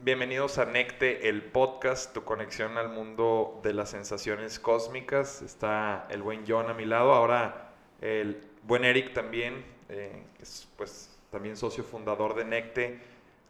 Bienvenidos 0.00 0.58
a 0.58 0.64
Necte, 0.64 1.28
el 1.28 1.42
podcast, 1.42 2.14
tu 2.14 2.22
conexión 2.22 2.78
al 2.78 2.88
mundo 2.88 3.58
de 3.64 3.72
las 3.72 3.90
sensaciones 3.90 4.60
cósmicas. 4.60 5.42
Está 5.42 6.06
el 6.08 6.22
buen 6.22 6.44
John 6.46 6.70
a 6.70 6.72
mi 6.72 6.84
lado, 6.84 7.12
ahora 7.12 7.72
el 8.00 8.40
buen 8.62 8.84
Eric 8.84 9.12
también, 9.12 9.64
eh, 9.88 10.22
es 10.40 10.68
pues 10.76 11.18
también 11.32 11.56
socio 11.56 11.82
fundador 11.82 12.36
de 12.36 12.44
Necte, 12.44 13.00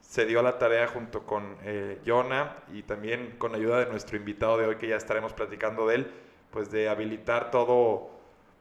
se 0.01 0.25
dio 0.25 0.41
a 0.41 0.43
la 0.43 0.59
tarea 0.59 0.87
junto 0.87 1.27
con 1.27 1.59
eh, 1.65 2.01
Jonah 2.07 2.57
y 2.73 2.83
también 2.83 3.35
con 3.37 3.55
ayuda 3.55 3.81
de 3.81 3.87
nuestro 3.91 4.17
invitado 4.17 4.57
de 4.57 4.69
hoy, 4.69 4.77
que 4.77 4.89
ya 4.89 4.97
estaremos 4.97 5.35
platicando 5.35 5.87
de 5.87 5.97
él, 5.97 6.13
pues 6.51 6.71
de 6.71 6.89
habilitar 6.89 7.51
todo, 7.51 8.09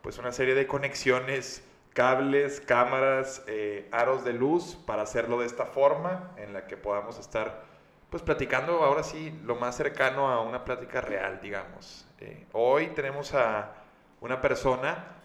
pues 0.01 0.17
una 0.17 0.33
serie 0.33 0.55
de 0.55 0.67
conexiones, 0.67 1.63
cables, 1.93 2.59
cámaras, 2.59 3.45
eh, 3.47 3.87
aros 3.93 4.25
de 4.25 4.33
luz 4.33 4.75
para 4.85 5.03
hacerlo 5.03 5.39
de 5.39 5.45
esta 5.45 5.65
forma 5.65 6.33
en 6.35 6.51
la 6.51 6.67
que 6.67 6.75
podamos 6.75 7.17
estar 7.17 7.66
pues 8.09 8.23
platicando 8.23 8.83
ahora 8.83 9.03
sí 9.03 9.37
lo 9.43 9.55
más 9.55 9.75
cercano 9.75 10.29
a 10.29 10.41
una 10.41 10.63
plática 10.63 11.01
real, 11.01 11.39
digamos. 11.41 12.07
Eh, 12.19 12.45
hoy 12.53 12.87
tenemos 12.87 13.33
a 13.33 13.73
una 14.21 14.41
persona 14.41 15.17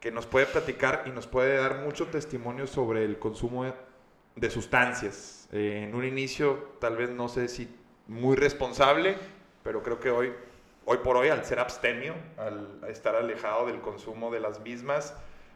que 0.00 0.10
nos 0.10 0.26
puede 0.26 0.46
platicar 0.46 1.04
y 1.06 1.10
nos 1.10 1.26
puede 1.26 1.56
dar 1.56 1.78
mucho 1.78 2.06
testimonio 2.06 2.66
sobre 2.66 3.04
el 3.04 3.18
consumo 3.18 3.64
de, 4.36 4.50
sustancias. 4.50 5.48
Eh, 5.52 5.86
en 5.88 5.94
un 5.94 6.04
inicio, 6.04 6.76
tal 6.80 6.96
vez 6.96 7.10
no 7.10 7.28
sé 7.28 7.48
si 7.48 7.68
muy 8.06 8.36
responsable, 8.36 9.16
pero 9.64 9.82
creo 9.82 9.98
que 9.98 10.10
hoy, 10.10 10.32
hoy 10.84 10.98
por 10.98 11.16
hoy, 11.16 11.30
al 11.30 11.44
ser 11.44 11.58
abstemio, 11.58 12.14
al 12.36 12.80
estar 12.88 13.16
alejado 13.16 13.66
del 13.66 13.80
consumo 13.80 14.30
de 14.30 14.40
las 14.40 14.60
mismas, 14.60 15.14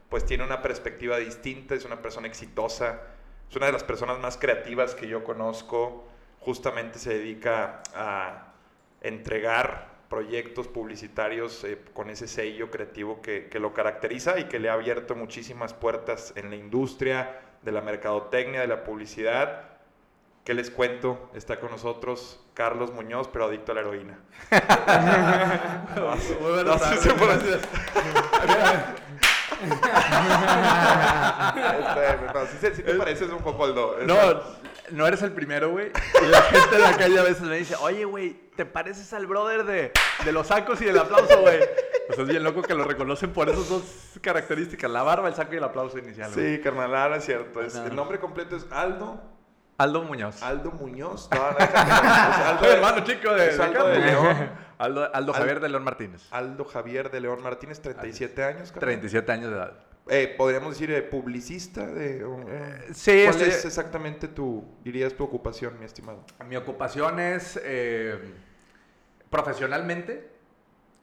pues 0.08 0.26
tiene 0.26 0.44
una 0.44 0.60
perspectiva 0.62 1.18
distinta, 1.18 1.74
es 1.74 1.84
una 1.84 2.02
persona 2.02 2.26
exitosa, 2.26 3.00
es 3.48 3.56
una 3.56 3.66
de 3.66 3.72
las 3.72 3.84
personas 3.84 4.18
más 4.18 4.36
creativas 4.36 4.94
que 4.94 5.06
yo 5.06 5.22
conozco, 5.22 6.06
justamente 6.44 6.98
se 6.98 7.14
dedica 7.14 7.82
a 7.94 8.52
entregar 9.00 9.92
proyectos 10.08 10.68
publicitarios 10.68 11.64
eh, 11.64 11.78
con 11.94 12.10
ese 12.10 12.28
sello 12.28 12.70
creativo 12.70 13.22
que, 13.22 13.48
que, 13.48 13.58
lo 13.58 13.72
caracteriza 13.72 14.38
y 14.38 14.44
que 14.44 14.58
le 14.58 14.68
ha 14.68 14.74
abierto 14.74 15.14
muchísimas 15.14 15.72
puertas 15.72 16.34
en 16.36 16.50
la 16.50 16.56
industria 16.56 17.40
de 17.62 17.72
la 17.72 17.80
mercadotecnia, 17.80 18.60
de 18.60 18.66
la 18.66 18.84
publicidad. 18.84 19.70
¿Qué 20.44 20.54
les 20.54 20.70
cuento? 20.70 21.30
Está 21.34 21.60
con 21.60 21.70
nosotros 21.70 22.44
Carlos 22.52 22.92
Muñoz, 22.92 23.28
pero 23.28 23.46
adicto 23.46 23.72
a 23.72 23.76
la 23.76 23.80
heroína. 23.82 24.18
Muy 26.40 26.52
buenas 26.52 26.80
tardes. 27.00 27.60
este, 32.52 32.74
sí, 32.74 32.82
te 32.82 32.94
pareces 32.94 33.30
un 33.30 33.42
poco 33.42 33.64
al 33.64 33.74
do. 33.74 33.96
No, 34.06 34.40
no 34.90 35.06
eres 35.06 35.22
el 35.22 35.32
primero, 35.32 35.70
güey. 35.70 35.90
Y 36.22 36.26
la 36.26 36.42
gente 36.42 36.76
de 36.76 36.82
la 36.82 36.96
calle 36.96 37.18
a 37.18 37.22
veces 37.22 37.42
me 37.42 37.56
dice, 37.56 37.76
oye, 37.80 38.04
güey, 38.04 38.32
¿te 38.56 38.64
pareces 38.66 39.12
al 39.12 39.26
brother 39.26 39.64
de, 39.64 39.92
de 40.24 40.32
los 40.32 40.48
sacos 40.48 40.80
y 40.80 40.84
del 40.86 40.98
aplauso, 40.98 41.40
güey? 41.40 41.60
Pues 42.06 42.18
es 42.18 42.28
bien 42.28 42.42
loco 42.42 42.62
que 42.62 42.74
lo 42.74 42.84
reconocen 42.84 43.32
por 43.32 43.48
esas 43.48 43.68
dos 43.68 43.82
características, 44.20 44.90
la 44.90 45.02
barba, 45.02 45.28
el 45.28 45.34
saco 45.34 45.54
y 45.54 45.56
el 45.56 45.64
aplauso 45.64 45.98
inicial. 45.98 46.30
Sí, 46.32 46.60
carnal, 46.62 46.94
ahora 46.94 47.16
es 47.16 47.24
cierto. 47.24 47.62
Es, 47.62 47.74
el 47.74 47.94
nombre 47.94 48.18
completo 48.18 48.56
es 48.56 48.66
Aldo. 48.70 49.20
Aldo 49.82 50.04
Muñoz. 50.04 50.40
Aldo 50.42 50.70
Muñoz. 50.70 51.28
No, 51.32 51.50
no, 51.50 51.58
Aldo, 51.58 52.66
hermano 52.72 53.04
chico 53.04 53.34
de, 53.34 53.50
Aldo 53.50 53.88
de 53.88 53.98
León. 53.98 54.50
Aldo, 54.78 55.14
Aldo 55.14 55.32
Javier 55.32 55.60
de 55.60 55.68
León 55.68 55.82
Martínez. 55.82 56.28
Aldo 56.30 56.64
Javier 56.64 57.10
de 57.10 57.20
León 57.20 57.42
Martínez, 57.42 57.80
37 57.80 58.44
años. 58.44 58.70
Carnal. 58.70 59.00
37 59.00 59.32
años 59.32 59.50
de 59.50 59.56
edad. 59.56 59.72
Eh, 60.08 60.34
Podríamos 60.38 60.70
decir 60.70 60.92
eh, 60.92 61.02
publicista. 61.02 61.84
De, 61.86 62.18
eh, 62.20 62.88
sí, 62.94 63.24
¿Cuál 63.26 63.42
es 63.42 63.64
exactamente 63.64 64.28
tu, 64.28 64.64
dirías, 64.84 65.14
tu 65.14 65.24
ocupación, 65.24 65.76
mi 65.80 65.84
estimado? 65.84 66.24
Mi 66.48 66.54
ocupación 66.54 67.18
es, 67.18 67.60
profesionalmente, 69.30 70.30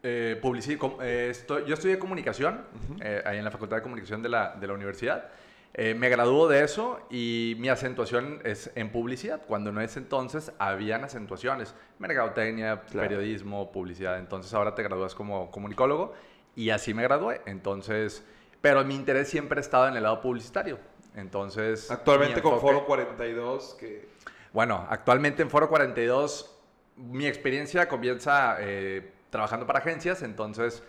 estoy, 0.01 1.65
yo 1.65 1.73
estudié 1.73 1.99
comunicación, 1.99 2.65
uh 2.73 2.95
-huh. 2.95 3.25
ahí 3.25 3.39
en 3.39 3.43
la 3.43 3.51
Facultad 3.51 3.77
de 3.77 3.83
Comunicación 3.83 4.21
de 4.21 4.29
la, 4.29 4.55
de 4.55 4.67
la 4.67 4.73
universidad. 4.73 5.29
Me 5.75 6.09
graduó 6.09 6.47
de 6.47 6.63
eso 6.63 6.99
y 7.09 7.55
mi 7.59 7.69
acentuación 7.69 8.41
es 8.43 8.71
en 8.75 8.91
publicidad. 8.91 9.41
Cuando 9.47 9.71
no 9.71 9.81
es 9.81 9.95
entonces, 9.97 10.51
habían 10.59 11.03
acentuaciones. 11.03 11.73
Mercadotecnia, 11.99 12.81
claro. 12.81 13.07
periodismo, 13.07 13.71
publicidad. 13.71 14.19
Entonces 14.19 14.53
ahora 14.53 14.75
te 14.75 14.83
gradúas 14.83 15.15
como 15.15 15.49
comunicólogo 15.51 16.13
y 16.55 16.71
así 16.71 16.93
me 16.93 17.03
gradué. 17.03 17.41
Entonces... 17.45 18.23
Pero 18.61 18.83
mi 18.83 18.95
interés 18.95 19.29
siempre 19.29 19.59
ha 19.59 19.61
estado 19.61 19.87
en 19.87 19.95
el 19.95 20.03
lado 20.03 20.21
publicitario. 20.21 20.79
Entonces. 21.15 21.89
Actualmente 21.89 22.39
enfoque, 22.39 22.51
con 22.51 22.61
Foro 22.61 22.85
42, 22.85 23.75
que. 23.79 24.09
Bueno, 24.53 24.85
actualmente 24.89 25.41
en 25.41 25.49
Foro 25.49 25.69
42, 25.69 26.57
mi 26.97 27.27
experiencia 27.27 27.87
comienza 27.87 28.57
eh, 28.59 29.11
trabajando 29.29 29.65
para 29.65 29.79
agencias. 29.79 30.23
Entonces, 30.23 30.83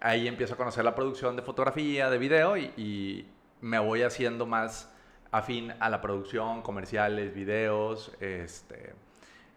ahí 0.00 0.28
empiezo 0.28 0.54
a 0.54 0.56
conocer 0.56 0.84
la 0.84 0.94
producción 0.94 1.34
de 1.36 1.42
fotografía, 1.42 2.10
de 2.10 2.18
video 2.18 2.56
y, 2.56 2.72
y 2.76 3.26
me 3.60 3.78
voy 3.78 4.02
haciendo 4.02 4.46
más 4.46 4.92
afín 5.30 5.74
a 5.80 5.90
la 5.90 6.00
producción, 6.00 6.62
comerciales, 6.62 7.34
videos, 7.34 8.12
este. 8.20 8.94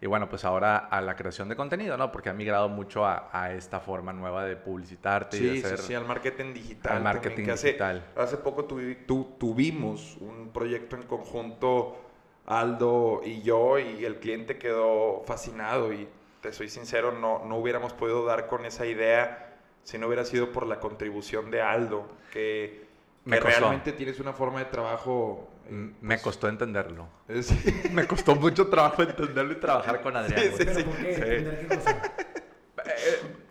Y 0.02 0.06
bueno, 0.06 0.30
pues 0.30 0.44
ahora 0.44 0.78
a 0.78 1.02
la 1.02 1.14
creación 1.14 1.50
de 1.50 1.56
contenido, 1.56 1.98
¿no? 1.98 2.10
Porque 2.10 2.30
ha 2.30 2.32
migrado 2.32 2.70
mucho 2.70 3.04
a, 3.04 3.28
a 3.32 3.52
esta 3.52 3.80
forma 3.80 4.14
nueva 4.14 4.44
de 4.46 4.56
publicitarte 4.56 5.36
sí, 5.36 5.44
y 5.44 5.60
de 5.60 5.66
hacer... 5.66 5.78
Sí, 5.78 5.86
sí, 5.88 5.94
al 5.94 6.06
marketing 6.06 6.54
digital. 6.54 6.96
Al 6.96 7.02
marketing 7.02 7.44
también, 7.44 7.56
digital. 7.56 8.04
Hace, 8.16 8.22
hace 8.22 8.36
poco 8.38 8.64
tu, 8.64 8.80
tu, 9.06 9.36
tuvimos 9.38 10.16
un 10.20 10.50
proyecto 10.54 10.96
en 10.96 11.02
conjunto, 11.02 12.00
Aldo 12.46 13.20
y 13.24 13.42
yo, 13.42 13.78
y 13.78 14.04
el 14.06 14.20
cliente 14.20 14.58
quedó 14.58 15.22
fascinado 15.26 15.92
y 15.92 16.08
te 16.40 16.52
soy 16.54 16.70
sincero, 16.70 17.12
no, 17.12 17.44
no 17.44 17.58
hubiéramos 17.58 17.92
podido 17.92 18.24
dar 18.24 18.46
con 18.46 18.64
esa 18.64 18.86
idea 18.86 19.58
si 19.82 19.98
no 19.98 20.06
hubiera 20.06 20.24
sido 20.24 20.50
por 20.52 20.66
la 20.66 20.80
contribución 20.80 21.50
de 21.50 21.60
Aldo, 21.60 22.08
que, 22.32 22.88
que 23.24 23.40
realmente 23.40 23.92
tienes 23.92 24.18
una 24.20 24.32
forma 24.32 24.60
de 24.60 24.66
trabajo 24.66 25.50
me 25.70 25.94
pues, 26.00 26.22
costó 26.22 26.48
entenderlo. 26.48 27.08
Sí. 27.42 27.54
Me 27.92 28.06
costó 28.06 28.34
mucho 28.34 28.68
trabajo 28.68 29.02
entenderlo 29.02 29.52
y 29.52 29.56
trabajar 29.56 30.00
con 30.00 30.16
Adrián. 30.16 30.40
Sí, 30.40 30.50
sí, 30.50 30.64
¿Pero 30.64 30.84
¿Por 30.84 30.96
qué? 30.96 31.12
¿Entender 31.12 31.58
qué 31.60 31.76
cosa? 31.76 32.02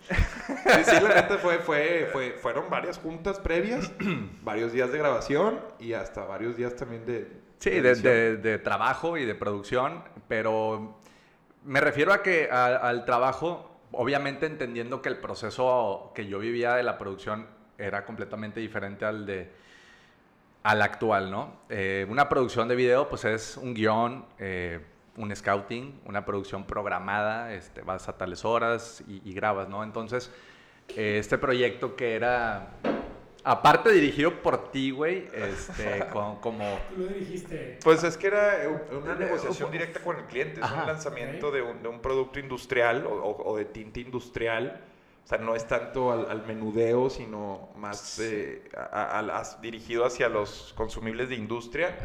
sí, 0.10 0.84
sí, 0.84 0.96
la 1.02 1.16
neta 1.16 1.38
fue, 1.38 1.60
fue, 1.60 2.10
fue, 2.12 2.32
fueron 2.34 2.70
varias 2.70 2.98
juntas 2.98 3.40
previas, 3.40 3.92
varios 4.42 4.74
días 4.74 4.92
de 4.92 4.98
grabación 4.98 5.62
y 5.80 5.94
hasta 5.94 6.26
varios 6.26 6.58
días 6.58 6.76
también 6.76 7.06
de... 7.06 7.40
Sí, 7.60 7.72
de, 7.72 7.96
de, 7.96 8.38
de 8.38 8.58
trabajo 8.58 9.18
y 9.18 9.26
de 9.26 9.36
producción, 9.36 10.04
pero 10.28 11.00
me 11.64 11.82
refiero 11.82 12.14
a 12.14 12.24
que 12.24 12.50
a, 12.52 12.76
al 12.76 13.06
trabajo, 13.06 13.80
obviamente 13.92 14.46
entendiendo 14.46 15.02
que 15.02 15.10
el 15.10 15.18
proceso 15.18 16.12
que 16.16 16.28
yo 16.28 16.40
vivía 16.40 16.76
de 16.76 16.84
la 16.84 16.98
producción 16.98 17.48
era 17.80 18.06
completamente 18.06 18.60
diferente 18.60 19.06
al 19.06 19.26
de 19.26 19.50
al 20.64 20.82
actual, 20.82 21.32
¿no? 21.32 21.62
Eh, 21.70 22.06
una 22.10 22.28
producción 22.28 22.68
de 22.68 22.76
video, 22.76 23.08
pues 23.08 23.26
es 23.26 23.58
un 23.58 23.74
guion, 23.74 24.26
eh, 24.40 24.80
un 25.16 25.36
scouting, 25.36 26.02
una 26.06 26.26
producción 26.26 26.66
programada, 26.66 27.54
este, 27.54 27.82
vas 27.82 28.08
a 28.10 28.18
tales 28.18 28.44
horas 28.46 29.04
y, 29.08 29.22
y 29.30 29.34
grabas, 29.34 29.70
¿no? 29.70 29.84
Entonces, 29.84 30.32
eh, 30.90 31.18
este 31.18 31.38
proyecto 31.38 31.96
que 31.96 32.14
era, 32.16 32.74
aparte 33.44 33.92
dirigido 33.92 34.42
por 34.42 34.72
ti, 34.72 34.92
güey, 34.92 35.28
este, 35.34 36.08
con, 36.12 36.38
como... 36.38 36.78
Tú 36.94 37.02
lo 37.02 37.08
dirigiste. 37.08 37.80
Pues 37.84 38.04
es 38.04 38.18
que 38.18 38.28
era 38.28 38.60
una 38.92 39.16
negociación 39.16 39.72
directa 39.72 40.02
con 40.02 40.18
el 40.18 40.26
cliente, 40.26 40.60
es 40.60 40.66
Ajá. 40.66 40.82
un 40.82 40.88
lanzamiento 40.88 41.52
de, 41.52 41.62
un, 41.62 41.82
de, 41.82 41.88
un, 41.88 42.02
producto 42.02 42.40
industrial 42.40 43.06
o, 43.06 43.44
o 43.46 43.58
de 43.58 43.66
tinta 43.66 44.00
industrial. 44.02 44.82
O 45.24 45.28
sea, 45.28 45.38
no 45.38 45.56
es 45.56 45.68
tanto 45.68 46.12
al, 46.12 46.30
al 46.30 46.46
menudeo, 46.46 47.10
sino 47.10 47.70
más 47.76 48.20
eh, 48.20 48.68
a, 48.76 49.20
a, 49.20 49.40
a, 49.40 49.62
dirigido 49.62 50.06
hacia 50.06 50.28
los 50.28 50.74
consumibles 50.76 51.30
de 51.30 51.36
industria. 51.36 51.96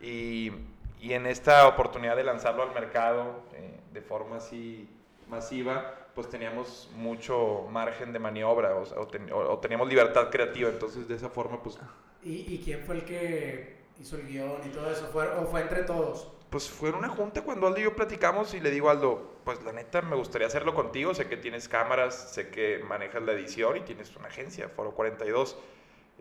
Y, 0.00 0.52
y, 1.00 1.12
en 1.12 1.26
esta 1.26 1.66
oportunidad 1.66 2.14
de 2.14 2.22
lanzarlo 2.22 2.62
al 2.62 2.72
mercado 2.72 3.42
eh, 3.54 3.80
de 3.92 4.00
forma 4.00 4.36
así 4.36 4.88
masiva, 5.28 5.92
pues 6.14 6.28
teníamos 6.28 6.88
mucho 6.94 7.66
margen 7.70 8.12
de 8.12 8.20
maniobra 8.20 8.76
o, 8.76 8.82
o, 9.00 9.06
ten, 9.08 9.28
o, 9.32 9.58
teníamos 9.58 9.88
libertad 9.88 10.30
creativa. 10.30 10.68
Entonces, 10.68 11.08
de 11.08 11.16
esa 11.16 11.30
forma, 11.30 11.60
pues... 11.62 11.78
¿Y, 12.22 12.54
¿Y, 12.54 12.62
quién 12.64 12.84
fue 12.84 12.96
el 12.96 13.04
que 13.04 13.76
hizo 14.00 14.16
el 14.16 14.26
guion 14.28 14.60
y 14.64 14.68
todo 14.68 14.90
eso? 14.90 15.08
¿Fue, 15.12 15.26
¿O 15.28 15.46
fue 15.46 15.62
entre 15.62 15.82
todos? 15.82 16.28
pues 16.50 16.68
fue 16.68 16.88
en 16.88 16.94
una 16.94 17.08
junta 17.08 17.42
cuando 17.42 17.66
Aldo 17.66 17.80
y 17.80 17.84
yo 17.84 17.94
platicamos 17.94 18.54
y 18.54 18.60
le 18.60 18.70
digo 18.70 18.88
a 18.88 18.92
Aldo, 18.92 19.37
pues 19.48 19.62
la 19.62 19.72
neta 19.72 20.02
me 20.02 20.14
gustaría 20.14 20.46
hacerlo 20.46 20.74
contigo, 20.74 21.14
sé 21.14 21.26
que 21.26 21.38
tienes 21.38 21.70
cámaras, 21.70 22.32
sé 22.34 22.50
que 22.50 22.80
manejas 22.86 23.22
la 23.22 23.32
edición 23.32 23.78
y 23.78 23.80
tienes 23.80 24.14
una 24.14 24.28
agencia, 24.28 24.68
Foro 24.68 24.90
42. 24.90 25.56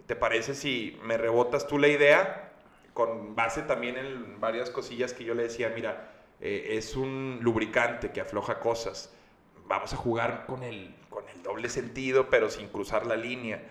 ¿Te 0.05 0.15
parece 0.15 0.55
si 0.55 0.97
me 1.03 1.17
rebotas 1.17 1.67
tú 1.67 1.77
la 1.77 1.89
idea 1.89 2.53
con 2.93 3.35
base 3.35 3.63
también 3.63 3.97
en 3.97 4.39
varias 4.39 4.69
cosillas 4.69 5.11
que 5.11 5.25
yo 5.25 5.33
le 5.33 5.43
decía, 5.43 5.67
mira, 5.75 6.09
eh, 6.39 6.77
es 6.77 6.95
un 6.95 7.39
lubricante 7.41 8.13
que 8.13 8.21
afloja 8.21 8.61
cosas, 8.61 9.13
vamos 9.65 9.91
a 9.91 9.97
jugar 9.97 10.45
con 10.45 10.63
el, 10.63 10.95
con 11.09 11.27
el 11.27 11.43
doble 11.43 11.67
sentido 11.67 12.29
pero 12.29 12.49
sin 12.49 12.69
cruzar 12.69 13.05
la 13.05 13.17
línea. 13.17 13.61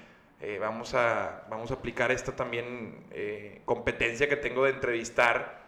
Eh, 0.43 0.59
vamos, 0.61 0.93
a, 0.93 1.47
vamos 1.49 1.71
a 1.71 1.75
aplicar 1.77 2.13
esta 2.13 2.37
también 2.37 3.07
eh, 3.11 3.63
competencia 3.65 4.29
que 4.29 4.37
tengo 4.37 4.65
de 4.65 4.73
entrevistar 4.73 5.66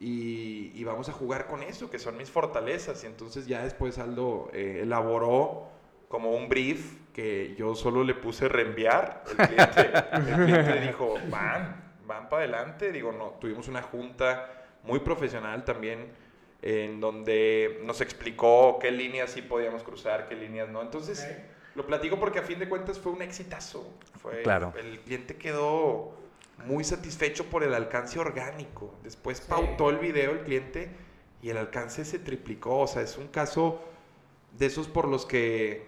y, 0.00 0.72
y 0.74 0.82
vamos 0.84 1.08
a 1.10 1.12
jugar 1.12 1.46
con 1.46 1.62
eso, 1.62 1.90
que 1.90 1.98
son 1.98 2.16
mis 2.16 2.30
fortalezas. 2.30 3.04
Y 3.04 3.06
entonces 3.06 3.46
ya 3.46 3.62
después 3.62 3.98
Aldo 3.98 4.48
eh, 4.52 4.80
elaboró 4.82 5.68
como 6.08 6.32
un 6.32 6.48
brief 6.48 6.96
que 7.12 7.54
yo 7.56 7.74
solo 7.74 8.02
le 8.02 8.14
puse 8.14 8.48
reenviar. 8.48 9.22
El 9.28 9.46
cliente, 9.46 9.90
el 10.12 10.44
cliente 10.44 10.80
dijo, 10.88 11.14
van, 11.30 11.92
van 12.06 12.28
para 12.28 12.42
adelante. 12.44 12.90
Digo, 12.92 13.12
no, 13.12 13.26
tuvimos 13.40 13.68
una 13.68 13.82
junta 13.82 14.50
muy 14.82 15.00
profesional 15.00 15.64
también 15.64 16.08
en 16.62 17.00
donde 17.00 17.80
nos 17.84 18.00
explicó 18.00 18.78
qué 18.80 18.90
líneas 18.90 19.30
sí 19.30 19.42
podíamos 19.42 19.82
cruzar, 19.82 20.28
qué 20.28 20.34
líneas 20.34 20.68
no. 20.68 20.80
Entonces, 20.82 21.20
Ok. 21.22 21.76
lo 21.76 21.86
platico 21.86 22.18
porque 22.18 22.38
a 22.38 22.42
fin 22.42 22.58
de 22.58 22.68
cuentas 22.68 22.98
fue 22.98 23.12
un 23.12 23.22
exitazo. 23.22 23.86
Fue, 24.20 24.42
Claro. 24.42 24.72
El 24.78 24.98
cliente 25.00 25.36
quedó 25.36 26.14
muy 26.64 26.84
satisfecho 26.84 27.46
por 27.46 27.62
el 27.62 27.74
alcance 27.74 28.18
orgánico. 28.18 28.94
Después 29.02 29.38
Sí. 29.38 29.44
pautó 29.48 29.90
el 29.90 29.98
video 29.98 30.32
el 30.32 30.40
cliente 30.40 30.90
y 31.42 31.50
el 31.50 31.56
alcance 31.56 32.04
se 32.04 32.18
triplicó. 32.18 32.78
O 32.80 32.86
sea, 32.86 33.02
es 33.02 33.16
un 33.18 33.28
caso 33.28 33.80
de 34.58 34.66
esos 34.66 34.88
por 34.88 35.08
los 35.08 35.26
que, 35.26 35.86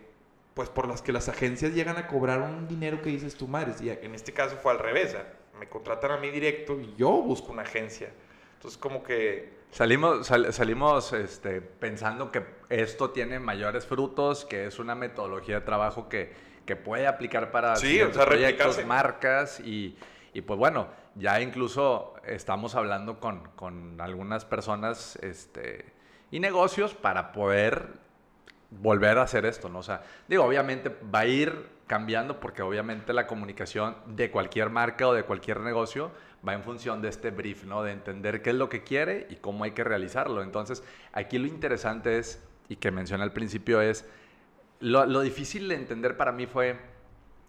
pues 0.54 0.68
por 0.68 0.86
las 0.88 1.02
que 1.02 1.12
las 1.12 1.28
agencias 1.28 1.74
llegan 1.74 1.96
a 1.96 2.06
cobrar 2.06 2.40
un 2.42 2.68
dinero 2.68 3.02
que 3.02 3.10
dices 3.10 3.34
tu 3.34 3.48
madre. 3.48 3.72
Y 3.80 3.88
en 3.90 4.14
este 4.14 4.32
caso 4.32 4.56
fue 4.56 4.72
al 4.72 4.78
revés. 4.78 5.14
¿eh? 5.14 5.22
Me 5.58 5.68
contratan 5.68 6.10
a 6.12 6.16
mí 6.18 6.30
directo 6.30 6.80
y 6.80 6.94
yo 6.96 7.10
busco 7.10 7.52
una 7.52 7.62
agencia. 7.62 8.10
Entonces, 8.54 8.78
como 8.78 9.02
que 9.02 9.60
Salimos, 9.72 10.26
sal- 10.26 10.52
salimos 10.52 11.14
este, 11.14 11.62
pensando 11.62 12.30
que 12.30 12.44
esto 12.68 13.08
tiene 13.10 13.40
mayores 13.40 13.86
frutos, 13.86 14.44
que 14.44 14.66
es 14.66 14.78
una 14.78 14.94
metodología 14.94 15.60
de 15.60 15.60
trabajo 15.62 16.10
que, 16.10 16.30
que 16.66 16.76
puede 16.76 17.06
aplicar 17.06 17.50
para 17.50 17.74
Sí, 17.76 18.02
o 18.02 18.12
sea, 18.12 18.26
proyectos, 18.26 18.84
marcas 18.84 19.60
y, 19.60 19.96
y 20.32 20.40
pues 20.42 20.58
bueno, 20.58 20.88
ya 21.14 21.40
incluso 21.40 22.14
estamos 22.24 22.74
hablando 22.74 23.20
con, 23.20 23.48
con 23.56 24.00
algunas 24.00 24.44
personas 24.44 25.16
este, 25.16 25.92
y 26.30 26.40
negocios 26.40 26.94
para 26.94 27.32
poder 27.32 28.00
volver 28.70 29.18
a 29.18 29.22
hacer 29.22 29.44
esto, 29.44 29.68
¿no? 29.68 29.80
O 29.80 29.82
sea, 29.82 30.02
digo, 30.28 30.44
obviamente 30.44 30.88
va 31.14 31.20
a 31.20 31.26
ir 31.26 31.68
cambiando 31.86 32.40
porque 32.40 32.62
obviamente 32.62 33.12
la 33.12 33.26
comunicación 33.26 33.96
de 34.06 34.30
cualquier 34.30 34.70
marca 34.70 35.08
o 35.08 35.12
de 35.12 35.24
cualquier 35.24 35.60
negocio 35.60 36.10
va 36.46 36.54
en 36.54 36.62
función 36.62 37.02
de 37.02 37.08
este 37.10 37.30
brief, 37.30 37.64
¿no? 37.64 37.82
De 37.82 37.92
entender 37.92 38.40
qué 38.40 38.50
es 38.50 38.56
lo 38.56 38.70
que 38.70 38.82
quiere 38.82 39.26
y 39.28 39.36
cómo 39.36 39.64
hay 39.64 39.72
que 39.72 39.84
realizarlo. 39.84 40.42
Entonces, 40.42 40.82
aquí 41.12 41.38
lo 41.38 41.46
interesante 41.46 42.18
es, 42.18 42.42
y 42.68 42.76
que 42.76 42.90
mencioné 42.90 43.22
al 43.24 43.32
principio, 43.32 43.82
es, 43.82 44.06
lo, 44.80 45.04
lo 45.04 45.20
difícil 45.20 45.68
de 45.68 45.74
entender 45.74 46.16
para 46.16 46.32
mí 46.32 46.46
fue, 46.46 46.78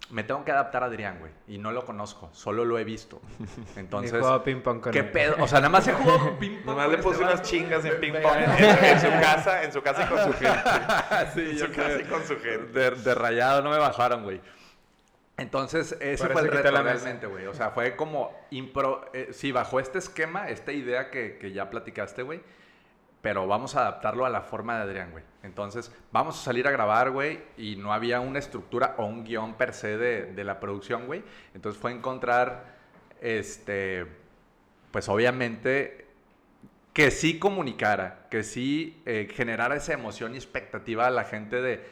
me 0.09 0.23
tengo 0.23 0.43
que 0.45 0.51
adaptar 0.51 0.83
a 0.83 0.87
Adrián, 0.87 1.17
güey, 1.19 1.31
y 1.47 1.57
no 1.57 1.71
lo 1.71 1.85
conozco, 1.85 2.29
solo 2.33 2.65
lo 2.65 2.77
he 2.77 2.83
visto. 2.83 3.21
Entonces, 3.75 4.11
jugaba 4.19 4.43
ping 4.43 4.61
pong 4.61 4.81
con 4.81 4.91
¿qué 4.91 4.99
él. 4.99 5.11
pedo? 5.11 5.35
O 5.39 5.47
sea, 5.47 5.59
nada 5.59 5.69
más 5.69 5.87
he 5.87 5.93
jugado 5.93 6.37
ping 6.39 6.57
pong. 6.57 6.65
Nomás 6.65 6.85
con 6.85 6.91
le 6.93 6.99
este 6.99 7.09
puse 7.09 7.23
unas 7.23 7.41
chingas 7.41 7.85
en 7.85 7.99
ping 7.99 8.13
pong 8.21 8.37
en, 8.37 8.85
en 8.85 8.99
su 8.99 9.07
casa, 9.09 9.63
en 9.63 9.71
su 9.73 9.81
casa 9.81 10.03
y 10.03 10.07
con 10.07 10.23
su 10.25 10.33
gente. 10.33 10.59
Sí, 11.33 11.41
en 11.51 11.57
yo 11.57 11.65
su 11.67 11.71
casa 11.71 11.99
y 11.99 12.03
con 12.03 12.23
su 12.23 12.39
gente. 12.39 12.79
De, 12.79 12.91
de 12.91 13.15
rayado 13.15 13.61
no 13.61 13.71
me 13.71 13.77
bajaron, 13.77 14.23
güey. 14.23 14.41
Entonces, 15.37 15.97
ese 15.99 16.29
fue 16.29 16.41
el 16.41 16.47
reto 16.49 16.71
la 16.71 16.83
realmente, 16.83 17.25
güey. 17.25 17.47
O 17.47 17.53
sea, 17.55 17.71
fue 17.71 17.95
como 17.95 18.37
impro... 18.51 19.09
eh, 19.13 19.29
sí, 19.31 19.51
bajo 19.51 19.79
este 19.79 19.97
esquema, 19.97 20.49
esta 20.49 20.71
idea 20.71 21.09
que, 21.09 21.37
que 21.39 21.51
ya 21.51 21.69
platicaste, 21.71 22.21
güey. 22.21 22.41
Pero 23.23 23.47
vamos 23.47 23.75
a 23.75 23.79
adaptarlo 23.79 24.27
a 24.27 24.29
la 24.29 24.41
forma 24.41 24.75
de 24.75 24.83
Adrián, 24.83 25.09
güey. 25.11 25.23
Entonces, 25.41 25.91
vamos 26.11 26.39
a 26.39 26.43
salir 26.43 26.67
a 26.67 26.71
grabar, 26.71 27.09
güey. 27.09 27.41
Y 27.57 27.75
no 27.77 27.91
había 27.91 28.19
una 28.19 28.37
estructura 28.37 28.93
o 28.99 29.05
un 29.05 29.23
guion 29.23 29.55
per 29.55 29.73
se 29.73 29.97
de, 29.97 30.25
de 30.33 30.43
la 30.43 30.59
producción, 30.59 31.07
güey. 31.07 31.23
Entonces 31.55 31.81
fue 31.81 31.91
encontrar, 31.91 32.75
este... 33.19 34.05
Pues 34.91 35.09
obviamente 35.09 36.03
que 36.93 37.09
sí 37.09 37.39
comunicara, 37.39 38.27
que 38.29 38.43
sí 38.43 39.01
eh, 39.05 39.27
generara 39.33 39.75
esa 39.75 39.93
emoción 39.93 40.35
y 40.35 40.37
expectativa 40.37 41.07
a 41.07 41.09
la 41.09 41.23
gente 41.23 41.61
de 41.61 41.83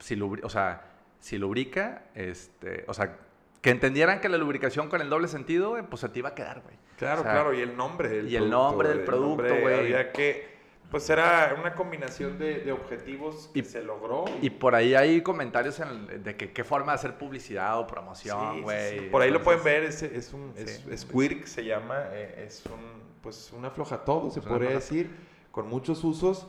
si 0.00 0.20
o 0.20 0.48
sea, 0.48 0.82
si 1.20 1.38
lubrica, 1.38 2.02
este, 2.14 2.84
o 2.88 2.94
sea, 2.94 3.16
que 3.62 3.70
entendieran 3.70 4.20
que 4.20 4.28
la 4.28 4.36
lubricación 4.36 4.88
con 4.88 5.00
el 5.00 5.08
doble 5.08 5.28
sentido, 5.28 5.78
pues 5.88 6.00
se 6.00 6.08
te 6.08 6.18
iba 6.18 6.30
a 6.30 6.34
quedar, 6.34 6.60
güey. 6.62 6.76
Claro, 6.98 7.20
O 7.20 7.24
sea, 7.24 7.32
claro, 7.32 7.54
y 7.54 7.60
el 7.60 7.76
nombre 7.76 8.08
del 8.08 8.28
y 8.28 8.36
el 8.36 8.50
nombre 8.50 8.88
del 8.88 8.98
el 8.98 9.04
producto, 9.04 9.54
güey. 9.60 9.78
Había 9.78 10.12
que, 10.12 10.53
pues 10.94 11.10
era 11.10 11.56
una 11.58 11.74
combinación 11.74 12.38
de, 12.38 12.60
de 12.60 12.70
objetivos 12.70 13.50
que 13.52 13.58
Y- 13.58 13.64
se 13.64 13.82
logró. 13.82 14.26
Y 14.40 14.48
por 14.50 14.76
ahí 14.76 14.94
hay 14.94 15.22
comentarios 15.22 15.80
en- 15.80 16.22
de 16.22 16.36
que 16.36 16.52
qué 16.52 16.62
forma 16.62 16.92
de 16.92 16.96
hacer 16.96 17.18
publicidad 17.18 17.80
o 17.80 17.82
Sí, 17.84 17.90
promoción, 17.92 18.54
sí, 18.54 18.60
güey. 18.62 18.98
sí. 19.00 19.06
Por 19.10 19.20
ahí 19.22 19.30
lo 19.32 19.38
Entonces, 19.38 19.60
pueden 19.62 19.82
ver, 19.82 19.90
es, 19.90 20.02
es 20.04 20.32
un 20.32 20.52
es, 20.56 20.76
Sí. 20.76 20.84
es 20.92 21.04
quirk, 21.04 21.46
se 21.46 21.64
llama, 21.64 21.96
eh, 22.12 22.44
es 22.46 22.62
un, 22.66 23.02
pues 23.22 23.52
una 23.56 23.70
floja 23.72 24.04
todo, 24.04 24.30
se 24.30 24.40
podría 24.40 24.70
decir, 24.70 25.10
con 25.50 25.66
muchos 25.68 26.04
usos 26.04 26.46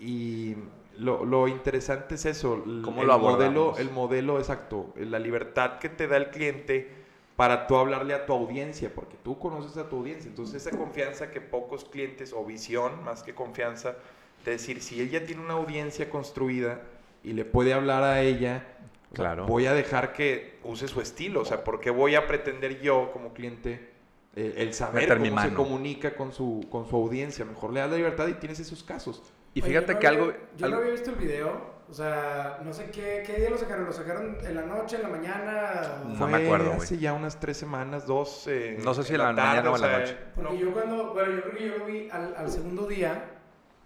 y 0.00 0.56
lo, 0.98 1.24
lo 1.24 1.46
interesante 1.46 2.16
es 2.16 2.26
eso, 2.26 2.54
el, 2.66 2.82
¿Cómo 2.82 3.02
el 3.02 3.06
lo 3.06 3.20
modelo, 3.20 3.76
el 3.78 3.90
modelo 3.90 4.38
exacto, 4.40 4.92
la 4.96 5.20
libertad 5.20 5.78
que 5.78 5.90
te 5.90 6.08
da 6.08 6.16
el 6.16 6.30
cliente 6.30 6.90
para 7.36 7.66
tú 7.66 7.76
hablarle 7.76 8.14
a 8.14 8.24
tu 8.26 8.32
audiencia, 8.32 8.90
porque 8.94 9.16
tú 9.22 9.38
conoces 9.38 9.76
a 9.76 9.88
tu 9.88 9.96
audiencia, 9.96 10.28
entonces 10.28 10.66
esa 10.66 10.76
confianza 10.76 11.30
que 11.30 11.40
pocos 11.40 11.84
clientes, 11.84 12.32
o 12.32 12.44
visión 12.44 13.04
más 13.04 13.22
que 13.22 13.34
confianza, 13.34 13.96
de 14.44 14.52
decir, 14.52 14.80
si 14.82 15.00
él 15.00 15.10
ya 15.10 15.24
tiene 15.24 15.42
una 15.42 15.54
audiencia 15.54 16.08
construida 16.08 16.80
y 17.22 17.32
le 17.34 17.44
puede 17.44 17.74
hablar 17.74 18.02
a 18.04 18.22
ella, 18.22 18.66
o 19.12 19.16
sea, 19.16 19.24
Claro. 19.24 19.46
voy 19.46 19.66
a 19.66 19.74
dejar 19.74 20.12
que 20.12 20.58
use 20.64 20.88
su 20.88 21.00
estilo, 21.00 21.42
o 21.42 21.44
sea, 21.44 21.62
¿por 21.64 21.80
qué 21.80 21.90
voy 21.90 22.14
a 22.14 22.26
pretender 22.26 22.80
yo 22.80 23.10
como 23.12 23.32
cliente 23.34 23.90
eh, 24.34 24.54
el 24.58 24.72
saber 24.74 25.02
Meter 25.08 25.18
cómo 25.30 25.42
se 25.42 25.54
comunica 25.54 26.14
con 26.14 26.32
su, 26.32 26.66
con 26.70 26.86
su 26.88 26.96
audiencia? 26.96 27.44
Mejor 27.44 27.72
le 27.72 27.80
das 27.80 27.90
la 27.90 27.96
libertad 27.96 28.28
y 28.28 28.34
tienes 28.34 28.60
esos 28.60 28.82
casos. 28.82 29.22
Y 29.54 29.60
Oye, 29.62 29.68
fíjate 29.70 29.88
yo 29.88 29.94
no 29.94 30.00
que 30.00 30.06
había- 30.06 30.20
algo... 30.20 30.32
Yo 30.56 30.66
algo- 30.66 30.76
no 30.76 30.82
había 30.82 30.92
visto 30.92 31.10
el 31.10 31.16
video. 31.16 31.75
O 31.88 31.94
sea, 31.94 32.58
no 32.64 32.72
sé 32.72 32.90
qué, 32.90 33.22
qué 33.24 33.34
día 33.40 33.50
lo 33.50 33.58
sacaron. 33.58 33.84
¿Lo 33.84 33.92
sacaron 33.92 34.36
en 34.42 34.54
la 34.56 34.62
noche, 34.62 34.96
en 34.96 35.02
la 35.02 35.08
mañana? 35.08 36.02
No 36.04 36.26
me 36.26 36.44
acuerdo, 36.44 36.66
güey. 36.72 36.78
hace 36.78 36.98
ya 36.98 37.12
unas 37.12 37.38
tres 37.38 37.56
semanas, 37.56 38.06
dos. 38.06 38.46
eh, 38.48 38.76
No 38.82 38.92
sé 38.92 39.04
si 39.04 39.12
en 39.12 39.18
la 39.18 39.32
mañana 39.32 39.70
o 39.70 39.76
en 39.76 39.82
la 39.82 39.98
noche. 40.00 40.16
Porque 40.34 40.52
no. 40.52 40.58
yo 40.58 40.72
cuando, 40.72 41.12
bueno, 41.14 41.32
yo 41.32 41.42
creo 41.42 41.54
que 41.56 41.68
yo 41.68 41.78
lo 41.78 41.84
vi 41.86 42.08
al, 42.10 42.34
al 42.36 42.50
segundo 42.50 42.86
día, 42.86 43.24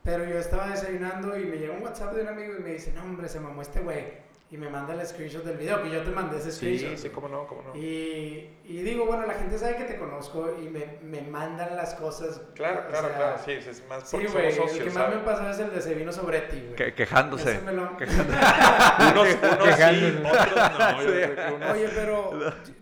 pero 0.02 0.25
yo 0.25 0.38
estaba 0.38 0.69
desayunando 0.69 1.38
y 1.38 1.44
me 1.44 1.56
llega 1.58 1.75
un 1.75 1.82
WhatsApp 1.82 2.14
de 2.14 2.23
un 2.23 2.29
amigo 2.29 2.55
y 2.58 2.62
me 2.62 2.70
dice, 2.73 2.93
no 2.94 3.02
hombre, 3.02 3.29
se 3.29 3.38
mamó 3.38 3.61
este 3.61 3.81
güey. 3.81 4.30
Y 4.52 4.56
me 4.56 4.69
manda 4.69 4.94
el 4.94 5.06
screenshot 5.06 5.44
del 5.44 5.56
video, 5.58 5.81
que 5.81 5.91
yo 5.91 6.02
te 6.02 6.11
mandé 6.11 6.38
ese 6.38 6.50
Sí, 6.50 6.76
screenshot. 6.76 6.99
sí, 6.99 7.08
cómo 7.11 7.29
no, 7.29 7.47
cómo 7.47 7.62
no. 7.62 7.76
Y, 7.76 8.50
y 8.64 8.82
digo, 8.82 9.06
bueno, 9.06 9.25
la 9.25 9.35
gente 9.35 9.56
sabe 9.56 9.76
que 9.76 9.85
te 9.85 9.97
conozco 9.97 10.56
y 10.61 10.69
me, 10.69 10.99
me 11.02 11.23
mandan 11.23 11.76
las 11.76 11.94
cosas. 11.94 12.41
Claro, 12.56 12.82
claro, 12.88 13.08
sea, 13.11 13.17
claro, 13.17 13.37
sí, 13.44 13.52
es 13.52 13.87
más 13.88 14.02
Sí, 14.11 14.17
porque 14.17 14.26
güey, 14.29 14.52
somos 14.52 14.73
el 14.73 14.79
que 14.79 14.85
socios, 14.91 14.94
más 15.08 15.14
me 15.14 15.20
pasó 15.23 15.49
es 15.50 15.58
el 15.61 15.70
de 15.73 15.81
se 15.81 15.94
vino 15.94 16.12
sobre 16.12 16.41
ti, 16.41 16.61
güey. 16.64 16.75
que- 16.75 16.94
quejándose. 16.94 17.53
Ese 17.53 17.60
me 17.63 17.72
lo- 17.75 17.91
Unos, 17.93 17.96
unos 17.96 19.29
sí, 19.29 19.65
Quejándose. 19.65 20.19
otros 20.19 21.51
no. 21.51 21.55
unos- 21.56 21.70
Oye, 21.70 21.89
pero 21.94 22.31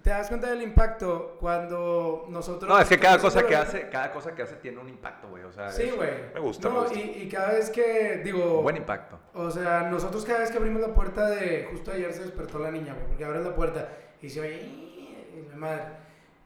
¿te 0.03 0.09
das 0.11 0.29
cuenta 0.29 0.49
del 0.49 0.63
impacto 0.63 1.37
cuando 1.39 2.25
nosotros... 2.31 2.67
No, 2.67 2.79
es 2.81 2.89
que 2.89 2.99
cada 2.99 3.19
cosa 3.19 3.47
que 3.47 3.55
hace, 3.55 3.89
cada 3.91 4.11
cosa 4.11 4.35
que 4.35 4.41
hace 4.43 4.57
tiene 4.57 4.79
un 4.79 4.89
impacto, 4.89 5.29
güey. 5.29 5.45
O 5.45 5.53
sea, 5.53 5.71
Sí, 5.71 5.91
güey. 5.95 6.11
Me 6.33 6.41
gusta, 6.41 6.69
No, 6.71 6.75
me 6.77 6.81
gusta. 6.85 6.99
Y, 6.99 7.23
y 7.25 7.29
cada 7.29 7.53
vez 7.53 7.69
que, 7.69 8.23
digo... 8.25 8.63
buen 8.63 8.77
impacto. 8.79 9.19
O 9.35 9.51
sea, 9.51 9.83
nosotros 9.83 10.25
cada 10.25 10.39
vez 10.41 10.51
que 10.51 10.57
abrimos 10.57 10.81
la 10.81 10.95
puerta 10.95 11.29
de... 11.29 11.58
Justo 11.65 11.93
ayer 11.93 12.13
se 12.13 12.23
despertó 12.23 12.59
la 12.59 12.71
niña, 12.71 12.95
porque 13.07 13.25
abres 13.25 13.43
la 13.45 13.55
puerta 13.55 13.89
y 14.23 14.29
se 14.29 14.41
oye... 14.41 14.63
Y 14.63 15.47
la 15.51 15.57
madre... 15.57 15.83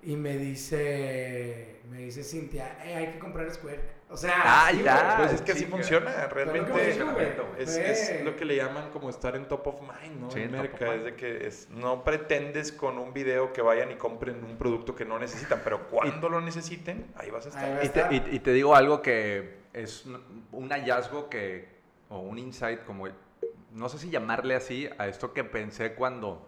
Y 0.05 0.17
me 0.17 0.37
dice... 0.37 1.77
Me 1.89 1.99
dice 1.99 2.25
Cintia, 2.25 2.77
"Eh, 2.85 2.95
hay 2.97 3.07
que 3.13 3.19
comprar 3.19 3.49
Square. 3.53 3.81
O 4.09 4.17
sea... 4.17 4.35
Ah, 4.43 4.69
sí, 4.73 4.83
ya. 4.83 5.15
Pues 5.19 5.33
es 5.35 5.43
que 5.43 5.53
así 5.53 5.65
funciona, 5.67 6.27
realmente. 6.29 6.91
Es, 7.59 7.75
Fue- 7.77 7.91
es 7.91 8.25
lo 8.25 8.35
que 8.35 8.45
le 8.45 8.57
llaman 8.57 8.91
como 8.91 9.11
estar 9.11 9.37
en 9.37 9.47
top 9.47 9.67
of 9.69 9.81
mind, 9.83 10.21
¿no? 10.21 10.31
Sí, 10.31 10.41
en 10.41 10.51
Merca, 10.53 10.95
es 10.95 11.05
de 11.05 11.15
que 11.15 11.47
es- 11.47 11.69
no 11.71 12.03
pretendes 12.03 12.73
con 12.73 12.99
un 12.99 13.13
video 13.13 13.53
que 13.53 13.63
vayan 13.63 13.91
y 13.93 13.95
compren 13.97 14.43
un 14.43 14.57
producto 14.57 14.95
que 14.95 15.05
no 15.05 15.19
necesitan, 15.19 15.61
pero 15.63 15.87
cuando 15.89 16.29
lo 16.29 16.41
necesiten, 16.41 17.07
ahí 17.17 17.31
vas 17.31 17.47
a 17.47 17.49
estar. 17.51 17.65
Ahí 17.65 17.73
va 17.75 17.81
a 17.81 17.85
Y 17.85 17.89
te, 17.91 18.01
estar. 18.01 18.13
y- 18.13 18.37
y 18.37 18.39
te 18.41 18.53
digo 18.53 18.75
algo 18.75 19.03
que 19.03 19.59
es 19.73 20.05
un- 20.07 20.47
un 20.53 20.69
hallazgo 20.71 21.29
que, 21.29 21.69
o 22.09 22.19
un 22.21 22.39
insight, 22.39 22.83
como, 22.85 23.07
no 23.75 23.89
sé 23.89 23.99
si 23.99 24.11
llamarle 24.11 24.55
así, 24.55 24.89
a 24.99 25.09
esto 25.09 25.33
que 25.33 25.45
pensé 25.45 25.95
cuando, 25.95 26.47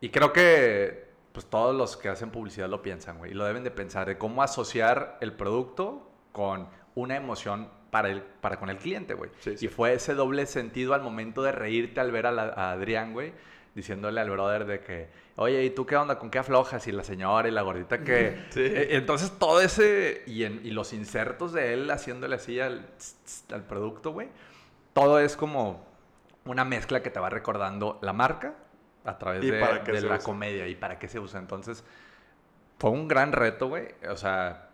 y 0.00 0.10
creo 0.10 0.32
que 0.32 1.06
pues 1.32 1.46
todos 1.46 1.74
los 1.74 1.96
que 1.96 2.08
hacen 2.08 2.30
publicidad 2.30 2.68
lo 2.68 2.80
piensan, 2.82 3.18
güey, 3.18 3.32
y 3.32 3.34
lo 3.34 3.44
deben 3.44 3.62
de 3.64 3.70
pensar, 3.70 4.06
de 4.06 4.16
cómo 4.16 4.42
asociar 4.42 5.18
el 5.20 5.32
producto 5.34 6.10
con 6.32 6.68
una 6.94 7.16
emoción 7.16 7.68
para, 7.90 8.08
el, 8.08 8.22
para 8.22 8.58
con 8.58 8.70
el 8.70 8.78
cliente, 8.78 9.14
güey. 9.14 9.30
Sí, 9.40 9.56
sí. 9.56 9.66
Y 9.66 9.68
fue 9.68 9.92
ese 9.94 10.14
doble 10.14 10.46
sentido 10.46 10.94
al 10.94 11.02
momento 11.02 11.42
de 11.42 11.52
reírte 11.52 12.00
al 12.00 12.10
ver 12.10 12.26
a, 12.26 12.32
la- 12.32 12.54
a 12.56 12.72
Adrián, 12.72 13.12
güey, 13.12 13.32
diciéndole 13.74 14.18
al 14.20 14.30
brother 14.30 14.64
de 14.64 14.80
que, 14.80 15.08
oye, 15.36 15.62
¿y 15.64 15.70
tú 15.70 15.84
qué 15.84 15.96
onda? 15.96 16.18
¿Con 16.18 16.30
qué 16.30 16.38
aflojas? 16.38 16.86
Y 16.86 16.92
la 16.92 17.04
señora 17.04 17.48
y 17.48 17.50
la 17.50 17.60
gordita 17.62 18.02
que... 18.02 18.38
Sí. 18.50 18.60
Eh, 18.62 18.96
Entonces 18.96 19.30
todo 19.38 19.60
ese... 19.60 20.22
Y, 20.26 20.44
en- 20.44 20.60
y 20.64 20.70
los 20.70 20.94
insertos 20.94 21.52
de 21.52 21.74
él 21.74 21.90
haciéndole 21.90 22.36
así 22.36 22.58
al, 22.60 22.86
al 23.52 23.62
producto, 23.64 24.12
güey. 24.12 24.28
Todo 24.94 25.20
es 25.20 25.36
como 25.36 25.85
una 26.46 26.64
mezcla 26.64 27.02
que 27.02 27.10
te 27.10 27.20
va 27.20 27.30
recordando 27.30 27.98
la 28.02 28.12
marca 28.12 28.54
a 29.04 29.18
través 29.18 29.42
de, 29.42 29.60
la 29.60 29.82
usa. 29.84 30.18
comedia 30.18 30.66
y 30.66 30.74
para 30.74 30.98
qué 30.98 31.08
se 31.08 31.20
usa. 31.20 31.38
Entonces 31.38 31.84
fue 32.78 32.90
un 32.90 33.08
gran 33.08 33.32
reto, 33.32 33.68
güey. 33.68 33.88
O 34.08 34.16
sea, 34.16 34.70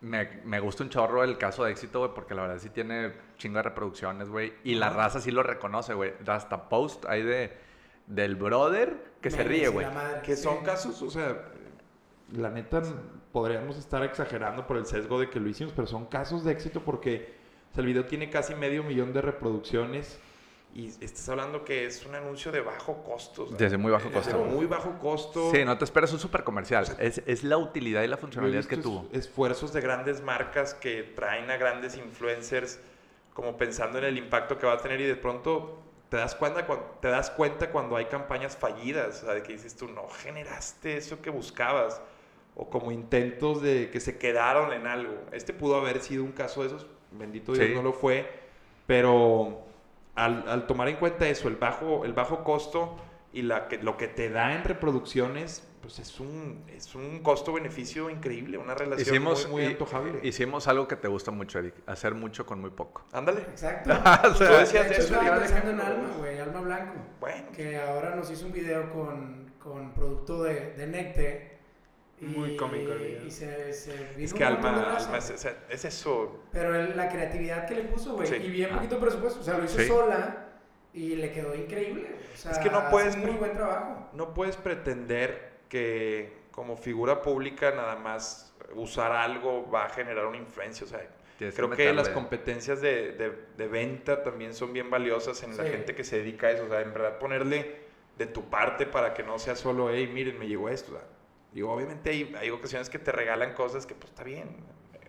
me, 0.00 0.40
me 0.44 0.60
gusta 0.60 0.84
un 0.84 0.90
chorro 0.90 1.24
el 1.24 1.38
caso 1.38 1.64
de 1.64 1.72
éxito, 1.72 2.00
güey, 2.00 2.12
porque 2.14 2.34
la 2.34 2.42
verdad 2.42 2.58
sí 2.58 2.70
tiene 2.70 3.12
chingo 3.36 3.56
de 3.56 3.62
reproducciones, 3.62 4.28
güey. 4.28 4.52
Y 4.64 4.74
la 4.74 4.90
raza 4.90 5.20
sí 5.20 5.30
lo 5.30 5.42
reconoce, 5.42 5.94
güey. 5.94 6.12
Hasta 6.26 6.68
post 6.68 7.04
hay 7.06 7.22
de, 7.22 7.56
del 8.06 8.36
brother 8.36 9.12
que 9.20 9.30
se 9.30 9.42
ríe, 9.42 9.68
güey. 9.68 9.86
Que 10.22 10.36
son 10.36 10.62
casos, 10.62 11.02
o 11.02 11.10
sea, 11.10 11.44
la 12.32 12.50
neta 12.50 12.82
podríamos 13.32 13.76
estar 13.76 14.02
exagerando 14.04 14.66
por 14.66 14.76
el 14.76 14.86
sesgo 14.86 15.20
de 15.20 15.28
que 15.30 15.40
lo 15.40 15.48
hicimos, 15.48 15.72
pero 15.74 15.86
son 15.86 16.06
casos 16.06 16.44
de 16.44 16.52
éxito 16.52 16.82
porque 16.84 17.34
o 17.70 17.74
sea, 17.74 17.82
el 17.82 17.86
video 17.86 18.06
tiene 18.06 18.30
casi 18.30 18.54
medio 18.54 18.82
millón 18.82 19.12
de 19.12 19.20
reproducciones 19.20 20.18
y 20.78 20.86
estás 21.04 21.28
hablando 21.28 21.64
que 21.64 21.86
es 21.86 22.06
un 22.06 22.14
anuncio 22.14 22.52
de 22.52 22.60
bajo 22.60 23.02
costo. 23.02 23.42
o 23.44 23.48
sea, 23.48 23.56
Desde 23.56 23.76
muy 23.78 23.90
bajo 23.90 24.10
costo. 24.12 24.38
muy 24.44 24.66
bajo 24.66 24.96
costo. 25.00 25.50
Sí, 25.52 25.64
no 25.64 25.76
te 25.76 25.84
esperes 25.84 26.12
un 26.12 26.20
super 26.20 26.44
comercial. 26.44 26.86
Es, 27.00 27.20
es 27.26 27.42
la 27.42 27.56
utilidad 27.58 28.02
y 28.04 28.06
la 28.06 28.16
funcionalidad 28.16 28.64
que 28.64 28.76
tuvo. 28.76 29.08
es- 29.12 29.26
Esfuerzos 29.26 29.72
de 29.72 29.80
grandes 29.80 30.22
marcas 30.22 30.74
que 30.74 31.02
traen 31.02 31.50
a 31.50 31.56
grandes 31.56 31.96
influencers 31.96 32.78
como 33.34 33.56
pensando 33.56 33.98
en 33.98 34.04
el 34.04 34.18
impacto 34.18 34.56
que 34.58 34.66
va 34.66 34.74
a 34.74 34.78
tener 34.78 35.00
y 35.00 35.04
de 35.06 35.16
pronto 35.16 35.82
te 36.10 36.16
das 36.16 36.34
cuenta, 36.36 36.64
te 37.00 37.08
das 37.08 37.30
cuenta 37.30 37.70
cuando 37.70 37.96
hay 37.96 38.06
campañas 38.06 38.56
fallidas, 38.56 39.22
o 39.22 39.26
sea, 39.26 39.34
de 39.34 39.42
que 39.42 39.52
dices 39.54 39.76
tú, 39.76 39.88
no 39.88 40.08
generaste 40.08 40.96
eso 40.96 41.20
que 41.20 41.30
buscabas, 41.30 42.00
o 42.56 42.70
como 42.70 42.92
intentos 42.92 43.60
de 43.62 43.90
que 43.90 44.00
se 44.00 44.16
quedaron 44.16 44.72
en 44.72 44.86
algo. 44.86 45.14
Este 45.32 45.52
pudo 45.52 45.76
haber 45.76 46.00
sido 46.00 46.24
un 46.24 46.32
caso 46.32 46.62
de 46.62 46.68
esos, 46.68 46.86
bendito 47.12 47.52
Dios 47.52 47.66
Sí. 47.66 47.74
no 47.74 47.82
lo 47.82 47.92
fue, 47.92 48.28
pero 48.86 49.64
al, 50.18 50.44
al 50.48 50.66
tomar 50.66 50.88
en 50.88 50.96
cuenta 50.96 51.28
eso, 51.28 51.48
el 51.48 51.56
bajo, 51.56 52.04
el 52.04 52.12
bajo 52.12 52.44
costo 52.44 52.96
y 53.32 53.42
la 53.42 53.68
que, 53.68 53.78
lo 53.78 53.96
que 53.96 54.08
te 54.08 54.30
da 54.30 54.54
en 54.54 54.64
reproducciones, 54.64 55.64
pues 55.80 55.98
es 55.98 56.18
un, 56.18 56.64
es 56.68 56.94
un 56.94 57.20
costo-beneficio 57.22 58.10
increíble, 58.10 58.58
una 58.58 58.74
relación 58.74 59.08
Hicimos, 59.14 59.46
muy, 59.48 59.62
muy 59.62 59.72
antojable. 59.72 60.20
hicimos 60.22 60.66
algo 60.66 60.88
que 60.88 60.96
te 60.96 61.08
gusta 61.08 61.30
mucho, 61.30 61.58
Eric. 61.60 61.74
Hacer 61.86 62.14
mucho 62.14 62.44
con 62.44 62.60
muy 62.60 62.70
poco. 62.70 63.04
Ándale. 63.12 63.42
Exacto. 63.42 63.90
O 64.30 64.34
sea, 64.34 64.48
Tú 64.48 64.54
decías 64.54 64.84
de 64.84 64.88
de 64.90 64.94
hecho, 64.96 65.02
eso, 65.04 65.14
estaba 65.20 65.38
pensando 65.38 65.70
en. 65.70 65.80
Alma, 65.80 66.08
güey, 66.18 66.38
Alma 66.38 66.60
Blanco. 66.62 66.94
Bueno, 67.20 67.50
Que 67.54 67.78
ahora 67.78 68.16
nos 68.16 68.30
hizo 68.30 68.46
un 68.46 68.52
video 68.52 68.90
con, 68.92 69.52
con 69.58 69.92
producto 69.94 70.42
de, 70.42 70.72
de 70.72 70.86
Necte. 70.86 71.57
Y, 72.20 72.24
Muy 72.26 72.56
cómico 72.56 72.92
el 72.92 72.98
video. 72.98 73.24
Y 73.24 73.30
se, 73.30 73.72
se 73.72 73.92
vino 74.16 74.24
es 74.24 74.34
que 74.34 74.44
Alma. 74.44 74.96
Alma 74.96 75.18
es, 75.18 75.30
es- 75.30 75.46
es 75.70 75.84
eso. 75.84 76.42
Pero 76.52 76.74
el- 76.74 76.96
la 76.96 77.08
creatividad 77.08 77.66
que 77.68 77.76
le 77.76 77.82
puso, 77.82 78.14
güey. 78.14 78.26
Sí. 78.26 78.34
Y 78.36 78.50
bien 78.50 78.70
Ah. 78.72 78.76
poquito 78.76 78.98
presupuesto. 78.98 79.40
O 79.40 79.42
sea, 79.44 79.56
lo 79.58 79.64
hizo 79.64 79.78
Sí. 79.78 79.86
sola 79.86 80.46
y 80.92 81.14
le 81.16 81.30
quedó 81.32 81.54
increíble. 81.54 82.16
O 82.34 82.36
sea, 82.36 82.50
Es 82.52 82.58
que 82.58 82.70
no 82.70 82.90
puedes 82.90 83.14
un 83.14 83.20
muy 83.26 83.36
buen 83.36 83.52
trabajo. 83.52 84.08
No 84.14 84.34
puedes 84.34 84.56
pretender 84.56 85.58
que 85.68 86.32
como 86.50 86.76
figura 86.76 87.22
pública 87.22 87.70
nada 87.70 87.94
más 87.96 88.52
usar 88.74 89.12
algo 89.12 89.70
va 89.70 89.84
a 89.84 89.88
generar 89.90 90.26
una 90.26 90.38
influencia. 90.38 90.86
O 90.86 90.88
sea, 90.88 91.06
Tienes 91.38 91.54
creo 91.54 91.70
que 91.70 91.92
las 91.92 92.08
competencias 92.08 92.80
de, 92.80 93.12
de- 93.12 93.38
de 93.56 93.68
venta 93.68 94.24
también 94.24 94.54
son 94.54 94.72
bien 94.72 94.90
valiosas 94.90 95.40
en 95.44 95.56
la 95.56 95.62
gente 95.64 95.94
que 95.94 96.02
se 96.02 96.18
dedica 96.18 96.48
a 96.48 96.50
eso. 96.50 96.64
O 96.64 96.68
sea, 96.68 96.80
en 96.80 96.92
verdad 96.92 97.18
ponerle 97.20 97.76
de 98.18 98.26
tu 98.26 98.50
parte 98.50 98.86
para 98.86 99.14
que 99.14 99.22
no 99.22 99.38
sea 99.38 99.54
solo, 99.54 99.88
hey, 99.88 100.10
miren, 100.12 100.36
me 100.36 100.48
llegó 100.48 100.68
esto. 100.68 100.90
O 100.92 100.96
sea, 100.96 101.04
digo, 101.58 101.72
obviamente 101.72 102.10
hay, 102.10 102.34
hay 102.38 102.50
ocasiones 102.50 102.88
que 102.90 102.98
te 102.98 103.12
regalan 103.12 103.54
cosas 103.54 103.86
que 103.86 103.94
pues 103.94 104.10
está 104.10 104.24
bien, 104.24 104.48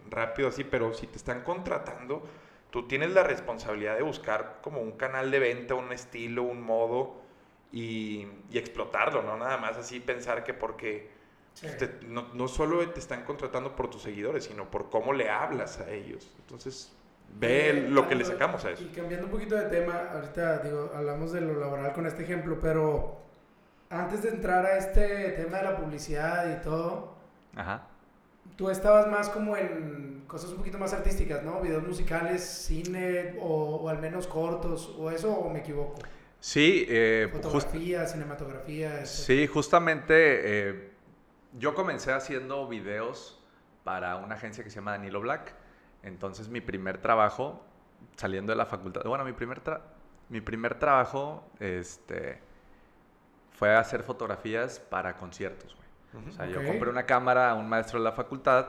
rápido 0.09 0.49
así, 0.49 0.63
pero 0.63 0.93
si 0.93 1.07
te 1.07 1.17
están 1.17 1.41
contratando, 1.41 2.23
tú 2.71 2.87
tienes 2.87 3.11
la 3.11 3.23
responsabilidad 3.23 3.95
de 3.95 4.03
buscar 4.03 4.59
como 4.61 4.81
un 4.81 4.93
canal 4.93 5.31
de 5.31 5.39
venta, 5.39 5.75
un 5.75 5.91
estilo, 5.91 6.43
un 6.43 6.61
modo 6.61 7.15
y, 7.71 8.27
y 8.51 8.57
explotarlo, 8.57 9.21
¿no? 9.23 9.37
Nada 9.37 9.57
más 9.57 9.77
así 9.77 9.99
pensar 9.99 10.43
que 10.43 10.53
porque 10.53 11.17
Sí. 11.53 11.67
te- 11.77 11.99
no, 12.05 12.27
no 12.33 12.47
solo 12.47 12.87
te 12.91 12.99
están 13.01 13.25
contratando 13.25 13.75
por 13.75 13.89
tus 13.89 14.03
seguidores, 14.03 14.45
sino 14.45 14.71
por 14.71 14.89
cómo 14.89 15.11
le 15.13 15.29
hablas 15.29 15.79
a 15.79 15.91
ellos. 15.91 16.31
Entonces, 16.39 16.95
ve 17.37 17.87
lo 17.89 18.07
que 18.07 18.15
le 18.15 18.23
sacamos 18.23 18.63
a 18.65 18.71
eso. 18.71 18.83
Y 18.83 18.87
cambiando 18.87 19.25
un 19.25 19.31
poquito 19.33 19.55
de 19.55 19.63
tema, 19.63 20.09
ahorita 20.13 20.59
digo, 20.59 20.91
hablamos 20.95 21.33
de 21.33 21.41
lo 21.41 21.59
laboral 21.59 21.91
con 21.93 22.05
este 22.05 22.23
ejemplo, 22.23 22.59
pero 22.61 23.17
antes 23.89 24.21
de 24.23 24.29
entrar 24.29 24.65
a 24.65 24.77
este 24.77 25.31
tema 25.31 25.57
de 25.57 25.63
la 25.63 25.75
publicidad 25.77 26.57
y 26.57 26.61
todo, 26.63 27.15
Ajá. 27.55 27.87
tú 28.55 28.69
estabas 28.69 29.07
más 29.07 29.29
como 29.29 29.57
en 29.57 30.23
cosas 30.27 30.51
un 30.51 30.57
poquito 30.57 30.77
más 30.77 30.93
artísticas, 30.93 31.43
¿no? 31.43 31.59
Videos 31.61 31.85
musicales, 31.87 32.43
cine 32.43 33.35
o, 33.41 33.77
o 33.77 33.89
al 33.89 33.99
menos 33.99 34.27
cortos, 34.27 34.95
o 34.97 35.09
eso, 35.09 35.31
o 35.33 35.49
me 35.49 35.59
equivoco. 35.59 35.95
Sí, 36.39 36.85
eh, 36.87 37.29
just- 37.33 37.43
Fotografía, 37.43 38.05
cinematografía. 38.05 39.01
etcétera. 39.01 39.05
sí, 39.41 39.47
justamente 39.47 40.69
eh, 40.69 40.91
yo 41.57 41.73
comencé 41.73 42.13
haciendo 42.13 42.67
videos 42.67 43.41
para 43.83 44.17
una 44.17 44.35
agencia 44.35 44.63
que 44.63 44.69
se 44.69 44.75
llama 44.77 44.91
Danilo 44.91 45.19
Black. 45.19 45.53
Entonces 46.03 46.47
mi 46.47 46.61
primer 46.61 46.99
trabajo, 46.99 47.61
saliendo 48.15 48.51
de 48.51 48.57
la 48.57 48.65
facultad, 48.67 49.01
bueno, 49.05 49.25
mi 49.25 49.33
primer, 49.33 49.61
tra- 49.63 49.81
mi 50.29 50.39
primer 50.41 50.75
trabajo 50.79 51.43
este, 51.59 52.39
fue 53.59 53.75
hacer 53.75 54.03
fotografías 54.03 54.79
para 54.79 55.17
conciertos, 55.17 55.75
güey. 55.75 56.25
O 56.29 56.31
sea, 56.31 56.45
Ok. 56.45 56.51
yo 56.53 56.65
compré 56.65 56.89
una 56.89 57.05
cámara 57.05 57.51
a 57.51 57.55
un 57.55 57.67
maestro 57.67 57.99
de 57.99 58.05
la 58.05 58.13
facultad 58.13 58.65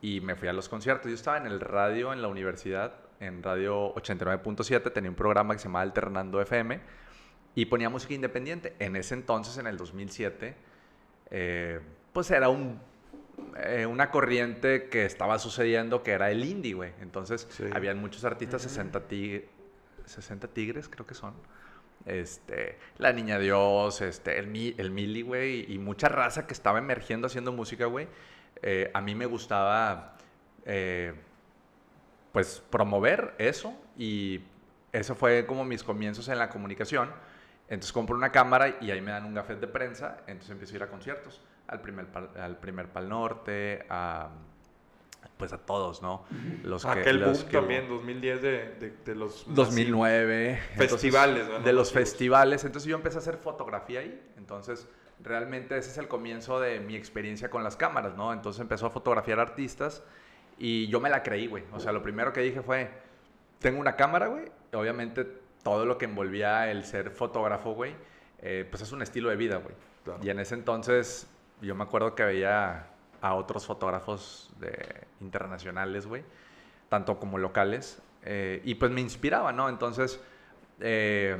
y 0.00 0.20
me 0.22 0.34
fui 0.34 0.48
a 0.48 0.52
los 0.54 0.68
conciertos. 0.70 1.08
Yo 1.10 1.14
estaba 1.14 1.36
en 1.36 1.46
el 1.46 1.60
radio 1.60 2.10
en 2.12 2.22
la 2.22 2.28
universidad, 2.28 2.94
en 3.20 3.42
radio 3.42 3.94
89.7, 3.94 4.90
tenía 4.92 5.10
un 5.10 5.14
programa 5.16 5.52
que 5.54 5.58
se 5.60 5.64
llamaba 5.68 5.82
Alternando 5.82 6.40
FM 6.40 6.80
y 7.54 7.66
ponía 7.66 7.90
música 7.90 8.14
independiente. 8.14 8.74
En 8.78 8.96
ese 8.96 9.12
entonces, 9.14 9.58
en 9.58 9.66
el 9.66 9.76
2007, 9.76 10.56
eh, 11.30 11.80
pues 12.12 12.30
era 12.30 12.48
un, 12.48 12.80
eh, 13.62 13.84
una 13.86 14.10
corriente 14.10 14.88
que 14.88 15.04
estaba 15.04 15.38
sucediendo 15.38 16.02
que 16.02 16.12
era 16.12 16.30
el 16.30 16.44
indie, 16.44 16.72
güey. 16.74 16.92
Entonces, 17.00 17.46
Sí. 17.50 17.64
habían 17.74 17.98
muchos 18.00 18.24
artistas, 18.24 18.62
60, 18.62 19.06
tig- 19.06 19.44
60 20.06 20.48
tigres 20.48 20.88
creo 20.88 21.06
que 21.06 21.14
son. 21.14 21.34
Este, 22.06 22.78
La 22.98 23.12
Niña 23.12 23.38
Dios, 23.38 24.00
este, 24.00 24.38
el, 24.38 24.74
el 24.78 24.90
Mili, 24.90 25.22
güey, 25.22 25.72
y 25.72 25.78
mucha 25.78 26.08
raza 26.08 26.46
que 26.46 26.52
estaba 26.52 26.78
emergiendo 26.78 27.26
haciendo 27.26 27.52
música, 27.52 27.86
güey. 27.86 28.08
Eh, 28.62 28.90
a 28.92 29.00
mí 29.00 29.14
me 29.14 29.26
gustaba, 29.26 30.16
eh, 30.64 31.14
pues, 32.32 32.62
promover 32.70 33.34
eso 33.38 33.74
y 33.96 34.42
eso 34.92 35.14
fue 35.14 35.46
como 35.46 35.64
mis 35.64 35.82
comienzos 35.82 36.28
en 36.28 36.38
la 36.38 36.48
comunicación. 36.48 37.10
Entonces 37.68 37.92
compro 37.92 38.14
una 38.14 38.30
cámara 38.30 38.76
y 38.80 38.90
ahí 38.90 39.00
me 39.00 39.10
dan 39.10 39.24
un 39.24 39.34
gafet 39.34 39.58
de 39.58 39.66
prensa, 39.66 40.18
entonces 40.26 40.50
empiezo 40.50 40.74
a 40.74 40.76
ir 40.76 40.82
a 40.82 40.88
conciertos, 40.88 41.40
al 41.66 41.80
primer, 41.80 42.06
al 42.38 42.58
primer 42.58 42.88
Pal 42.88 43.08
Norte, 43.08 43.86
a, 43.88 44.28
pues 45.36 45.52
a 45.52 45.58
todos, 45.58 46.02
¿no? 46.02 46.24
Los 46.62 46.84
que- 46.84 46.90
Aquel 46.90 47.20
los 47.20 47.38
boom 47.40 47.50
que 47.50 47.56
también, 47.58 47.88
2010, 47.88 48.42
de, 48.42 48.50
de, 48.80 48.94
de 49.04 49.14
los... 49.14 49.44
2009. 49.54 50.50
entonces, 50.72 50.90
Festivales, 50.90 51.48
¿no? 51.48 51.60
De 51.60 51.72
los 51.72 51.92
festivales. 51.92 52.64
Entonces 52.64 52.88
yo 52.88 52.96
empecé 52.96 53.16
a 53.18 53.20
hacer 53.20 53.36
fotografía 53.38 54.00
ahí. 54.00 54.22
Entonces 54.36 54.88
realmente 55.22 55.76
ese 55.78 55.90
es 55.90 55.98
el 55.98 56.08
comienzo 56.08 56.60
de 56.60 56.80
mi 56.80 56.96
experiencia 56.96 57.48
con 57.50 57.62
las 57.64 57.76
cámaras, 57.76 58.16
¿no? 58.16 58.32
Entonces 58.32 58.60
empezó 58.60 58.86
a 58.86 58.90
fotografiar 58.90 59.40
artistas 59.40 60.02
y 60.58 60.86
yo 60.88 61.00
me 61.00 61.08
la 61.10 61.22
creí, 61.22 61.46
güey. 61.46 61.64
O 61.72 61.80
sea, 61.80 61.92
lo 61.92 62.02
primero 62.02 62.32
que 62.32 62.40
dije 62.40 62.62
fue, 62.62 62.90
tengo 63.58 63.80
una 63.80 63.96
cámara, 63.96 64.26
güey. 64.28 64.44
Obviamente 64.72 65.24
todo 65.62 65.86
lo 65.86 65.96
que 65.98 66.04
envolvía 66.04 66.70
el 66.70 66.84
ser 66.84 67.10
fotógrafo, 67.10 67.72
güey, 67.72 67.94
eh, 68.40 68.66
pues 68.70 68.82
es 68.82 68.92
un 68.92 69.00
estilo 69.02 69.30
de 69.30 69.36
vida, 69.36 69.56
güey. 69.56 69.74
Claro. 70.04 70.20
Y 70.22 70.28
en 70.30 70.38
ese 70.38 70.54
entonces 70.54 71.26
yo 71.62 71.74
me 71.74 71.84
acuerdo 71.84 72.14
que 72.14 72.24
veía 72.24 72.88
a 73.24 73.34
otros 73.34 73.64
fotógrafos 73.64 74.50
de, 74.60 74.76
internacionales, 75.22 76.06
güey, 76.06 76.22
tanto 76.90 77.18
como 77.18 77.38
locales, 77.38 78.02
eh, 78.22 78.60
y 78.64 78.74
pues 78.74 78.90
me 78.92 79.00
inspiraba, 79.00 79.50
¿no? 79.50 79.70
Entonces, 79.70 80.20
eh, 80.80 81.34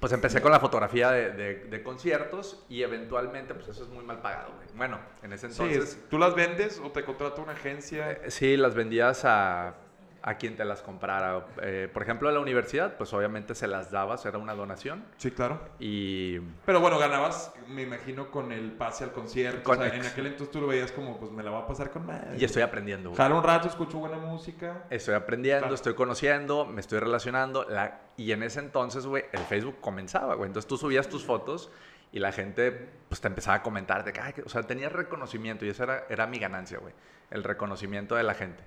pues 0.00 0.12
empecé 0.12 0.40
con 0.40 0.50
la 0.50 0.60
fotografía 0.60 1.10
de, 1.10 1.32
de- 1.32 1.54
de 1.66 1.82
conciertos 1.82 2.64
y 2.70 2.82
eventualmente, 2.82 3.52
pues 3.52 3.68
eso 3.68 3.82
es 3.84 3.90
muy 3.90 4.02
mal 4.02 4.22
pagado, 4.22 4.52
güey. 4.56 4.66
Bueno, 4.76 4.98
en 5.22 5.32
ese 5.34 5.50
Sí, 5.50 5.62
entonces, 5.62 5.96
es- 5.96 6.08
¿tú 6.08 6.18
las 6.18 6.34
vendes 6.34 6.80
o 6.82 6.90
te 6.90 7.04
contrata 7.04 7.42
una 7.42 7.52
agencia? 7.52 8.10
eh, 8.12 8.30
sí, 8.30 8.56
las 8.56 8.74
vendías 8.74 9.26
a, 9.26 9.74
a 10.22 10.34
quien 10.36 10.56
te 10.56 10.64
las 10.64 10.82
comprara. 10.82 11.46
Eh, 11.62 11.88
por 11.92 12.02
ejemplo, 12.02 12.28
a 12.28 12.32
la 12.32 12.40
universidad, 12.40 12.96
pues 12.96 13.12
obviamente 13.12 13.54
se 13.54 13.66
las 13.68 13.90
dabas, 13.90 14.26
era 14.26 14.38
una 14.38 14.54
donación. 14.54 15.04
Sí, 15.16 15.30
claro. 15.30 15.60
Y 15.78 16.40
Pero 16.66 16.80
bueno, 16.80 16.98
ganabas, 16.98 17.52
me 17.68 17.82
imagino, 17.82 18.30
con 18.30 18.50
el 18.52 18.72
pase 18.72 19.04
al 19.04 19.12
concierto. 19.12 19.62
Con 19.62 19.78
o 19.78 19.84
sea, 19.84 19.94
en 19.94 20.04
aquel 20.04 20.26
entonces 20.26 20.50
tú 20.50 20.60
lo 20.60 20.66
veías 20.66 20.90
como, 20.92 21.18
pues 21.18 21.30
me 21.30 21.42
la 21.42 21.50
va 21.50 21.60
a 21.60 21.66
pasar 21.66 21.90
con 21.90 22.04
madre. 22.06 22.36
y 22.38 22.44
estoy 22.44 22.62
aprendiendo. 22.62 23.14
Jalo 23.14 23.36
un 23.38 23.44
rato, 23.44 23.68
escucho 23.68 23.98
buena 23.98 24.18
música. 24.18 24.84
Estoy 24.90 25.14
aprendiendo, 25.14 25.60
Claro. 25.62 25.74
estoy 25.74 25.94
conociendo, 25.94 26.64
me 26.66 26.80
estoy 26.80 26.98
relacionando. 26.98 27.64
la- 27.68 28.00
y 28.16 28.32
en 28.32 28.42
ese 28.42 28.58
entonces, 28.60 29.06
güey, 29.06 29.24
el 29.32 29.40
Facebook 29.40 29.76
comenzaba, 29.80 30.34
güey. 30.34 30.48
Entonces 30.48 30.68
tú 30.68 30.76
subías 30.76 31.08
tus 31.08 31.24
fotos 31.24 31.70
y 32.10 32.18
la 32.18 32.32
gente, 32.32 32.88
pues 33.08 33.20
te 33.20 33.28
empezaba 33.28 33.58
a 33.58 33.62
comentar. 33.62 34.02
De 34.04 34.12
que, 34.12 34.42
o 34.44 34.48
sea, 34.48 34.62
tenías 34.64 34.90
reconocimiento 34.92 35.64
y 35.64 35.68
esa 35.68 35.84
era, 35.84 36.04
era 36.08 36.26
mi 36.26 36.38
ganancia, 36.38 36.78
güey. 36.78 36.92
El 37.30 37.44
reconocimiento 37.44 38.16
de 38.16 38.22
la 38.24 38.34
gente. 38.34 38.64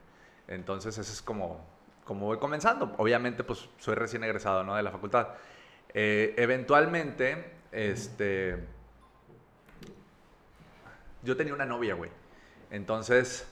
Entonces, 0.52 0.98
ese 0.98 1.14
es 1.14 1.22
como, 1.22 1.66
como 2.04 2.26
voy 2.26 2.38
comenzando. 2.38 2.94
Obviamente, 2.98 3.44
pues 3.44 3.70
soy 3.78 3.96
recién 3.96 4.24
egresado, 4.24 4.64
¿no? 4.64 4.76
De 4.76 4.84
la 4.84 4.92
facultad. 4.92 5.30
Eh, 5.94 6.36
eventualmente, 6.38 7.54
este. 7.72 8.68
Yo 11.24 11.38
tenía 11.38 11.54
una 11.54 11.66
novia, 11.66 11.94
güey. 11.94 12.12
Entonces, 12.70 13.48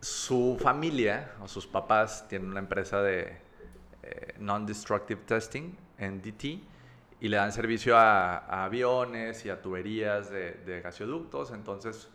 su 0.00 0.58
familia 0.60 1.32
o 1.40 1.48
sus 1.48 1.66
papás 1.66 2.26
tienen 2.28 2.50
una 2.50 2.60
empresa 2.60 3.02
de 3.02 3.38
eh, 4.02 4.34
Non-Destructive 4.38 5.22
Testing, 5.24 5.76
NDT, 5.98 6.44
y 7.20 7.28
le 7.28 7.36
dan 7.36 7.52
servicio 7.52 7.96
a, 7.96 8.38
a 8.38 8.64
aviones 8.64 9.44
y 9.44 9.50
a 9.50 9.62
tuberías 9.62 10.30
de, 10.30 10.52
de 10.52 10.80
gasoductos. 10.80 11.52
Entonces, 11.52 12.08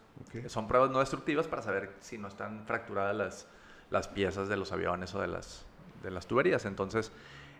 son 0.48 0.68
pruebas 0.68 0.92
no 0.92 1.00
destructivas 1.00 1.48
para 1.48 1.62
saber 1.62 1.94
si 2.02 2.18
no 2.18 2.28
están 2.28 2.66
fracturadas 2.66 3.16
las, 3.16 3.48
las 3.92 4.08
piezas 4.08 4.50
de 4.50 4.58
los 4.58 4.72
aviones 4.72 5.14
o 5.14 5.22
de 5.22 5.28
las, 5.28 5.66
de 6.02 6.10
las 6.10 6.26
tuberías. 6.26 6.66
Entonces, 6.66 7.12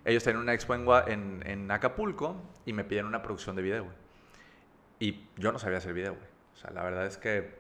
ellos 0.06 0.24
tienen 0.24 0.42
una 0.42 0.54
expo 0.56 0.74
en, 0.74 0.88
en, 1.08 1.44
en 1.46 1.70
Acapulco 1.72 2.36
y 2.66 2.74
me 2.74 2.84
piden 2.84 3.06
una 3.06 3.22
producción 3.22 3.56
de 3.56 3.62
video, 3.62 3.84
güey. 3.84 3.96
Y 5.00 5.28
yo 5.38 5.52
no 5.52 5.60
sabía 5.60 5.78
hacer 5.78 5.94
video, 5.94 6.16
güey. 6.16 6.26
O 6.54 6.58
sea, 6.58 6.72
la 6.72 6.84
verdad 6.84 7.06
es 7.06 7.18
que 7.18 7.60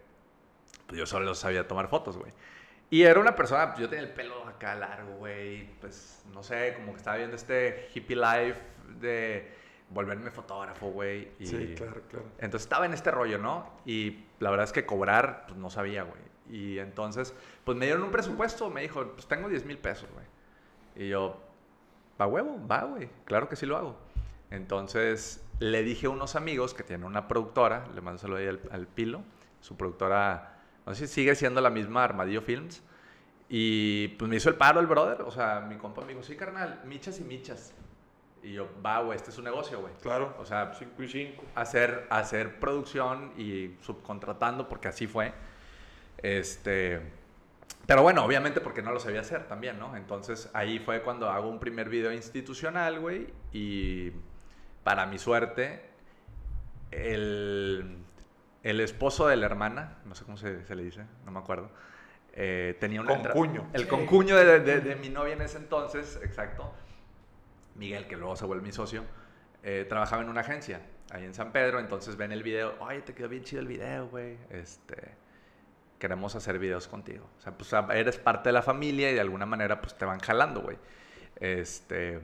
pues, 0.87 0.97
yo 0.99 1.05
solo 1.05 1.35
sabía 1.35 1.67
tomar 1.67 1.87
fotos, 1.89 2.17
güey. 2.17 2.31
Y 2.89 3.03
era 3.03 3.19
una 3.19 3.35
persona, 3.35 3.67
pues, 3.69 3.79
yo 3.79 3.89
tenía 3.89 4.03
el 4.05 4.13
pelo 4.13 4.45
acá 4.47 4.75
largo, 4.75 5.15
güey. 5.17 5.69
Pues, 5.79 6.23
no 6.33 6.43
sé, 6.43 6.73
como 6.75 6.91
que 6.93 6.97
estaba 6.97 7.17
viendo 7.17 7.35
este 7.35 7.89
hippie 7.93 8.15
life 8.17 8.59
de 8.99 9.51
volverme 9.89 10.29
fotógrafo, 10.31 10.87
güey. 10.91 11.29
y- 11.39 11.45
Sí, 11.47 11.73
claro, 11.77 12.01
claro. 12.09 12.25
entonces 12.39 12.65
estaba 12.65 12.85
en 12.85 12.93
este 12.93 13.11
rollo, 13.11 13.37
¿no? 13.37 13.69
Y 13.85 14.25
la 14.39 14.49
verdad 14.51 14.65
es 14.65 14.71
que 14.73 14.85
cobrar, 14.85 15.45
pues 15.47 15.57
no 15.59 15.69
sabía, 15.69 16.03
güey. 16.03 16.21
Y 16.51 16.79
entonces, 16.79 17.33
pues 17.63 17.77
me 17.77 17.85
dieron 17.85 18.03
un 18.03 18.11
presupuesto, 18.11 18.69
me 18.69 18.81
dijo, 18.81 19.03
pues 19.13 19.25
tengo 19.27 19.47
10 19.47 19.65
mil 19.65 19.77
pesos, 19.77 20.09
güey. 20.13 20.25
Y 20.95 21.09
yo, 21.09 21.41
va 22.19 22.27
huevo, 22.27 22.59
va, 22.67 22.83
güey, 22.83 23.09
claro 23.25 23.47
que 23.47 23.55
sí 23.55 23.65
lo 23.65 23.77
hago. 23.77 23.97
Entonces 24.49 25.43
le 25.59 25.81
dije 25.83 26.07
a 26.07 26.09
unos 26.09 26.35
amigos 26.35 26.73
que 26.73 26.83
tienen 26.83 27.05
una 27.05 27.27
productora, 27.27 27.87
le 27.95 28.01
mando 28.01 28.19
saludo 28.19 28.37
ahí 28.37 28.47
al, 28.47 28.59
al 28.69 28.85
Pilo, 28.85 29.21
su 29.61 29.77
productora, 29.77 30.59
no 30.85 30.93
sé 30.93 31.07
si 31.07 31.13
sigue 31.13 31.35
siendo 31.35 31.61
la 31.61 31.69
misma 31.69 32.03
Armadillo 32.03 32.41
Films. 32.41 32.83
Y 33.47 34.09
pues 34.09 34.29
me 34.29 34.37
hizo 34.37 34.49
el 34.49 34.55
paro 34.55 34.79
el 34.79 34.87
brother, 34.87 35.21
o 35.21 35.31
sea, 35.31 35.61
mi 35.61 35.75
compa 35.75 36.01
me 36.01 36.09
dijo, 36.09 36.23
sí, 36.23 36.35
carnal, 36.35 36.81
michas 36.85 37.19
y 37.19 37.23
michas. 37.23 37.73
Y 38.43 38.53
yo, 38.53 38.67
va, 38.83 39.01
güey, 39.01 39.15
este 39.15 39.29
es 39.29 39.37
un 39.37 39.43
negocio, 39.43 39.79
güey. 39.81 39.93
Claro. 40.01 40.35
O 40.39 40.45
sea, 40.45 40.73
5 40.73 41.03
y 41.03 41.07
5. 41.07 41.43
hacer, 41.55 42.07
hacer 42.09 42.59
producción 42.59 43.33
y 43.37 43.75
subcontratando, 43.81 44.67
porque 44.67 44.87
así 44.87 45.05
fue. 45.05 45.33
Este, 46.23 46.99
pero 47.87 48.03
bueno, 48.03 48.23
obviamente 48.23 48.61
porque 48.61 48.81
no 48.81 48.91
lo 48.91 48.99
sabía 48.99 49.21
hacer 49.21 49.47
también, 49.47 49.79
¿no? 49.79 49.95
Entonces 49.97 50.49
ahí 50.53 50.79
fue 50.79 51.01
cuando 51.01 51.29
hago 51.29 51.49
un 51.49 51.59
primer 51.59 51.89
video 51.89 52.11
institucional, 52.13 52.99
güey, 52.99 53.27
y 53.51 54.11
para 54.83 55.05
mi 55.05 55.17
suerte, 55.19 55.81
el, 56.91 57.97
el 58.63 58.79
esposo 58.79 59.27
de 59.27 59.37
la 59.37 59.45
hermana, 59.45 59.97
no 60.05 60.15
sé 60.15 60.23
cómo 60.25 60.37
se, 60.37 60.65
se 60.65 60.75
le 60.75 60.83
dice, 60.83 61.03
no 61.25 61.31
me 61.31 61.39
acuerdo, 61.39 61.69
eh, 62.33 62.77
tenía 62.79 63.01
entra- 63.01 63.33
Concuño. 63.33 63.67
El 63.73 63.87
concuño 63.87 64.35
de, 64.35 64.59
de- 64.59 64.79
de 64.81 64.95
mi 64.95 65.09
novia 65.09 65.33
en 65.33 65.41
ese 65.41 65.57
entonces, 65.57 66.19
exacto. 66.23 66.73
Miguel, 67.75 68.07
que 68.07 68.17
luego 68.17 68.35
se 68.35 68.45
vuelve 68.45 68.63
mi 68.63 68.71
socio, 68.71 69.03
eh, 69.63 69.85
trabajaba 69.87 70.21
en 70.21 70.29
una 70.29 70.41
agencia 70.41 70.81
ahí 71.11 71.23
en 71.25 71.33
San 71.33 71.51
Pedro, 71.51 71.79
entonces 71.79 72.15
ven 72.15 72.31
el 72.31 72.43
video, 72.43 72.75
oye, 72.79 73.01
te 73.01 73.13
quedó 73.13 73.29
bien 73.29 73.43
chido 73.43 73.61
el 73.61 73.67
video, 73.67 74.07
güey, 74.07 74.37
este, 74.49 75.15
queremos 76.01 76.35
hacer 76.35 76.57
videos 76.57 76.87
contigo. 76.87 77.29
O 77.37 77.41
sea, 77.41 77.53
pues 77.53 77.71
eres 77.93 78.17
parte 78.17 78.49
de 78.49 78.53
la 78.53 78.63
familia 78.63 79.11
y 79.11 79.13
de 79.13 79.21
alguna 79.21 79.45
manera 79.45 79.79
pues 79.79 79.95
te 79.95 80.03
van 80.03 80.19
jalando, 80.19 80.61
güey. 80.61 80.77
Este, 81.35 82.19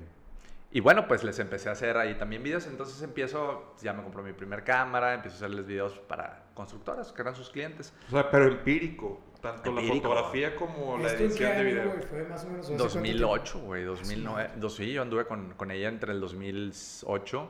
y 0.72 0.80
bueno, 0.80 1.08
pues 1.08 1.24
les 1.24 1.38
empecé 1.38 1.70
a 1.70 1.74
hacer 1.74 1.96
ahí 1.96 2.16
también 2.16 2.42
videos, 2.42 2.66
entonces 2.66 3.02
empiezo, 3.04 3.76
ya 3.82 3.94
me 3.94 4.02
compró 4.02 4.24
mi 4.24 4.34
primer 4.34 4.64
cámara, 4.64 5.14
empiezo 5.14 5.36
a 5.36 5.38
hacerles 5.38 5.68
videos 5.68 5.94
para 6.00 6.48
constructoras, 6.56 7.14
que 7.14 7.22
eran 7.22 7.36
sus 7.36 7.52
clientes. 7.52 7.94
O 8.08 8.12
sea, 8.12 8.30
pero 8.32 8.48
empírico. 8.48 9.22
Tanto 9.40 9.70
Empírico. 9.70 10.08
la 10.10 10.16
fotografía 10.16 10.56
como 10.56 10.98
la 10.98 11.10
¿Esto 11.10 11.24
en 11.24 11.36
qué 11.36 11.44
edición 11.44 11.58
de 11.58 11.64
video. 11.64 11.90
güey? 11.92 12.02
Fue 12.02 12.24
más 12.24 12.44
o 12.44 12.48
menos 12.48 12.66
hace 12.66 12.76
cuánto 12.76 12.84
2008, 12.96 13.60
güey, 13.60 13.84
2009. 13.84 14.50
Dos, 14.56 14.76
sí, 14.76 14.92
yo 14.92 15.04
anduve 15.04 15.26
con, 15.26 15.54
con 15.54 15.70
ella 15.70 15.88
entre 15.88 16.12
el 16.12 16.20
2008. 16.20 17.50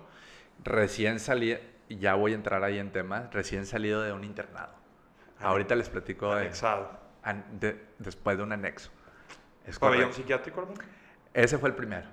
Recién 0.66 1.22
salí, 1.22 1.58
y 1.88 1.98
ya 1.98 2.16
voy 2.16 2.34
a 2.34 2.36
entrar 2.36 2.66
ahí 2.66 2.78
en 2.78 2.92
temas, 2.92 3.34
recién 3.34 3.66
salido 3.66 4.02
de 4.02 4.12
un 4.12 4.26
internado. 4.26 4.77
Ahorita 5.41 5.76
les 5.76 5.89
platico 5.89 6.34
de, 6.36 6.41
Anexado. 6.41 6.89
an- 7.23 7.45
de- 7.60 7.80
después 8.00 8.38
de 8.38 8.43
un 8.43 8.52
anexo. 8.52 8.89
Es 9.65 9.78
¿Pabellón 9.80 10.13
psiquiátrico, 10.13 10.62
hermano? 10.62 10.80
Ese 11.34 11.58
fue 11.58 11.69
el 11.69 11.76
primero. 11.76 12.08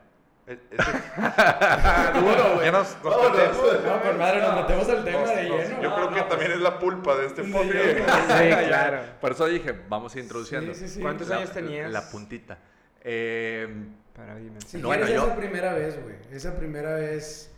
E- 0.46 0.58
ese- 0.70 0.92
Duro, 2.20 2.62
Ya 2.62 2.72
nos- 2.72 2.96
nos 3.02 3.32
metemos. 3.32 3.82
No, 3.84 4.02
con 4.02 4.18
madre, 4.18 4.40
nos 4.42 4.56
metemos 4.56 4.88
al 4.90 5.04
tema 5.04 5.20
Nos- 5.20 5.28
de 5.30 5.42
lleno. 5.44 5.82
Yo 5.82 5.88
No, 5.88 5.94
creo 5.96 6.10
no, 6.10 6.16
que 6.16 6.22
también 6.22 6.52
es 6.52 6.60
la 6.60 6.78
pulpa 6.78 7.14
de 7.16 7.26
este 7.26 7.42
de 7.42 7.52
podcast. 7.52 8.38
Sí, 8.38 8.48
claro. 8.68 8.98
Por 9.20 9.32
eso 9.32 9.46
dije, 9.46 9.74
vamos 9.88 10.14
introduciendo. 10.16 10.74
Sí, 10.74 10.80
sí, 10.88 10.94
sí. 10.96 11.00
¿Cuántos 11.00 11.28
La- 11.28 11.37
años 11.38 11.52
tenías? 11.52 11.90
La 11.90 12.10
puntita. 12.10 12.58
Eh, 13.00 13.87
Para 14.14 14.34
dime. 14.37 14.60
Si 14.60 14.78
No, 14.78 14.88
quieres 14.90 15.06
bueno, 15.08 15.22
yo- 15.22 15.26
esa 15.26 15.37
primera 15.37 15.72
vez, 15.72 16.02
güey. 16.02 16.16
Esa 16.30 16.56
primera 16.56 16.94
vez. 16.94 17.50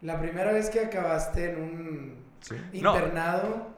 La 0.00 0.18
primera 0.18 0.50
vez 0.52 0.70
que 0.70 0.80
acabaste 0.80 1.50
en 1.52 1.56
un 1.62 2.24
No. 2.80 2.96
internado. 2.96 3.68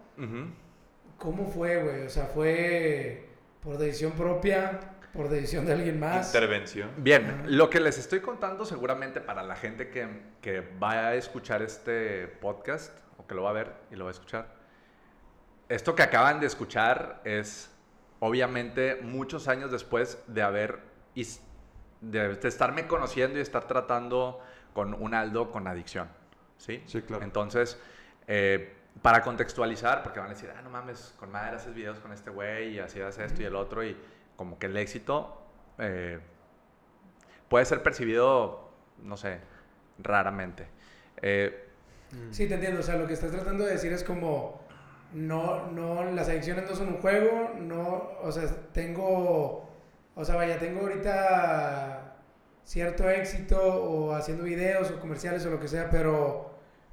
¿Cómo 1.22 1.46
fue, 1.46 1.80
güey? 1.80 2.02
O 2.06 2.10
sea, 2.10 2.26
¿fue 2.26 3.28
por 3.62 3.78
decisión 3.78 4.10
propia? 4.12 4.80
¿Por 5.12 5.28
decisión 5.28 5.64
de 5.66 5.72
alguien 5.72 6.00
más? 6.00 6.26
Intervención. 6.34 6.90
Bien, 6.96 7.44
lo 7.46 7.70
que 7.70 7.78
les 7.78 7.96
estoy 7.96 8.18
contando 8.20 8.64
seguramente 8.64 9.20
para 9.20 9.44
la 9.44 9.54
gente 9.54 9.88
que, 9.88 10.08
que 10.40 10.60
va 10.82 11.08
a 11.08 11.14
escuchar 11.14 11.62
este 11.62 12.26
podcast 12.26 12.98
o 13.18 13.26
que 13.26 13.36
lo 13.36 13.44
va 13.44 13.50
a 13.50 13.52
ver 13.52 13.72
y 13.92 13.94
lo 13.94 14.04
va 14.06 14.10
a 14.10 14.14
escuchar, 14.14 14.46
esto 15.68 15.94
que 15.94 16.02
acaban 16.02 16.40
de 16.40 16.46
escuchar 16.46 17.20
es 17.24 17.70
obviamente 18.18 18.96
muchos 19.02 19.46
años 19.46 19.70
después 19.70 20.18
de 20.26 20.42
haber 20.42 20.80
is- 21.14 21.40
de, 22.00 22.34
de 22.34 22.48
estarme 22.48 22.88
conociendo 22.88 23.38
y 23.38 23.42
estar 23.42 23.68
tratando 23.68 24.40
con 24.72 24.94
un 24.94 25.14
Aldo 25.14 25.52
con 25.52 25.68
adicción, 25.68 26.08
¿sí? 26.56 26.82
Sí, 26.86 27.02
claro. 27.02 27.22
Entonces, 27.22 27.78
eh, 28.26 28.74
para 29.00 29.22
contextualizar, 29.22 30.02
porque 30.02 30.20
van 30.20 30.28
a 30.28 30.34
decir, 30.34 30.50
ah, 30.56 30.60
no 30.62 30.70
mames, 30.70 31.14
con 31.18 31.32
madre 31.32 31.56
haces 31.56 31.74
videos 31.74 31.98
con 31.98 32.12
este 32.12 32.30
güey 32.30 32.74
y 32.74 32.78
así 32.78 33.00
haces 33.00 33.26
esto 33.26 33.42
y 33.42 33.46
el 33.46 33.56
otro, 33.56 33.84
y 33.84 33.96
como 34.36 34.58
que 34.58 34.66
el 34.66 34.76
éxito 34.76 35.42
eh, 35.78 36.20
puede 37.48 37.64
ser 37.64 37.82
percibido, 37.82 38.70
no 39.02 39.16
sé, 39.16 39.40
raramente. 39.98 40.68
Eh, 41.20 41.68
Sí, 42.30 42.46
te 42.46 42.54
entiendo. 42.54 42.80
O 42.80 42.82
sea, 42.82 42.96
lo 42.96 43.06
que 43.06 43.14
estás 43.14 43.30
tratando 43.30 43.64
de 43.64 43.72
decir 43.72 43.92
es 43.92 44.04
como. 44.04 44.60
No, 45.12 45.70
no, 45.70 46.04
las 46.12 46.28
adicciones 46.28 46.68
no 46.68 46.74
son 46.76 46.88
un 46.88 47.00
juego. 47.00 47.50
No, 47.58 48.10
o 48.22 48.32
sea, 48.32 48.44
tengo. 48.72 49.68
O 50.14 50.24
sea, 50.24 50.36
vaya, 50.36 50.58
tengo 50.58 50.80
ahorita 50.80 52.16
cierto 52.64 53.08
éxito 53.08 53.58
o 53.60 54.14
haciendo 54.14 54.44
videos 54.44 54.90
o 54.90 55.00
comerciales 55.00 55.44
o 55.46 55.50
lo 55.50 55.60
que 55.60 55.68
sea, 55.68 55.90
pero. 55.90 56.51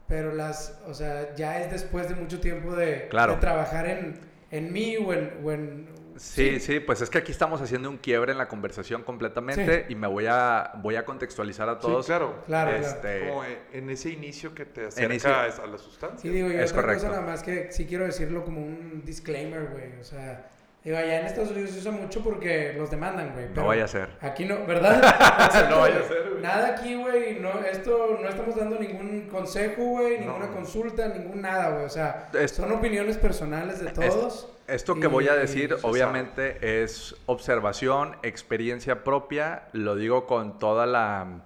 Pero 0.10 0.34
las. 0.34 0.82
O 0.88 0.94
sea, 0.94 1.34
ya 1.36 1.62
es 1.62 1.72
después 1.72 2.10
de 2.10 2.16
mucho 2.16 2.42
tiempo 2.42 2.76
de, 2.76 3.08
Claro. 3.10 3.36
de 3.36 3.40
trabajar 3.40 3.88
en, 3.88 4.20
en 4.52 4.74
mí 4.74 4.98
o 4.98 5.14
en. 5.14 5.40
o 5.44 5.52
en- 5.54 5.88
sí, 6.18 6.60
sí, 6.60 6.82
pues 6.82 7.00
es 7.02 7.10
que 7.10 7.20
aquí 7.20 7.32
estamos 7.32 7.62
haciendo 7.62 7.90
un 7.90 7.98
quiebre 7.98 8.34
en 8.34 8.38
la 8.40 8.50
conversación 8.50 9.04
completamente 9.04 9.86
y 9.88 9.96
me 9.96 10.08
voy 10.08 10.26
a, 10.28 10.72
voy 10.82 10.98
a 10.98 11.06
contextualizar 11.06 11.70
a 11.70 11.80
todos. 11.80 12.06
Sí, 12.06 12.10
claro. 12.10 12.44
Claro, 12.46 12.72
claro. 12.72 12.86
Este, 12.86 13.30
Como 13.30 13.44
eh, 13.46 13.60
en 13.72 13.90
ese 13.90 14.10
inicio 14.10 14.54
que 14.54 14.66
te 14.66 14.88
acerca 14.88 15.44
a 15.44 15.68
la 15.68 15.78
sustancia. 15.78 16.20
Sí, 16.30 16.36
digo, 16.36 16.50
yo 16.50 16.60
Es 16.60 16.72
otra 16.72 16.82
correcto. 16.82 17.06
cosa 17.08 17.20
nada 17.22 17.32
más 17.32 17.42
que 17.44 17.72
sí 17.72 17.86
quiero 17.86 18.04
decirlo 18.06 18.44
como 18.44 18.60
un 18.66 19.04
disclaimer, 19.06 19.68
güey. 19.68 19.98
O 20.02 20.04
sea, 20.04 20.50
digo, 20.84 20.98
allá 20.98 21.20
en 21.20 21.26
Estados 21.26 21.52
Unidos 21.52 21.72
se 21.72 21.80
usa 21.80 21.92
mucho 21.92 22.24
porque 22.24 22.74
los 22.78 22.90
demandan, 22.90 23.34
güey. 23.34 23.50
No 23.56 23.66
vaya 23.66 23.86
a 23.86 23.88
ser. 23.88 24.10
Aquí 24.22 24.46
no, 24.46 24.66
¿verdad? 24.66 24.98
Exacto, 25.46 25.76
No 25.76 25.82
vaya 25.82 26.00
a 26.00 26.04
ser, 26.04 26.30
güey. 26.30 26.42
Nada 26.42 26.68
aquí, 26.70 26.96
güey. 26.96 27.40
No, 27.40 27.60
esto 27.60 28.18
no 28.22 28.28
estamos 28.30 28.56
dando 28.56 28.80
ningún 28.80 29.28
consejo, 29.30 29.84
güey, 29.84 30.20
No. 30.20 30.34
ninguna 30.34 30.52
consulta, 30.52 31.08
ningún 31.10 31.42
nada, 31.42 31.70
güey. 31.72 31.86
O 31.86 31.90
sea, 31.90 32.30
son 32.48 32.72
opiniones 32.72 33.18
personales 33.18 33.80
de 33.80 33.92
todos. 33.92 34.48
Esto 34.68 34.96
que 35.00 35.08
voy 35.08 35.28
a 35.28 35.34
decir, 35.34 35.76
obviamente, 35.82 36.84
es 36.84 37.16
observación, 37.26 38.16
experiencia 38.22 39.04
propia. 39.04 39.64
Lo 39.74 39.96
digo 39.96 40.28
con 40.28 40.60
toda 40.60 40.86
la, 40.86 41.42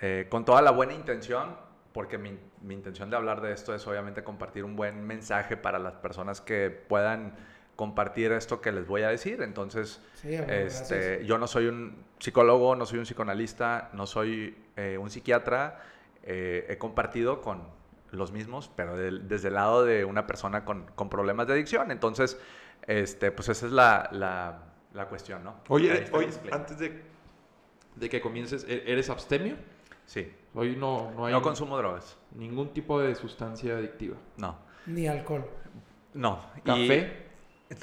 eh, 0.00 0.26
con 0.30 0.44
toda 0.44 0.62
la 0.62 0.70
buena 0.70 0.94
intención, 0.94 1.56
porque 1.92 2.16
mi, 2.16 2.38
mi 2.62 2.74
intención 2.74 3.10
de 3.10 3.16
hablar 3.16 3.40
de 3.40 3.52
esto 3.52 3.74
es 3.74 3.84
obviamente 3.88 4.22
compartir 4.22 4.62
un 4.64 4.76
buen 4.76 5.04
mensaje 5.04 5.56
para 5.56 5.80
las 5.80 5.94
personas 5.94 6.40
que 6.40 6.70
puedan 6.70 7.34
compartir 7.88 8.32
esto 8.32 8.60
que 8.60 8.72
les 8.72 8.88
voy 8.88 9.02
a 9.02 9.08
decir. 9.08 9.40
Entonces, 9.40 10.02
Sí, 10.14 10.34
este, 10.34 10.96
gracias. 10.98 11.26
yo 11.26 11.38
no 11.38 11.46
soy 11.46 11.66
un 11.68 11.94
psicólogo, 12.18 12.74
no 12.74 12.84
soy 12.86 12.98
un 12.98 13.04
psicoanalista, 13.04 13.90
no 13.92 14.04
soy 14.04 14.56
eh, 14.74 14.98
un 14.98 15.08
psiquiatra. 15.10 15.80
eh, 16.24 16.66
he 16.68 16.76
compartido 16.76 17.40
con 17.40 17.62
los 18.10 18.32
mismos, 18.32 18.68
pero 18.74 18.96
desde 18.96 19.48
el 19.48 19.54
lado 19.54 19.84
de 19.84 20.04
una 20.04 20.26
persona 20.26 20.64
con, 20.64 20.86
con 20.96 21.08
problemas 21.08 21.46
de 21.46 21.52
adicción. 21.52 21.92
Entonces, 21.92 22.36
este, 22.88 23.30
pues 23.30 23.48
esa 23.48 23.66
es 23.66 23.72
la, 23.72 24.08
la, 24.10 24.58
la 24.92 25.06
cuestión, 25.06 25.44
¿no? 25.44 25.60
Oye, 25.68 26.06
oye 26.12 26.28
antes 26.50 26.78
de, 26.80 27.00
de 27.94 28.08
que 28.10 28.20
comiences, 28.20 28.64
¿e- 28.68 28.90
¿eres 28.90 29.08
abstemio? 29.08 29.54
Sí, 30.04 30.32
Hoy 30.54 30.74
no, 30.74 31.12
no 31.12 31.26
hay 31.26 31.32
no 31.32 31.42
consumo 31.42 31.76
drogas. 31.78 32.18
ningún 32.34 32.72
tipo 32.74 33.00
de 33.00 33.14
sustancia 33.14 33.76
adictiva. 33.76 34.16
No. 34.36 34.58
Ni 34.86 35.06
alcohol. 35.06 35.46
No. 36.14 36.40
Y- 36.56 36.60
¿Café? 36.62 37.27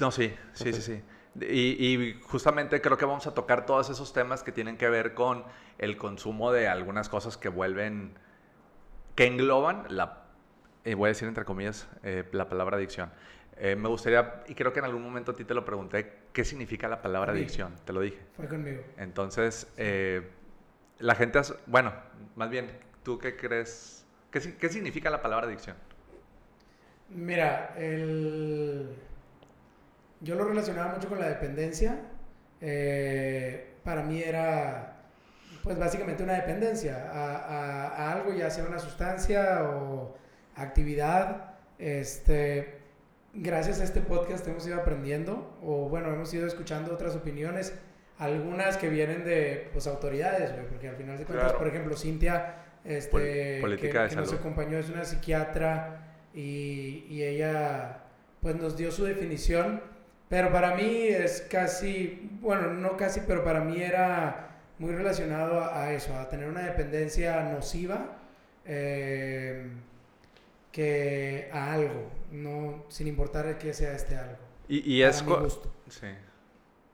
No, 0.00 0.10
sí, 0.10 0.34
sí, 0.52 0.72
sí, 0.72 0.82
sí. 0.82 1.02
Y, 1.40 1.86
y, 1.86 2.20
justamente 2.22 2.80
creo 2.80 2.96
que 2.96 3.04
vamos 3.04 3.26
a 3.26 3.34
tocar 3.34 3.66
todos 3.66 3.90
esos 3.90 4.12
temas 4.12 4.42
que 4.42 4.52
tienen 4.52 4.78
que 4.78 4.88
ver 4.88 5.14
con 5.14 5.44
el 5.78 5.96
consumo 5.96 6.50
de 6.50 6.66
algunas 6.66 7.08
cosas 7.08 7.36
que 7.36 7.48
vuelven, 7.48 8.14
que 9.14 9.26
engloban 9.26 9.84
la, 9.90 10.24
eh, 10.84 10.94
voy 10.94 11.08
a 11.08 11.10
decir 11.10 11.28
entre 11.28 11.44
comillas, 11.44 11.88
eh, 12.02 12.24
la 12.32 12.48
palabra 12.48 12.78
adicción. 12.78 13.10
Eh, 13.58 13.76
me 13.76 13.88
gustaría, 13.88 14.44
y 14.48 14.54
creo 14.54 14.72
que 14.72 14.78
en 14.78 14.86
algún 14.86 15.02
momento 15.02 15.32
a 15.32 15.36
ti 15.36 15.44
te 15.44 15.54
lo 15.54 15.64
pregunté, 15.64 16.20
¿qué 16.32 16.44
significa 16.44 16.88
la 16.88 17.02
palabra 17.02 17.32
adicción? 17.32 17.74
Te 17.84 17.92
lo 17.92 18.00
dije. 18.00 18.18
Fue 18.34 18.48
conmigo. 18.48 18.82
Entonces, 18.96 19.66
la 20.98 21.14
gente, 21.14 21.40
bueno, 21.66 21.92
más 22.34 22.48
bien, 22.50 22.70
¿tú 23.02 23.18
qué 23.18 23.36
crees? 23.36 24.06
¿Qué, 24.30 24.56
qué 24.56 24.68
significa 24.68 25.10
la 25.10 25.22
palabra 25.22 25.46
adicción? 25.46 25.76
Mira, 27.08 27.74
el 27.78 28.96
yo 30.20 30.34
lo 30.34 30.44
relacionaba 30.44 30.94
mucho 30.94 31.08
con 31.08 31.20
la 31.20 31.28
dependencia. 31.28 32.00
Eh, 32.60 33.74
para 33.84 34.02
mí 34.02 34.22
era, 34.22 34.96
pues 35.62 35.78
básicamente 35.78 36.22
una 36.22 36.34
dependencia 36.34 37.10
a, 37.12 38.12
algo, 38.12 38.32
ya 38.32 38.50
sea 38.50 38.64
una 38.64 38.78
sustancia 38.78 39.62
o 39.64 40.16
actividad. 40.56 41.54
Este, 41.78 42.80
gracias 43.34 43.80
a 43.80 43.84
este 43.84 44.00
podcast 44.00 44.46
hemos 44.48 44.66
ido 44.66 44.76
aprendiendo, 44.76 45.58
o 45.62 45.88
bueno, 45.88 46.12
hemos 46.12 46.32
ido 46.32 46.46
escuchando 46.46 46.92
otras 46.94 47.14
opiniones, 47.14 47.74
algunas 48.18 48.78
que 48.78 48.88
vienen 48.88 49.24
de 49.24 49.68
pues, 49.72 49.86
autoridades, 49.86 50.50
porque 50.70 50.88
al 50.88 50.96
final 50.96 51.18
de 51.18 51.24
cuentas, 51.24 51.52
por 51.52 51.68
ejemplo, 51.68 51.96
Cintia, 51.96 52.62
este, 52.84 53.60
que, 53.78 54.16
nos 54.16 54.32
acompañó, 54.32 54.78
es 54.78 54.88
una 54.88 55.04
psiquiatra 55.04 56.14
y, 56.32 57.04
y 57.08 57.22
ella 57.24 58.04
pues 58.40 58.54
nos 58.56 58.76
dio 58.76 58.92
su 58.92 59.04
definición 59.04 59.95
pero 60.28 60.50
para 60.50 60.74
mí 60.74 61.06
es 61.08 61.46
casi, 61.50 62.28
bueno, 62.40 62.72
no 62.72 62.96
casi, 62.96 63.20
pero 63.20 63.44
para 63.44 63.60
mí 63.60 63.80
era 63.80 64.58
muy 64.78 64.92
relacionado 64.92 65.62
a, 65.62 65.92
eso, 65.92 66.16
a 66.18 66.28
tener 66.28 66.48
una 66.48 66.62
dependencia 66.62 67.42
nociva 67.44 68.18
eh, 68.64 69.68
que 70.72 71.48
a 71.52 71.74
algo, 71.74 72.10
no 72.32 72.84
sin 72.88 73.06
importar 73.06 73.56
que 73.58 73.72
sea 73.72 73.92
este 73.92 74.16
algo. 74.16 74.36
Y, 74.68 74.94
y 74.94 75.02
es 75.02 75.24
mi 75.24 75.32
gusto. 75.32 75.72
Sí. 75.88 76.08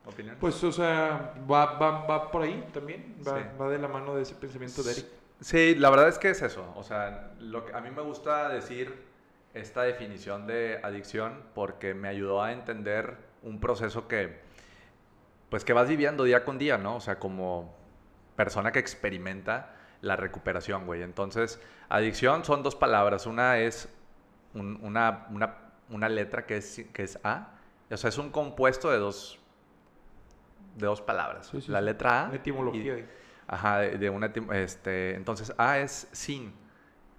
¿Opinión? 0.05 0.37
Pues, 0.41 0.63
o 0.65 0.73
sea, 0.73 1.35
va, 1.51 1.79
va, 1.79 2.07
va 2.07 2.31
por 2.31 2.43
ahí 2.43 2.69
también, 2.73 3.17
va, 3.27 3.53
va, 3.59 3.69
de 3.71 3.79
la 3.79 3.89
mano 3.89 4.17
de 4.17 4.23
ese 4.23 4.35
pensamiento 4.35 4.83
de 4.83 4.93
Eric. 4.93 5.07
Sí, 5.41 5.75
la 5.77 5.91
verdad 5.91 6.09
es 6.09 6.19
que 6.19 6.31
es 6.31 6.43
eso. 6.43 6.73
O 6.77 6.83
sea, 6.83 7.33
lo 7.41 7.65
que 7.65 7.73
a 7.73 7.81
mí 7.81 7.91
me 7.91 8.03
gusta 8.03 8.49
decir 8.49 9.12
esta 9.55 9.83
definición 9.83 10.47
de 10.47 10.81
adicción 10.83 11.43
porque 11.55 11.95
me 11.95 12.09
ayudó 12.09 12.43
a 12.43 12.53
entender 12.53 13.17
un 13.43 13.61
proceso 13.61 14.09
que, 14.09 14.41
pues 15.51 15.65
que 15.65 15.73
vas 15.73 15.89
viviendo 15.89 16.25
día 16.25 16.45
con 16.45 16.59
día, 16.59 16.79
¿no? 16.79 16.97
O 16.97 17.01
sea, 17.01 17.19
como 17.19 17.75
persona 18.37 18.73
que 18.73 18.79
experimenta 18.79 19.75
la 20.01 20.17
recuperación, 20.17 20.87
güey. 20.87 21.03
Entonces, 21.03 21.61
adicción 21.89 22.45
son 22.45 22.63
dos 22.63 22.77
palabras. 22.77 23.27
Una 23.27 23.59
es 23.59 23.89
una, 24.55 25.27
una, 25.89 26.09
letra 26.09 26.47
que 26.47 26.57
es, 26.57 26.85
que 26.93 27.03
es 27.03 27.19
A. 27.23 27.55
O 27.91 27.97
sea, 27.97 28.09
es 28.09 28.19
un 28.19 28.31
compuesto 28.31 28.91
de 28.91 28.99
dos, 28.99 29.39
de 30.77 30.87
dos 30.87 31.01
palabras. 31.01 31.53
la 31.69 31.81
letra 31.81 32.25
A. 32.25 32.27
Una 32.27 32.37
etimología. 32.37 33.07
ajá, 33.47 33.79
de, 33.81 34.11
una... 34.11 34.33
Este, 34.53 35.15
entonces, 35.15 35.53
A 35.59 35.79
es 35.79 36.09
sin 36.13 36.53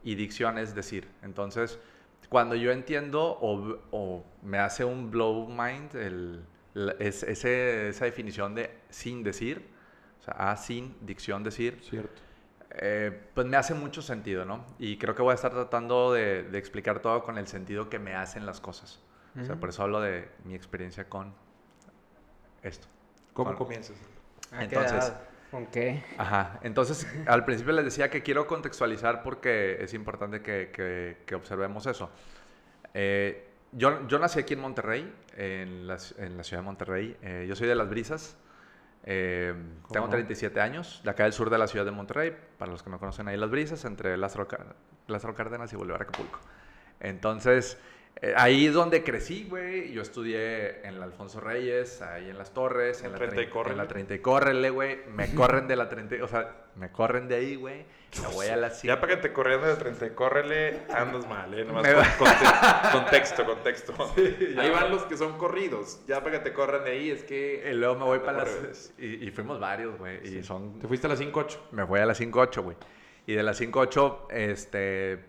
y 0.04 0.16
dicción 0.16 0.58
es 0.58 0.76
decir. 0.76 1.08
Entonces, 1.22 1.80
cuando 2.34 2.56
yo 2.56 2.72
entiendo 2.72 3.38
o, 3.42 4.24
me 4.42 4.58
hace 4.58 4.84
un 4.84 5.12
blow 5.12 5.48
mind 5.48 5.96
el, 5.96 6.44
esa 6.98 8.06
definición 8.06 8.56
de 8.56 8.76
sin 8.90 9.22
decir, 9.22 9.70
o 10.20 10.24
sea, 10.24 10.52
a 10.52 10.58
sin 10.58 10.96
dicción 11.02 11.44
decir, 11.44 11.80
Cierto. 11.88 12.24
Eh, 12.72 13.30
pues 13.36 13.46
me 13.46 13.56
hace 13.56 13.76
mucho 13.76 14.02
sentido, 14.02 14.46
¿no? 14.46 14.66
Y 14.80 14.98
creo 14.98 15.14
que 15.14 15.22
voy 15.22 15.34
a 15.34 15.36
estar 15.36 15.52
tratando 15.52 16.12
de, 16.12 16.58
explicar 16.58 17.02
todo 17.02 17.24
con 17.24 17.38
el 17.38 17.46
sentido 17.46 17.88
que 17.88 18.00
me 18.00 18.16
hacen 18.16 18.48
las 18.48 18.60
cosas. 18.60 19.00
O 19.40 19.46
sea, 19.46 19.58
por 19.58 19.70
eso 19.70 19.84
hablo 19.84 20.02
de 20.02 20.28
mi 20.44 20.56
experiencia 20.56 21.08
con 21.08 21.36
esto. 22.64 22.88
¿Cómo 23.34 23.56
comienzas? 23.56 23.96
Entonces, 24.60 25.14
¿Con 25.54 25.68
qué? 25.68 26.04
Ajá. 26.18 26.60
Entonces, 26.64 27.06
al 27.28 27.46
principio 27.46 27.74
les 27.74 27.86
decía 27.86 28.10
que 28.10 28.24
quiero 28.24 28.48
contextualizar 28.48 29.22
porque 29.22 29.78
es 29.84 29.94
importante 29.94 30.42
que, 30.42 30.72
que, 31.24 31.36
observemos 31.36 31.86
eso. 31.86 32.10
Eh, 32.96 33.52
yo, 33.72 34.08
yo, 34.08 34.18
nací 34.18 34.40
aquí 34.40 34.56
en 34.56 34.62
Monterrey, 34.62 35.14
en 35.38 35.86
la, 35.86 36.00
en 36.18 36.38
la 36.38 36.44
ciudad 36.44 36.64
de 36.64 36.66
Monterrey. 36.66 37.16
Eh, 37.22 37.46
yo 37.48 37.56
soy 37.56 37.68
de 37.68 37.76
Las 37.76 37.88
Brisas. 37.88 38.36
Eh, 39.04 39.54
tengo 39.92 40.10
37 40.10 40.60
años, 40.60 41.02
de 41.04 41.12
acá 41.12 41.26
del 41.26 41.34
sur 41.34 41.52
de 41.52 41.60
la 41.60 41.68
ciudad 41.68 41.86
de 41.86 41.92
Monterrey. 41.92 42.36
Para 42.58 42.72
los 42.72 42.82
que 42.82 42.90
no 42.90 42.98
conocen 42.98 43.28
ahí 43.28 43.38
Las 43.38 43.52
Brisas, 43.52 43.86
entre 43.86 44.18
Lázaro, 44.18 44.48
Lázaro 45.06 45.36
Cárdenas 45.36 45.72
y 45.72 45.76
Bolívar 45.76 46.02
Acapulco. 46.02 46.40
Entonces, 47.00 47.78
eh, 48.22 48.34
ahí 48.38 48.68
es 48.68 48.74
donde 48.74 49.04
crecí, 49.04 49.48
güey. 49.50 49.92
Yo 49.92 50.02
estudié 50.02 50.88
en 50.88 51.00
la 51.00 51.06
Alfonso 51.06 51.40
Reyes, 51.40 52.02
ahí 52.02 52.30
en 52.30 52.38
las 52.38 52.54
Torres, 52.54 53.04
en, 53.04 53.12
la 53.12 53.18
30 53.18 53.42
y 53.42 53.72
En 53.72 53.78
la 53.78 53.88
30 53.88 54.14
y 54.14 54.20
córrele, 54.20 54.70
güey. 54.70 55.00
Me 55.14 55.34
corren 55.34 55.68
de 55.68 55.76
la 55.76 55.90
30, 55.90 56.24
o 56.24 56.28
sea, 56.28 56.68
me 56.76 56.92
corren 56.92 57.28
de 57.28 57.36
ahí, 57.36 57.56
güey. 57.56 57.86
Me 58.22 58.28
voy 58.28 58.48
a 58.48 58.56
la 58.56 58.72
Ya 58.84 59.02
para 59.02 59.16
que 59.16 59.22
te 59.22 59.34
corrieran 59.34 59.66
de 59.66 59.74
la 59.74 59.78
30 59.78 60.06
y 60.06 60.10
córrele, 60.12 60.82
andas 60.90 61.28
mal, 61.28 61.54
¿eh? 61.54 61.66
Nomás 61.66 61.86
contexto, 62.92 63.46
contexto. 63.46 63.94
ahí 64.58 64.70
van 64.70 64.92
los 64.92 65.04
que 65.04 65.18
son 65.18 65.38
corridos. 65.38 66.00
Ya 66.08 66.24
para 66.24 66.38
que 66.38 66.50
te 66.50 66.54
corran 66.54 66.84
de 66.86 66.92
ahí 66.92 67.10
es 67.10 67.24
que... 67.24 67.68
Y 67.70 67.74
luego 67.74 67.96
me 67.96 68.06
voy 68.06 68.20
para 68.20 68.46
las... 68.46 68.94
Y, 68.98 69.28
y, 69.28 69.32
fuimos 69.32 69.60
varios, 69.60 69.98
güey. 69.98 70.26
Y 70.26 70.44
son... 70.44 70.80
¿Te 70.80 70.88
fuiste 70.88 71.08
a 71.08 71.10
la 71.10 71.18
5-8? 71.18 71.58
Me 71.72 71.86
fui 71.86 72.00
a 72.00 72.06
la 72.06 72.14
5-8, 72.14 72.62
güey. 72.62 72.78
Y 73.26 73.34
de 73.34 73.44
la 73.44 73.52
5-8, 73.52 74.32
este... 74.32 75.26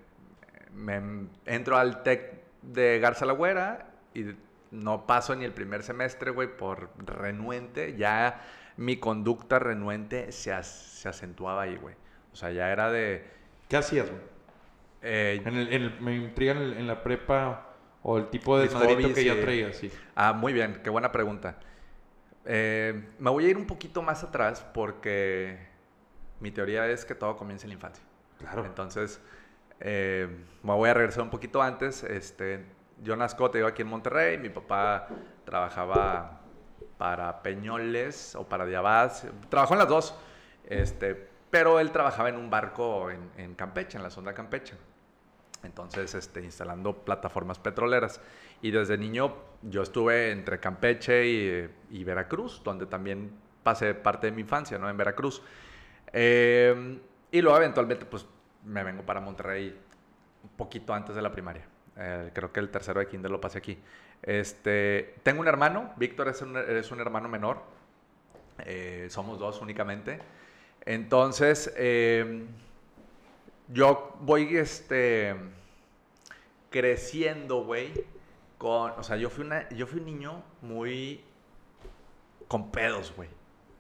Me 0.75 1.01
entro 1.47 1.77
al 1.77 2.03
TEC 2.03 2.34
de 2.73 2.99
Garza 2.99 3.27
la 3.27 3.33
Güera 3.33 3.89
y 4.15 4.27
no 4.71 5.07
paso 5.07 5.35
ni 5.37 5.45
el 5.45 5.53
primer 5.53 5.83
semestre, 5.83 6.31
güey, 6.31 6.57
por 6.57 6.91
renuente. 6.99 7.97
Ya 7.97 8.43
mi 8.77 8.97
conducta 8.97 9.59
renuente 9.59 10.33
se, 10.33 10.61
se 10.63 11.09
acentuaba 11.09 11.63
ahí, 11.63 11.77
güey. 11.77 11.95
O 12.33 12.37
sea, 12.37 12.51
ya 12.51 12.71
era 12.71 12.91
de... 12.91 13.25
¿Qué 13.69 13.77
hacías, 13.77 14.11
güey? 14.11 14.21
Eh, 15.07 15.43
en 15.45 15.55
el, 15.55 16.01
me 16.01 16.17
intriga 16.17 16.53
en, 16.53 16.87
la 16.87 17.03
prepa 17.03 17.75
o 18.03 18.17
el 18.17 18.31
tipo 18.31 18.59
de 18.59 18.69
que 18.69 19.25
ya 19.25 19.39
traías, 19.39 19.77
sí. 19.77 19.93
Ah, 20.15 20.33
muy 20.33 20.55
bien, 20.55 20.81
qué 20.83 20.89
buena 20.89 21.13
pregunta. 21.13 21.59
Eh, 22.47 23.11
me 23.19 23.31
voy 23.31 23.45
a 23.45 23.49
ir 23.51 23.59
un 23.59 23.67
poquito 23.67 24.01
más 24.01 24.25
atrás 24.25 24.67
porque 24.73 25.59
mi 26.41 26.51
teoría 26.51 26.89
es 26.89 27.05
que 27.05 27.15
todo 27.15 27.37
comienza 27.37 27.67
en 27.67 27.71
la 27.71 27.75
infancia. 27.75 28.03
Claro. 28.39 28.65
Entonces, 28.65 29.21
eh, 29.81 30.29
me 30.63 30.73
voy 30.73 30.89
a 30.89 30.95
regresar 30.95 31.23
un 31.23 31.31
poquito 31.31 31.63
antes. 31.63 32.03
Este, 32.05 32.65
yo 33.03 33.17
nazco, 33.17 33.51
te 33.51 33.59
digo, 33.59 33.69
aquí 33.69 33.83
en 33.83 33.89
Monterrey. 33.89 34.39
Mi 34.39 34.49
papá 34.49 35.09
trabajaba 35.45 36.41
para 36.99 37.43
Peñoles 37.43 38.35
o 38.35 38.49
para 38.49 38.67
Diabás. 38.67 39.27
Trabajó 39.49 39.75
en 39.75 39.79
las 39.79 39.89
dos. 39.89 40.15
Este, 40.69 41.29
pero 41.51 41.79
él 41.79 41.91
trabajaba 41.93 42.29
en 42.29 42.37
un 42.37 42.51
barco 42.51 43.11
en, 43.11 43.55
Campeche, 43.55 43.97
en 43.97 44.03
la 44.03 44.11
zona 44.11 44.31
de 44.31 44.37
Campeche. 44.37 44.75
Entonces, 45.63 46.15
este, 46.15 46.41
instalando 46.43 47.05
plataformas 47.05 47.59
petroleras. 47.59 48.21
Y 48.61 48.71
desde 48.71 48.99
niño 48.99 49.37
yo 49.63 49.83
estuve 49.83 50.31
entre 50.31 50.61
Campeche 50.61 51.69
y, 51.91 52.05
Veracruz, 52.05 52.63
donde 52.65 52.87
también 52.87 53.31
pasé 53.63 53.95
parte 53.95 54.27
de 54.29 54.33
mi 54.33 54.43
infancia, 54.43 54.79
¿no? 54.79 54.89
En 54.89 54.97
Veracruz. 54.97 55.43
Eh, 56.13 56.99
y 57.31 57.41
luego 57.41 57.57
eventualmente, 57.59 58.05
pues 58.05 58.27
me 58.65 58.83
vengo 58.83 59.03
para 59.03 59.21
Monterrey 59.21 59.79
un 60.43 60.51
poquito 60.51 60.95
antes 60.95 61.15
de 61.15 61.23
la 61.23 61.31
primaria. 61.33 61.67
Eh, 61.97 62.31
creo 62.33 62.53
que 62.53 62.61
el 62.61 62.71
tercero 62.71 63.01
de 63.01 63.07
kinder 63.07 63.31
lo 63.31 63.41
pasé 63.41 63.59
aquí. 63.59 63.79
Este, 64.23 65.17
tengo 65.23 65.41
un 65.41 65.49
hermano, 65.49 65.93
Víctor 65.97 66.29
es 66.29 66.43
un, 66.43 66.57
es 66.57 66.91
un 66.91 67.01
hermano 67.01 67.29
menor. 67.29 67.63
Eh, 68.65 69.09
somos 69.11 69.39
dos 69.39 69.61
únicamente. 69.61 70.21
Entonces, 70.85 71.73
em, 71.77 72.47
yo 73.69 74.17
voy 74.21 74.57
este, 74.57 75.35
creciendo, 76.71 77.65
güey, 77.65 77.93
con, 78.59 78.93
o 78.93 79.03
sea, 79.03 79.17
yo 79.17 79.31
fui, 79.31 79.45
una, 79.45 79.69
yo 79.71 79.87
fui 79.87 80.01
un 80.01 80.07
niño 80.07 80.43
muy 80.63 81.25
con 82.49 82.71
pedos, 82.71 83.13
güey. 83.17 83.29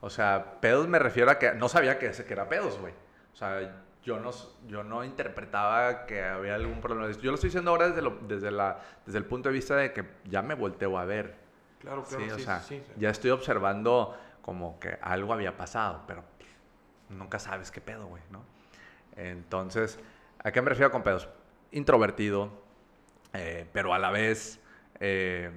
O 0.00 0.10
sea, 0.10 0.60
pedos 0.60 0.88
me 0.88 0.98
refiero 0.98 1.30
a 1.30 1.38
que 1.38 1.52
no 1.54 1.68
sabía 1.68 1.98
que, 1.98 2.10
que 2.10 2.32
era 2.32 2.48
pedos, 2.48 2.78
güey. 2.78 2.92
O 3.32 3.36
sea, 3.36 3.83
yo 4.04 4.20
no, 4.20 4.30
yo 4.66 4.82
no 4.84 5.02
interpretaba 5.02 6.06
que 6.06 6.22
había 6.22 6.54
algún 6.54 6.80
problema. 6.80 7.10
Yo 7.12 7.30
lo 7.30 7.34
estoy 7.34 7.48
diciendo 7.48 7.70
ahora 7.70 7.88
desde, 7.88 8.08
desde, 8.28 8.50
la, 8.50 8.80
desde 9.04 9.18
el 9.18 9.24
punto 9.24 9.48
de 9.48 9.54
vista 9.54 9.76
de 9.76 9.92
que 9.92 10.04
ya 10.24 10.42
me 10.42 10.54
volteo 10.54 10.98
a 10.98 11.04
ver. 11.04 11.34
Claro, 11.80 12.04
claro. 12.04 12.24
Sí, 12.24 12.30
o 12.30 12.38
sea, 12.38 12.62
ya 12.96 13.10
estoy 13.10 13.30
observando 13.30 14.16
como 14.42 14.78
que 14.78 14.98
algo 15.00 15.32
había 15.32 15.56
pasado, 15.56 16.02
pero 16.06 16.22
nunca 17.08 17.38
sabes 17.38 17.70
qué 17.70 17.80
pedo, 17.80 18.06
güey, 18.06 18.22
¿no? 18.30 18.44
Entonces, 19.16 19.98
¿a 20.42 20.52
qué 20.52 20.60
me 20.60 20.68
refiero 20.68 20.90
con 20.90 21.02
pedos? 21.02 21.28
Introvertido, 21.72 22.50
eh, 23.32 23.66
pero 23.72 23.94
a 23.94 23.98
la 23.98 24.10
vez... 24.10 24.60
Eh, 25.00 25.50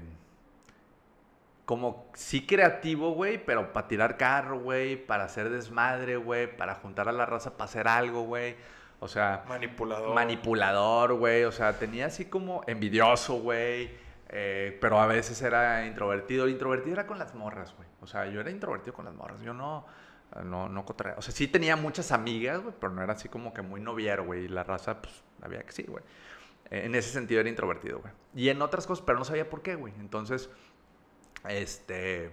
como 1.67 2.09
sí 2.15 2.47
creativo, 2.47 3.11
güey, 3.11 3.43
pero 3.45 3.73
para 3.73 3.87
tirar 3.87 4.17
carro, 4.17 4.59
güey, 4.59 4.95
para 4.95 5.25
hacer 5.25 5.51
desmadre, 5.51 6.17
güey, 6.17 6.47
para 6.57 6.73
juntar 6.75 7.09
a 7.09 7.11
la 7.11 7.27
raza 7.27 7.51
para 7.57 7.65
hacer 7.65 7.87
algo, 7.87 8.23
güey. 8.23 8.55
O 8.99 9.07
sea, 9.07 9.43
Manipulador. 9.47 10.15
manipulador, 10.15 11.13
güey. 11.15 11.43
O 11.43 11.51
sea, 11.51 11.73
tenía 11.77 12.07
así 12.07 12.25
como 12.25 12.63
envidioso, 12.67 13.35
güey. 13.35 13.91
eh, 14.29 14.77
pero 14.81 14.99
a 14.99 15.07
veces 15.07 15.41
era 15.43 15.85
introvertido. 15.85 16.45
El 16.45 16.51
introvertido 16.51 16.93
era 16.95 17.05
con 17.07 17.19
las 17.19 17.35
morras, 17.35 17.75
güey. 17.77 17.87
O 18.01 18.07
sea, 18.07 18.25
yo 18.27 18.39
era 18.41 18.49
introvertido 18.49 18.93
con 18.95 19.05
las 19.05 19.13
morras. 19.13 19.41
Yo 19.43 19.53
no, 19.53 19.85
no, 20.43 20.69
no 20.69 20.85
cotorreaba. 20.85 21.19
O 21.19 21.21
sea, 21.21 21.33
sí 21.33 21.47
tenía 21.47 21.75
muchas 21.75 22.11
amigas, 22.11 22.61
güey, 22.61 22.73
pero 22.79 22.93
no 22.93 23.03
era 23.03 23.13
así 23.13 23.29
como 23.29 23.53
que 23.53 23.61
muy 23.61 23.81
noviero, 23.81 24.25
güey. 24.25 24.45
Y 24.45 24.47
la 24.47 24.63
raza, 24.63 25.01
pues, 25.01 25.13
había 25.43 25.63
que 25.63 25.71
sí, 25.73 25.83
güey. 25.83 26.03
Eh, 26.71 26.83
En 26.85 26.95
ese 26.95 27.09
sentido 27.11 27.39
era 27.41 27.49
introvertido, 27.49 27.99
güey. 27.99 28.13
Y 28.35 28.49
en 28.49 28.61
otras 28.61 28.87
cosas, 28.87 29.03
pero 29.05 29.19
no 29.19 29.25
sabía 29.25 29.49
por 29.49 29.61
qué, 29.61 29.75
güey. 29.75 29.93
Entonces, 29.99 30.49
este, 31.47 32.31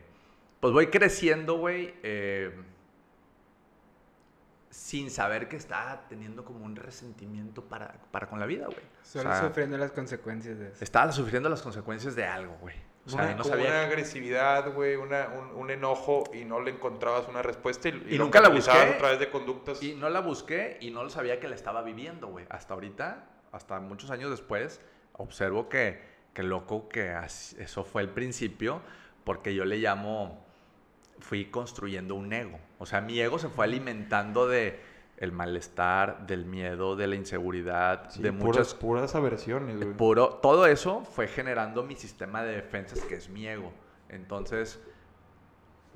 pues 0.61 0.73
voy 0.73 0.89
creciendo, 0.89 1.59
güey, 1.59 1.95
eh, 2.03 2.55
sin 4.71 5.11
saber 5.11 5.49
que 5.49 5.57
estaba 5.57 6.09
teniendo 6.09 6.45
como 6.45 6.65
un 6.65 6.75
resentimiento 6.75 7.65
para, 7.65 7.95
para 8.11 8.27
con 8.29 8.41
la 8.41 8.47
vida, 8.47 8.67
güey. 8.67 8.79
O 8.79 9.05
Solo 9.05 9.31
sea, 9.31 9.49
sufriendo 9.49 9.79
las 9.79 9.93
consecuencias 9.93 10.59
de 10.59 10.69
eso. 10.69 10.83
estaba 10.83 11.13
sufriendo 11.13 11.49
las 11.49 11.63
consecuencias 11.63 12.17
de 12.17 12.25
algo, 12.25 12.57
güey. 12.61 12.75
O 13.07 13.11
sea, 13.11 13.23
una, 13.25 13.35
no 13.35 13.45
sabía. 13.45 13.67
una 13.67 13.83
agresividad, 13.83 14.73
güey, 14.73 14.97
una, 14.97 15.29
un, 15.29 15.51
un 15.51 15.71
enojo 15.71 16.25
y 16.33 16.45
no 16.45 16.61
le 16.61 16.71
encontrabas 16.71 17.29
una 17.29 17.43
respuesta 17.43 17.89
y, 17.89 18.19
nunca 18.19 18.41
la 18.41 18.49
busqué. 18.49 18.73
a 18.73 18.99
través 18.99 19.19
de 19.19 19.31
conductas. 19.31 19.83
Y 19.83 19.95
no 19.95 20.09
la 20.09 20.21
busqué 20.21 20.79
y 20.81 20.91
no 20.91 21.05
lo 21.05 21.11
sabía 21.11 21.39
que 21.39 21.47
la 21.47 21.55
estaba 21.55 21.83
viviendo, 21.83 22.29
güey. 22.29 22.47
Hasta 22.49 22.75
ahorita, 22.75 23.27
hasta 23.53 23.79
muchos 23.81 24.11
años 24.11 24.31
después, 24.31 24.81
observo 25.13 25.69
que, 25.69 26.14
que 26.35 26.43
loco 26.43 26.89
que 26.89 27.15
eso 27.59 27.85
fue 27.85 28.03
el 28.03 28.11
principio, 28.11 28.83
porque 29.25 29.55
yo 29.55 29.65
le 29.65 29.79
llamo, 29.79 30.45
fui 31.21 31.47
construyendo 31.47 32.15
un 32.15 32.33
ego. 32.33 32.59
O 32.79 32.87
sea, 32.87 33.01
mi 33.01 33.19
ego 33.21 33.39
se 33.39 33.49
fue 33.49 33.65
alimentando 33.65 34.47
de 34.47 34.81
el 35.17 35.31
malestar, 35.31 36.27
del 36.27 36.45
miedo, 36.45 36.97
de 36.97 37.07
la 37.07 37.15
inseguridad, 37.15 38.11
Sí, 38.11 38.21
de 38.21 38.33
puras, 38.33 38.45
muchas 38.45 38.75
puras 38.75 39.15
aversiones, 39.15 39.77
güey. 39.77 39.95
puro, 39.97 40.29
todo 40.43 40.67
eso 40.67 41.05
fue 41.05 41.29
generando 41.29 41.85
mi 41.85 41.95
sistema 41.95 42.43
de 42.43 42.57
defensas 42.57 43.01
que 43.01 43.15
es 43.15 43.29
mi 43.29 43.47
ego. 43.47 43.73
Entonces, 44.09 44.81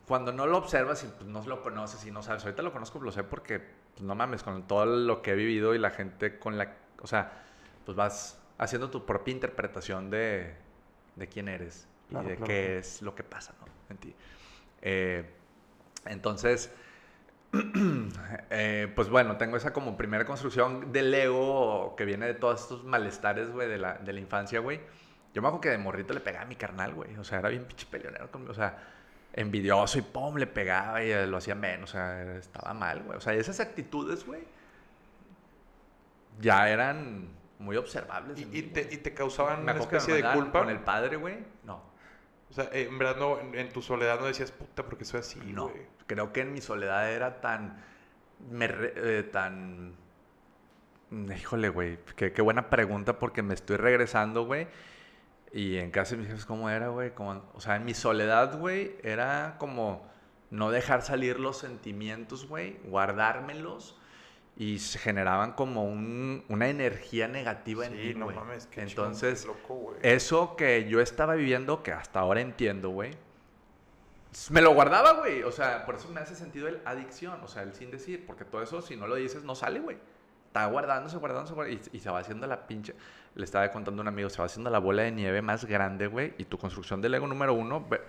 cuando 0.07 0.33
no 0.33 0.47
lo 0.47 0.57
observas 0.57 1.03
y 1.03 1.09
pues, 1.09 1.25
no 1.25 1.45
lo 1.45 1.63
conoces 1.63 2.07
y 2.07 2.13
no 2.13 2.23
sabes, 2.23 2.45
ahorita 2.45 2.63
lo 2.63 2.73
conozco, 2.73 3.01
lo 3.01 3.11
sé 3.11 3.25
porque, 3.25 3.59
pues, 3.59 4.03
no 4.03 4.15
mames, 4.15 4.45
con 4.45 4.67
todo 4.69 4.87
lo 4.87 5.21
que 5.21 5.33
he 5.33 5.35
vivido 5.35 5.75
y 5.75 5.79
la 5.79 5.91
gente 5.91 6.39
con 6.39 6.57
la, 6.57 6.77
o 7.03 7.07
sea, 7.09 7.43
pues 7.85 7.97
vas 7.97 8.38
haciendo 8.59 8.91
tu 8.91 9.07
propia 9.07 9.33
interpretación 9.33 10.11
de, 10.11 10.55
de 11.17 11.29
quién 11.29 11.49
eres 11.49 11.89
Claro, 12.09 12.27
y 12.27 12.31
de 12.31 12.37
claro, 12.37 12.47
qué 12.47 12.79
es 12.79 13.03
lo 13.03 13.15
que 13.15 13.23
pasa, 13.23 13.55
¿no? 13.61 13.67
En 13.91 13.97
ti. 13.99 14.15
Eh, 14.83 15.31
entonces, 16.07 16.73
eh, 18.51 18.91
pues 18.95 19.09
bueno, 19.09 19.37
tengo 19.37 19.57
esa 19.57 19.73
como 19.73 19.97
primera 19.97 20.25
construcción 20.25 20.93
del 20.93 21.13
ego 21.13 21.95
que 21.97 22.05
viene 22.05 22.27
de 22.27 22.35
todos 22.35 22.63
estos 22.63 22.85
malestares, 22.85 23.51
güey, 23.51 23.69
de 23.69 23.79
la, 23.79 23.95
de 23.95 24.13
la 24.13 24.21
infancia, 24.21 24.61
güey. 24.61 24.81
Yo 25.35 25.43
me 25.43 25.49
acuerdo 25.49 25.61
que 25.61 25.71
de 25.71 25.79
morrito 25.79 26.15
le 26.15 26.21
pegaba 26.21 26.45
a 26.45 26.49
mi 26.49 26.57
carnal, 26.57 26.95
güey. 26.95 27.15
O 27.17 27.25
sea, 27.25 27.41
era 27.41 27.51
bien 27.51 27.65
pinche 27.67 27.87
peleonero 27.87 28.31
conmigo. 28.31 28.53
O 28.53 28.57
sea, 28.57 28.79
envidioso 29.35 29.99
y 29.99 30.03
pum, 30.03 30.37
le 30.37 30.47
pegaba 30.47 31.03
y 31.05 31.27
lo 31.27 31.37
hacía 31.37 31.55
menos. 31.55 31.91
O 31.91 31.93
sea, 31.93 32.37
estaba 32.37 32.73
mal, 32.73 33.03
güey. 33.03 33.19
O 33.19 33.21
sea, 33.21 33.35
esas 33.35 33.61
actitudes, 33.61 34.25
güey, 34.25 34.41
ya 36.41 36.71
eran 36.71 37.29
muy 37.59 37.77
observables. 37.77 38.39
Y, 38.39 38.43
en 38.43 38.49
y 38.49 38.63
mí, 38.63 38.63
te, 38.63 38.83
güey. 38.85 38.95
y 38.95 38.99
te 38.99 39.15
causaban 39.15 39.63
una 39.63 39.73
especie 39.73 40.15
de 40.15 40.33
culpa. 40.33 40.61
Con 40.61 40.71
el 40.71 40.81
padre, 40.81 41.17
güey, 41.17 41.39
no. 41.65 41.83
O 42.51 42.55
sea, 42.55 42.65
eh, 42.73 42.87
en 42.89 42.99
verdad 42.99 43.17
no, 43.17 43.39
en, 43.39 43.55
en 43.55 43.69
tu 43.71 43.83
soledad 43.83 44.21
no 44.21 44.27
decías, 44.27 44.51
puta, 44.53 44.85
porque 44.85 45.05
soy 45.05 45.21
así, 45.21 45.41
No, 45.53 45.71
creo 46.07 46.33
que 46.33 46.41
en 46.41 46.53
mi 46.53 46.61
soledad 46.61 47.13
era 47.13 47.41
tan. 47.41 47.83
Me 48.51 48.69
eh, 48.71 49.29
tan. 49.31 49.95
Híjole, 51.11 51.69
güey. 51.69 51.99
Qué, 52.17 52.33
qué 52.33 52.43
buena 52.43 52.71
pregunta 52.71 53.19
porque 53.19 53.43
me 53.43 53.55
estoy 53.55 53.77
regresando, 53.77 54.45
güey. 54.45 54.69
Y 55.53 55.77
en 55.79 55.91
casa 55.91 56.13
de 56.13 56.19
mis 56.19 56.29
jefes, 56.29 56.45
¿cómo 56.45 56.69
era, 56.69 56.89
güey? 56.89 57.13
O 57.17 57.61
sea, 57.61 57.77
en 57.77 57.85
mi 57.85 57.95
soledad, 57.95 58.59
güey, 58.59 58.97
era 59.03 59.57
como 59.59 60.07
no 60.51 60.71
dejar 60.71 61.03
salir 61.03 61.41
los 61.41 61.59
sentimientos, 61.59 62.47
güey, 62.47 62.79
guardármelos. 62.85 63.98
Y 64.61 64.81
se 64.81 64.99
generaban 64.99 65.53
como 65.53 65.85
un- 65.85 66.45
una 66.49 66.69
energía 66.69 67.29
negativa 67.29 67.87
en 67.87 67.97
mí, 67.97 68.13
no 68.15 68.25
güey. 68.25 68.37
mames, 68.37 68.67
qué 68.67 68.83
Entonces, 68.83 69.43
qué 69.43 69.47
loco, 69.47 69.95
eso 70.03 70.57
que 70.57 70.89
yo 70.89 71.01
estaba 71.01 71.35
viviendo, 71.37 71.83
que 71.85 71.93
hasta 71.93 72.19
ahora 72.19 72.41
entiendo, 72.41 72.91
güey, 72.91 73.13
me 74.51 74.61
lo 74.61 74.75
guardaba, 74.75 75.13
güey. 75.13 75.43
O 75.43 75.53
sea, 75.53 75.85
por 75.87 75.95
eso 75.95 76.09
me 76.09 76.21
hace 76.21 76.35
sentido 76.35 76.69
el 76.69 76.81
adicción, 76.85 77.41
o 77.43 77.49
sea, 77.49 77.63
el 77.63 77.73
sin 77.75 77.91
decir, 77.91 78.27
porque 78.27 78.45
todo 78.45 78.63
eso, 78.63 78.83
si 78.83 78.97
no 78.97 79.07
lo 79.07 79.15
dices, 79.15 79.45
no 79.45 79.55
sale, 79.55 79.81
güey. 79.81 79.97
Está 80.49 80.67
guardándose, 80.67 81.17
guardándose, 81.19 81.55
guardándose, 81.55 81.91
y, 81.93 81.97
y 81.97 82.01
se 82.01 82.11
va 82.11 82.19
haciendo 82.19 82.47
la 82.47 82.67
pinche. 82.67 82.95
Le 83.35 83.45
estaba 83.45 83.71
contando 83.71 84.01
a 84.01 84.03
un 84.03 84.09
amigo, 84.09 84.29
se 84.29 84.39
va 84.39 84.47
haciendo 84.47 84.71
la 84.71 84.79
bola 84.81 85.03
de 85.03 85.13
nieve 85.13 85.41
más 85.41 85.65
grande, 85.67 86.07
güey. 86.09 86.35
Y 86.39 86.45
tu 86.45 86.59
construcción 86.59 87.01
del 87.01 87.13
Lego 87.13 87.27
número 87.27 87.55
uno, 87.55 87.87
ve- 87.89 88.03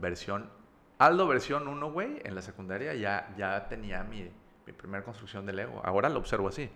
versión. 0.00 0.50
Aldo, 0.98 1.26
versión 1.28 1.68
uno, 1.68 1.90
güey, 1.92 2.20
en 2.24 2.34
la 2.34 2.42
secundaria 2.42 2.94
ya, 2.94 3.32
ya 3.36 3.68
tenía 3.68 4.02
mi, 4.04 4.30
mi 4.66 4.72
primera 4.72 5.04
construcción 5.04 5.46
del 5.46 5.56
Lego. 5.56 5.80
Ahora 5.84 6.08
lo 6.08 6.18
observo 6.18 6.48
así. 6.48 6.70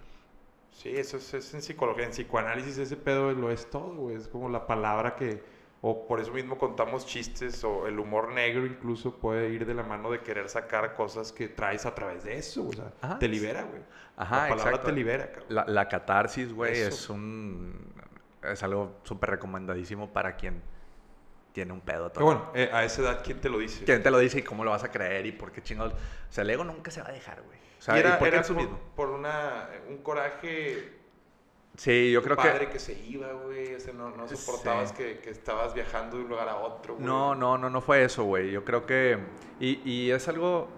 Sí, 0.70 0.90
eso 0.96 1.16
es, 1.16 1.35
es 1.35 1.55
en 1.55 1.62
psicología, 1.62 2.05
en 2.05 2.11
psicoanálisis 2.11 2.79
ese 2.79 2.96
pedo 2.96 3.33
lo 3.33 3.51
es 3.51 3.68
todo, 3.70 3.94
güey. 3.94 4.16
Es 4.16 4.29
como 4.29 4.48
la 4.48 4.66
palabra 4.66 5.16
que, 5.16 5.42
o 5.81 6.07
por 6.07 6.20
eso 6.20 6.33
mismo 6.33 6.59
contamos 6.59 7.07
chistes, 7.07 7.64
o 7.64 7.87
el 7.87 7.98
humor 7.98 8.33
negro 8.33 8.66
incluso 8.66 9.16
puede 9.16 9.51
ir 9.51 9.66
de 9.66 9.74
la 9.74 9.83
mano 9.83 10.11
de 10.11 10.20
querer 10.20 10.48
sacar 10.48 10.94
cosas 10.94 11.33
que 11.33 11.48
traes 11.48 11.87
a 11.87 11.94
través 11.94 12.24
de 12.24 12.38
eso, 12.38 12.68
o 12.68 12.72
sea, 12.72 12.92
Ajá. 13.01 13.18
te 13.18 13.29
libera, 13.29 13.62
güey. 13.62 13.83
Ajá, 14.16 14.42
la 14.42 14.48
palabra 14.48 14.70
exacto. 14.70 14.87
te 14.88 14.92
libera, 14.92 15.33
cabrón. 15.33 15.46
La, 15.48 15.64
la 15.66 15.88
catarsis, 15.88 16.53
güey, 16.53 16.79
es 16.79 17.09
un. 17.09 17.92
Es 18.42 18.62
algo 18.62 18.98
súper 19.03 19.31
recomendadísimo 19.31 20.12
para 20.12 20.37
quien 20.37 20.62
tiene 21.53 21.72
un 21.72 21.81
pedo. 21.81 22.12
Pero 22.12 22.24
bueno, 22.24 22.53
eh, 22.55 22.70
a 22.72 22.85
esa 22.85 23.03
edad, 23.03 23.20
¿quién 23.24 23.40
te 23.40 23.48
lo 23.48 23.59
dice? 23.59 23.85
¿Quién 23.85 24.03
te 24.03 24.11
lo 24.12 24.18
dice 24.18 24.38
y 24.38 24.42
cómo 24.42 24.64
lo 24.64 24.70
vas 24.70 24.85
a 24.85 24.92
creer 24.92 25.27
y 25.27 25.33
por 25.33 25.51
qué 25.51 25.61
chingados? 25.61 25.92
O 25.92 26.33
sea, 26.33 26.42
el 26.42 26.51
ego 26.51 26.62
nunca 26.62 26.90
se 26.92 27.03
va 27.03 27.09
a 27.09 27.12
dejar, 27.12 27.42
güey. 27.42 27.59
O 27.78 27.82
sea, 27.82 27.96
Y 27.96 28.00
era, 28.00 28.16
¿y 28.16 28.18
por 28.18 28.28
era 28.28 28.42
una, 29.10 29.68
un 29.88 29.98
coraje 29.98 30.98
Sí, 31.76 32.10
yo 32.10 32.22
creo 32.24 32.34
padre 32.36 32.66
que. 32.66 32.72
que... 32.72 32.78
se 32.80 32.92
iba, 32.92 33.32
güey. 33.32 33.74
O 33.76 33.80
sea, 33.80 33.94
no, 33.94 34.10
no 34.10 34.26
soportabas 34.26 34.90
Sí. 34.90 34.96
que, 34.96 35.18
que 35.20 35.30
estabas 35.30 35.74
viajando 35.74 36.16
de 36.16 36.24
un 36.24 36.28
lugar 36.30 36.48
a 36.48 36.56
otro, 36.56 36.94
güey. 36.94 37.06
No, 37.06 37.36
no, 37.36 37.56
no, 37.56 37.70
no 37.70 37.80
fue 37.80 38.02
eso, 38.02 38.24
güey. 38.24 38.50
Yo 38.50 38.64
creo 38.64 38.84
que. 38.84 39.18
Y, 39.60 39.80
y 39.88 40.10
es 40.10 40.26
algo. 40.26 40.68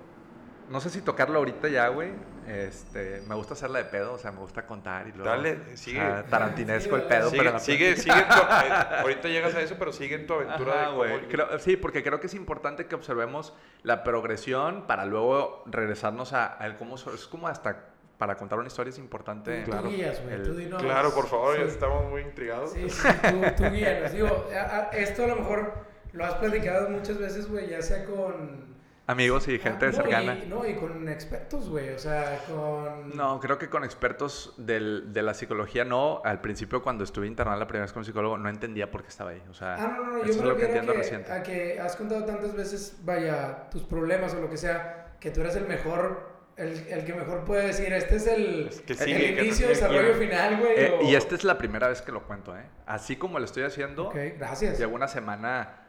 No 0.69 0.79
sé 0.81 0.91
si 0.91 1.01
tocarlo 1.01 1.39
ahorita 1.39 1.69
ya, 1.69 1.89
güey. 1.89 2.11
Este, 2.51 3.23
me 3.29 3.35
gusta 3.35 3.55
hacerla 3.55 3.79
de 3.79 3.85
pedo, 3.85 4.15
o 4.15 4.19
sea, 4.19 4.33
me 4.33 4.41
gusta 4.41 4.67
contar 4.67 5.07
y 5.07 5.13
luego. 5.13 5.25
Dale, 5.31 5.77
sigue. 5.77 6.01
tarantinesco 6.29 6.97
el 6.97 7.03
pedo, 7.03 7.31
pero 7.31 7.59
Sigue, 7.59 7.95
tu- 7.95 8.03
eh, 8.11 8.73
ahorita 9.01 9.29
llegas 9.29 9.55
a 9.55 9.61
eso, 9.61 9.77
pero 9.79 9.93
sigue 9.93 10.17
en 10.17 10.27
tu 10.27 10.35
aventura 10.35 10.73
Ajá, 10.73 10.81
de 10.81 10.87
cómo- 10.87 10.97
güey. 10.99 11.29
Creo- 11.29 11.59
sí, 11.59 11.77
porque 11.77 12.03
creo 12.03 12.19
que 12.21 12.27
es 12.27 12.35
importante 12.35 12.87
que 12.87 12.95
observemos 12.95 13.55
la 13.83 14.03
progresión 14.03 14.87
para 14.87 15.05
luego 15.07 15.63
regresarnos 15.67 16.33
a, 16.33 16.61
a 16.63 16.67
el 16.67 16.77
cómo 16.77 16.97
es 16.97 17.05
como 17.29 17.49
hasta 17.49 17.87
para 18.19 18.37
contar 18.37 18.59
una 18.59 18.69
historia 18.69 18.91
es 18.91 18.99
importante. 18.99 19.63
Tú 19.65 19.73
guías, 19.89 20.21
güey. 20.23 20.35
el- 20.35 20.43
Tú 20.43 20.55
dinos. 20.55 20.83
Claro, 20.83 21.15
por 21.15 21.27
favor, 21.27 21.57
ya 21.57 21.65
estamos 21.65 22.11
muy 22.11 22.21
intrigados. 22.23 22.73
Sí, 22.73 22.91
sí, 22.91 23.09
tú, 23.23 23.41
tú 23.65 23.71
guíanos. 23.71 24.13
Digo, 24.13 24.47
a- 24.55 24.77
a- 24.77 24.91
esto 24.91 25.25
a 25.25 25.29
lo 25.29 25.37
mejor 25.37 25.73
lo 26.13 26.25
has 26.27 26.35
platicado 26.35 26.91
muchas 26.91 27.17
veces, 27.19 27.49
güey, 27.49 27.69
ya 27.71 27.81
sea 27.81 28.05
con... 28.05 28.69
Amigos 29.11 29.49
y 29.49 29.59
gente 29.59 29.87
Ah, 29.87 29.89
no, 29.91 29.97
cercana. 29.97 30.39
Y, 30.45 30.47
no, 30.49 30.67
y 30.67 30.75
con 30.77 31.09
expertos, 31.09 31.69
güey, 31.69 31.91
o 31.91 31.99
sea, 31.99 32.39
con... 32.49 33.17
No, 33.17 33.41
creo 33.41 33.59
que 33.59 33.69
con 33.69 33.83
expertos 33.85 34.55
del- 34.57 35.13
de 35.13 35.23
la 35.23 35.35
psicología 35.35 35.85
no. 35.85 36.23
Al 36.25 36.41
principio, 36.41 36.83
cuando 36.83 37.05
estuve 37.05 37.27
internado 37.27 37.59
la 37.59 37.67
primera 37.67 37.85
vez 37.85 37.93
con 37.93 38.01
un 38.01 38.05
psicólogo, 38.05 38.39
no 38.39 38.49
entendía 38.49 38.91
por 38.91 39.03
qué 39.03 39.09
estaba 39.09 39.31
ahí. 39.31 39.43
O 39.51 39.55
sea, 39.55 39.75
Ah, 39.75 39.95
no, 39.97 40.05
no, 40.05 40.13
no, 40.19 40.25
eso 40.25 40.35
yo 40.39 40.43
me 40.43 40.49
lo 40.51 40.57
que 40.57 40.67
entiendo 40.67 40.93
a 40.93 40.95
que, 40.95 41.01
reciente. 41.03 41.33
a 41.33 41.43
que 41.43 41.81
has 41.81 41.97
contado 41.97 42.25
tantas 42.25 42.55
veces, 42.55 42.99
vaya, 43.03 43.69
tus 43.71 43.83
problemas 43.83 44.35
o 44.35 44.41
lo 44.41 44.49
que 44.49 44.57
sea, 44.57 45.15
que 45.19 45.31
tú 45.31 45.41
eres 45.41 45.57
el 45.57 45.67
mejor, 45.67 46.31
el, 46.57 46.73
el 46.89 47.05
que 47.05 47.15
mejor 47.15 47.45
puede 47.45 47.67
decir, 47.69 47.93
este 47.93 48.17
es 48.17 48.27
el, 48.27 48.69
Es 48.69 48.81
que 48.83 48.93
el 48.93 48.99
sigue, 48.99 49.43
inicio, 49.43 49.67
desarrollo 49.69 50.15
final, 50.15 50.59
güey. 50.61 50.73
Eh, 50.77 50.99
o- 51.01 51.05
y 51.05 51.15
esta 51.15 51.35
es 51.35 51.43
la 51.45 51.57
primera 51.59 51.89
vez 51.89 52.03
que 52.03 52.13
lo 52.13 52.23
cuento, 52.25 52.57
¿eh? 52.57 52.65
Así 52.87 53.17
como 53.17 53.39
lo 53.39 53.45
estoy 53.45 53.63
haciendo, 53.65 54.09
Ok, 54.09 54.17
gracias. 54.39 54.79
llevo 54.79 54.95
una 54.95 55.09
semana 55.09 55.89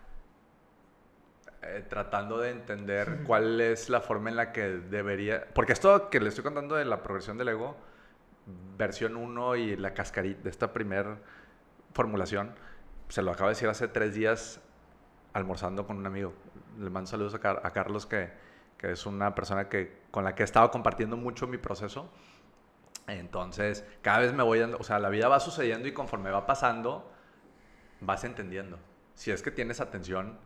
eh, 1.64 1.86
tratando 1.88 2.40
de 2.40 2.50
entender 2.52 3.22
cuál 3.26 3.62
es 3.62 3.90
la 3.90 4.02
forma 4.02 4.30
en 4.30 4.36
la 4.36 4.52
que 4.52 4.64
debería... 4.64 5.46
Porque 5.54 5.74
esto 5.74 6.10
que 6.10 6.20
le 6.20 6.30
estoy 6.30 6.44
contando 6.44 6.76
de 6.76 6.86
la 6.86 7.04
progresión 7.04 7.38
del 7.38 7.50
ego, 7.50 7.78
versión 8.78 9.16
1 9.16 9.56
y 9.58 9.76
la 9.76 9.94
cascarita 9.94 10.42
de 10.44 10.50
esta 10.50 10.74
primera 10.74 11.18
formulación, 11.94 12.56
se 13.10 13.22
lo 13.22 13.32
acabo 13.32 13.50
de 13.50 13.56
decir 13.56 13.70
hace 13.70 13.88
tres 13.88 14.16
días 14.16 14.62
almorzando 15.34 15.86
con 15.86 15.98
un 15.98 16.06
amigo. 16.06 16.34
Le 16.80 16.90
mando 16.90 17.10
saludos 17.10 17.34
a, 17.36 17.40
Car- 17.40 17.62
a 17.64 17.72
Carlos, 17.72 18.06
que, 18.06 18.32
que 18.78 18.92
es 18.92 19.06
una 19.06 19.36
persona 19.36 19.70
que, 19.70 20.00
con 20.10 20.24
la 20.24 20.34
que 20.34 20.44
he 20.44 20.46
estado 20.46 20.72
compartiendo 20.72 21.16
mucho 21.18 21.48
mi 21.48 21.58
proceso. 21.58 22.10
Entonces, 23.08 23.86
cada 24.02 24.20
vez 24.20 24.34
me 24.34 24.44
voy 24.44 24.60
dando, 24.60 24.78
o 24.78 24.84
sea, 24.84 25.00
la 25.00 25.10
vida 25.10 25.28
va 25.28 25.40
sucediendo 25.40 25.88
y 25.88 25.94
conforme 25.94 26.32
va 26.32 26.46
pasando, 26.46 27.12
vas 28.00 28.24
entendiendo. 28.24 28.80
Si 29.16 29.32
es 29.32 29.42
que 29.42 29.52
tienes 29.52 29.82
atención 29.82 30.40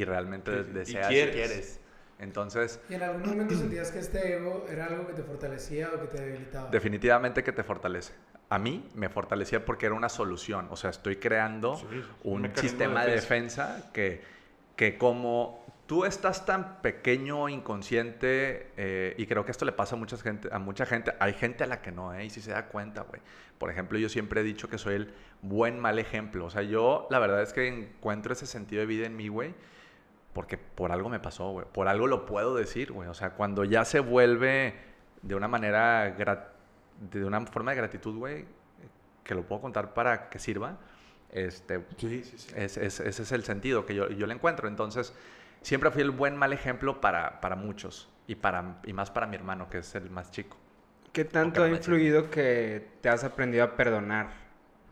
y 0.00 0.04
realmente 0.04 0.52
Sí, 0.52 0.62
sí. 0.64 0.70
Y 0.70 0.74
deseas 0.74 1.06
y 1.06 1.14
quieres. 1.14 1.34
quieres. 1.34 1.80
Entonces, 2.20 2.80
¿Y 2.88 2.94
en 2.94 3.02
algún 3.02 3.22
momento 3.28 3.54
sentías 3.58 3.90
que 3.90 3.98
este 4.00 4.34
ego 4.36 4.66
era 4.70 4.86
algo 4.86 5.06
que 5.06 5.12
te 5.12 5.22
fortalecía 5.22 5.90
o 5.94 6.00
que 6.00 6.06
te 6.16 6.22
debilitaba? 6.22 6.70
definitivamente 6.70 7.42
que 7.42 7.52
te 7.52 7.62
fortalece. 7.64 8.12
A 8.50 8.58
mí 8.58 8.88
me 8.94 9.08
fortalecía 9.08 9.64
porque 9.64 9.86
era 9.86 9.94
una 9.94 10.08
solución. 10.08 10.68
O 10.70 10.76
sea, 10.76 10.90
estoy 10.90 11.16
creando 11.16 11.76
Sí, 11.76 11.86
un 12.24 12.50
sistema 12.56 13.02
de 13.04 13.10
de 13.10 13.16
defensa 13.16 13.90
que, 13.92 14.22
que 14.74 14.96
como 14.96 15.66
tú 15.86 16.04
estás 16.04 16.44
tan 16.46 16.80
pequeño, 16.82 17.48
inconsciente, 17.48 18.68
eh, 18.76 19.14
y 19.18 19.26
creo 19.26 19.44
que 19.44 19.50
esto 19.52 19.64
le 19.64 19.72
pasa 19.72 19.96
a 19.96 19.98
mucha 19.98 20.16
gente, 20.18 20.48
a 20.52 20.58
mucha 20.58 20.86
gente, 20.86 21.12
hay 21.20 21.32
gente 21.34 21.64
a 21.64 21.66
la 21.66 21.80
que 21.82 21.92
no, 21.92 22.14
¿eh? 22.14 22.24
y 22.24 22.30
si 22.30 22.40
se 22.40 22.50
da 22.52 22.66
cuenta, 22.66 23.02
güey. 23.02 23.20
Por 23.58 23.70
ejemplo, 23.70 23.98
yo 23.98 24.08
siempre 24.08 24.40
he 24.40 24.44
dicho 24.44 24.68
que 24.68 24.78
soy 24.78 24.94
el 24.94 25.14
buen 25.42 25.78
mal 25.78 25.98
ejemplo. 25.98 26.44
O 26.46 26.50
sea, 26.50 26.62
yo 26.62 27.06
la 27.10 27.18
verdad 27.18 27.42
es 27.42 27.52
que 27.52 27.66
encuentro 27.68 28.32
ese 28.32 28.46
sentido 28.46 28.80
de 28.80 28.86
vida 28.86 29.06
en 29.06 29.16
mí, 29.16 29.28
güey, 29.28 29.54
porque 30.38 30.56
por 30.56 30.92
algo 30.92 31.08
me 31.08 31.18
pasó, 31.18 31.50
güey. 31.50 31.66
Por 31.72 31.88
algo 31.88 32.06
lo 32.06 32.24
puedo 32.24 32.54
decir, 32.54 32.92
güey. 32.92 33.08
O 33.08 33.14
sea, 33.14 33.30
cuando 33.30 33.64
ya 33.64 33.84
se 33.84 33.98
vuelve 33.98 34.72
de 35.20 35.34
una 35.34 35.48
manera, 35.48 36.14
de 37.00 37.24
una 37.24 37.40
forma 37.44 37.72
de 37.72 37.76
gratitud, 37.78 38.16
güey, 38.16 38.44
que 39.24 39.34
lo 39.34 39.42
puedo 39.42 39.60
contar 39.62 39.94
para 39.94 40.28
que 40.30 40.38
sirva, 40.38 40.78
este, 41.32 41.84
Sí, 41.96 42.22
sí, 42.22 42.38
sí. 42.38 42.52
es- 42.54 42.76
es- 42.76 43.00
ese 43.00 43.22
es 43.24 43.32
el 43.32 43.42
sentido 43.42 43.84
que 43.84 43.96
yo, 43.96 44.08
yo 44.10 44.28
le 44.28 44.34
encuentro. 44.34 44.68
Entonces, 44.68 45.12
siempre 45.60 45.90
fui 45.90 46.02
el 46.02 46.12
buen 46.12 46.36
mal 46.36 46.52
ejemplo 46.52 47.00
para, 47.00 47.40
para 47.40 47.56
muchos 47.56 48.08
y, 48.28 48.36
para, 48.36 48.76
y 48.84 48.92
más 48.92 49.10
para 49.10 49.26
mi 49.26 49.34
hermano, 49.34 49.68
que 49.68 49.78
es 49.78 49.92
el 49.96 50.08
más 50.08 50.30
chico. 50.30 50.56
¿Qué 51.12 51.24
tanto 51.24 51.64
ha 51.64 51.68
influido 51.68 52.30
que 52.30 52.86
te 53.00 53.08
has 53.08 53.24
aprendido 53.24 53.64
a 53.64 53.74
perdonar 53.74 54.28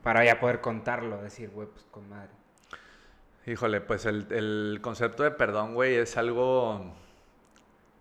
para 0.03 0.25
ya 0.25 0.41
poder 0.41 0.61
contarlo? 0.61 1.23
Decir, 1.23 1.51
güey, 1.51 1.69
pues 1.69 1.85
con 1.93 2.09
madre. 2.09 2.31
Híjole, 3.47 3.81
pues 3.81 4.07
el, 4.07 4.27
el 4.31 4.81
concepto 4.83 5.23
de 5.23 5.31
perdón, 5.31 5.75
güey, 5.75 5.95
es 5.95 6.17
algo 6.17 6.93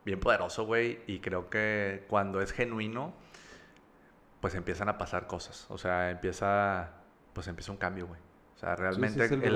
bien 0.03 0.19
poderoso, 0.19 0.65
güey, 0.65 0.99
y 1.07 1.19
creo 1.19 1.49
que 1.49 2.05
cuando 2.07 2.41
es 2.41 2.51
genuino, 2.51 3.13
pues 4.41 4.55
empiezan 4.55 4.89
a 4.89 4.97
pasar 4.97 5.27
cosas. 5.27 5.65
O 5.69 5.77
sea, 5.77 6.09
empieza, 6.09 6.91
pues 7.33 7.47
empieza 7.47 7.71
un 7.71 7.77
cambio, 7.77 8.07
güey. 8.07 8.19
O 8.55 8.57
sea, 8.57 8.75
realmente 8.75 9.25
es 9.25 9.31
el 9.31 9.53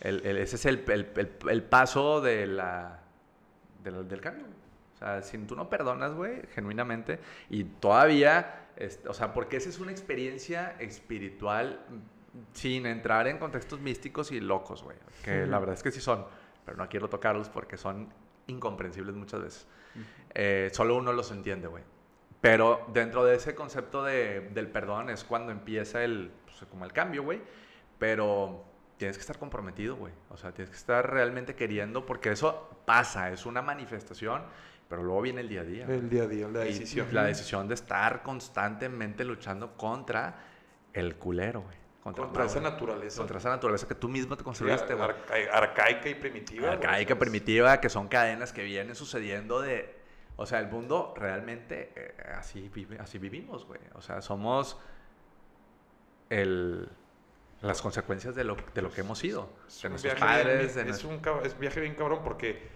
el- 0.00 0.26
el- 0.26 0.36
ese 0.38 0.56
es 0.56 0.64
el, 0.66 0.84
el- 0.88 1.10
el- 1.16 1.36
el 1.50 1.62
paso 1.62 2.20
de 2.20 2.46
la, 2.46 3.00
del, 3.82 4.06
del 4.08 4.20
cambio. 4.20 4.46
O 4.94 4.98
sea, 4.98 5.22
si 5.22 5.38
tú 5.38 5.54
no 5.54 5.68
perdonas, 5.68 6.12
güey, 6.14 6.42
genuinamente, 6.54 7.20
y 7.50 7.62
todavía, 7.64 8.68
es- 8.76 9.00
o 9.06 9.14
sea, 9.14 9.32
porque 9.32 9.56
esa 9.58 9.68
es 9.68 9.78
una 9.78 9.90
experiencia 9.92 10.74
espiritual 10.80 11.80
sin 12.52 12.86
entrar 12.86 13.26
en 13.28 13.38
contextos 13.38 13.80
místicos 13.80 14.32
y 14.32 14.40
locos, 14.40 14.82
güey. 14.82 14.96
Que 15.24 15.46
la 15.46 15.58
verdad 15.58 15.74
es 15.74 15.82
que 15.82 15.90
sí 15.90 16.00
son, 16.00 16.24
pero 16.64 16.76
no 16.76 16.88
quiero 16.88 17.08
tocarlos 17.08 17.48
porque 17.48 17.76
son 17.76 18.08
incomprensibles 18.46 19.14
muchas 19.14 19.42
veces. 19.42 19.66
Eh, 20.34 20.70
solo 20.72 20.96
uno 20.96 21.12
los 21.12 21.30
entiende, 21.30 21.68
güey. 21.68 21.82
Pero 22.40 22.86
dentro 22.92 23.24
de 23.24 23.34
ese 23.34 23.54
concepto 23.54 24.04
de- 24.04 24.50
del 24.54 24.68
perdón 24.68 25.10
es 25.10 25.24
cuando 25.24 25.50
empieza 25.50 26.04
el, 26.04 26.30
pues, 26.44 26.64
como 26.70 26.84
el 26.84 26.92
cambio, 26.92 27.24
güey. 27.24 27.40
Pero 27.98 28.64
tienes 28.96 29.16
que 29.16 29.22
estar 29.22 29.38
comprometido, 29.38 29.96
güey. 29.96 30.12
O 30.30 30.36
sea, 30.36 30.52
tienes 30.52 30.70
que 30.70 30.76
estar 30.76 31.10
realmente 31.10 31.54
queriendo, 31.56 32.06
porque 32.06 32.30
eso 32.30 32.78
pasa, 32.84 33.30
es 33.32 33.44
una 33.46 33.60
manifestación, 33.62 34.42
pero 34.88 35.02
luego 35.02 35.20
viene 35.22 35.40
el 35.40 35.48
día 35.48 35.60
a 35.62 35.64
día. 35.64 35.86
El 35.86 36.08
día 36.08 36.22
a 36.22 36.26
día, 36.26 36.48
la 36.48 36.64
Y 36.64 36.68
decisión. 36.68 37.08
La 37.12 37.24
decisión 37.24 37.66
de 37.68 37.74
estar 37.74 38.22
constantemente 38.22 39.24
luchando 39.24 39.76
contra 39.76 40.36
el 40.92 41.16
culero, 41.16 41.62
güey. 41.62 41.76
Contra, 42.14 42.44
esa 42.44 42.60
naturaleza. 42.60 43.18
Contra 43.18 43.38
esa 43.38 43.50
naturaleza 43.50 43.86
que 43.88 43.94
tú 43.94 44.08
mismo 44.08 44.36
te 44.36 44.40
Sí, 44.40 44.44
construiste, 44.44 44.94
güey. 44.94 45.08
arca- 45.08 45.34
arcaica 45.52 46.08
y 46.08 46.14
primitiva. 46.14 46.72
Arcaica, 46.72 47.08
¿sabes? 47.14 47.16
primitiva, 47.20 47.80
que 47.80 47.88
son 47.88 48.08
cadenas 48.08 48.52
que 48.52 48.62
vienen 48.64 48.94
sucediendo 48.94 49.60
de... 49.60 49.96
O 50.36 50.46
sea, 50.46 50.60
el 50.60 50.68
mundo 50.68 51.14
realmente 51.16 51.90
eh, 51.96 52.14
así, 52.38 52.68
vive, 52.72 52.98
así 53.00 53.18
vivimos, 53.18 53.66
güey. 53.66 53.80
O 53.94 54.00
sea, 54.00 54.22
somos 54.22 54.78
el, 56.30 56.88
las 57.62 57.82
consecuencias 57.82 58.34
de 58.34 58.44
lo, 58.44 58.56
de 58.74 58.82
lo 58.82 58.90
que 58.90 59.00
hemos 59.00 59.18
sido. 59.18 59.50
Es 59.66 59.82
De 59.82 59.88
nuestros 59.88 60.14
bien- 60.14 60.26
padres, 60.26 60.74
de 60.74 60.80
es 60.82 60.86
nuestros... 60.86 61.12
un 61.40 61.46
es 61.46 61.54
un 61.54 61.60
viaje 61.60 61.80
bien 61.80 61.94
cabrón 61.94 62.20
porque 62.22 62.68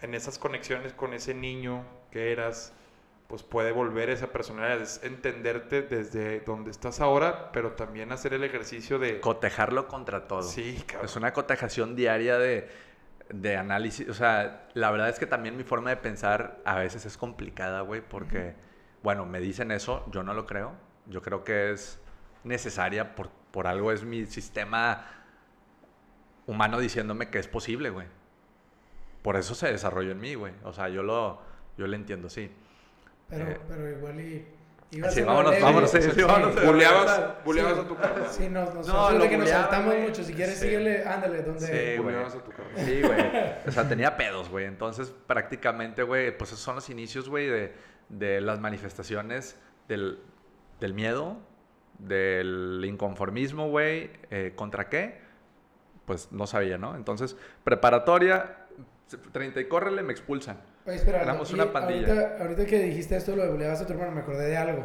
en 0.00 0.14
esas 0.14 0.38
conexiones 0.38 0.92
con 0.92 1.12
ese 1.12 1.34
niño 1.34 1.84
que 2.10 2.32
eras, 2.32 2.72
pues 3.32 3.44
puede 3.44 3.72
volver 3.72 4.10
esa 4.10 4.26
personalidad, 4.26 4.82
es 4.82 5.02
entenderte 5.02 5.80
desde 5.80 6.40
donde 6.40 6.70
estás 6.70 7.00
ahora, 7.00 7.50
pero 7.50 7.72
también 7.72 8.12
hacer 8.12 8.34
el 8.34 8.44
ejercicio 8.44 8.98
de... 8.98 9.20
Cotejarlo 9.20 9.88
contra 9.88 10.28
todo. 10.28 10.42
Sí, 10.42 10.84
cabrón. 10.86 11.06
Es 11.06 11.16
una 11.16 11.32
cotejación 11.32 11.96
diaria 11.96 12.36
de, 12.36 12.68
de 13.30 13.56
análisis. 13.56 14.06
O 14.10 14.12
sea, 14.12 14.68
la 14.74 14.90
verdad 14.90 15.08
es 15.08 15.18
que 15.18 15.24
también 15.24 15.56
mi 15.56 15.64
forma 15.64 15.88
de 15.88 15.96
pensar 15.96 16.60
a 16.66 16.76
veces 16.76 17.06
es 17.06 17.16
complicada, 17.16 17.80
güey, 17.80 18.02
porque, 18.06 18.54
bueno, 19.02 19.24
me 19.24 19.40
dicen 19.40 19.70
eso, 19.70 20.04
yo 20.10 20.22
no 20.22 20.34
lo 20.34 20.44
creo. 20.44 20.74
Yo 21.06 21.22
creo 21.22 21.42
que 21.42 21.72
es 21.72 22.02
necesaria, 22.44 23.14
por, 23.14 23.30
por 23.50 23.66
algo 23.66 23.92
es 23.92 24.04
mi 24.04 24.26
sistema 24.26 25.06
humano 26.46 26.78
diciéndome 26.80 27.30
que 27.30 27.38
es 27.38 27.48
posible, 27.48 27.88
güey. 27.88 28.08
Por 29.22 29.36
eso 29.36 29.54
se 29.54 29.72
desarrolló 29.72 30.10
en 30.10 30.20
mí, 30.20 30.34
güey. 30.34 30.52
O 30.64 30.74
sea, 30.74 30.90
yo 30.90 31.02
lo, 31.02 31.40
yo 31.78 31.86
lo 31.86 31.96
entiendo, 31.96 32.28
sí. 32.28 32.50
Pero, 33.32 33.50
Eh, 33.50 33.60
pero 33.66 33.90
igual 33.90 34.20
y... 34.20 34.46
iba 34.90 35.10
sí, 35.10 35.22
vámonos, 35.22 35.52
leve. 35.52 35.62
vámonos, 35.64 35.90
sí, 35.90 36.02
sí, 36.02 36.22
vámonos. 36.22 36.64
Buleabas, 36.66 37.44
buleabas 37.44 37.74
Sí. 37.74 37.80
a 37.80 37.88
tu 37.88 37.96
carro. 37.96 38.24
Sí, 38.30 38.48
nos, 38.50 38.74
nos, 38.74 38.86
No, 38.88 39.10
no, 39.10 39.18
lo 39.18 39.28
que 39.28 39.38
nos 39.38 39.48
saltamos 39.48 39.86
güey. 39.94 40.02
mucho. 40.06 40.22
Si 40.22 40.34
quieres, 40.34 40.56
Sí. 40.58 40.66
síguele, 40.66 41.04
ándale, 41.04 41.42
donde... 41.42 41.66
Sí, 41.66 41.72
güey. 41.72 41.98
Buleabas 41.98 42.34
a 42.34 42.44
tu 42.44 42.50
carro. 42.50 42.68
Sí, 42.76 43.00
güey. 43.00 43.20
O 43.66 43.70
sea, 43.72 43.88
tenía 43.88 44.16
pedos, 44.18 44.50
güey. 44.50 44.66
Entonces, 44.66 45.12
prácticamente, 45.26 46.02
güey, 46.02 46.36
pues 46.36 46.50
esos 46.50 46.60
son 46.62 46.74
los 46.74 46.90
inicios, 46.90 47.28
güey, 47.30 47.46
de, 47.48 47.72
de 48.10 48.40
las 48.42 48.60
manifestaciones 48.60 49.58
del, 49.88 50.18
del 50.78 50.92
miedo, 50.92 51.38
del 51.98 52.82
inconformismo, 52.84 53.68
güey. 53.70 54.10
Eh, 54.30 54.52
¿Contra 54.56 54.88
qué? 54.90 55.20
Pues 56.04 56.32
no 56.32 56.46
sabía, 56.46 56.76
¿no? 56.78 56.96
Entonces, 56.96 57.36
preparatoria, 57.64 58.58
30 59.32 59.60
y 59.60 59.64
córrele, 59.68 60.02
me 60.02 60.12
expulsan. 60.12 60.60
Oye, 60.86 60.96
espera, 60.96 61.22
Éramos 61.22 61.50
y 61.50 61.54
una 61.54 61.72
pandilla. 61.72 62.08
Ahorita, 62.08 62.36
ahorita 62.42 62.66
que 62.66 62.78
dijiste 62.80 63.16
esto, 63.16 63.36
lo 63.36 63.44
de 63.44 63.50
buleabas 63.50 63.80
a 63.80 63.86
tu 63.86 63.92
hermano, 63.92 64.10
me 64.12 64.20
acordé 64.20 64.48
de 64.48 64.56
algo. 64.56 64.84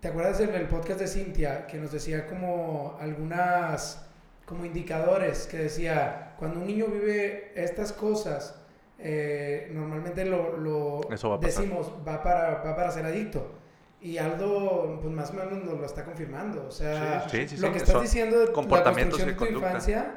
¿Te 0.00 0.08
acuerdas 0.08 0.38
del, 0.38 0.52
del 0.52 0.66
podcast 0.68 1.00
de 1.00 1.06
Cintia 1.08 1.66
que 1.66 1.76
nos 1.78 1.92
decía 1.92 2.26
como 2.26 2.96
algunas, 3.00 4.06
como 4.46 4.64
indicadores, 4.64 5.46
que 5.46 5.58
decía, 5.58 6.34
cuando 6.38 6.60
un 6.60 6.66
niño 6.66 6.86
vive 6.86 7.52
estas 7.56 7.92
cosas, 7.92 8.54
eh, 8.98 9.68
normalmente 9.72 10.24
lo, 10.24 10.56
lo 10.56 11.00
Eso 11.12 11.30
va 11.30 11.38
decimos, 11.38 11.92
va 12.06 12.22
para, 12.22 12.62
va 12.62 12.74
para 12.76 12.90
ser 12.90 13.04
adicto. 13.04 13.52
Y 14.00 14.16
Aldo, 14.18 15.00
pues 15.02 15.12
más 15.12 15.30
o 15.30 15.34
menos 15.34 15.64
nos 15.64 15.78
lo 15.78 15.84
está 15.84 16.04
confirmando. 16.04 16.64
O 16.68 16.70
sea, 16.70 17.28
Sí, 17.28 17.48
sí, 17.48 17.48
sí, 17.48 17.56
lo 17.58 17.66
sí, 17.66 17.72
que 17.72 17.78
estás 17.78 17.92
son 17.94 18.02
diciendo 18.02 18.38
de 18.38 18.46
la 18.46 18.52
comportamientos 18.52 19.20
y 19.20 19.24
de 19.24 19.32
tu 19.32 19.38
conducta. 19.38 19.66
infancia. 19.66 20.14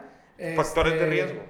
Factores 0.55 0.93
de 0.93 0.99
este, 0.99 1.09
riesgo. 1.09 1.41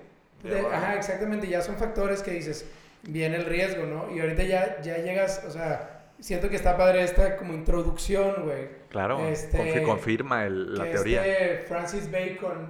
de- 0.44 0.60
ajá, 0.74 0.96
exactamente, 0.96 1.48
ya 1.48 1.62
son 1.62 1.76
factores 1.76 2.22
que 2.24 2.32
dices, 2.32 2.66
viene 3.04 3.38
el 3.38 3.46
riesgo, 3.46 3.86
¿no? 3.86 4.14
Y 4.16 4.20
ahorita 4.20 4.44
ya, 4.44 4.82
ya 4.82 4.98
llegas, 4.98 5.44
o 5.48 5.52
sea, 5.52 6.06
siento 6.20 6.50
que 6.50 6.56
está 6.56 6.78
padre 6.78 7.04
esta 7.04 7.38
como 7.38 7.54
introducción, 7.54 8.44
güey. 8.44 8.70
Claro, 8.90 9.20
Este, 9.28 9.58
confi- 9.58 9.86
confirma 9.86 10.46
el- 10.46 10.76
la 10.78 10.86
que 10.86 10.92
teoría. 10.92 11.26
Este 11.26 11.66
Francis 11.68 12.10
Bacon 12.12 12.70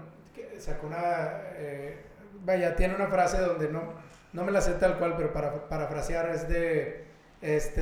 sacó 0.58 0.88
una, 0.88 1.42
eh, 1.56 1.98
vaya, 2.46 2.76
tiene 2.76 2.96
una 2.96 3.08
frase 3.08 3.40
donde 3.40 3.70
no, 3.70 3.94
no 4.34 4.44
me 4.44 4.52
la 4.52 4.62
sé 4.62 4.74
tal 4.74 4.98
cual, 5.00 5.16
pero 5.18 5.34
para 5.34 5.68
parafrasear 5.68 6.30
es 6.30 6.48
de, 6.48 7.06
este, 7.42 7.82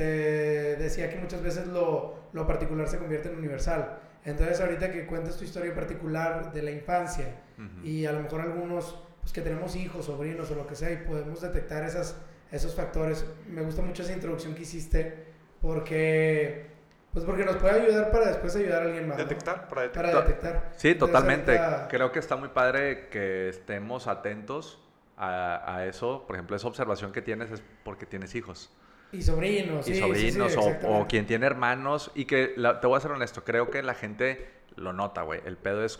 decía 0.76 1.10
que 1.10 1.16
muchas 1.16 1.42
veces 1.42 1.66
lo, 1.66 2.14
lo 2.32 2.46
particular 2.46 2.88
se 2.88 2.98
convierte 2.98 3.28
en 3.28 3.36
universal. 3.38 3.98
Entonces 4.24 4.60
ahorita 4.60 4.90
que 4.90 5.06
cuentas 5.06 5.36
tu 5.36 5.44
historia 5.44 5.74
particular 5.74 6.52
de 6.52 6.62
la 6.62 6.70
infancia, 6.70 7.26
Ujú. 7.58 7.86
y 7.86 8.06
a 8.06 8.12
lo 8.12 8.20
mejor 8.20 8.40
algunos 8.42 8.98
pues, 9.20 9.32
que 9.32 9.40
tenemos 9.42 9.76
hijos, 9.76 10.06
sobrinos 10.06 10.50
o 10.50 10.54
lo 10.54 10.66
que 10.66 10.74
sea 10.74 10.90
y 10.90 10.96
podemos 10.98 11.40
detectar 11.40 11.84
esas, 11.84 12.16
esos 12.52 12.74
factores. 12.74 13.24
Me 13.48 13.62
gusta 13.62 13.82
mucho 13.82 14.02
esa 14.02 14.12
introducción 14.12 14.54
que 14.54 14.62
hiciste 14.62 15.26
porque 15.60 16.66
pues 17.12 17.24
porque 17.24 17.44
nos 17.44 17.56
puede 17.56 17.80
ayudar 17.82 18.12
para 18.12 18.26
después 18.28 18.54
ayudar 18.54 18.82
a 18.82 18.84
alguien 18.86 19.08
más. 19.08 19.18
¿no? 19.18 19.24
Detectar, 19.24 19.68
para 19.68 19.82
detectar. 19.82 20.12
Para 20.12 20.24
detectar. 20.26 20.72
Sí, 20.76 20.88
Entonces, 20.90 21.12
totalmente. 21.14 21.58
ahorita- 21.58 21.88
Creo 21.88 22.12
que 22.12 22.18
está 22.20 22.36
muy 22.36 22.48
padre 22.50 23.08
que 23.08 23.48
estemos 23.48 24.06
atentos 24.06 24.80
a, 25.16 25.74
a 25.76 25.86
eso. 25.86 26.24
Por 26.26 26.36
ejemplo, 26.36 26.54
esa 26.56 26.68
observación 26.68 27.10
que 27.12 27.20
tienes 27.20 27.50
es 27.50 27.62
porque 27.84 28.06
tienes 28.06 28.34
hijos. 28.36 28.70
Y 29.12 29.22
sobrinos, 29.22 29.88
y 29.88 29.94
sí, 29.94 30.00
sí, 30.00 30.14
sí, 30.14 30.30
sobrinos 30.32 30.56
o- 30.56 31.00
o, 31.00 31.06
quien 31.08 31.26
tiene 31.26 31.46
hermanos. 31.46 32.12
Y 32.14 32.26
que, 32.26 32.52
la- 32.56 32.80
te 32.80 32.86
voy 32.86 32.96
a 32.96 33.00
ser 33.00 33.10
honesto, 33.10 33.42
creo 33.42 33.70
que 33.70 33.82
la 33.82 33.94
gente 33.94 34.48
lo 34.76 34.92
nota, 34.92 35.22
güey. 35.22 35.40
El 35.44 35.56
pedo 35.56 35.84
es, 35.84 35.98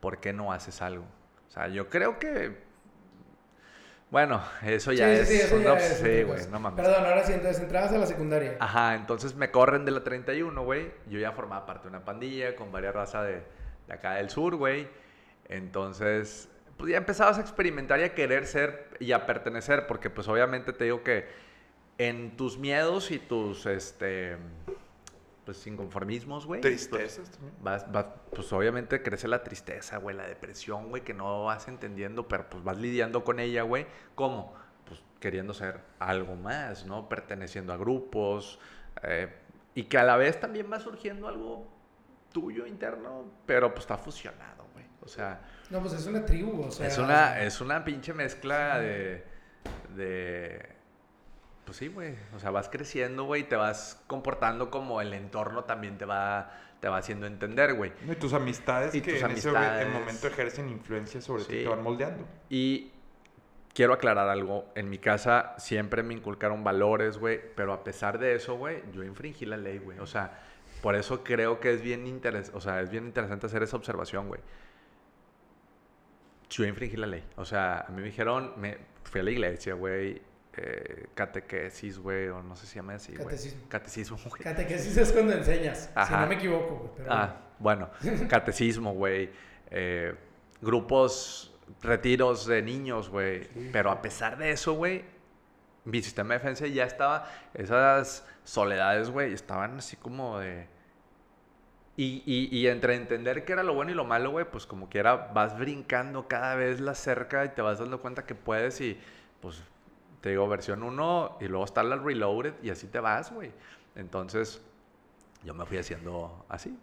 ¿por 0.00 0.20
qué 0.20 0.32
no 0.32 0.52
haces 0.54 0.80
algo? 0.80 1.04
O 1.48 1.50
sea, 1.50 1.68
yo 1.68 1.90
creo 1.90 2.18
que... 2.18 2.69
Bueno, 4.10 4.42
eso 4.62 4.92
ya 4.92 5.06
Sí, 5.06 5.20
es... 5.20 5.28
sí, 5.28 5.34
eso 5.36 5.60
ya 5.60 5.74
es 5.74 5.98
sí, 5.98 6.22
güey, 6.24 6.46
no 6.50 6.58
mames. 6.58 6.84
Perdón, 6.84 7.04
ahora 7.04 7.24
sí, 7.24 7.32
entonces 7.32 7.62
entrabas 7.62 7.92
a 7.92 7.98
la 7.98 8.06
secundaria. 8.06 8.56
Ajá, 8.58 8.94
entonces 8.96 9.36
me 9.36 9.50
corren 9.50 9.84
de 9.84 9.92
la 9.92 10.02
31, 10.02 10.64
güey. 10.64 10.90
Yo 11.08 11.20
ya 11.20 11.30
formaba 11.32 11.64
parte 11.64 11.84
de 11.84 11.90
una 11.90 12.04
pandilla 12.04 12.56
con 12.56 12.72
varias 12.72 12.92
razas 12.94 13.26
de, 13.26 13.42
de 13.86 13.94
acá 13.94 14.14
del 14.14 14.28
sur, 14.28 14.56
güey. 14.56 14.88
Entonces, 15.48 16.48
pues 16.76 16.90
ya 16.90 16.96
empezabas 16.98 17.38
a 17.38 17.40
experimentar 17.40 18.00
y 18.00 18.04
a 18.04 18.14
querer 18.14 18.46
ser 18.46 18.88
y 18.98 19.12
a 19.12 19.26
pertenecer, 19.26 19.86
porque 19.86 20.10
pues 20.10 20.26
obviamente 20.28 20.72
te 20.72 20.84
digo 20.84 21.02
que 21.04 21.26
en 21.98 22.36
tus 22.36 22.58
miedos 22.58 23.10
y 23.10 23.18
tus, 23.18 23.66
este, 23.66 24.36
pues 25.54 25.66
inconformismos, 25.66 26.46
güey. 26.46 26.60
Tristezas 26.60 27.30
también. 27.30 27.54
Vas, 27.60 27.90
vas- 27.90 28.06
pues 28.34 28.52
obviamente 28.52 29.02
crece 29.02 29.26
la 29.28 29.42
tristeza, 29.42 29.96
güey, 29.98 30.16
la 30.16 30.26
depresión, 30.26 30.88
güey, 30.90 31.02
que 31.02 31.12
no 31.14 31.44
vas 31.44 31.66
entendiendo, 31.68 32.28
pero 32.28 32.48
pues 32.48 32.62
vas 32.62 32.78
lidiando 32.78 33.24
con 33.24 33.40
ella, 33.40 33.62
güey. 33.62 33.86
¿Cómo? 34.14 34.54
Pues 34.86 35.02
queriendo 35.18 35.52
ser 35.54 35.80
algo 35.98 36.36
más, 36.36 36.86
¿no? 36.86 37.08
Perteneciendo 37.08 37.72
a 37.72 37.76
grupos. 37.76 38.58
eh, 39.02 39.28
y 39.74 39.84
que 39.84 39.98
a 39.98 40.02
la 40.04 40.16
vez 40.16 40.38
también 40.40 40.70
va 40.70 40.78
surgiendo 40.80 41.28
algo 41.28 41.66
tuyo 42.32 42.66
interno, 42.66 43.24
pero 43.46 43.70
pues 43.70 43.80
está 43.84 43.96
fusionado, 43.96 44.66
güey. 44.72 44.84
O 45.02 45.08
sea, 45.08 45.40
No, 45.70 45.80
pues 45.80 45.92
es 45.94 46.06
una 46.06 46.24
tribu, 46.26 46.62
o 46.66 46.70
sea. 46.70 46.86
es 46.88 46.98
una, 46.98 47.40
es 47.42 47.60
una 47.60 47.84
pinche 47.84 48.12
mezcla 48.12 48.78
de, 48.80 49.24
de, 49.96 50.69
pues 51.70 51.78
sí, 51.78 51.86
güey. 51.86 52.16
O 52.34 52.40
sea, 52.40 52.50
vas 52.50 52.68
creciendo, 52.68 53.22
güey, 53.26 53.42
y 53.42 53.44
te 53.44 53.54
vas 53.54 54.02
comportando 54.08 54.72
como 54.72 55.00
el 55.00 55.14
entorno 55.14 55.62
también 55.62 55.98
te 55.98 56.04
va, 56.04 56.50
te 56.80 56.88
va 56.88 56.96
haciendo 56.96 57.28
entender, 57.28 57.74
güey. 57.74 57.92
Y 58.10 58.16
tus 58.16 58.32
amistades 58.32 58.92
Y 58.92 59.00
que 59.00 59.12
tus 59.12 59.22
en 59.22 59.30
ese 59.30 59.50
amistades. 59.50 59.88
momento 59.92 60.26
ejercen 60.26 60.68
influencia 60.68 61.20
sobre 61.20 61.44
ti, 61.44 61.58
Sí. 61.58 61.62
te 61.62 61.68
van 61.68 61.84
moldeando. 61.84 62.26
Y 62.48 62.90
quiero 63.72 63.92
aclarar 63.92 64.28
algo. 64.28 64.64
En 64.74 64.90
mi 64.90 64.98
casa 64.98 65.54
siempre 65.58 66.02
me 66.02 66.12
inculcaron 66.12 66.64
valores, 66.64 67.18
güey. 67.18 67.40
Pero 67.54 67.72
a 67.72 67.84
pesar 67.84 68.18
de 68.18 68.34
eso, 68.34 68.56
güey, 68.56 68.82
yo 68.92 69.04
infringí 69.04 69.46
la 69.46 69.56
ley, 69.56 69.78
güey. 69.78 70.00
O 70.00 70.06
sea, 70.08 70.40
por 70.82 70.96
eso 70.96 71.22
creo 71.22 71.60
que 71.60 71.72
es 71.72 71.82
bien, 71.82 72.04
interes 72.08 72.50
o 72.52 72.60
sea, 72.60 72.80
es 72.80 72.90
bien 72.90 73.04
interesante 73.06 73.46
hacer 73.46 73.62
esa 73.62 73.76
observación, 73.76 74.26
güey. 74.26 74.40
Yo 76.48 76.64
infringí 76.64 76.96
la 76.96 77.06
ley. 77.06 77.22
O 77.36 77.44
sea, 77.44 77.84
a 77.86 77.90
mí 77.92 78.00
me 78.00 78.08
dijeron, 78.08 78.54
me 78.56 78.76
fui 79.04 79.20
a 79.20 79.22
la 79.22 79.30
iglesia, 79.30 79.74
güey. 79.74 80.28
Eh, 80.56 81.06
catequesis, 81.14 81.98
güey, 81.98 82.28
o 82.28 82.42
no 82.42 82.56
sé 82.56 82.66
si 82.66 82.76
llama 82.76 82.94
así. 82.94 83.12
Catecismo. 83.12 83.60
Catecismo, 83.68 84.18
güey. 84.28 84.42
Catequesis 84.42 84.96
es 84.96 85.12
cuando 85.12 85.32
enseñas. 85.34 85.90
Si 86.06 86.12
no 86.12 86.26
me 86.26 86.34
equivoco, 86.34 86.76
güey. 86.76 86.90
Pero 86.96 87.12
Ah, 87.12 87.36
bueno, 87.58 87.90
catecismo, 88.28 88.92
güey. 88.94 89.30
eh, 89.70 90.14
grupos, 90.60 91.54
retiros 91.82 92.46
de 92.46 92.62
niños, 92.62 93.08
güey. 93.08 93.48
Pero 93.72 93.90
a 93.90 94.02
pesar 94.02 94.36
de 94.38 94.50
eso, 94.50 94.74
güey, 94.74 95.04
mi 95.84 96.02
sistema 96.02 96.34
de 96.34 96.40
defensa 96.40 96.66
ya 96.66 96.84
estaba. 96.84 97.26
Esas 97.54 98.26
soledades, 98.44 99.10
güey, 99.10 99.32
estaban 99.32 99.78
así 99.78 99.96
como 99.96 100.38
de. 100.38 100.66
Y, 101.96 102.22
y, 102.24 102.48
y 102.56 102.66
entre 102.68 102.94
entender 102.94 103.44
qué 103.44 103.52
era 103.52 103.62
lo 103.62 103.74
bueno 103.74 103.90
y 103.90 103.94
lo 103.94 104.04
malo, 104.04 104.30
güey, 104.30 104.46
pues 104.50 104.64
como 104.64 104.88
quiera 104.88 105.16
vas 105.34 105.58
brincando 105.58 106.28
cada 106.28 106.54
vez 106.54 106.80
la 106.80 106.94
cerca 106.94 107.44
y 107.44 107.50
te 107.50 107.60
vas 107.62 107.78
dando 107.78 108.00
cuenta 108.00 108.24
que 108.24 108.34
puedes 108.34 108.80
y 108.80 108.98
pues 109.42 109.62
te 110.20 110.30
digo 110.30 110.48
versión 110.48 110.82
1 110.82 111.38
y 111.40 111.48
luego 111.48 111.64
está 111.64 111.82
la 111.82 111.96
reloaded 111.96 112.54
y 112.62 112.70
así 112.70 112.86
te 112.86 113.00
vas, 113.00 113.32
güey. 113.32 113.52
Entonces 113.94 114.62
yo 115.44 115.54
me 115.54 115.64
fui 115.66 115.78
haciendo 115.78 116.44
así. 116.48 116.78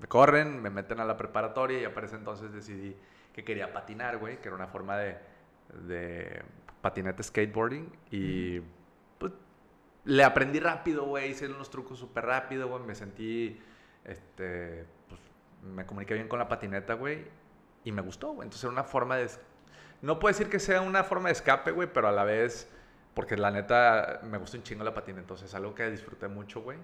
Me 0.00 0.06
corren, 0.06 0.60
me 0.60 0.70
meten 0.70 1.00
a 1.00 1.04
la 1.04 1.16
preparatoria 1.16 1.80
y 1.80 1.84
ese 1.84 2.16
entonces 2.16 2.52
decidí 2.52 2.96
que 3.32 3.44
quería 3.44 3.72
patinar, 3.72 4.18
güey, 4.18 4.40
que 4.40 4.48
era 4.48 4.56
una 4.56 4.68
forma 4.68 4.96
de, 4.96 5.18
de 5.86 6.42
patinete 6.80 7.22
skateboarding 7.22 7.90
y 8.10 8.60
pues 9.18 9.32
le 10.04 10.24
aprendí 10.24 10.60
rápido, 10.60 11.04
güey, 11.04 11.30
hice 11.30 11.46
unos 11.46 11.70
trucos 11.70 11.98
súper 11.98 12.26
rápido, 12.26 12.68
güey, 12.68 12.82
me 12.84 12.94
sentí, 12.94 13.60
este, 14.04 14.86
pues 15.08 15.20
me 15.62 15.84
comuniqué 15.84 16.14
bien 16.14 16.28
con 16.28 16.38
la 16.38 16.48
patineta, 16.48 16.94
güey, 16.94 17.26
y 17.84 17.92
me 17.92 18.02
gustó, 18.02 18.28
güey. 18.28 18.46
Entonces 18.46 18.64
era 18.64 18.72
una 18.72 18.84
forma 18.84 19.16
de... 19.16 19.28
No 20.02 20.18
puedo 20.18 20.32
decir 20.32 20.50
que 20.50 20.58
sea 20.58 20.80
una 20.80 21.04
forma 21.04 21.28
de 21.28 21.32
escape, 21.32 21.70
güey, 21.70 21.88
pero 21.92 22.08
a 22.08 22.12
la 22.12 22.24
vez, 22.24 22.70
porque 23.16 23.34
la 23.38 23.50
neta 23.50 24.20
me 24.24 24.36
gusta 24.36 24.58
un 24.58 24.62
chingo 24.62 24.84
la 24.84 24.92
patineta, 24.92 25.22
entonces 25.22 25.54
algo 25.54 25.74
que 25.74 25.90
disfruté 25.90 26.28
mucho, 26.28 26.60
güey. 26.60 26.76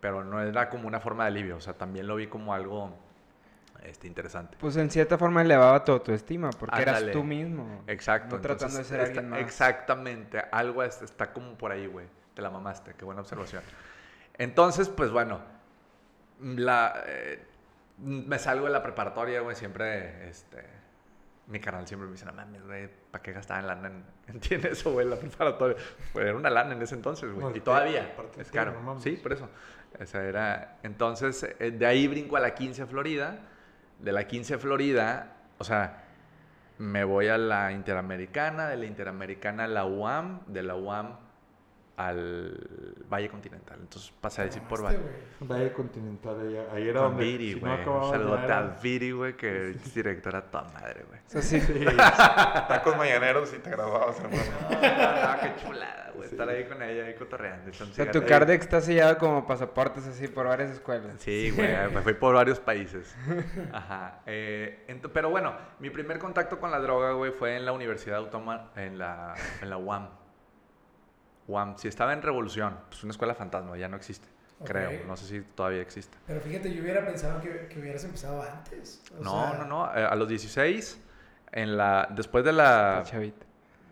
Pero 0.00 0.22
no 0.22 0.40
era 0.40 0.68
como 0.70 0.86
una 0.86 1.00
forma 1.00 1.24
de 1.24 1.28
alivio, 1.28 1.56
o 1.56 1.60
sea, 1.60 1.74
también 1.74 2.06
lo 2.06 2.14
vi 2.14 2.28
como 2.28 2.54
algo 2.54 2.96
este, 3.82 4.06
interesante. 4.06 4.56
Pues 4.60 4.76
en 4.76 4.88
cierta 4.88 5.18
forma 5.18 5.42
elevaba 5.42 5.84
tu 5.84 5.90
autoestima, 5.90 6.50
porque 6.50 6.76
Ándale. 6.76 6.98
eras 7.06 7.12
tú 7.12 7.24
mismo. 7.24 7.82
Exacto. 7.88 8.36
No 8.36 8.40
tratando 8.40 8.78
de 8.78 8.84
ser 8.84 9.00
está- 9.00 9.06
alguien 9.08 9.30
más. 9.30 9.40
Exactamente. 9.40 10.44
Algo 10.52 10.84
es- 10.84 11.02
está 11.02 11.32
como 11.32 11.58
por 11.58 11.72
ahí, 11.72 11.86
güey. 11.88 12.06
Te 12.34 12.40
la 12.42 12.50
mamaste. 12.50 12.94
Qué 12.94 13.04
buena 13.04 13.22
observación. 13.22 13.62
Entonces, 14.38 14.88
pues 14.88 15.10
bueno. 15.10 15.40
La, 16.40 17.02
eh, 17.06 17.42
me 17.98 18.38
salgo 18.38 18.66
de 18.66 18.72
la 18.72 18.82
preparatoria, 18.82 19.40
güey. 19.40 19.56
Siempre, 19.56 20.28
este... 20.28 20.64
Mi 21.46 21.60
canal 21.60 21.86
siempre 21.86 22.06
me 22.06 22.12
dice, 22.12 22.24
no 22.24 22.32
mames, 22.32 22.64
güey, 22.64 22.88
¿para 23.10 23.22
qué 23.22 23.32
gastaban 23.32 23.66
lana 23.66 23.88
en, 23.88 24.04
¿entiendes 24.34 24.72
eso, 24.72 24.92
güey, 24.92 25.06
la 25.06 25.16
preparatoria? 25.16 25.76
Pues 26.12 26.26
era 26.26 26.36
una 26.36 26.50
lana 26.50 26.74
en 26.74 26.82
ese 26.82 26.94
entonces, 26.94 27.30
güey. 27.30 27.44
No, 27.44 27.54
y 27.54 27.60
todavía, 27.60 28.14
es 28.38 28.50
caro. 28.50 28.80
no. 28.80 28.98
Sí, 29.00 29.12
por 29.12 29.32
eso. 29.32 29.48
Esa 29.98 30.24
era... 30.24 30.78
Entonces, 30.82 31.54
eh, 31.58 31.70
de 31.70 31.86
ahí 31.86 32.08
brinco 32.08 32.36
a 32.36 32.40
la 32.40 32.54
15 32.54 32.86
Florida. 32.86 33.38
De 34.00 34.10
la 34.10 34.26
15 34.26 34.58
Florida, 34.58 35.36
o 35.58 35.64
sea, 35.64 36.04
me 36.78 37.04
voy 37.04 37.28
a 37.28 37.38
la 37.38 37.72
Interamericana, 37.72 38.68
de 38.68 38.76
la 38.76 38.86
Interamericana 38.86 39.64
a 39.64 39.68
la 39.68 39.84
UAM, 39.84 40.40
de 40.46 40.62
la 40.62 40.74
UAM 40.74 41.16
al 41.96 43.04
Valle 43.12 43.28
Continental. 43.28 43.78
Entonces 43.80 44.12
pasé 44.20 44.42
a 44.42 44.44
decir 44.46 44.62
por 44.62 44.80
Este, 44.80 44.96
Valle. 44.96 45.10
Valle 45.40 45.72
Continental, 45.72 46.40
ahí, 46.40 46.66
ahí 46.72 46.88
era 46.88 47.00
Con 47.00 47.10
donde... 47.10 47.24
Viri, 47.24 47.54
si 47.54 47.60
no 47.60 48.10
Saludote 48.10 48.52
a 48.52 48.62
Viri, 48.82 49.12
güey, 49.12 49.36
que 49.36 49.70
es 49.70 49.94
directora 49.94 50.42
toda 50.42 50.64
madre, 50.72 51.04
güey. 51.08 51.20
Sea, 51.26 51.42
sí. 51.42 51.60
Sí, 51.60 51.84
tacos 52.68 52.96
mañaneros 52.96 53.52
y 53.54 53.58
te 53.58 53.70
graduabas, 53.70 54.18
hermano. 54.20 54.42
Ah, 54.70 55.38
qué 55.40 55.62
chulada, 55.62 56.12
güey. 56.14 56.28
Estar 56.28 56.48
ahí 56.48 56.64
con 56.64 56.82
ella, 56.82 57.06
ahí 57.06 57.14
cotorreando. 57.14 57.70
O 57.70 57.74
sea, 57.74 58.10
tu. 58.10 58.24
Cardex 58.24 58.64
está 58.64 58.80
sellado 58.80 59.18
como 59.18 59.46
pasaportes 59.46 60.06
así 60.06 60.28
por 60.28 60.46
varias 60.46 60.70
escuelas. 60.70 61.14
Sí, 61.18 61.50
güey, 61.54 61.68
me 61.94 62.02
fui 62.02 62.14
por 62.14 62.34
varios 62.34 62.58
países. 62.60 63.14
Ajá. 63.72 64.20
eh, 64.26 64.86
pero 65.12 65.30
bueno, 65.30 65.54
mi 65.78 65.90
primer 65.90 66.18
contacto 66.18 66.58
con 66.58 66.70
la 66.70 66.80
droga, 66.80 67.12
güey, 67.12 67.30
fue 67.32 67.56
en 67.56 67.64
la 67.64 67.72
Universidad 67.72 68.18
Autónoma, 68.18 68.70
en 68.76 68.98
la, 68.98 69.34
en 69.62 69.70
la 69.70 69.76
UAM. 69.76 70.23
UAM, 71.46 71.76
sí, 71.76 71.88
estaba 71.88 72.12
en 72.12 72.22
Revolución, 72.22 72.78
pues 72.88 73.02
una 73.04 73.10
escuela 73.12 73.34
fantasma, 73.34 73.76
ya 73.76 73.88
no 73.88 73.96
existe, 73.96 74.26
creo, 74.64 74.90
no 75.06 75.16
sé 75.16 75.26
si 75.26 75.40
todavía 75.42 75.82
existe. 75.82 76.16
Pero 76.26 76.40
fíjate, 76.40 76.72
yo 76.74 76.82
hubiera 76.82 77.04
pensado 77.04 77.40
que, 77.40 77.66
que 77.68 77.78
hubieras 77.78 78.04
empezado 78.04 78.42
antes. 78.42 79.02
o 79.18 79.22
No, 79.22 79.30
sea- 79.50 79.58
no, 79.58 79.64
no, 79.66 79.94
eh, 79.96 80.04
a 80.04 80.14
los 80.14 80.28
16, 80.28 81.00
en 81.52 81.76
la, 81.76 82.08
después 82.10 82.44
de 82.44 82.52
la... 82.52 83.02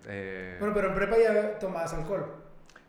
Eh, 0.06 0.56
Bueno, 0.58 0.74
pero 0.74 0.88
en 0.88 0.94
prepa 0.94 1.16
ya 1.18 1.58
tomabas 1.58 1.92
alcohol. 1.94 2.26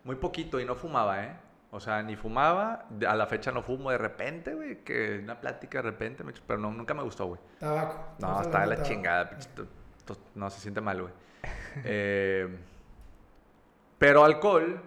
Muy 0.04 0.16
poquito 0.16 0.60
y 0.60 0.66
no 0.66 0.76
fumaba, 0.76 1.24
¿eh? 1.24 1.36
O 1.72 1.80
sea, 1.80 2.04
ni 2.04 2.16
fumaba, 2.16 2.86
a 3.08 3.16
la 3.16 3.26
fecha 3.28 3.52
no 3.52 3.64
fumo 3.64 3.90
de 3.92 3.98
repente, 3.98 4.54
güey, 4.54 4.84
que 4.84 5.20
una 5.24 5.40
plática 5.40 5.80
de 5.80 5.84
repente, 5.90 6.24
me- 6.24 6.34
pero 6.46 6.60
no, 6.60 6.72
nunca 6.72 6.94
me 6.94 7.02
gustó, 7.04 7.26
güey. 7.28 7.42
Tabaco. 7.60 8.16
No, 8.20 8.28
hablando 8.28 8.58
la 8.60 8.66
tabaco. 8.76 8.84
chingada. 8.84 9.38
No, 10.36 10.50
se 10.50 10.60
siente 10.62 10.82
mal, 10.82 11.02
güey. 11.02 11.14
Eh, 11.84 12.48
pero 14.04 14.26
alcohol, 14.26 14.82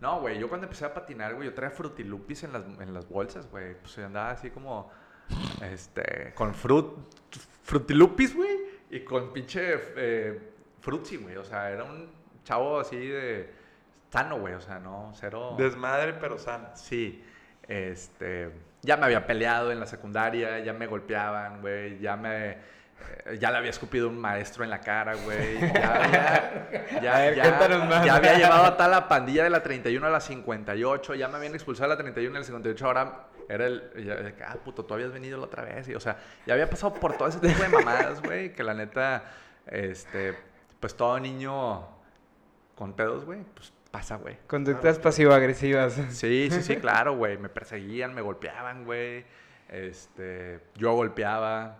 no, 0.00 0.20
güey. 0.20 0.38
Yo 0.38 0.48
cuando 0.48 0.64
empecé 0.64 0.86
a 0.86 0.94
patinar, 0.94 1.34
güey, 1.34 1.46
yo 1.46 1.54
traía 1.54 1.70
frutilupis 1.70 2.44
en 2.44 2.54
las, 2.54 2.64
en 2.64 2.94
las 2.94 3.06
bolsas, 3.06 3.46
güey. 3.50 3.74
Pues 3.74 3.98
andaba 3.98 4.30
así 4.30 4.48
como, 4.48 4.90
este, 5.60 6.32
con 6.34 6.54
frut, 6.54 6.96
frutilupis, 7.64 8.34
güey. 8.34 8.60
Y 8.88 9.00
con 9.00 9.30
pinche 9.30 9.78
eh, 9.94 10.52
frutzi, 10.80 11.18
güey. 11.18 11.36
O 11.36 11.44
sea, 11.44 11.70
era 11.70 11.84
un 11.84 12.10
chavo 12.44 12.80
así 12.80 12.96
de 12.96 13.52
sano, 14.08 14.40
güey. 14.40 14.54
O 14.54 14.60
sea, 14.62 14.78
no, 14.78 15.12
cero... 15.16 15.54
Desmadre, 15.58 16.14
pero 16.14 16.38
sana. 16.38 16.74
Sí, 16.74 17.22
este, 17.68 18.52
ya 18.80 18.96
me 18.96 19.04
había 19.04 19.26
peleado 19.26 19.70
en 19.70 19.80
la 19.80 19.86
secundaria, 19.86 20.60
ya 20.60 20.72
me 20.72 20.86
golpeaban, 20.86 21.60
güey, 21.60 21.98
ya 21.98 22.16
me, 22.16 22.56
ya 23.38 23.50
le 23.50 23.58
había 23.58 23.70
escupido 23.70 24.08
un 24.08 24.18
maestro 24.20 24.64
en 24.64 24.70
la 24.70 24.80
cara, 24.80 25.14
güey, 25.14 25.58
ya 25.74 25.94
había, 26.04 27.34
ya, 27.34 27.34
ya- 27.34 27.78
más. 27.78 28.04
ya 28.04 28.16
había 28.16 28.34
llevado 28.38 28.64
a 28.64 28.76
tal 28.76 28.90
la 28.90 29.08
pandilla 29.08 29.44
de 29.44 29.50
la 29.50 29.62
31 29.62 30.06
a 30.06 30.10
la 30.10 30.20
58, 30.20 31.14
ya 31.14 31.28
me 31.28 31.36
habían 31.36 31.54
expulsado 31.54 31.90
de 31.90 31.96
la 31.96 32.02
31 32.02 32.36
a 32.36 32.38
la 32.40 32.44
58, 32.44 32.86
ahora 32.86 33.26
era 33.48 33.66
el, 33.66 33.82
ya, 34.04 34.46
ah, 34.48 34.56
puto, 34.64 34.84
tú 34.84 34.94
habías 34.94 35.12
venido 35.12 35.38
la 35.38 35.44
otra 35.44 35.64
vez, 35.64 35.88
y, 35.88 35.94
o 35.94 36.00
sea, 36.00 36.16
ya 36.46 36.54
había 36.54 36.68
pasado 36.70 36.94
por 36.94 37.16
todo 37.16 37.28
ese 37.28 37.38
tipo 37.40 37.62
de 37.62 37.68
mamadas, 37.68 38.20
güey, 38.24 38.52
que 38.52 38.62
la 38.62 38.74
neta, 38.74 39.24
este, 39.66 40.36
pues 40.80 40.96
todo 40.96 41.18
niño 41.20 41.86
con 42.74 42.94
pedos, 42.94 43.24
güey, 43.24 43.40
pues 43.54 43.72
pasa, 43.90 44.16
güey. 44.16 44.38
Conductas 44.46 44.98
pasivo-agresivas. 44.98 45.92
Sí, 46.10 46.48
sí, 46.50 46.62
sí, 46.62 46.76
claro, 46.80 47.14
güey. 47.14 47.36
Me 47.36 47.50
perseguían, 47.50 48.14
me 48.14 48.22
golpeaban, 48.22 48.84
güey. 48.86 49.24
Este, 49.68 50.60
yo 50.76 50.92
golpeaba. 50.94 51.76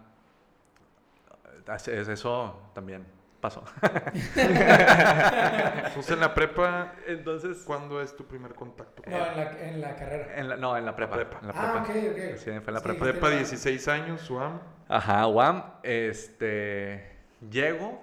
Es, 1.67 1.89
Eso 2.09 2.71
también 2.75 3.07
pasó. 3.41 3.65
Entonces, 4.37 6.11
en 6.11 6.21
la 6.21 6.33
prepa, 6.35 6.93
Entonces, 7.07 7.59
¿cuándo 7.67 8.01
es 8.01 8.17
tu 8.17 8.25
primer 8.27 8.55
contacto? 8.55 9.03
con 9.03 9.13
No, 9.13 9.19
en 9.19 9.37
la, 9.37 9.61
en 9.69 9.81
la 9.81 9.97
carrera. 9.97 10.37
en 10.39 10.49
la- 10.49 10.57
no, 10.57 10.77
en 10.77 10.85
la 10.87 10.95
prepa. 10.97 11.15
prepa. 11.17 11.39
En 11.41 11.49
la 11.49 11.55
Ah, 11.57 11.83
prepa. 11.85 11.99
ok, 11.99 12.13
ok. 12.13 12.37
Sí, 12.39 12.45
fue 12.45 12.55
en 12.69 12.75
la 12.75 12.81
Sí, 12.81 12.85
prepa. 12.85 13.05
Prepa, 13.05 13.27
Este, 13.29 13.37
16 13.39 13.89
años, 13.89 14.31
UAM. 14.31 14.61
Ajá, 14.89 15.27
UAM. 15.27 15.65
Este, 15.83 17.17
llego 17.51 18.03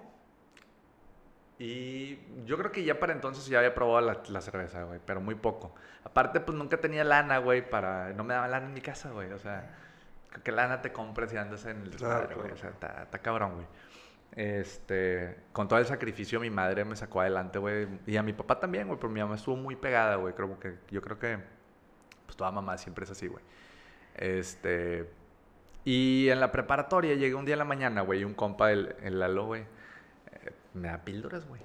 y 1.57 2.17
yo 2.45 2.57
creo 2.57 2.71
que 2.71 2.83
ya 2.85 2.99
para 2.99 3.11
entonces 3.13 3.45
ya 3.47 3.57
había 3.59 3.73
probado 3.75 3.99
la, 4.01 4.19
la 4.29 4.41
cerveza, 4.41 4.83
güey, 4.83 4.99
pero 5.05 5.19
muy 5.19 5.35
poco. 5.35 5.75
Aparte, 6.05 6.39
pues 6.39 6.57
nunca 6.57 6.77
tenía 6.77 7.03
lana, 7.03 7.37
güey, 7.39 7.69
para... 7.69 8.13
No 8.13 8.23
me 8.23 8.33
daba 8.33 8.47
lana 8.47 8.67
en 8.67 8.73
mi 8.73 8.81
casa, 8.81 9.09
güey, 9.11 9.31
o 9.33 9.37
sea... 9.39 9.75
¿Qué 10.43 10.51
lana 10.51 10.81
te 10.81 10.91
compres 10.91 11.31
si 11.31 11.37
andas 11.37 11.65
en 11.65 11.81
el 11.81 11.89
Claro, 11.95 12.27
desmadre, 12.27 12.35
güey? 12.35 12.47
claro. 12.47 12.53
O 12.53 12.57
sea, 12.57 12.69
está, 12.69 13.03
está 13.03 13.19
cabrón, 13.19 13.55
güey. 13.55 13.67
Este, 14.35 15.37
con 15.51 15.67
todo 15.67 15.79
el 15.79 15.85
sacrificio, 15.85 16.39
mi 16.39 16.49
madre 16.49 16.85
me 16.85 16.95
sacó 16.95 17.21
adelante, 17.21 17.59
güey. 17.59 17.87
Y 18.05 18.15
a 18.17 18.23
mi 18.23 18.33
papá 18.33 18.59
también, 18.59 18.87
güey, 18.87 18.99
pero 18.99 19.11
mi 19.11 19.19
mamá 19.19 19.35
estuvo 19.35 19.55
muy 19.55 19.75
pegada, 19.75 20.15
güey. 20.15 20.33
Creo 20.35 20.59
que, 20.59 20.75
yo 20.91 21.01
creo 21.01 21.17
que, 21.19 21.39
pues 22.25 22.37
toda 22.37 22.51
mamá 22.51 22.77
siempre 22.77 23.05
es 23.05 23.11
así, 23.11 23.27
güey. 23.27 23.43
Este, 24.15 25.09
y 25.83 26.29
en 26.29 26.39
la 26.39 26.51
preparatoria 26.51 27.15
llegué 27.15 27.33
un 27.35 27.45
día 27.45 27.53
en 27.55 27.59
la 27.59 27.65
mañana, 27.65 28.01
güey, 28.01 28.21
y 28.21 28.23
un 28.23 28.33
compa, 28.33 28.71
el, 28.71 28.95
el 29.01 29.19
Lalo, 29.19 29.45
güey, 29.47 29.61
eh, 30.31 30.51
me 30.73 30.89
da 30.89 30.99
píldoras, 31.03 31.47
güey. 31.47 31.61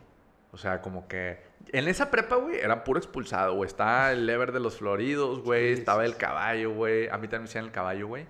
O 0.53 0.57
sea, 0.57 0.81
como 0.81 1.09
que 1.09 1.39
en 1.73 1.89
esa 1.89 2.11
prepa, 2.11 2.37
güey, 2.37 2.59
era 2.61 2.85
puro 2.85 2.99
expulsado, 2.99 3.55
güey. 3.57 3.67
Estaba 3.67 4.12
el 4.12 4.25
lever 4.25 4.53
de 4.53 4.61
los 4.61 4.79
floridos, 4.79 5.41
güey. 5.43 5.73
Estaba 5.73 6.05
el 6.05 6.17
caballo, 6.17 6.73
güey. 6.73 7.09
A 7.09 7.19
mí 7.19 7.27
también 7.27 7.43
me 7.43 7.47
decían 7.49 7.65
el 7.65 7.73
caballo, 7.73 8.07
güey. 8.07 8.27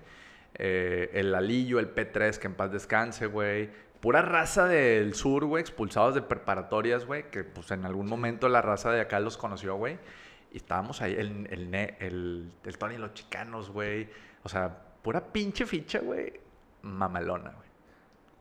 Eh, 0.57 1.09
el 1.13 1.31
Lalillo, 1.31 1.79
el 1.79 1.93
P3, 1.93 2.37
que 2.37 2.47
en 2.47 2.53
paz 2.55 2.71
descanse, 2.71 3.25
güey. 3.27 3.69
Pura 3.99 4.21
raza 4.21 4.65
del 4.67 5.13
sur, 5.15 5.45
güey, 5.45 5.61
expulsados 5.61 6.15
de 6.15 6.21
preparatorias, 6.21 7.05
güey. 7.05 7.29
Que 7.31 7.43
pues 7.43 7.71
en 7.71 7.85
algún 7.85 8.07
momento 8.07 8.47
la 8.49 8.61
raza 8.61 8.91
de 8.91 9.01
acá 9.01 9.19
los 9.19 9.37
conoció, 9.37 9.75
güey. 9.75 9.97
Y 10.51 10.57
estábamos 10.57 11.01
ahí, 11.01 11.13
el, 11.13 11.47
el, 11.49 11.69
Ne- 11.71 11.97
el, 11.99 12.51
el 12.63 12.77
Tony 12.77 12.95
y 12.95 12.97
los 12.97 13.13
chicanos, 13.13 13.69
güey. 13.71 14.07
O 14.43 14.49
sea, 14.49 14.77
pura 15.01 15.21
pinche 15.33 15.65
ficha, 15.65 15.99
güey. 15.99 16.33
Mamalona, 16.83 17.51
güey. 17.51 17.64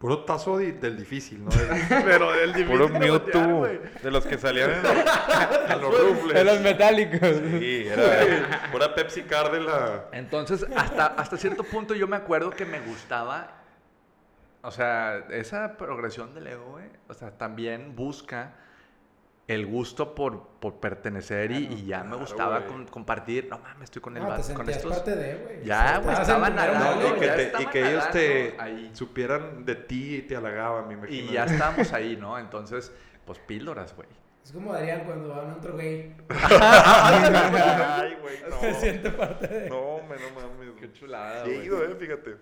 Puro 0.05 0.19
tazo 0.19 0.59
del 0.59 0.99
difícil, 0.99 1.43
¿no? 1.43 1.51
Pero 1.89 2.31
del 2.33 2.67
Puro 2.67 2.89
difícil 2.89 3.01
de 3.01 3.11
voltear, 3.11 3.49
Mewtwo. 3.49 3.69
De 4.03 4.11
los 4.11 4.27
que 4.27 4.37
salían 4.37 4.73
en, 4.73 4.77
en 5.71 5.81
los 5.81 5.99
rufles. 5.99 6.35
De 6.35 6.45
los 6.45 6.61
metálicos. 6.61 7.31
Sí, 7.59 7.87
era 7.87 8.69
pura 8.71 8.95
Pepsi 8.95 9.23
Car 9.23 9.51
de 9.51 9.61
la... 9.63 10.09
Entonces, 10.13 10.67
hasta, 10.77 11.07
hasta 11.07 11.39
cierto 11.39 11.65
punto 11.65 11.95
yo 11.95 12.07
me 12.07 12.17
acuerdo 12.17 12.51
que 12.51 12.67
me 12.67 12.81
gustaba, 12.81 13.63
o 14.61 14.71
sea, 14.71 15.25
esa 15.31 15.79
progresión 15.79 16.35
del 16.35 16.49
ego, 16.49 16.73
güey, 16.73 16.91
o 17.09 17.15
sea, 17.15 17.31
también 17.31 17.97
busca 17.97 18.57
el 19.47 19.67
gusto 19.67 20.15
por, 20.15 20.49
por 20.61 20.81
pertenecer 20.81 21.51
y, 21.51 21.67
y 21.67 21.85
ya 21.87 21.99
me 21.99 22.05
claro, 22.11 22.19
gustaba 22.21 22.59
güey. 22.61 22.71
con- 22.73 22.87
compartir, 22.87 23.47
no 23.51 23.59
mames, 23.59 23.85
estoy 23.85 24.01
con 24.01 24.17
el 24.17 24.23
No, 24.23 24.31
te 24.35 24.41
vato, 24.43 24.55
con 24.55 24.69
estos... 24.71 24.91
parte 24.93 25.17
de, 25.17 25.35
güey. 25.37 25.65
Ya, 25.65 25.99
güey, 25.99 26.17
estaban 26.17 26.55
nadando, 26.57 27.11
No, 27.11 27.17
y 27.17 27.21
que, 27.21 27.29
te- 27.29 27.63
y 27.63 27.67
que 27.67 27.91
ellos 27.91 28.11
te 28.11 28.57
ahí. 28.59 28.91
supieran 28.95 29.65
de 29.67 29.75
ti 29.75 30.17
y 30.17 30.23
te 30.23 30.37
halagaban, 30.37 30.89
me 30.89 30.95
imagino. 30.95 31.31
Y 31.31 31.35
ya 31.35 31.45
estábamos 31.47 31.93
ahí, 31.93 32.17
¿no? 32.17 32.39
Entonces, 32.39 32.91
pues 33.27 33.39
píldoras, 33.39 33.95
güey. 33.95 34.09
Es 34.43 34.53
como 34.53 34.73
Adrián 34.75 35.05
cuando 35.05 35.29
va 35.31 35.43
a 35.43 35.45
un 35.45 35.51
otro 35.53 35.77
gay. 35.77 36.15
Ay, 36.61 38.17
güey, 38.21 38.37
no. 38.49 38.61
Se 38.61 38.75
siente 38.75 39.11
parte 39.11 39.47
de. 39.47 39.69
No, 39.71 39.99
me 40.09 40.17
no 40.17 40.31
mames. 40.35 40.75
Qué 40.81 40.93
chulada, 40.93 41.45
Sí, 41.45 41.69
güey, 41.69 41.95
fíjate. 41.99 42.37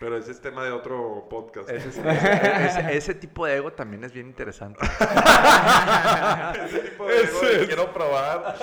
Pero 0.00 0.16
ese 0.16 0.32
es 0.32 0.40
tema 0.40 0.64
de 0.64 0.72
otro 0.72 1.26
podcast. 1.28 1.68
Ese, 1.70 1.88
ese- 2.00 2.64
ese- 2.66 2.96
ese 2.96 3.14
tipo 3.14 3.46
de 3.46 3.56
ego 3.56 3.72
también 3.72 4.02
es 4.02 4.12
bien 4.12 4.26
interesante. 4.26 4.84
Ese 6.64 6.78
tipo 6.80 7.06
de 7.06 7.22
ego 7.22 7.40
de 7.40 7.66
quiero 7.66 7.92
probar, 7.92 8.56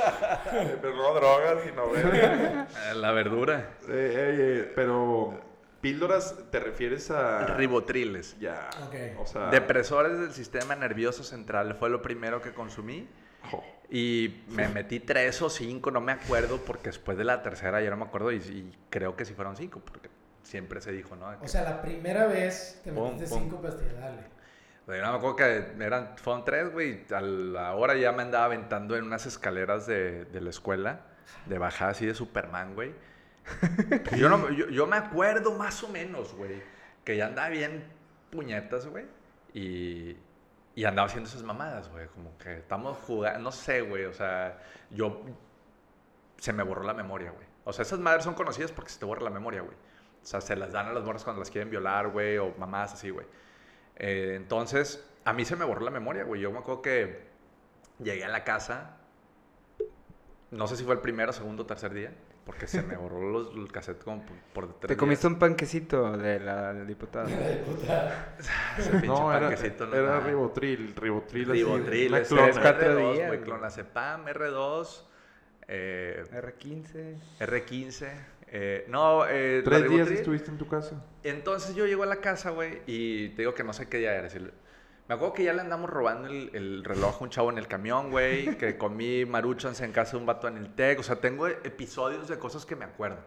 eh, 0.54 0.78
pero 0.82 0.96
no 0.96 1.14
drogas, 1.14 1.58
sino 1.64 1.90
ver. 1.92 2.66
La 2.96 3.12
verdura. 3.12 3.78
Eh, 3.84 3.90
eh, 3.90 4.36
eh, 4.66 4.72
pero, 4.76 5.40
¿píldoras 5.82 6.36
te 6.52 6.60
refieres 6.60 7.12
a...? 7.12 7.46
Ribotriles. 7.56 8.38
Ya, 8.40 8.70
Ok. 8.88 8.96
o 9.20 9.26
sea... 9.28 9.50
Depresores 9.50 10.20
del 10.20 10.32
sistema 10.34 10.76
nervioso 10.76 11.24
central 11.24 11.76
fue 11.76 11.90
lo 11.90 12.02
primero 12.02 12.42
que 12.42 12.52
consumí. 12.54 13.08
jo, 13.52 13.64
Y 13.90 14.44
me 14.50 14.68
metí 14.70 15.00
tres 15.00 15.42
o 15.42 15.50
cinco, 15.50 15.92
no 15.92 16.02
me 16.02 16.12
acuerdo, 16.14 16.58
porque 16.66 16.90
después 16.90 17.18
de 17.18 17.24
la 17.26 17.42
tercera 17.44 17.82
ya 17.82 17.90
no 17.90 17.98
me 17.98 18.06
acuerdo. 18.06 18.32
Y, 18.32 18.38
y 18.38 18.78
creo 18.90 19.16
que 19.16 19.24
sí 19.26 19.34
fueron 19.34 19.56
cinco, 19.56 19.82
porque 19.86 20.10
siempre 20.48 20.82
se 20.82 20.92
dijo, 20.92 21.16
¿no? 21.16 21.38
Que- 21.40 21.46
O 21.46 21.48
sea, 21.48 21.64
la 21.64 21.82
primera 21.82 22.26
vez 22.28 22.80
te 22.84 22.92
Pum, 22.92 23.12
metiste 23.12 23.30
pum. 23.36 23.44
cinco 23.44 23.62
pastillas, 23.62 24.00
dale. 24.00 24.22
Yo 24.88 25.02
no 25.06 25.12
me 25.12 25.18
acuerdo 25.18 25.36
que 25.36 25.84
eran, 25.84 26.18
fueron 26.18 26.46
tres, 26.46 26.72
güey. 26.72 27.06
A 27.14 27.20
la 27.20 27.76
hora 27.76 27.96
ya 27.96 28.14
me 28.14 28.24
andaba 28.24 28.46
aventando 28.46 28.96
en 28.96 29.04
unas 29.04 29.26
escaleras 29.26 29.86
de, 29.86 30.24
de 30.26 30.40
la 30.42 30.50
escuela, 30.50 31.02
de 31.46 31.58
bajada 31.58 31.92
así 31.92 32.06
de 32.06 32.14
Superman, 32.16 32.74
güey. 32.74 32.94
yo, 34.18 34.30
no, 34.30 34.50
yo, 34.52 34.70
yo 34.70 34.88
me 34.88 34.96
acuerdo 34.96 35.52
más 35.54 35.84
o 35.84 35.90
menos, 35.90 36.34
güey, 36.34 36.62
que 37.04 37.18
ya 37.18 37.28
andaba 37.28 37.50
bien 37.50 37.84
puñetas, 38.30 38.88
güey. 38.88 39.06
Y, 39.54 40.16
y 40.76 40.86
andaba 40.86 41.08
haciendo 41.08 41.30
esas 41.30 41.44
mamadas, 41.44 41.90
güey. 41.90 42.08
Como 42.08 42.38
que 42.38 42.58
estamos 42.58 42.98
jugando, 43.00 43.40
no 43.40 43.52
sé, 43.52 43.82
güey. 43.82 44.06
O 44.06 44.14
sea, 44.14 44.58
yo. 44.92 45.22
Se 46.38 46.54
me 46.54 46.64
borró 46.64 46.84
la 46.84 46.94
memoria, 46.94 47.32
güey. 47.32 47.46
O 47.66 47.74
sea, 47.74 47.84
esas 47.84 48.00
madres 48.00 48.24
son 48.24 48.36
conocidas 48.36 48.72
porque 48.72 48.92
se 48.92 49.00
te 49.00 49.06
borra 49.06 49.24
la 49.24 49.32
memoria, 49.32 49.62
güey. 49.62 49.76
O 50.28 50.30
sea, 50.30 50.42
se 50.42 50.58
las 50.58 50.74
dan 50.74 50.88
a 50.88 50.92
las 50.92 51.06
morras 51.06 51.24
cuando 51.24 51.40
las 51.40 51.50
quieren 51.50 51.70
violar, 51.70 52.10
güey, 52.10 52.38
o 52.38 52.54
mamadas 52.58 52.96
así, 52.96 53.12
güey. 53.12 53.26
Eh, 53.96 54.34
entonces, 54.36 55.02
a 55.24 55.32
mí 55.32 55.46
se 55.46 55.56
me 55.56 55.64
borró 55.64 55.86
la 55.86 55.92
memoria, 55.92 56.26
güey. 56.26 56.42
Yo 56.42 56.52
me 56.52 56.60
acuerdo 56.60 56.82
que 56.82 57.22
llegué 58.04 58.26
a 58.26 58.28
la 58.28 58.44
casa, 58.44 58.98
no 60.52 60.68
sé 60.68 60.76
si 60.76 60.84
fue 60.84 60.96
el 60.96 61.00
primero, 61.00 61.32
segundo, 61.32 61.66
tercer 61.66 61.94
día, 61.94 62.12
porque 62.46 62.68
se 62.68 62.82
me 62.84 62.98
borró 62.98 63.22
los, 63.32 63.54
el 63.56 63.72
cassette 63.72 64.04
como 64.04 64.26
por, 64.26 64.36
por 64.54 64.80
tres 64.80 64.90
Te 64.90 64.96
días. 64.96 65.00
comiste 65.00 65.28
un 65.28 65.40
panquecito 65.40 66.18
de 66.18 66.42
la 66.42 66.74
diputada. 66.74 67.30
Ese 68.78 68.92
pinche 69.00 69.08
No, 69.08 69.32
era, 69.32 69.48
panquecito 69.48 69.86
no 69.86 69.96
era 69.96 70.20
ribotril, 70.20 70.94
ribotril. 70.94 71.52
así, 71.52 71.64
Ribotril, 71.64 72.14
ese, 72.16 72.36
clona. 72.36 72.44
tres, 72.44 72.60
cuatro 72.60 72.92
R2, 72.92 72.98
días, 73.14 73.28
güey, 73.28 73.40
güey. 73.40 73.42
clonazepam, 73.44 74.26
R2, 74.26 75.04
eh, 75.70 76.24
R15. 76.34 77.18
R15. 77.40 78.10
Eh, 78.48 78.86
no, 78.88 79.26
eh, 79.28 79.62
Tres 79.64 79.90
días 79.90 80.08
estuviste 80.10 80.50
en 80.52 80.58
tu 80.58 80.68
casa. 80.68 81.04
Entonces 81.24 81.76
yo 81.76 81.86
llego 81.86 82.04
a 82.04 82.08
la 82.08 82.18
casa, 82.18 82.52
güey, 82.52 82.82
y 82.88 83.30
te 83.30 83.42
digo 83.44 83.54
que 83.54 83.64
no 83.64 83.74
sé 83.74 83.88
qué 83.90 83.98
día 83.98 84.14
era. 84.16 84.30
si- 84.30 84.40
Me 84.40 85.16
acuerdo 85.16 85.34
que 85.34 85.44
ya 85.44 85.54
le 85.54 85.62
andamos 85.62 85.90
robando 85.90 86.28
el, 86.28 86.52
el 86.54 86.84
reloj 86.84 87.18
a 87.20 87.24
un 87.24 87.30
chavo 87.30 87.50
en 87.52 87.58
el 87.58 87.68
camión, 87.68 88.10
güey, 88.12 88.58
que 88.58 88.78
comí 88.78 89.26
maruchans 89.26 89.80
en 89.82 89.92
casa 89.92 90.12
de 90.14 90.18
un 90.18 90.26
vato 90.26 90.48
en 90.48 90.58
el 90.58 90.74
TEC. 90.76 91.00
O 91.00 91.04
sea, 91.04 91.18
tengo 91.18 91.48
episodios 91.48 92.28
de 92.28 92.38
cosas 92.40 92.66
que 92.66 92.76
me 92.76 92.86
acuerdo, 92.86 93.20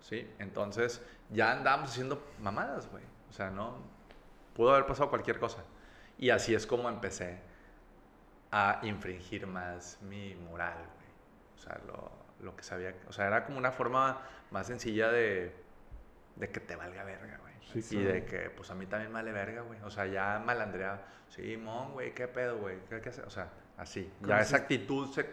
¿sí? 0.00 0.28
Entonces 0.38 1.02
ya 1.30 1.52
andábamos 1.52 1.90
haciendo 1.90 2.22
mamadas, 2.40 2.88
güey. 2.90 3.04
O 3.30 3.32
sea, 3.32 3.50
no... 3.50 3.76
Pudo 4.54 4.70
haber 4.72 4.86
pasado 4.86 5.10
cualquier 5.10 5.38
cosa. 5.40 5.64
Y 6.16 6.30
así 6.30 6.54
es 6.54 6.64
como 6.66 6.88
empecé 6.88 7.40
a 8.52 8.78
infringir 8.82 9.46
más 9.48 9.98
mi 10.02 10.34
moral, 10.36 10.74
güey. 10.76 11.08
O 11.56 11.58
sea, 11.58 11.80
lo, 11.86 12.10
lo 12.44 12.56
que 12.56 12.62
sabía... 12.62 12.94
O 13.08 13.12
sea, 13.12 13.26
era 13.26 13.44
como 13.44 13.58
una 13.58 13.72
forma 13.72 14.22
más 14.50 14.66
sencilla 14.66 15.10
de, 15.10 15.54
de 16.36 16.48
que 16.50 16.60
te 16.60 16.76
valga 16.76 17.04
verga, 17.04 17.38
güey. 17.38 17.54
Sí, 17.82 17.96
y 17.96 18.00
claro. 18.00 18.14
de 18.14 18.24
que, 18.24 18.50
pues 18.50 18.70
a 18.70 18.74
mí 18.74 18.86
también 18.86 19.10
me 19.10 19.14
vale 19.14 19.32
verga, 19.32 19.62
güey. 19.62 19.80
O 19.82 19.90
sea, 19.90 20.06
ya 20.06 20.40
malandreaba. 20.44 21.02
Sí, 21.28 21.56
mon, 21.56 21.92
güey, 21.92 22.14
¿qué 22.14 22.28
pedo, 22.28 22.58
güey? 22.58 22.78
¿Qué 22.88 22.96
hay 22.96 23.00
que 23.00 23.08
hacer? 23.08 23.24
O 23.24 23.30
sea, 23.30 23.48
así. 23.76 24.10
Ya 24.20 24.26
¿Cómo 24.26 24.38
esa 24.38 24.56
actitud 24.58 25.12
se... 25.12 25.28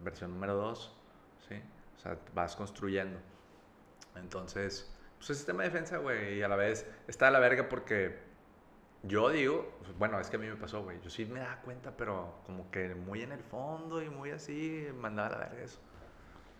Versión 0.00 0.32
número 0.32 0.54
dos, 0.54 0.94
¿sí? 1.48 1.54
O 1.96 2.00
sea, 2.00 2.18
vas 2.34 2.54
construyendo. 2.54 3.18
Entonces, 4.14 4.92
pues 5.16 5.30
el 5.30 5.36
sistema 5.36 5.62
de 5.62 5.70
defensa, 5.70 5.98
güey, 5.98 6.38
y 6.38 6.42
a 6.42 6.48
la 6.48 6.56
vez 6.56 6.86
está 7.08 7.28
a 7.28 7.30
la 7.30 7.38
verga 7.38 7.68
porque 7.68 8.18
yo 9.02 9.30
digo, 9.30 9.78
pues, 9.78 9.96
bueno, 9.98 10.20
es 10.20 10.28
que 10.28 10.36
a 10.36 10.38
mí 10.38 10.46
me 10.46 10.56
pasó, 10.56 10.82
güey, 10.82 11.00
yo 11.00 11.10
sí 11.10 11.24
me 11.24 11.40
daba 11.40 11.60
cuenta, 11.62 11.96
pero 11.96 12.40
como 12.44 12.70
que 12.70 12.94
muy 12.94 13.22
en 13.22 13.32
el 13.32 13.42
fondo 13.42 14.02
y 14.02 14.10
muy 14.10 14.30
así, 14.32 14.88
mandaba 14.98 15.28
a 15.28 15.30
la 15.32 15.38
verga 15.38 15.62
eso. 15.62 15.80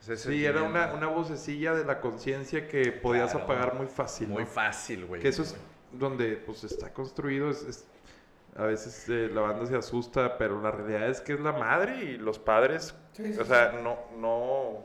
Sí, 0.01 0.45
era 0.45 0.63
una, 0.63 0.93
una 0.95 1.09
vocecilla 1.09 1.75
de 1.75 1.85
la 1.85 2.01
conciencia 2.01 2.69
que 2.69 2.93
podías 2.93 3.31
Claro. 3.33 3.45
apagar 3.45 3.75
muy 3.75 3.87
fácil. 3.89 4.29
Muy 4.29 4.45
¿no? 4.45 4.49
fácil, 4.49 5.05
güey. 5.07 5.21
Que 5.21 5.29
eso 5.29 5.43
es 5.43 5.57
donde 5.93 6.37
pues 6.37 6.63
está 6.65 6.93
construido. 6.93 7.51
Es, 7.51 7.63
es- 7.65 7.87
a 8.57 8.63
veces 8.65 9.07
eh, 9.11 9.29
la 9.33 9.43
banda 9.43 9.67
se 9.67 9.77
asusta, 9.77 10.39
pero 10.39 10.63
la 10.63 10.71
realidad 10.71 11.09
es 11.11 11.21
que 11.21 11.35
es 11.35 11.41
la 11.41 11.53
madre 11.53 11.97
y 12.05 12.17
los 12.17 12.39
padres. 12.39 12.95
Sí, 13.13 13.35
sí, 13.35 13.39
O 13.41 13.45
sea, 13.45 13.73
no, 13.83 13.99
no 14.19 14.83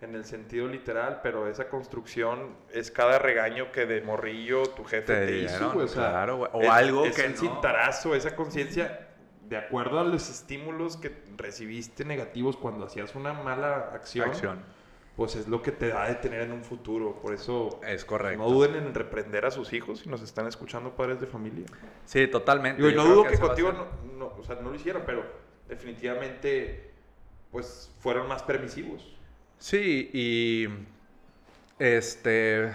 en 0.00 0.14
el 0.16 0.24
sentido 0.24 0.66
literal, 0.66 1.20
pero 1.22 1.46
esa 1.46 1.68
construcción 1.68 2.56
es 2.72 2.90
cada 2.90 3.18
regaño 3.18 3.70
que 3.70 3.84
de 3.86 4.00
morrillo 4.00 4.62
tu 4.62 4.82
jefe 4.84 5.14
Te 5.14 5.26
te, 5.26 5.38
hizo, 5.42 5.70
güey, 5.72 5.84
o 5.84 5.88
sea, 5.88 6.08
claro, 6.10 6.36
güey. 6.38 6.50
O 6.54 6.62
es- 6.62 6.68
algo 6.70 7.04
es 7.04 7.14
que 7.14 7.26
un 7.26 7.32
no. 7.32 7.38
cintarazo, 7.38 8.14
esa 8.14 8.34
conciencia 8.34 9.09
de 9.50 9.58
acuerdo 9.58 9.98
a 10.00 10.04
los 10.04 10.30
estímulos 10.30 10.96
que 10.96 11.12
recibiste 11.36 12.04
negativos 12.06 12.56
cuando 12.56 12.86
hacías 12.86 13.14
una 13.16 13.32
mala 13.34 13.90
acción, 13.92 14.28
Acción. 14.28 14.60
pues 15.16 15.34
es 15.34 15.48
lo 15.48 15.60
que 15.60 15.72
te 15.72 15.88
da 15.88 16.06
de 16.06 16.14
tener 16.14 16.42
en 16.42 16.52
un 16.52 16.62
futuro. 16.64 17.16
Por 17.20 17.34
eso 17.34 17.80
Es 17.84 18.04
correcto. 18.04 18.42
no 18.42 18.48
duden 18.48 18.76
en 18.76 18.94
reprender 18.94 19.44
a 19.44 19.50
sus 19.50 19.72
hijos 19.72 19.98
si 19.98 20.08
nos 20.08 20.22
están 20.22 20.46
escuchando 20.46 20.94
padres 20.94 21.20
de 21.20 21.26
familia. 21.26 21.66
Sí, 22.06 22.26
totalmente. 22.28 22.80
Digo, 22.80 22.94
Yo 22.94 23.02
no 23.02 23.12
dudo 23.14 23.24
que, 23.24 23.38
contigo 23.38 23.72
no, 23.72 23.86
no- 24.16 24.32
o 24.38 24.42
sea, 24.44 24.54
no 24.56 24.70
lo 24.70 24.76
hicieron, 24.76 25.02
pero 25.04 25.24
definitivamente 25.68 26.92
pues 27.50 27.90
fueron 27.98 28.28
más 28.28 28.44
permisivos. 28.44 29.16
Sí, 29.58 30.10
y 30.12 30.68
este 31.80 32.72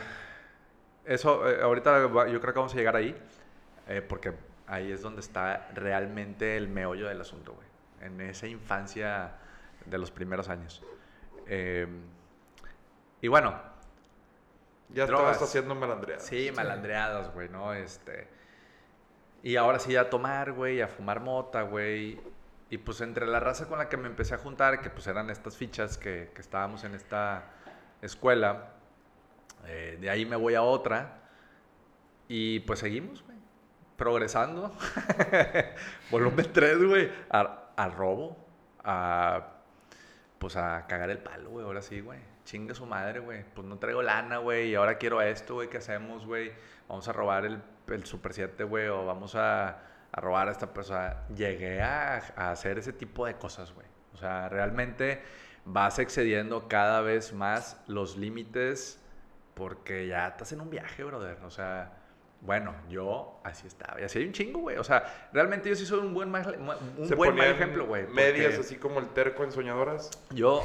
eso 1.06 1.50
eh, 1.50 1.62
ahorita 1.62 2.02
yo 2.02 2.42
creo 2.42 2.54
que 2.54 2.60
vamos 2.60 2.74
a 2.74 2.78
llegar 2.78 2.96
ahí. 2.96 3.16
eh, 3.88 4.02
porque 4.02 4.34
ahí 4.68 4.92
es 4.92 5.02
donde 5.02 5.22
está 5.22 5.70
realmente 5.74 6.58
el 6.58 6.68
meollo 6.68 7.08
del 7.08 7.22
asunto, 7.22 7.54
güey. 7.54 7.68
En 8.02 8.22
esa 8.22 8.48
infancia 8.48 9.34
de 9.86 9.98
los 9.98 10.12
primeros 10.12 10.50
años. 10.50 10.84
Eh, 11.48 11.88
y 13.22 13.28
bueno, 13.28 13.60
Ya 14.90 15.06
Drogas. 15.08 15.32
estabas 15.34 15.50
haciendo 15.50 15.76
malandreadas. 15.76 16.26
Sí, 16.26 16.52
malandreadas, 16.56 17.34
güey, 17.34 17.50
¿no? 17.50 17.74
Este. 17.74 18.28
Y 19.44 19.56
ahora 19.58 19.80
sí 19.80 19.96
a 19.96 20.10
tomar, 20.10 20.52
güey, 20.54 20.82
a 20.82 20.88
fumar 20.88 21.20
mota, 21.20 21.62
güey. 21.64 22.20
Y 22.70 22.78
pues 22.80 23.02
entre 23.02 23.26
la 23.28 23.40
raza 23.40 23.68
con 23.68 23.78
la 23.78 23.90
que 23.90 23.98
me 23.98 24.08
empecé 24.08 24.36
a 24.36 24.38
juntar, 24.38 24.82
que 24.82 24.90
pues 24.90 25.08
eran 25.08 25.30
estas 25.30 25.56
fichas 25.58 25.98
que, 25.98 26.32
que 26.34 26.42
estábamos 26.42 26.84
en 26.84 26.96
esta 26.96 27.44
escuela, 28.02 28.74
eh, 29.68 29.98
de 30.02 30.10
ahí 30.10 30.26
me 30.26 30.36
voy 30.36 30.56
a 30.56 30.62
otra. 30.64 31.22
Y 32.28 32.60
pues 32.62 32.80
seguimos, 32.80 33.24
güey. 33.24 33.35
Progresando. 33.98 34.72
Volumen 36.12 36.52
3, 36.52 36.84
güey. 36.84 37.12
Al 37.30 37.92
robo. 37.94 38.38
A. 38.84 39.52
Pues 40.40 40.58
a 40.58 40.86
cagar 40.88 41.10
el 41.10 41.20
palo, 41.20 41.50
güey. 41.50 41.66
Ahora 41.66 41.82
sí, 41.82 42.02
güey. 42.02 42.20
Chinga 42.44 42.76
su 42.76 42.86
madre, 42.86 43.20
güey. 43.20 43.44
Pues 43.54 43.66
no 43.68 43.78
traigo 43.78 44.02
lana, 44.02 44.38
güey. 44.38 44.70
Y 44.70 44.76
ahora 44.76 44.98
quiero 44.98 45.22
esto, 45.22 45.56
güey. 45.56 45.70
¿Qué 45.70 45.78
hacemos, 45.78 46.26
güey? 46.26 46.52
Vamos 46.88 47.08
a 47.08 47.14
robar 47.14 47.46
el, 47.46 47.62
el 47.88 48.06
Super 48.06 48.34
7, 48.34 48.64
güey. 48.66 48.88
O 48.88 49.06
vamos 49.06 49.36
a, 49.36 49.80
a 50.12 50.22
robar 50.22 50.50
a 50.50 50.52
esta 50.52 50.74
persona. 50.74 51.26
Llegué 51.36 51.82
a, 51.82 52.22
a 52.36 52.52
hacer 52.52 52.78
ese 52.78 52.94
tipo 52.94 53.26
de 53.26 53.36
cosas, 53.36 53.74
güey. 53.74 53.88
O 54.14 54.18
sea, 54.18 54.50
realmente 54.50 55.22
vas 55.66 56.00
excediendo 56.00 56.68
cada 56.68 57.02
vez 57.02 57.34
más 57.34 57.82
los 57.88 58.18
límites 58.18 59.02
porque 59.56 60.08
ya 60.08 60.28
estás 60.28 60.52
en 60.52 60.62
un 60.62 60.70
viaje, 60.70 61.04
brother. 61.04 61.40
O 61.44 61.50
sea, 61.50 61.94
bueno, 62.46 62.74
yo 62.90 63.40
así 63.44 63.68
estaba. 63.68 64.00
Y 64.00 64.04
así 64.04 64.20
hay 64.20 64.26
un 64.26 64.34
chingo, 64.34 64.60
güey. 64.62 64.78
O 64.78 64.84
sea, 64.84 65.30
realmente 65.34 65.70
yo 65.70 65.76
sí 65.76 65.86
soy 65.86 66.00
un 66.00 66.14
buen, 66.14 66.30
mal- 66.30 66.58
un 66.98 67.08
Se 67.08 67.16
buen 67.16 67.36
mal 67.36 67.48
ejemplo, 67.48 67.86
güey. 67.86 68.08
Medias 68.08 68.54
porque 68.54 68.62
así 68.68 68.76
como 68.78 69.00
el 69.00 69.08
terco 69.10 69.44
en 69.44 69.52
soñadoras. 69.52 70.12
Yo, 70.32 70.62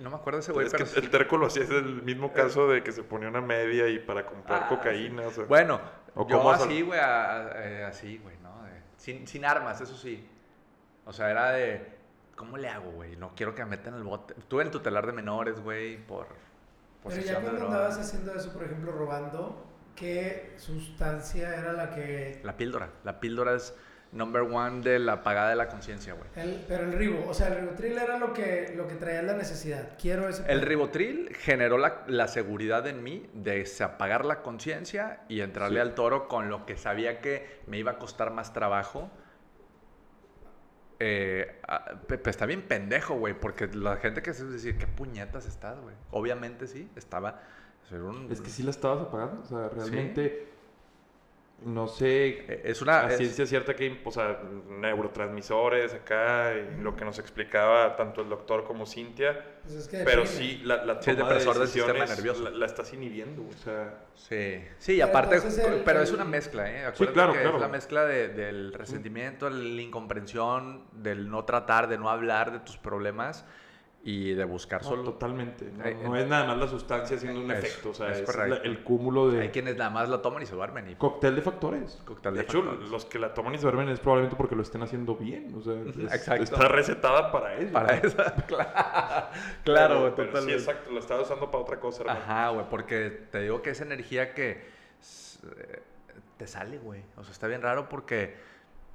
no 0.00 0.10
me 0.10 0.16
acuerdo 0.16 0.38
de 0.38 0.42
ese 0.42 0.52
güey, 0.52 0.66
es 0.66 0.72
pero... 0.72 0.84
que 0.86 0.98
el 1.00 1.10
terco 1.10 1.36
lo 1.36 1.46
hacía 1.46 1.62
es 1.64 1.70
el 1.70 2.02
mismo 2.02 2.32
caso 2.32 2.66
de 2.68 2.82
que 2.82 2.92
se 2.92 3.02
ponía 3.02 3.28
una 3.28 3.40
media 3.40 3.88
y 3.88 3.98
para 3.98 4.26
comprar 4.26 4.64
Ah, 4.64 4.68
cocaína. 4.68 5.26
O 5.26 5.30
sea, 5.30 5.44
Bueno, 5.44 5.80
¿O 6.14 6.26
yo 6.26 6.50
así, 6.50 6.80
güey, 6.82 6.98
eh, 6.98 7.84
así, 7.86 8.18
güey, 8.18 8.36
¿no? 8.42 8.62
De- 8.64 8.80
sin, 8.96 9.26
sin 9.28 9.44
armas, 9.44 9.80
eso 9.80 9.96
sí. 9.96 10.26
O 11.04 11.12
sea, 11.12 11.30
era 11.30 11.50
de, 11.52 11.86
¿cómo 12.34 12.56
le 12.56 12.68
hago, 12.68 12.90
güey? 12.92 13.16
No 13.16 13.32
quiero 13.36 13.54
que 13.54 13.62
me 13.64 13.70
metan 13.70 13.94
el 13.94 14.02
bote. 14.02 14.34
Estuve 14.38 14.62
en 14.62 14.70
tutelar 14.70 15.06
de 15.06 15.12
menores, 15.12 15.60
güey, 15.60 15.98
por 15.98 16.26
Pero 17.06 17.20
ya 17.20 17.40
cuando 17.40 17.66
andabas 17.66 17.98
haciendo 17.98 18.34
eso, 18.34 18.52
por 18.52 18.64
ejemplo, 18.64 18.90
robando, 18.92 19.65
¿qué 19.96 20.52
sustancia 20.58 21.56
era 21.56 21.72
la 21.72 21.90
que... 21.90 22.40
La 22.44 22.56
píldora. 22.56 22.90
La 23.04 23.18
píldora 23.18 23.54
es 23.56 23.74
number 24.12 24.42
one 24.42 24.82
de 24.82 24.98
la 25.00 25.14
apagada 25.14 25.50
de 25.50 25.56
la 25.56 25.68
conciencia, 25.68 26.14
güey. 26.14 26.28
El, 26.36 26.64
pero 26.68 26.84
el 26.84 26.92
ribo, 26.92 27.26
o 27.28 27.34
sea, 27.34 27.48
el 27.48 27.56
ribotril 27.56 27.98
era 27.98 28.18
lo 28.18 28.32
que, 28.32 28.72
lo 28.76 28.86
que 28.86 28.94
traía 28.94 29.22
la 29.22 29.34
necesidad. 29.34 29.90
Quiero 30.00 30.28
ese... 30.28 30.44
El 30.50 30.62
ribotril 30.62 31.34
generó 31.34 31.76
la, 31.76 32.04
la 32.06 32.28
seguridad 32.28 32.86
en 32.86 33.02
mí 33.02 33.28
de 33.34 33.68
apagar 33.80 34.24
la 34.24 34.42
conciencia 34.42 35.20
y 35.28 35.40
entrarle 35.40 35.80
Sí. 35.80 35.88
al 35.88 35.94
toro 35.94 36.28
con 36.28 36.48
lo 36.48 36.64
que 36.66 36.76
sabía 36.76 37.20
que 37.20 37.60
me 37.66 37.78
iba 37.78 37.92
a 37.92 37.98
costar 37.98 38.30
más 38.30 38.52
trabajo. 38.52 39.10
Eh, 40.98 41.60
pe- 42.06 42.20
está 42.30 42.46
bien 42.46 42.62
pendejo, 42.62 43.14
güey, 43.16 43.34
porque 43.38 43.66
la 43.66 43.96
gente 43.96 44.22
que 44.22 44.32
se 44.32 44.44
decir, 44.46 44.78
¿qué 44.78 44.86
puñetas 44.86 45.46
estás, 45.46 45.78
güey? 45.80 45.94
Obviamente 46.10 46.66
sí, 46.66 46.88
estaba... 46.96 47.42
un- 47.92 48.28
Es 48.30 48.40
que 48.40 48.50
sí 48.50 48.62
la 48.62 48.70
estabas 48.70 49.00
apagando. 49.06 49.42
O 49.42 49.46
sea, 49.46 49.68
realmente. 49.68 50.48
No 51.64 51.88
sé. 51.88 52.60
Es 52.68 52.82
una... 52.82 53.06
Es- 53.08 53.16
ciencia 53.16 53.46
cierta 53.46 53.74
que, 53.74 54.02
o 54.04 54.10
sea, 54.10 54.38
neurotransmisores 54.68 55.94
acá, 55.94 56.52
y 56.54 56.82
lo 56.82 56.94
que 56.94 57.04
nos 57.06 57.18
explicaba 57.18 57.96
tanto 57.96 58.20
el 58.20 58.28
doctor 58.28 58.64
como 58.64 58.84
Cintia. 58.84 59.42
Pues 59.62 59.74
es 59.74 59.88
que 59.88 60.04
Pero 60.04 60.26
sí, 60.26 60.60
la, 60.64 60.84
la 60.84 61.00
Sí, 61.00 61.10
es 61.12 61.16
toma 61.16 61.28
de 61.30 61.34
depresor 61.38 61.58
del 61.58 61.68
sistema 61.68 61.92
decisiones 62.00 62.16
nervioso. 62.18 62.50
La, 62.50 62.50
la 62.58 62.66
estás 62.66 62.92
inhibiendo, 62.92 63.42
o 63.48 63.52
sea. 63.64 63.94
Sí, 64.14 64.62
sí, 64.78 64.94
y 64.96 65.00
aparte, 65.00 65.36
el- 65.36 65.82
pero 65.82 66.02
es 66.02 66.12
una 66.12 66.26
mezcla, 66.26 66.70
¿eh? 66.70 66.84
Acuérdate 66.84 67.12
claro, 67.14 67.32
que 67.32 67.40
claro. 67.40 67.56
es 67.56 67.62
la 67.62 67.68
mezcla 67.68 68.04
de- 68.04 68.28
del 68.28 68.74
resentimiento, 68.74 69.48
la 69.48 69.80
incomprensión, 69.82 70.84
del 70.92 71.30
no 71.30 71.44
tratar, 71.46 71.88
de 71.88 71.96
no 71.96 72.10
hablar 72.10 72.52
de 72.52 72.58
tus 72.60 72.76
problemas 72.76 73.46
y 74.08 74.34
de 74.34 74.44
buscar 74.44 74.82
No, 74.82 74.88
solo... 74.88 75.02
totalmente. 75.02 75.68
No, 75.76 75.84
Eh, 75.84 75.98
no 76.00 76.14
es 76.16 76.28
nada 76.28 76.46
más 76.46 76.58
la 76.58 76.68
sustancia 76.68 77.16
haciendo 77.16 77.40
un 77.40 77.50
es- 77.50 77.58
efecto, 77.64 77.90
o 77.90 77.94
sea, 77.94 78.12
es 78.12 78.36
la- 78.36 78.58
el 78.58 78.84
cúmulo 78.84 79.30
de 79.32 79.40
Hay 79.42 79.48
quienes 79.48 79.76
nada 79.76 79.90
más 79.90 80.08
la 80.08 80.22
toman 80.22 80.44
y 80.44 80.46
se 80.46 80.54
duermen 80.54 80.88
y... 80.88 80.94
cóctel 80.94 81.34
de 81.34 81.42
factores. 81.42 82.00
Cóctel 82.04 82.34
de 82.34 82.38
de 82.38 82.44
hecho, 82.44 82.62
factores. 82.62 82.88
los 82.88 83.04
que 83.04 83.18
la 83.18 83.34
toman 83.34 83.54
y 83.54 83.58
se 83.58 83.62
duermen 83.64 83.88
es 83.88 83.98
probablemente 83.98 84.36
porque 84.36 84.54
lo 84.54 84.62
estén 84.62 84.80
haciendo 84.84 85.16
bien, 85.16 85.52
o 85.56 85.60
sea, 85.60 85.74
es- 85.74 85.96
Exacto. 86.14 86.44
está 86.44 86.68
recetada 86.68 87.32
para 87.32 87.54
eso. 87.56 87.72
Para 87.72 87.96
eso, 87.98 88.16
claro, 88.46 89.28
Pero- 89.64 89.64
claro, 89.64 90.12
pero 90.14 90.40
Sí, 90.42 90.52
exacto, 90.52 90.92
lo 90.92 91.00
estás 91.00 91.22
usando 91.22 91.50
para 91.50 91.64
otra 91.64 91.80
cosa, 91.80 92.02
hermano. 92.02 92.20
Ajá, 92.20 92.48
güey, 92.50 92.66
porque 92.70 93.10
te 93.32 93.40
digo 93.42 93.60
que 93.60 93.70
esa 93.70 93.82
energía 93.82 94.34
que 94.34 94.50
eh, 94.52 95.82
te 96.36 96.46
sale, 96.46 96.78
güey. 96.78 97.02
O 97.16 97.24
sea, 97.24 97.32
está 97.32 97.48
bien 97.48 97.60
raro 97.60 97.88
porque, 97.88 98.36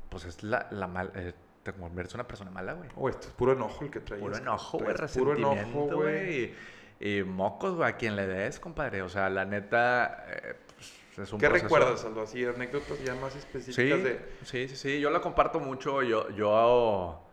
pues 0.07 0.24
es 0.24 0.41
la, 0.41 0.68
la 0.72 0.88
mal... 0.88 1.12
eh, 1.16 1.34
te 1.64 1.74
conviertes 1.74 2.14
en 2.16 2.20
una 2.22 2.28
persona 2.28 2.51
mala, 2.51 2.74
güey. 2.74 2.89
Oh, 2.95 3.09
esto 3.09 3.28
es 3.28 3.34
puro 3.34 3.53
enojo 3.53 3.84
el 3.86 3.91
que 3.91 3.99
traes. 3.99 4.22
Puro 4.22 4.36
enojo, 4.38 4.80
güey, 4.80 4.95
Puro 5.14 5.34
enojo, 5.36 5.86
güey. 5.95 6.55
Y, 6.99 7.18
y 7.20 7.24
mocos, 7.24 7.76
güey, 7.76 7.89
a 7.89 7.97
quien 7.97 8.16
le 8.16 8.26
des, 8.28 8.59
compadre. 8.59 9.01
O 9.03 9.09
sea, 9.09 9.30
la 9.30 9.45
neta, 9.45 10.26
eh, 10.28 10.55
pues, 10.76 11.20
es 11.28 11.34
un 11.34 11.39
¿Qué 11.39 11.47
proceso- 11.47 11.64
recuerdas, 11.64 12.05
Aldo? 12.05 12.22
Así, 12.22 12.43
anécdotas 12.45 13.03
ya 13.03 13.14
más 13.16 13.36
específicas 13.36 13.76
Sí, 13.99 14.03
de... 14.03 14.20
sí, 14.43 14.68
sí, 14.70 14.76
sí. 14.76 14.99
Yo 14.99 15.09
la 15.12 15.22
comparto 15.22 15.59
mucho. 15.59 16.01
Yo, 16.03 16.30
yo 16.32 17.24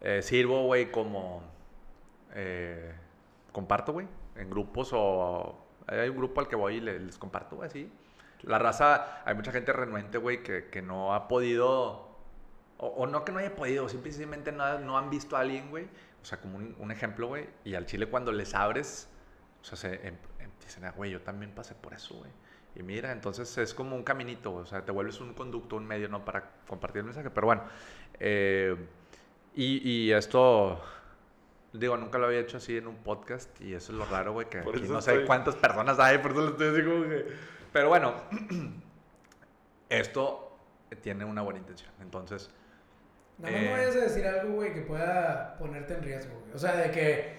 eh, 0.00 0.22
sirvo, 0.22 0.64
güey, 0.64 0.90
como... 0.90 1.42
eh, 2.34 2.94
comparto, 3.52 3.92
güey, 3.92 4.06
en 4.36 4.50
grupos 4.50 4.90
o... 4.92 5.62
Hay 5.86 6.08
un 6.08 6.16
grupo 6.16 6.40
al 6.40 6.48
que 6.48 6.56
voy 6.56 6.76
y 6.76 6.80
le- 6.80 6.98
les, 6.98 7.16
comparto, 7.16 7.56
güey, 7.56 7.68
así. 7.68 7.90
La 8.42 8.58
raza, 8.58 9.22
hay 9.24 9.34
mucha 9.34 9.52
gente 9.52 9.72
renuente, 9.72 10.18
güey, 10.18 10.42
que, 10.42 10.68
que 10.68 10.82
no 10.82 11.14
ha 11.14 11.28
podido... 11.28 12.05
O, 12.78 12.88
o 12.88 13.06
no 13.06 13.24
que 13.24 13.32
no 13.32 13.38
haya 13.38 13.54
podido, 13.56 13.88
simplemente 13.88 14.52
no, 14.52 14.62
ha- 14.64 14.78
no 14.78 14.98
han 14.98 15.08
visto 15.10 15.36
a 15.36 15.40
alguien, 15.40 15.70
güey. 15.70 15.84
O 16.22 16.24
sea, 16.24 16.40
como 16.40 16.58
un, 16.58 16.74
un 16.78 16.90
ejemplo, 16.90 17.28
güey. 17.28 17.46
Y 17.64 17.74
al 17.74 17.86
chile 17.86 18.06
cuando 18.06 18.32
les 18.32 18.54
abres, 18.54 19.08
o 19.62 19.64
sea, 19.64 19.76
se 19.78 19.94
em- 20.06 20.16
em- 20.40 20.50
dicen, 20.62 20.84
ah, 20.84 20.92
güey, 20.96 21.10
yo 21.10 21.20
también 21.22 21.52
pasé 21.52 21.74
por 21.74 21.94
eso, 21.94 22.14
güey. 22.16 22.30
Y 22.74 22.82
mira, 22.82 23.12
entonces 23.12 23.56
es 23.56 23.72
como 23.72 23.96
un 23.96 24.02
caminito, 24.02 24.50
güey. 24.50 24.64
O 24.64 24.66
sea, 24.66 24.84
te 24.84 24.92
vuelves 24.92 25.20
un 25.20 25.32
conducto, 25.32 25.76
un 25.76 25.86
medio, 25.86 26.08
¿no? 26.10 26.24
Para 26.24 26.50
compartir 26.68 26.98
el 26.98 27.04
mensaje. 27.04 27.30
Pero 27.30 27.46
bueno, 27.46 27.62
eh, 28.20 28.76
y, 29.54 29.88
y 29.88 30.12
esto, 30.12 30.78
digo, 31.72 31.96
nunca 31.96 32.18
lo 32.18 32.26
había 32.26 32.40
hecho 32.40 32.58
así 32.58 32.76
en 32.76 32.86
un 32.88 32.96
podcast. 32.96 33.58
Y 33.62 33.72
eso 33.72 33.92
es 33.92 33.98
lo 33.98 34.04
raro, 34.04 34.34
güey, 34.34 34.50
que 34.50 34.58
aquí 34.58 34.80
no 34.92 35.00
sé 35.00 35.12
cuántas 35.26 35.54
personas 35.56 35.98
hay, 35.98 36.18
por 36.18 36.32
eso 36.32 36.40
lo 36.42 36.48
estoy 36.50 36.68
diciendo. 36.68 36.92
como 36.96 37.08
que- 37.08 37.26
Pero 37.72 37.88
bueno, 37.88 38.14
esto 39.88 40.58
tiene 41.02 41.24
una 41.24 41.42
buena 41.42 41.58
intención. 41.60 41.90
Entonces, 42.00 42.50
Nada 43.38 43.52
más 43.52 43.62
Eh. 43.62 43.64
no 43.66 43.72
vayas 43.72 43.96
a 43.96 44.00
decir 44.00 44.26
algo, 44.26 44.54
güey, 44.54 44.72
que 44.74 44.80
pueda 44.82 45.56
ponerte 45.58 45.94
en 45.94 46.02
riesgo, 46.02 46.38
güey. 46.40 46.52
O 46.54 46.58
sea, 46.58 46.76
de 46.76 46.90
que 46.90 47.36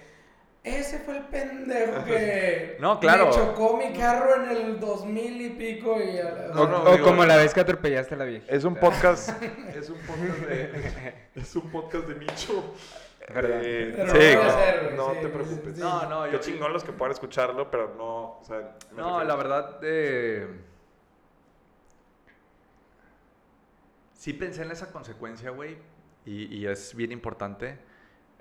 ese 0.64 0.98
fue 0.98 1.16
el 1.18 1.24
pendejo 1.24 2.04
que 2.04 2.76
No, 2.80 3.00
claro. 3.00 3.26
me 3.26 3.32
chocó 3.32 3.76
mi 3.78 3.92
carro 3.96 4.42
en 4.44 4.50
el 4.50 4.80
2000 4.80 5.40
y 5.40 5.50
pico 5.50 5.96
y... 6.00 6.18
a 6.18 6.24
la- 6.24 6.54
No, 6.54 6.62
o 6.62 6.66
no, 6.68 6.82
o 6.82 6.92
digo- 6.92 7.04
como 7.06 7.24
la 7.24 7.36
vez 7.36 7.52
que 7.54 7.60
atropellaste 7.60 8.14
a 8.14 8.18
la 8.18 8.24
vieja. 8.24 8.46
Es 8.48 8.64
un 8.64 8.74
podcast... 8.76 9.30
es 9.76 9.88
un 9.90 9.98
podcast 9.98 10.38
de... 10.48 11.14
es 11.36 11.56
un 11.56 11.70
podcast 11.70 12.06
de 12.06 12.14
nicho. 12.16 12.74
Eh, 13.30 13.92
Pero 13.96 14.10
Sí, 14.14 14.36
no, 14.36 14.42
hacer, 14.42 14.92
no 14.96 15.10
sí, 15.14 15.18
te 15.20 15.28
preocupes. 15.28 15.74
sí. 15.76 15.80
no, 15.82 16.08
no, 16.08 16.24
Qué 16.24 16.32
yo 16.32 16.38
chingón 16.38 16.72
los 16.72 16.82
que 16.84 16.92
puedan 16.92 17.12
escucharlo, 17.12 17.70
pero 17.70 17.94
no... 17.96 18.38
O 18.38 18.42
sea, 18.44 18.56
No, 18.92 19.18
refiero- 19.20 19.24
la 19.24 19.36
verdad, 19.36 19.78
eh, 19.82 20.46
sí 24.18 24.32
pensé 24.32 24.62
en 24.62 24.72
esa 24.72 24.90
consecuencia, 24.90 25.50
güey, 25.50 25.78
y, 26.26 26.52
y 26.54 26.66
es 26.66 26.94
bien 26.96 27.12
importante 27.12 27.78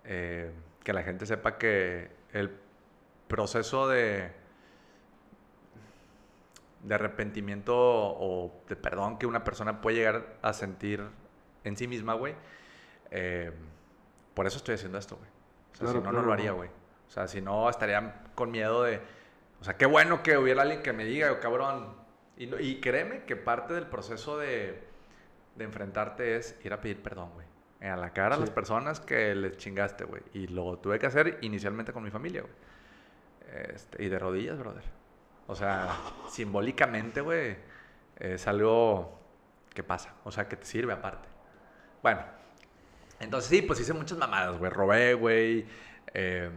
eh, 0.03 0.51
que 0.83 0.91
la 0.91 1.03
gente 1.03 1.25
sepa 1.27 1.57
que 1.59 2.09
el 2.33 2.49
proceso 3.27 3.87
de, 3.87 4.31
de 6.83 6.95
arrepentimiento 6.95 7.75
o 7.77 8.59
de 8.67 8.75
perdón 8.75 9.19
que 9.19 9.27
una 9.27 9.43
persona 9.43 9.79
puede 9.79 9.97
llegar 9.97 10.37
a 10.41 10.51
sentir 10.53 11.03
en 11.63 11.77
sí 11.77 11.87
misma, 11.87 12.15
güey, 12.15 12.33
eh, 13.11 13.51
por 14.33 14.47
eso 14.47 14.57
estoy 14.57 14.75
haciendo 14.75 14.97
esto, 14.97 15.15
güey. 15.15 15.29
O 15.29 15.75
sea, 15.75 15.85
Claro, 15.85 15.99
si 15.99 16.05
no, 16.05 16.11
no 16.11 16.21
lo 16.23 16.33
haría, 16.33 16.51
güey. 16.53 16.69
O 17.07 17.11
sea, 17.11 17.27
si 17.27 17.39
no, 17.39 17.69
estaría 17.69 18.23
con 18.33 18.49
miedo 18.49 18.83
de... 18.83 18.99
O 19.61 19.63
sea, 19.63 19.77
qué 19.77 19.85
bueno 19.85 20.23
que 20.23 20.37
hubiera 20.37 20.63
alguien 20.63 20.81
que 20.81 20.91
me 20.91 21.05
diga, 21.05 21.31
"Oh, 21.31 21.39
cabrón. 21.39 21.95
Y, 22.35 22.53
y 22.55 22.81
créeme 22.81 23.25
que 23.25 23.35
parte 23.35 23.73
del 23.73 23.85
proceso 23.87 24.37
de, 24.37 24.83
de 25.57 25.63
enfrentarte 25.65 26.35
es 26.35 26.55
ir 26.63 26.73
a 26.73 26.81
pedir 26.81 27.01
perdón, 27.01 27.31
güey. 27.33 27.47
A 27.91 27.95
la 27.95 28.11
cara 28.11 28.35
a 28.35 28.39
las 28.39 28.49
Sí. 28.49 28.55
personas 28.55 28.99
que 28.99 29.35
les 29.35 29.57
chingaste, 29.57 30.03
güey. 30.05 30.21
Y 30.33 30.47
lo 30.47 30.77
tuve 30.79 30.97
que 30.99 31.05
hacer 31.05 31.37
inicialmente 31.41 31.93
con 31.93 32.03
mi 32.03 32.09
familia, 32.09 32.41
güey. 32.41 32.53
Este, 33.73 34.03
y 34.03 34.09
de 34.09 34.19
rodillas, 34.19 34.57
brother. 34.57 34.83
O 35.47 35.55
sea, 35.55 35.87
simbólicamente, 36.29 37.21
güey, 37.21 37.55
es 38.17 38.47
algo 38.47 39.19
¿qué 39.73 39.83
pasa? 39.83 40.15
O 40.23 40.31
sea, 40.31 40.47
que 40.47 40.55
te 40.55 40.65
sirve 40.65 40.91
aparte. 40.93 41.27
Bueno, 42.01 42.21
entonces 43.19 43.49
sí, 43.49 43.61
pues 43.61 43.79
hice 43.79 43.93
muchas 43.93 44.17
mamadas, 44.17 44.57
güey. 44.57 44.71
Robé, 44.71 45.13
güey. 45.13 45.67
Eh, 46.15 46.49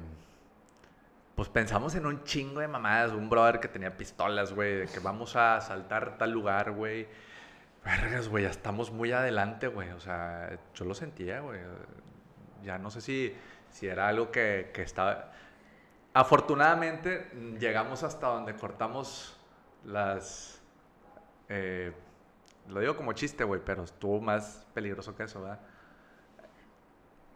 pues 1.34 1.48
pensamos 1.50 1.94
en 1.94 2.06
un 2.06 2.24
chingo 2.24 2.60
de 2.60 2.68
mamadas. 2.68 3.12
Un 3.12 3.28
brother 3.28 3.60
que 3.60 3.68
tenía 3.68 3.94
pistolas, 3.96 4.54
güey, 4.54 4.74
de 4.76 4.86
que 4.86 5.00
vamos 5.00 5.36
a 5.36 5.56
asaltar 5.56 6.16
tal 6.16 6.30
lugar, 6.32 6.72
güey. 6.72 7.06
Vergas, 7.84 8.28
güey, 8.28 8.44
ya 8.44 8.50
estamos 8.50 8.90
muy 8.90 9.12
adelante, 9.12 9.66
güey. 9.68 9.90
O 9.90 10.00
sea, 10.00 10.58
yo 10.74 10.84
lo 10.84 10.94
sentía, 10.94 11.40
güey. 11.40 11.60
Ya 12.62 12.78
no 12.78 12.90
sé 12.90 13.00
si, 13.00 13.34
si 13.70 13.86
era 13.88 14.08
algo 14.08 14.30
que, 14.30 14.70
que 14.74 14.82
estaba... 14.82 15.32
Afortunadamente, 16.12 17.30
llegamos 17.58 18.02
hasta 18.02 18.26
donde 18.26 18.54
cortamos 18.54 19.38
las... 19.84 20.60
eh, 21.48 21.92
lo 22.68 22.80
digo 22.80 22.96
como 22.96 23.12
chiste, 23.14 23.44
güey, 23.44 23.60
pero 23.64 23.84
estuvo 23.84 24.20
más 24.20 24.66
peligroso 24.74 25.16
que 25.16 25.22
eso, 25.24 25.40
¿verdad? 25.42 25.60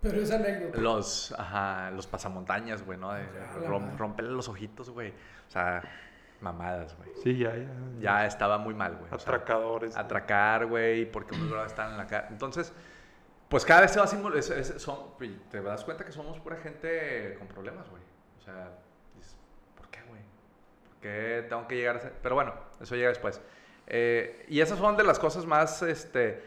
Pero 0.03 0.21
es 0.21 0.31
anécdota. 0.31 0.79
Los, 0.79 1.33
ajá, 1.39 1.91
los 1.91 2.07
pasamontañas, 2.07 2.83
güey, 2.85 2.99
¿no? 2.99 3.13
De 3.15 3.25
rom- 3.67 3.97
romperle 3.97 4.33
los 4.33 4.49
ojitos, 4.49 4.91
güey. 4.91 5.11
O 5.49 5.51
sea, 5.51 5.83
mamadas, 6.45 6.97
güey. 6.97 7.11
Sí, 7.23 7.39
ya, 7.39 7.57
ya. 7.57 7.69
Ya 8.01 8.27
estaba 8.27 8.59
muy 8.59 8.75
mal, 8.75 8.93
güey. 8.97 9.07
o 9.13 9.19
sea, 9.19 9.35
Atracadores. 9.35 9.97
atracar, 9.97 10.67
güey, 10.67 11.11
porque 11.11 11.35
unos 11.35 11.49
brothers 11.51 11.73
están 11.73 11.91
en 11.93 11.97
la 11.97 12.07
cara. 12.07 12.29
Entonces, 12.31 12.73
pues 13.49 13.65
cada 13.65 13.81
vez 13.81 13.91
se 13.91 13.99
va 13.99 14.05
haciendo, 14.05 14.33
es- 14.35 14.51
es- 14.51 14.81
son, 14.83 14.99
te 15.51 15.61
das 15.63 15.85
cuenta 15.85 16.05
que 16.05 16.13
somos 16.13 16.39
pura 16.41 16.57
gente 16.57 17.35
con 17.39 17.49
problemas, 17.49 17.89
güey. 17.91 18.03
O 18.39 18.43
sea, 18.43 18.71
dices, 19.17 19.37
¿por 19.77 19.89
qué, 19.89 20.03
güey? 20.03 20.21
¿Por 20.89 20.97
qué 21.01 21.47
tengo 21.49 21.67
que 21.67 21.77
llegar 21.77 21.97
a 21.97 22.01
ser? 22.01 22.13
Pero 22.23 22.35
bueno, 22.35 22.55
eso 22.81 22.95
llega 22.95 23.09
después. 23.09 23.41
Eh, 23.87 24.47
y 24.49 24.61
esas 24.61 24.79
son 24.79 24.97
de 24.97 25.05
las 25.05 25.19
cosas 25.19 25.47
más, 25.47 25.83
este, 25.83 26.43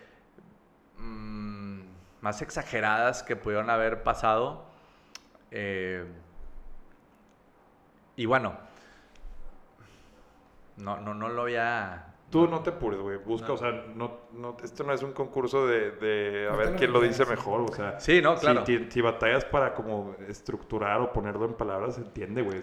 mm, 0.97 1.81
más 2.21 2.41
exageradas 2.41 3.23
que 3.23 3.35
pudieron 3.35 3.69
haber 3.69 4.03
pasado. 4.03 4.65
Eh, 5.51 6.05
y 8.15 8.25
bueno, 8.25 8.57
no, 10.77 10.99
no, 10.99 11.13
no 11.13 11.29
lo 11.29 11.43
había... 11.43 12.13
Tú 12.29 12.45
no 12.45 12.61
te 12.61 12.71
apures, 12.71 12.99
güey. 12.99 13.17
Busca, 13.17 13.47
No. 13.47 13.53
o 13.53 13.57
sea, 13.57 13.71
no, 13.95 14.17
no, 14.33 14.57
esto 14.61 14.83
no 14.83 14.91
es 14.91 15.01
un 15.01 15.13
concurso 15.13 15.65
de, 15.65 15.91
de 15.91 16.47
a 16.47 16.51
No 16.51 16.57
ver 16.57 16.75
quién 16.75 16.91
lo 16.91 16.99
dice 16.99 17.25
mejor, 17.25 17.61
o 17.61 17.73
sea. 17.73 17.99
Sí, 18.01 18.21
no, 18.21 18.35
claro. 18.35 18.65
Si, 18.65 18.91
si 18.91 18.99
batallas 18.99 19.45
para 19.45 19.73
como 19.73 20.13
estructurar 20.27 20.99
o 20.99 21.13
ponerlo 21.13 21.45
en 21.45 21.53
palabras, 21.53 21.95
se 21.95 22.01
entiende, 22.01 22.41
güey. 22.41 22.59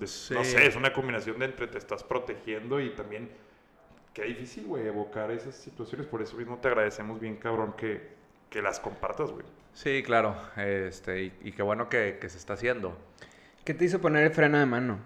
No 0.00 0.06
sé, 0.06 0.66
es 0.66 0.76
una 0.76 0.94
combinación 0.94 1.38
de 1.38 1.44
entre 1.44 1.66
te 1.66 1.76
estás 1.76 2.02
protegiendo 2.04 2.80
y 2.80 2.90
también 2.94 3.30
qué 4.14 4.22
difícil, 4.24 4.64
güey, 4.64 4.86
evocar 4.86 5.30
esas 5.30 5.54
situaciones. 5.54 6.06
Por 6.06 6.22
eso 6.22 6.38
mismo 6.38 6.56
te 6.56 6.68
agradecemos 6.68 7.20
bien, 7.20 7.36
cabrón, 7.36 7.74
que, 7.76 8.14
que 8.48 8.62
las 8.62 8.80
compartas, 8.80 9.30
güey. 9.30 9.44
Sí, 9.74 10.02
claro. 10.02 10.34
Este, 10.56 11.22
y, 11.24 11.32
y 11.42 11.52
qué 11.52 11.62
bueno 11.62 11.90
que, 11.90 12.16
que 12.18 12.30
se 12.30 12.38
está 12.38 12.54
haciendo. 12.54 12.96
¿Qué 13.62 13.74
te 13.74 13.84
hizo 13.84 14.00
poner 14.00 14.24
el 14.24 14.30
freno 14.30 14.58
de 14.58 14.64
mano? 14.64 15.00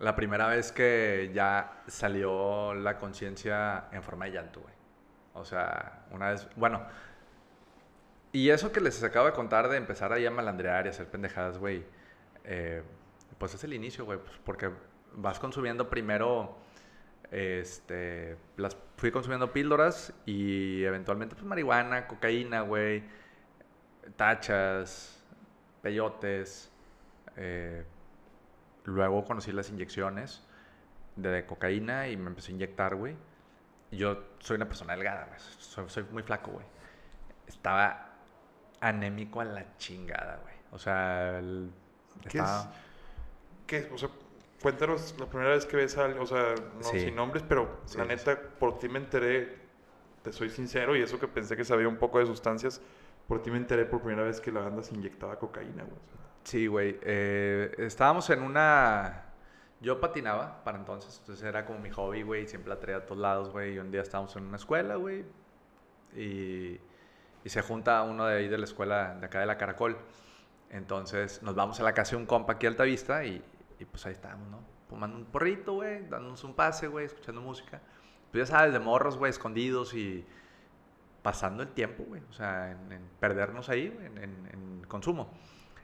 La 0.00 0.14
primera 0.14 0.46
vez 0.46 0.70
que 0.70 1.30
ya 1.34 1.82
salió 1.88 2.74
la 2.74 2.98
conciencia 2.98 3.86
en 3.92 4.02
forma 4.02 4.26
de 4.26 4.32
llanto, 4.32 4.60
güey. 4.60 4.74
O 5.34 5.44
sea, 5.44 6.04
una 6.10 6.30
vez, 6.30 6.48
bueno. 6.56 6.82
Y 8.32 8.50
eso 8.50 8.70
que 8.72 8.80
les 8.80 9.02
acabo 9.02 9.26
de 9.26 9.32
contar 9.32 9.68
de 9.68 9.76
empezar 9.76 10.12
ahí 10.12 10.26
a 10.26 10.30
malandrear 10.30 10.86
y 10.86 10.90
hacer 10.90 11.08
pendejadas, 11.08 11.58
güey. 11.58 11.84
eh, 12.44 12.82
pues 13.38 13.54
es 13.54 13.64
el 13.64 13.72
inicio, 13.72 14.04
güey. 14.04 14.18
pues 14.18 14.38
porque 14.44 14.70
vas 15.14 15.38
consumiendo 15.38 15.88
primero, 15.90 16.56
este, 17.30 18.36
las 18.56 18.76
fui 18.96 19.10
consumiendo 19.10 19.52
píldoras 19.52 20.12
y 20.26 20.84
eventualmente 20.84 21.34
pues 21.34 21.46
marihuana, 21.46 22.06
cocaína, 22.06 22.62
güey. 22.62 23.04
Tachas, 24.16 25.22
peyotes, 25.82 26.70
eh, 27.36 27.84
Luego 28.88 29.24
conocí 29.24 29.52
las 29.52 29.68
inyecciones 29.68 30.42
de 31.16 31.44
cocaína 31.44 32.08
y 32.08 32.16
me 32.16 32.28
empecé 32.28 32.52
a 32.52 32.54
inyectar, 32.54 32.94
güey. 32.96 33.16
Yo 33.90 34.22
soy 34.38 34.56
una 34.56 34.66
persona 34.66 34.94
delgada, 34.94 35.26
güey. 35.26 35.38
Soy, 35.58 35.84
soy 35.88 36.04
muy 36.10 36.22
flaco, 36.22 36.52
güey. 36.52 36.64
Estaba 37.46 38.12
anémico 38.80 39.40
a 39.40 39.44
la 39.44 39.76
chingada, 39.76 40.36
güey. 40.42 40.54
O 40.72 40.78
sea, 40.78 41.38
el- 41.38 41.70
¿Qué 42.22 42.28
estaba- 42.38 42.60
es? 42.62 42.68
¿Qué? 43.66 43.90
O 43.92 43.98
sea, 43.98 44.08
cuéntanos 44.62 45.14
la 45.18 45.26
primera 45.26 45.50
vez 45.50 45.66
que 45.66 45.76
ves 45.76 45.96
a 45.98 46.04
alguien, 46.06 46.22
o 46.22 46.26
sea, 46.26 46.54
no 46.76 46.82
Sí. 46.82 47.00
sin 47.00 47.14
nombres, 47.14 47.42
pero 47.48 47.80
Sí, 47.84 47.98
la 47.98 48.04
sí, 48.04 48.08
neta, 48.08 48.38
por 48.58 48.78
ti 48.78 48.88
me 48.88 48.98
enteré, 48.98 49.58
te 50.22 50.32
soy 50.32 50.48
sincero, 50.50 50.96
y 50.96 51.02
eso 51.02 51.18
que 51.20 51.28
pensé 51.28 51.56
que 51.56 51.64
sabía 51.64 51.88
un 51.88 51.96
poco 51.96 52.18
de 52.20 52.26
sustancias, 52.26 52.80
por 53.26 53.42
ti 53.42 53.50
me 53.50 53.58
enteré 53.58 53.84
por 53.84 54.00
primera 54.00 54.22
vez 54.24 54.40
que 54.40 54.50
la 54.50 54.60
banda 54.60 54.82
se 54.82 54.94
inyectaba 54.94 55.38
cocaína, 55.38 55.84
güey. 55.84 55.96
o 55.96 56.06
sea. 56.16 56.27
Sí, 56.48 56.66
güey. 56.66 56.98
eh, 57.02 57.74
estábamos 57.78 58.30
en 58.30 58.42
una... 58.42 59.24
Yo 59.80 60.00
patinaba 60.00 60.64
para 60.64 60.78
entonces, 60.78 61.18
entonces 61.20 61.44
era 61.44 61.66
como 61.66 61.78
mi 61.78 61.90
hobby, 61.90 62.22
güey. 62.22 62.46
Siempre 62.48 62.70
la 62.70 62.80
traía 62.80 62.96
a 62.98 63.04
todos 63.06 63.20
lados, 63.20 63.50
güey. 63.50 63.74
Y 63.74 63.78
un 63.78 63.90
día 63.90 64.00
estábamos 64.00 64.34
en 64.36 64.44
una 64.44 64.56
escuela, 64.56 64.96
güey. 64.96 65.26
Y, 66.16 66.80
y 67.44 67.48
se 67.50 67.60
junta 67.60 68.02
uno 68.02 68.24
de 68.24 68.38
ahí 68.38 68.48
de 68.48 68.56
la 68.56 68.64
escuela 68.64 69.14
de 69.16 69.26
acá 69.26 69.40
de 69.40 69.46
la 69.46 69.58
Caracol. 69.58 69.98
Entonces 70.70 71.42
nos 71.42 71.54
vamos 71.54 71.78
a 71.80 71.82
la 71.82 71.92
casa 71.92 72.12
de 72.12 72.16
un 72.16 72.26
compa 72.26 72.54
aquí 72.54 72.64
a 72.66 72.70
Altavista 72.70 73.24
y, 73.24 73.44
y 73.78 73.84
pues 73.84 74.06
ahí 74.06 74.12
estábamos, 74.12 74.48
¿no? 74.48 74.60
Fumando 74.88 75.18
un 75.18 75.26
porrito, 75.26 75.74
güey. 75.74 76.08
Dándonos 76.08 76.42
un 76.44 76.54
pase, 76.54 76.88
güey. 76.88 77.04
Escuchando 77.04 77.42
música. 77.42 77.82
Pues 78.32 78.48
ya 78.48 78.56
sabes, 78.56 78.72
de 78.72 78.78
morros, 78.80 79.18
güey, 79.18 79.28
escondidos 79.30 79.92
y 79.92 80.24
pasando 81.22 81.62
el 81.62 81.68
tiempo, 81.68 82.04
güey. 82.04 82.22
O 82.30 82.32
sea, 82.32 82.70
en, 82.70 83.02
perdernos 83.20 83.68
ahí, 83.68 83.90
güey, 83.90 84.06
en, 84.06 84.18
en- 84.18 84.48
en 84.52 84.84
consumo. 84.88 85.30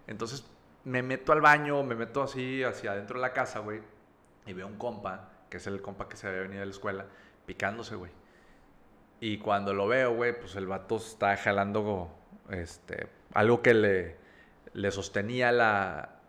Entonces 0.07 0.51
me 0.85 1.03
meto 1.03 1.33
al 1.33 1.41
baño, 1.41 1.83
me 1.83 1.95
meto 1.95 2.23
así 2.23 2.63
hacia 2.63 2.93
adentro 2.93 3.17
de 3.19 3.23
la 3.23 3.33
casa, 3.33 3.61
güey. 3.61 3.81
Y 4.47 4.53
veo 4.53 4.67
un 4.67 4.77
compa, 4.77 5.31
que 5.49 5.57
es 5.57 5.67
el 5.67 5.81
compa 5.81 6.09
que 6.09 6.17
se 6.17 6.29
había 6.29 6.41
venido 6.41 6.61
de 6.61 6.67
la 6.67 6.73
escuela, 6.73 7.07
picándose, 7.47 7.95
güey. 7.97 8.13
Y 9.21 9.39
cuando 9.39 9.73
lo 9.73 9.87
veo, 9.87 10.15
güey, 10.15 10.39
pues 10.39 10.55
el 10.57 10.67
vato 10.67 10.97
está 10.97 11.37
jalando 11.37 12.11
este, 12.51 13.09
algo 13.33 13.63
que 13.63 13.73
le, 13.73 14.17
le 14.75 14.91
sostenía 14.91 15.51
la, 15.53 16.21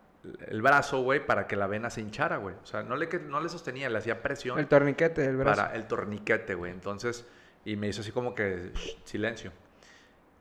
el 0.46 0.62
brazo, 0.62 1.02
güey, 1.02 1.24
para 1.26 1.46
que 1.46 1.56
la 1.56 1.66
vena 1.66 1.90
se 1.90 2.00
hinchara, 2.00 2.38
güey. 2.38 2.54
O 2.62 2.66
sea, 2.66 2.82
no 2.82 2.96
le, 2.96 3.06
no 3.20 3.40
le 3.40 3.48
sostenía, 3.50 3.90
le 3.90 3.98
hacía 3.98 4.22
presión 4.22 4.58
El 4.58 4.66
torniquete 4.68 5.20
del 5.22 5.36
brazo. 5.36 5.60
para 5.62 5.74
el 5.74 5.86
torniquete, 5.86 6.54
güey. 6.54 6.72
Entonces, 6.72 7.26
y 7.66 7.76
me 7.76 7.88
hizo 7.88 8.00
así 8.00 8.12
como 8.12 8.34
que 8.34 8.70
"Shh, 8.74 8.98
silencio. 9.04 9.52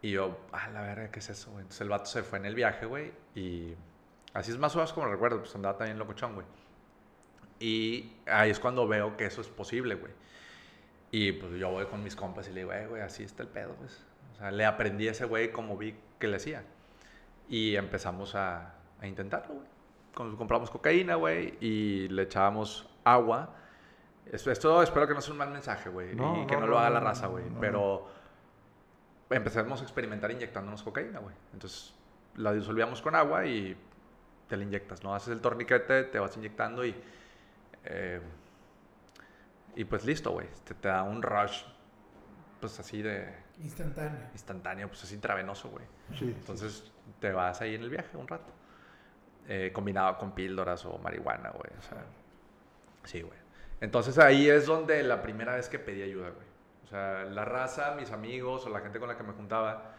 Y 0.01 0.11
yo, 0.11 0.37
ah, 0.53 0.69
la 0.69 0.81
verga, 0.81 1.09
¿qué 1.11 1.19
es 1.19 1.29
eso, 1.29 1.49
güey? 1.51 1.63
Entonces 1.63 1.81
el 1.81 1.89
vato 1.89 2.05
se 2.05 2.21
fue 2.23 2.37
en 2.39 2.45
el 2.45 2.55
viaje, 2.55 2.85
güey. 2.85 3.11
Y 3.33 3.73
así 4.35 4.51
es 4.51 4.57
más 4.59 4.75
o 4.75 4.77
menos 4.77 4.93
como 4.93 5.07
recuerdo, 5.07 5.39
pues 5.39 5.55
andaba 5.55 5.77
también 5.77 5.97
locochón, 5.97 6.35
güey. 6.35 6.45
Y 7.59 8.11
ahí 8.27 8.51
es 8.51 8.59
cuando 8.59 8.87
veo 8.87 9.17
que 9.17 9.25
eso 9.25 9.41
es 9.41 9.47
posible, 9.47 9.95
güey. 9.95 10.11
Y 11.11 11.31
pues 11.31 11.53
yo 11.53 11.71
voy 11.71 11.85
con 11.85 12.03
mis 12.03 12.15
compas 12.15 12.47
y 12.47 12.51
le 12.51 12.59
digo, 12.61 12.73
eh, 12.73 12.85
güey, 12.87 13.01
así 13.01 13.23
está 13.23 13.41
el 13.43 13.49
pedo, 13.49 13.73
pues. 13.75 14.03
O 14.33 14.37
sea, 14.37 14.51
le 14.51 14.65
aprendí 14.65 15.07
a 15.07 15.11
ese 15.11 15.25
güey 15.25 15.51
como 15.51 15.77
vi 15.77 15.95
que 16.19 16.27
le 16.27 16.35
hacía. 16.37 16.63
Y 17.47 17.75
empezamos 17.75 18.35
a, 18.35 18.75
a 18.99 19.07
intentarlo, 19.07 19.55
güey. 19.55 19.67
Com- 20.13 20.35
Compramos 20.37 20.69
cocaína, 20.69 21.15
güey, 21.15 21.57
y 21.61 22.07
le 22.09 22.23
echábamos 22.23 22.89
agua. 23.03 23.55
Esto, 24.31 24.51
esto 24.51 24.81
espero 24.83 25.07
que 25.07 25.13
no 25.13 25.21
sea 25.21 25.31
un 25.31 25.37
mal 25.37 25.51
mensaje, 25.51 25.89
güey. 25.89 26.15
No, 26.15 26.43
y 26.43 26.47
que 26.47 26.55
no, 26.55 26.61
no, 26.61 26.67
lo 26.67 26.79
haga 26.79 26.89
no, 26.89 26.95
la 26.95 26.99
raza, 27.01 27.27
güey. 27.27 27.45
Pero 27.61 28.07
empezamos 29.29 29.79
a 29.79 29.83
experimentar 29.83 30.31
inyectándonos 30.31 30.83
cocaína, 30.83 31.19
güey. 31.19 31.35
Entonces 31.53 31.93
la 32.35 32.51
disolvíamos 32.53 33.01
con 33.01 33.15
agua 33.15 33.45
y 33.45 33.77
te 34.47 34.57
la 34.57 34.63
inyectas, 34.63 35.03
¿no? 35.03 35.15
Haces 35.15 35.29
el 35.33 35.41
torniquete, 35.41 36.03
te 36.03 36.19
vas 36.19 36.35
inyectando 36.37 36.85
y... 36.85 36.95
eh, 37.85 38.21
y 39.75 39.83
pues 39.85 40.05
listo, 40.05 40.31
güey. 40.31 40.47
Te, 40.63 40.73
te 40.73 40.87
da 40.87 41.03
un 41.03 41.21
rush, 41.21 41.63
pues 42.61 42.79
así 42.79 43.01
de 43.01 43.27
Instantáneo. 43.61 44.19
instantáneo, 44.33 44.87
pues 44.87 45.03
es 45.03 45.11
intravenoso, 45.11 45.69
güey. 45.69 45.85
Sí, 46.17 46.25
Entonces 46.25 46.91
te 47.19 47.31
vas 47.31 47.61
ahí 47.61 47.75
en 47.75 47.81
el 47.81 47.89
viaje 47.89 48.15
un 48.17 48.27
rato. 48.27 48.53
Eh, 49.47 49.71
combinado 49.73 50.17
con 50.17 50.31
píldoras 50.33 50.85
o 50.85 50.97
marihuana, 50.97 51.51
güey. 51.51 51.71
O 51.77 51.81
sea, 51.81 52.03
sí, 53.03 53.21
güey. 53.21 53.37
Entonces 53.81 54.17
ahí 54.17 54.49
es 54.49 54.65
donde 54.65 55.03
la 55.03 55.21
primera 55.21 55.55
vez 55.55 55.69
que 55.69 55.79
pedí 55.79 56.01
ayuda, 56.01 56.29
güey. 56.29 56.47
O 56.85 56.87
sea, 56.87 57.25
la 57.25 57.45
raza, 57.45 57.95
mis 57.95 58.11
amigos 58.11 58.65
o 58.65 58.69
la 58.69 58.79
gente 58.79 58.99
con 58.99 59.07
la 59.07 59.17
que 59.17 59.23
me 59.23 59.33
juntaba, 59.33 59.95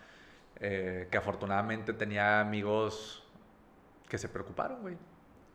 eh, 0.56 1.08
que 1.10 1.18
afortunadamente 1.18 1.92
tenía 1.92 2.40
amigos 2.40 3.25
que 4.08 4.18
se 4.18 4.28
preocuparon, 4.28 4.80
güey. 4.82 4.96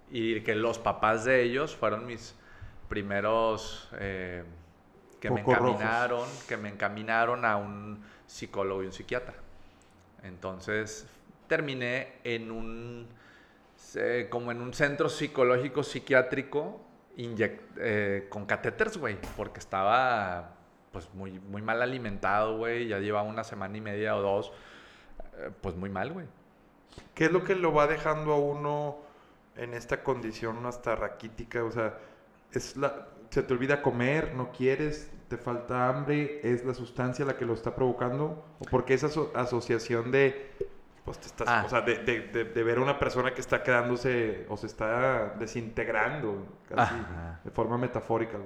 Y 0.09 0.41
que 0.41 0.55
los 0.55 0.77
papás 0.77 1.23
de 1.25 1.43
ellos 1.43 1.75
fueron 1.75 2.05
mis 2.05 2.35
primeros 2.89 3.89
eh, 3.97 4.43
que 5.19 5.31
me 5.31 5.41
rojos. 5.41 5.55
encaminaron, 5.55 6.29
que 6.47 6.57
me 6.57 6.69
encaminaron 6.69 7.45
a 7.45 7.55
un 7.55 8.03
psicólogo 8.27 8.83
y 8.83 8.87
un 8.87 8.91
psiquiatra. 8.91 9.35
Entonces 10.23 11.07
terminé 11.47 12.13
en 12.23 12.51
un 12.51 13.07
eh, 13.95 14.27
como 14.29 14.51
en 14.51 14.61
un 14.61 14.73
centro 14.73 15.09
psicológico 15.09 15.83
psiquiátrico 15.83 16.81
eh, 17.17 18.27
con 18.29 18.45
catéteres, 18.45 18.97
güey, 18.97 19.17
porque 19.37 19.59
estaba 19.59 20.55
pues 20.91 21.13
muy, 21.13 21.39
muy 21.39 21.61
mal 21.61 21.81
alimentado, 21.81 22.57
güey. 22.57 22.87
Ya 22.87 22.99
lleva 22.99 23.21
una 23.21 23.45
semana 23.45 23.77
y 23.77 23.81
media 23.81 24.17
o 24.17 24.21
dos. 24.21 24.51
pues 25.61 25.75
muy 25.75 25.89
mal, 25.89 26.11
güey. 26.11 26.27
¿Qué 27.13 27.25
es 27.25 27.31
lo 27.31 27.43
que 27.43 27.55
lo 27.55 27.73
va 27.73 27.87
dejando 27.87 28.33
a 28.33 28.39
uno 28.39 28.97
en 29.57 29.73
esta 29.73 30.03
condición 30.03 30.65
hasta 30.65 30.95
raquítica? 30.95 31.63
O 31.63 31.71
sea, 31.71 31.97
es 32.51 32.75
la, 32.77 33.07
se 33.29 33.43
te 33.43 33.53
olvida 33.53 33.81
comer, 33.81 34.33
no 34.35 34.51
quieres, 34.51 35.09
te 35.29 35.37
falta 35.37 35.87
hambre, 35.89 36.41
es 36.43 36.65
la 36.65 36.73
sustancia 36.73 37.23
la 37.25 37.37
que 37.37 37.45
lo 37.45 37.53
está 37.53 37.73
provocando, 37.75 38.43
o 38.59 38.65
porque 38.69 38.93
esa 38.93 39.07
aso- 39.07 39.31
asociación 39.35 40.11
de, 40.11 40.51
pues 41.05 41.17
te 41.19 41.27
estás, 41.27 41.47
Ah. 41.49 41.63
o 41.65 41.69
sea, 41.69 41.81
de, 41.81 41.99
de- 41.99 42.21
de- 42.27 42.43
de 42.45 42.63
ver 42.63 42.77
a 42.77 42.81
una 42.81 42.99
persona 42.99 43.33
que 43.33 43.39
está 43.41 43.63
quedándose 43.63 44.45
o 44.49 44.57
se 44.57 44.67
está 44.67 45.33
desintegrando, 45.39 46.45
casi 46.67 46.93
Ajá. 46.95 47.39
de 47.43 47.51
forma 47.51 47.77
metafórica. 47.77 48.37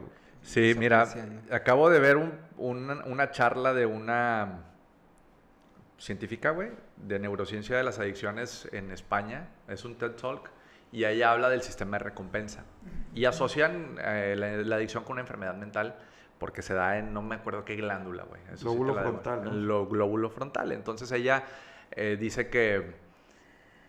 Sí, 0.43 0.75
mira, 0.77 1.07
acabo 1.51 1.89
de 1.89 1.99
ver 1.99 2.17
un- 2.17 2.33
una, 2.57 3.03
una 3.05 3.31
charla 3.31 3.73
de 3.73 3.87
una 3.87 4.59
científica, 5.97 6.51
güey, 6.51 6.69
de 6.97 7.19
neurociencia 7.19 7.77
de 7.77 7.83
las 7.83 7.99
adicciones 7.99 8.67
en 8.71 8.91
España. 8.91 9.47
Es 9.67 9.85
un 9.85 9.95
TED 9.95 10.11
Talk. 10.11 10.49
Y 10.91 11.03
ahí 11.03 11.21
habla 11.23 11.49
del 11.49 11.61
sistema 11.61 11.97
de 11.97 12.05
recompensa. 12.05 12.63
Y 13.13 13.25
asocian 13.25 13.97
eh, 13.99 14.35
la, 14.37 14.57
la 14.57 14.75
adicción 14.77 15.03
con 15.03 15.13
una 15.13 15.21
enfermedad 15.21 15.55
mental 15.55 15.95
porque 16.37 16.61
se 16.61 16.73
da 16.73 16.97
en 16.97 17.13
no 17.13 17.21
me 17.21 17.35
acuerdo 17.35 17.65
qué 17.65 17.75
glándula, 17.75 18.23
güey. 18.23 18.41
Sí 18.55 18.63
Glóbulo 18.63 18.93
debo. 18.93 19.09
frontal, 19.09 19.43
¿no? 19.43 19.51
Lo 19.51 19.87
glóbulo 19.87 20.29
frontal. 20.29 20.71
Entonces 20.71 21.11
ella 21.11 21.43
eh, 21.91 22.17
dice 22.19 22.49
que, 22.49 22.93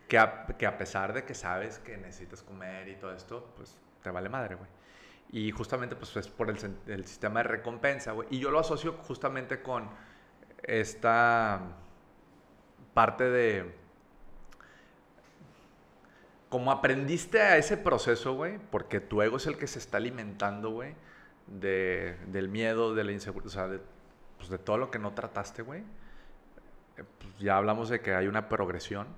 que, 0.09 0.19
a, 0.19 0.47
que 0.47 0.67
a 0.67 0.79
pesar 0.79 1.13
de 1.13 1.25
que 1.25 1.35
sabes 1.35 1.79
que 1.81 1.97
necesitas 1.97 2.43
comer 2.43 2.89
y 2.89 2.97
todo 2.97 3.13
esto, 3.13 3.53
pues 3.57 3.77
te 4.03 4.11
vale 4.11 4.29
madre, 4.29 4.55
güey. 4.55 4.69
Y 5.31 5.51
justamente 5.51 5.97
pues 5.97 6.17
es 6.17 6.29
por 6.29 6.51
el, 6.51 6.59
el 6.87 7.05
sistema 7.05 7.41
de 7.43 7.49
recompensa, 7.49 8.13
güey. 8.13 8.29
Y 8.31 8.39
yo 8.39 8.51
lo 8.51 8.61
asocio 8.61 8.93
justamente 8.93 9.61
con 9.61 9.89
esta 10.63 11.61
parte 12.97 13.25
de... 13.25 13.75
Como 16.49 16.71
aprendiste 16.73 17.43
a 17.43 17.57
ese 17.59 17.77
proceso, 17.77 18.35
güey, 18.35 18.59
porque 18.71 19.01
tu 19.01 19.21
ego 19.21 19.37
es 19.37 19.47
el 19.47 19.59
que 19.59 19.67
se 19.67 19.79
está 19.79 19.99
alimentando, 19.99 20.71
güey, 20.71 20.95
de, 21.49 22.17
del 22.29 22.49
miedo, 22.49 22.95
de 22.95 23.05
la 23.05 23.13
inseguridad, 23.13 23.47
o 23.49 23.51
sea, 23.51 23.69
de, 23.69 23.81
pues, 24.39 24.49
de 24.49 24.59
todo 24.59 24.79
lo 24.79 24.91
que 24.91 24.99
no 24.99 25.13
trataste, 25.13 25.63
güey. 25.63 25.81
Eh, 26.97 27.05
pues, 27.19 27.39
ya 27.39 27.57
hablamos 27.57 27.89
de 27.89 28.01
que 28.01 28.15
hay 28.15 28.29
una 28.29 28.49
progresión. 28.49 29.09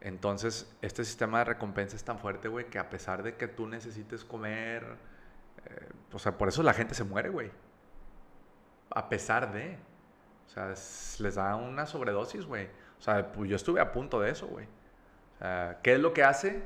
Entonces, 0.00 0.72
este 0.82 1.04
sistema 1.04 1.38
de 1.38 1.44
recompensa 1.46 1.96
es 1.96 2.04
tan 2.04 2.18
fuerte, 2.18 2.48
güey, 2.48 2.66
que 2.66 2.78
a 2.78 2.90
pesar 2.90 3.22
de 3.22 3.36
que 3.36 3.48
tú 3.48 3.66
necesites 3.68 4.24
comer, 4.24 4.84
eh, 5.66 5.88
o 6.12 6.18
sea, 6.18 6.36
por 6.38 6.48
eso 6.48 6.62
la 6.62 6.74
gente 6.74 6.94
se 6.94 7.04
muere, 7.04 7.28
güey. 7.30 7.50
A 8.90 9.08
pesar 9.08 9.52
de. 9.52 9.78
O 10.46 10.50
sea, 10.50 10.72
es- 10.72 11.16
les 11.20 11.34
da 11.36 11.54
una 11.56 11.86
sobredosis, 11.86 12.46
güey. 12.46 12.68
O 12.98 13.02
sea, 13.02 13.32
pues 13.32 13.48
yo 13.48 13.56
estuve 13.56 13.80
a 13.80 13.92
punto 13.92 14.20
de 14.20 14.30
eso, 14.30 14.46
güey. 14.46 14.66
O 15.36 15.38
sea, 15.38 15.78
¿qué 15.82 15.94
es 15.94 16.00
lo 16.00 16.12
que 16.12 16.24
hace? 16.24 16.62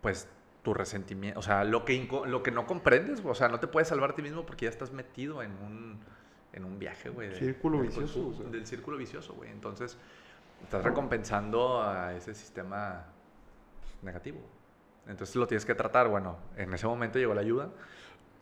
Pues 0.00 0.28
tu 0.62 0.74
resentimiento. 0.74 1.38
O 1.38 1.42
sea, 1.42 1.64
lo 1.64 1.84
que, 1.84 2.08
lo 2.26 2.42
que 2.42 2.50
no 2.50 2.66
comprendes, 2.66 3.20
güey. 3.20 3.32
O 3.32 3.34
sea, 3.34 3.48
no 3.48 3.60
te 3.60 3.68
puedes 3.68 3.88
salvar 3.88 4.10
a 4.10 4.14
ti 4.14 4.22
mismo 4.22 4.44
porque 4.44 4.64
ya 4.64 4.70
estás 4.70 4.92
metido 4.92 5.42
en 5.42 5.52
un, 5.52 6.00
en 6.52 6.64
un 6.64 6.78
viaje, 6.78 7.08
güey. 7.08 7.34
Círculo 7.36 7.78
del 7.78 7.88
vicioso, 7.88 8.14
consumo, 8.14 8.28
o 8.30 8.34
sea. 8.34 8.50
Del 8.50 8.66
círculo 8.66 8.96
vicioso, 8.96 9.34
güey. 9.34 9.50
Entonces, 9.50 9.96
estás 10.62 10.82
recompensando 10.82 11.82
a 11.82 12.14
ese 12.14 12.34
sistema 12.34 13.04
pues, 13.80 14.02
negativo. 14.02 14.40
Entonces 15.06 15.36
lo 15.36 15.46
tienes 15.46 15.64
que 15.64 15.74
tratar. 15.74 16.08
Bueno, 16.08 16.38
en 16.56 16.72
ese 16.74 16.86
momento 16.86 17.18
llegó 17.18 17.34
la 17.34 17.42
ayuda 17.42 17.70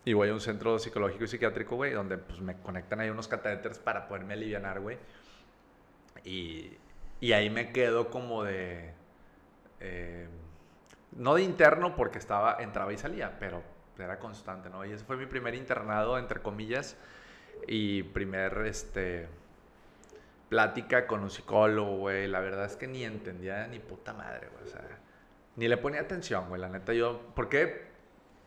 y 0.05 0.13
voy 0.13 0.29
a 0.29 0.33
un 0.33 0.41
centro 0.41 0.79
psicológico 0.79 1.25
y 1.25 1.29
psiquiátrico, 1.29 1.77
güey, 1.77 1.93
donde 1.93 2.19
pues 2.19 2.41
me 2.41 2.57
conectan 2.57 3.01
ahí 3.01 3.11
unos 3.11 3.29
catéteres 3.29 3.79
para 3.79 4.09
poderme 4.09 4.35
alivianar, 4.35 4.81
güey. 4.81 4.99
Y, 6.25 6.77
y 7.21 7.33
ahí 7.33 7.51
me 7.51 7.73
quedo 7.73 8.11
como 8.11 8.45
de... 8.45 8.93
eh, 9.81 10.29
no 11.13 11.35
de 11.35 11.43
interno 11.43 11.95
porque 11.95 12.19
estaba, 12.19 12.57
entraba 12.61 12.93
y 12.93 12.99
salía, 12.99 13.39
pero 13.39 13.63
era 13.99 14.19
constante, 14.19 14.69
¿no? 14.71 14.85
Y 14.85 14.93
ese 14.93 15.05
fue 15.05 15.17
mi 15.17 15.27
primer 15.27 15.55
internado, 15.55 16.19
entre 16.19 16.43
comillas, 16.43 16.97
y 17.69 18.03
primer, 18.03 18.59
este, 18.67 19.29
plática 20.49 21.07
con 21.07 21.23
un 21.23 21.31
psicólogo, 21.31 21.99
güey. 21.99 22.27
La 22.29 22.41
verdad 22.41 22.65
es 22.65 22.77
que 22.77 22.87
ni 22.87 23.05
entendía 23.05 23.67
ni 23.67 23.79
puta 23.79 24.13
madre, 24.13 24.49
güey. 24.53 24.65
O 24.65 24.67
sea, 24.67 24.83
ni 25.57 25.69
le 25.69 25.77
ponía 25.77 26.01
atención, 26.01 26.49
güey. 26.49 26.61
La 26.61 26.69
neta, 26.69 26.93
yo, 26.93 27.21
porque 27.35 27.87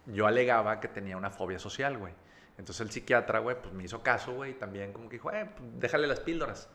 yo 0.06 0.28
alegaba 0.28 0.80
que 0.80 0.88
tenía 0.88 1.18
una 1.18 1.30
fobia 1.30 1.60
social, 1.60 1.98
güey. 1.98 2.14
Entonces 2.58 2.82
el 2.82 2.92
psiquiatra, 2.92 3.40
güey, 3.40 3.56
pues 3.62 3.74
me 3.74 3.84
hizo 3.84 4.02
caso, 4.02 4.34
güey, 4.34 4.52
y 4.52 4.54
también 4.56 4.92
como 4.92 5.10
que 5.10 5.18
dijo, 5.18 5.32
eh, 5.32 5.50
pues, 5.56 5.80
déjale 5.80 6.08
las 6.08 6.20
píldoras 6.20 6.70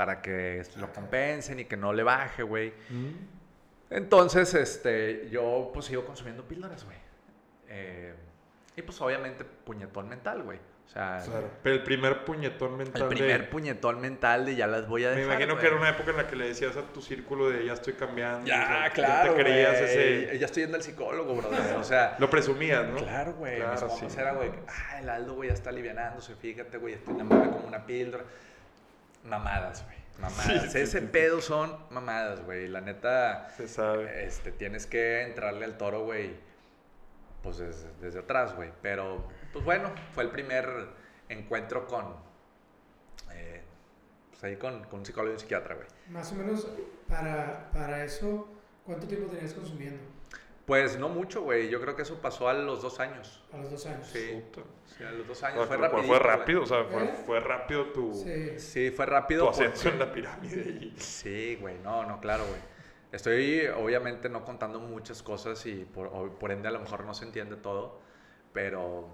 para 0.00 0.22
que 0.22 0.62
lo 0.78 0.90
compensen 0.94 1.60
y 1.60 1.66
que 1.66 1.76
no 1.76 1.92
le 1.92 2.02
baje, 2.02 2.42
güey. 2.42 2.72
Entonces, 3.90 4.54
este, 4.54 5.28
yo 5.30 5.70
pues 5.74 5.84
sigo 5.84 6.06
consumiendo 6.06 6.42
píldoras, 6.48 6.84
güey. 6.86 6.96
Eh, 7.68 8.14
y 8.76 8.80
pues 8.80 8.98
obviamente 9.02 9.44
puñetón 9.44 10.08
mental, 10.08 10.42
güey. 10.42 10.58
O 10.86 10.88
sea, 10.90 11.20
Claro. 11.22 11.50
Pero 11.62 11.76
el 11.76 11.82
primer 11.82 12.24
puñetón 12.24 12.78
mental 12.78 13.02
el 13.02 13.08
primer 13.08 13.42
de- 13.42 13.46
puñetón 13.48 14.00
mental 14.00 14.46
de 14.46 14.56
ya 14.56 14.66
las 14.66 14.88
voy 14.88 15.04
a 15.04 15.10
Me 15.10 15.16
dejar. 15.16 15.32
imagino 15.32 15.58
que 15.58 15.66
era 15.66 15.76
una 15.76 15.90
época 15.90 16.12
en 16.12 16.16
la 16.16 16.26
que 16.26 16.34
le 16.34 16.48
decías 16.48 16.76
a 16.78 16.82
tu 16.82 17.02
círculo 17.02 17.50
de 17.50 17.66
ya 17.66 17.74
estoy 17.74 17.92
cambiando. 17.92 18.44
o 18.44 18.46
Ya, 18.46 18.66
sea, 18.66 18.90
claro. 18.90 19.34
te 19.34 19.42
creías 19.42 19.72
güey. 19.78 19.84
ese. 20.24 20.38
Ya 20.38 20.46
estoy 20.46 20.62
yendo 20.62 20.78
al 20.78 20.82
psicólogo, 20.82 21.34
brother. 21.36 21.76
O 21.76 21.84
sea, 21.84 22.16
Lo 22.18 22.30
presumías, 22.30 22.88
¿no? 22.88 22.96
Claro, 22.96 23.34
güey. 23.34 23.56
Claro, 23.56 23.86
Mis 24.00 24.12
sí. 24.12 24.18
era, 24.18 24.32
güey, 24.32 24.50
ah, 24.66 24.98
el 25.00 25.10
Aldo, 25.10 25.34
güey, 25.34 25.48
ya 25.50 25.54
está 25.54 25.68
alivianándose, 25.68 26.34
fíjate, 26.36 26.78
güey, 26.78 26.94
estoy 26.94 27.14
enamorado 27.16 27.50
como 27.52 27.68
una 27.68 27.84
píldora. 27.84 28.24
Mamadas, 29.24 29.84
güey. 29.84 29.96
Mamadas. 30.18 30.44
Sí, 30.44 30.58
sí, 30.70 30.78
Ese 30.78 30.86
sí, 30.86 30.98
sí. 31.00 31.06
pedo 31.12 31.40
son 31.40 31.78
mamadas, 31.90 32.40
güey. 32.44 32.68
La 32.68 32.80
neta, 32.80 33.48
Se 33.56 33.68
sabe. 33.68 34.24
este, 34.26 34.52
tienes 34.52 34.86
que 34.86 35.22
entrarle 35.22 35.64
al 35.64 35.76
toro, 35.78 36.04
güey, 36.04 36.36
pues 37.42 37.58
desde, 37.58 37.88
desde 38.00 38.18
atrás, 38.20 38.54
güey. 38.54 38.70
Pero, 38.82 39.26
pues 39.52 39.64
bueno, 39.64 39.92
fue 40.12 40.24
el 40.24 40.30
primer 40.30 40.68
encuentro 41.28 41.86
con, 41.86 42.16
eh, 43.32 43.62
pues 44.30 44.44
ahí 44.44 44.56
con, 44.56 44.84
con 44.84 45.00
un 45.00 45.06
psicólogo 45.06 45.30
y 45.32 45.34
un 45.34 45.40
psiquiatra, 45.40 45.74
güey. 45.74 45.86
Más 46.08 46.30
o 46.32 46.34
menos 46.34 46.68
para, 47.08 47.70
para 47.72 48.04
eso, 48.04 48.48
¿cuánto 48.84 49.06
tiempo 49.06 49.30
tenías 49.30 49.54
consumiendo? 49.54 50.02
Pues 50.70 50.96
no 51.00 51.08
mucho, 51.08 51.42
güey. 51.42 51.68
Yo 51.68 51.80
creo 51.80 51.96
que 51.96 52.02
eso 52.02 52.20
pasó 52.22 52.48
a 52.48 52.52
los 52.54 52.80
dos 52.80 53.00
años. 53.00 53.42
A 53.52 53.56
los 53.56 53.72
dos 53.72 53.86
años. 53.86 54.06
Sí. 54.06 54.40
Puta. 54.54 54.68
Sí, 54.86 55.02
a 55.02 55.10
los 55.10 55.26
dos 55.26 55.42
O 55.42 55.46
años. 55.46 55.58
sea, 55.58 55.66
Fue 55.66 55.76
fue, 55.78 55.88
rápido. 55.88 56.06
fue 56.06 56.18
rápido, 56.20 56.62
o 56.62 56.66
sea, 56.66 56.84
fue, 56.84 57.02
¿Eh? 57.02 57.14
fue 57.26 57.40
rápido 57.40 57.86
tu, 57.86 58.14
Sí. 58.14 58.60
Sí, 58.60 58.90
fue 58.92 59.04
tu 59.04 59.10
rápido. 59.10 59.50
ascenso 59.50 59.74
porque- 59.74 59.88
en 59.88 59.98
la 59.98 60.12
pirámide. 60.12 60.92
Sí, 60.96 61.58
güey, 61.60 61.76
no, 61.80 62.04
no, 62.06 62.20
claro, 62.20 62.44
güey. 62.46 62.60
Estoy 63.10 63.66
obviamente 63.66 64.28
no 64.28 64.44
contando 64.44 64.78
muchas 64.78 65.24
cosas 65.24 65.66
y 65.66 65.84
por, 65.86 66.06
o- 66.06 66.38
por 66.38 66.52
ende 66.52 66.68
a 66.68 66.70
lo 66.70 66.78
mejor 66.78 67.04
no 67.04 67.14
se 67.14 67.24
entiende 67.24 67.56
todo, 67.56 67.98
pero 68.52 69.08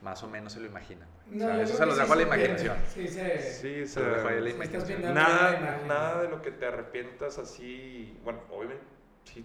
más 0.00 0.22
o 0.22 0.28
menos 0.28 0.52
se 0.52 0.60
lo 0.60 0.66
imaginan. 0.66 1.08
No, 1.26 1.44
O 1.46 1.48
sea, 1.48 1.56
yo 1.56 1.62
eso 1.62 1.76
se 1.76 1.86
los 1.86 1.94
sí 1.96 2.00
dejo 2.02 2.12
a 2.12 2.16
la 2.16 2.22
imaginación. 2.22 2.76
Sí, 2.86 3.08
se... 3.08 3.40
Sí, 3.40 3.86
Se 3.88 3.98
lo 4.00 4.14
dejo 4.14 4.28
ahí 4.28 4.36
a 4.36 4.40
la 4.42 4.50
imaginación. 4.50 5.02
nada, 5.12 5.82
nada 5.88 6.22
de 6.22 6.28
lo 6.28 6.40
que 6.40 6.52
te 6.52 6.66
arrepientas 6.66 7.38
así, 7.38 8.16
bueno, 8.22 8.38
obviamente, 8.52 8.84
sí, 9.24 9.44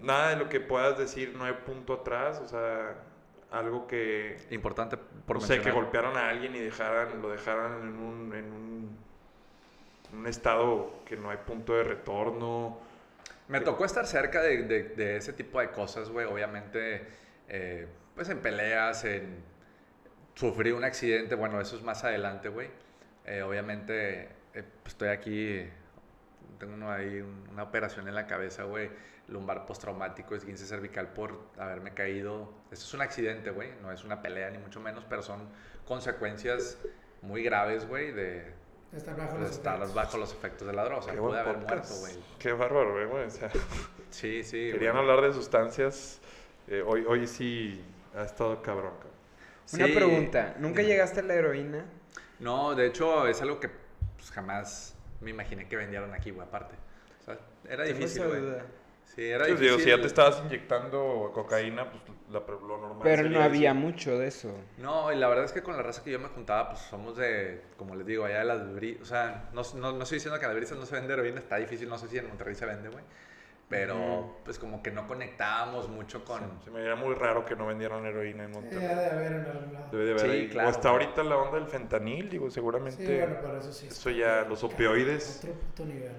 nada 0.00 0.30
de 0.30 0.36
lo 0.36 0.48
que 0.48 0.60
puedas 0.60 0.96
decir 0.98 1.34
no 1.36 1.44
hay 1.44 1.52
punto 1.66 1.94
atrás, 1.94 2.40
o 2.40 2.48
sea, 2.48 2.94
algo 3.50 3.86
que, 3.86 4.38
Importante 4.50 4.96
por 4.96 5.36
no 5.36 5.42
sé, 5.42 5.60
que 5.60 5.70
golpearon 5.72 6.16
a 6.16 6.28
alguien 6.28 6.54
y 6.54 6.60
dejaran, 6.60 7.20
lo 7.20 7.30
dejaran 7.30 7.82
en 7.82 7.96
un, 7.98 8.34
en 8.34 8.44
un, 8.52 10.26
estado 10.26 11.02
que 11.04 11.16
no 11.16 11.30
hay 11.30 11.38
punto 11.38 11.74
de 11.74 11.84
retorno. 11.84 12.78
Me 13.48 13.60
tocó 13.60 13.84
estar 13.84 14.06
cerca 14.06 14.40
de, 14.42 14.62
de- 14.64 14.82
de 14.84 15.16
ese 15.16 15.32
tipo 15.32 15.60
de 15.60 15.70
cosas, 15.70 16.08
güey. 16.10 16.26
Obviamente, 16.26 17.06
eh, 17.48 17.86
pues 18.14 18.28
en 18.28 18.38
peleas, 18.40 19.04
en 19.04 19.42
sufrir 20.34 20.74
un 20.74 20.84
accidente. 20.84 21.34
Bueno, 21.34 21.60
eso 21.60 21.76
es 21.76 21.82
más 21.82 22.04
adelante, 22.04 22.48
güey. 22.48 22.68
Eh, 23.24 23.42
obviamente, 23.42 24.22
eh, 24.54 24.64
pues, 24.82 24.94
estoy 24.94 25.08
aquí. 25.08 25.68
Tengo 26.58 26.74
uno 26.74 26.90
ahí, 26.92 27.20
un- 27.20 27.48
una 27.52 27.64
operación 27.64 28.06
en 28.08 28.14
la 28.14 28.26
cabeza, 28.26 28.64
güey. 28.64 28.90
Lumbar 29.30 29.64
postraumático, 29.66 30.34
esguince 30.34 30.66
cervical 30.66 31.08
por 31.12 31.38
haberme 31.58 31.94
caído. 31.94 32.52
Esto 32.72 32.84
es 32.84 32.94
un 32.94 33.00
accidente, 33.02 33.50
güey. 33.50 33.70
No 33.80 33.92
es 33.92 34.04
una 34.04 34.20
pelea, 34.22 34.50
ni 34.50 34.58
mucho 34.58 34.80
menos, 34.80 35.04
pero 35.08 35.22
son 35.22 35.48
consecuencias 35.86 36.78
muy 37.22 37.42
graves, 37.42 37.86
güey, 37.86 38.12
de, 38.12 38.52
Estar 38.92 39.16
bajo 39.16 39.34
de 39.34 39.40
los 39.42 39.50
estar 39.52 39.74
efectos. 39.76 39.94
bajo 39.94 40.18
los 40.18 40.32
efectos 40.32 40.66
de 40.66 40.72
la 40.74 40.82
droga. 40.84 40.98
O 40.98 41.02
sea, 41.02 41.14
Qué 41.14 41.20
pude 41.20 41.38
haber 41.38 41.58
podcast. 41.60 41.90
muerto, 41.90 41.94
güey. 42.20 42.24
Qué 42.38 42.52
bárbaro, 42.52 43.08
güey, 43.08 43.24
o 43.26 43.30
sea, 43.30 43.50
Sí, 44.10 44.42
sí. 44.42 44.70
querían 44.72 44.96
hablar 44.96 45.20
de 45.20 45.32
sustancias, 45.32 46.20
eh, 46.66 46.82
hoy, 46.84 47.04
hoy 47.06 47.26
sí 47.26 47.84
ha 48.16 48.22
estado 48.22 48.60
cabrón, 48.62 48.94
cabrón. 48.94 49.10
Una 49.74 49.86
Sí. 49.86 49.92
pregunta, 49.92 50.54
¿nunca 50.58 50.80
Dime. 50.80 50.92
llegaste 50.92 51.20
a 51.20 51.22
la 51.22 51.34
heroína? 51.34 51.84
No, 52.40 52.74
de 52.74 52.86
hecho 52.86 53.28
es 53.28 53.40
algo 53.42 53.60
que 53.60 53.68
pues, 54.16 54.30
jamás 54.32 54.96
me 55.20 55.30
imaginé 55.30 55.68
que 55.68 55.76
vendieran 55.76 56.12
aquí, 56.14 56.30
güey, 56.32 56.46
aparte. 56.48 56.74
O 57.20 57.24
sea, 57.24 57.38
era 57.68 57.84
Tengo 57.84 57.98
difícil, 57.98 58.26
güey. 58.26 58.40
Sí, 59.14 59.28
era 59.28 59.44
Sí, 59.44 59.50
difícil. 59.52 59.70
digo, 59.72 59.82
si 59.82 59.88
ya 59.90 60.00
te 60.00 60.06
estabas 60.06 60.40
inyectando 60.46 61.32
cocaína, 61.34 61.90
pues 61.90 62.02
la- 62.30 62.40
lo 62.40 62.78
normal 62.78 63.00
Pero 63.02 63.22
sería 63.24 63.38
no 63.38 63.44
había 63.44 63.70
eso. 63.72 63.80
mucho 63.80 64.18
de 64.18 64.28
eso. 64.28 64.54
No, 64.78 65.12
y 65.12 65.16
la 65.16 65.28
verdad 65.28 65.44
es 65.46 65.52
que 65.52 65.62
con 65.62 65.76
la 65.76 65.82
raza 65.82 66.04
que 66.04 66.12
yo 66.12 66.20
me 66.20 66.28
juntaba, 66.28 66.68
pues 66.70 66.80
somos 66.82 67.16
de, 67.16 67.60
como 67.76 67.96
les 67.96 68.06
digo, 68.06 68.24
allá 68.24 68.38
de 68.38 68.44
las 68.44 68.72
brisas. 68.72 69.02
O 69.02 69.04
sea, 69.06 69.48
no, 69.52 69.62
no, 69.74 69.92
no 69.92 70.02
estoy 70.04 70.16
diciendo 70.16 70.38
que 70.38 70.44
en 70.44 70.50
las 70.52 70.56
brisas 70.56 70.78
no 70.78 70.86
se 70.86 70.94
vende 70.94 71.12
heroína, 71.12 71.40
está 71.40 71.56
difícil, 71.56 71.88
no 71.88 71.98
sé 71.98 72.06
si 72.06 72.18
en 72.18 72.28
Monterrey 72.28 72.54
se 72.54 72.66
vende, 72.66 72.88
güey. 72.88 73.02
Pero, 73.68 73.96
Ujú. 73.96 74.32
pues 74.44 74.58
como 74.58 74.82
que 74.82 74.90
no 74.90 75.06
conectábamos 75.06 75.88
mucho 75.88 76.24
con. 76.24 76.60
Se 76.64 76.70
me 76.70 76.80
haría 76.80 76.96
muy 76.96 77.14
raro 77.14 77.44
que 77.44 77.54
no 77.56 77.66
vendieran 77.66 78.04
heroína 78.04 78.44
en 78.44 78.50
Sí, 78.54 78.60
Monterrey. 78.60 78.86
ha 78.86 78.94
de 79.00 79.06
haber 79.10 79.32
en 79.32 79.46
algún 79.46 79.72
lado. 79.74 79.86
Debe 79.92 80.04
de 80.04 80.10
haber 80.12 80.24
Sí, 80.26 80.30
ahí. 80.30 80.48
claro. 80.48 80.68
O 80.68 80.70
hasta 80.70 80.88
ahorita 80.88 81.22
la 81.24 81.36
onda 81.36 81.58
del 81.58 81.68
fentanil, 81.68 82.28
digo, 82.30 82.50
seguramente. 82.50 83.04
Sí, 83.06 83.12
bueno, 83.16 83.36
pero 83.42 83.58
eso 83.58 83.72
sí. 83.72 83.86
eso 83.88 84.10
ya, 84.10 84.42
los 84.42 84.62
opioides. 84.64 85.38
Otro 85.42 85.54
puto 85.54 85.84
nivel. 85.84 86.12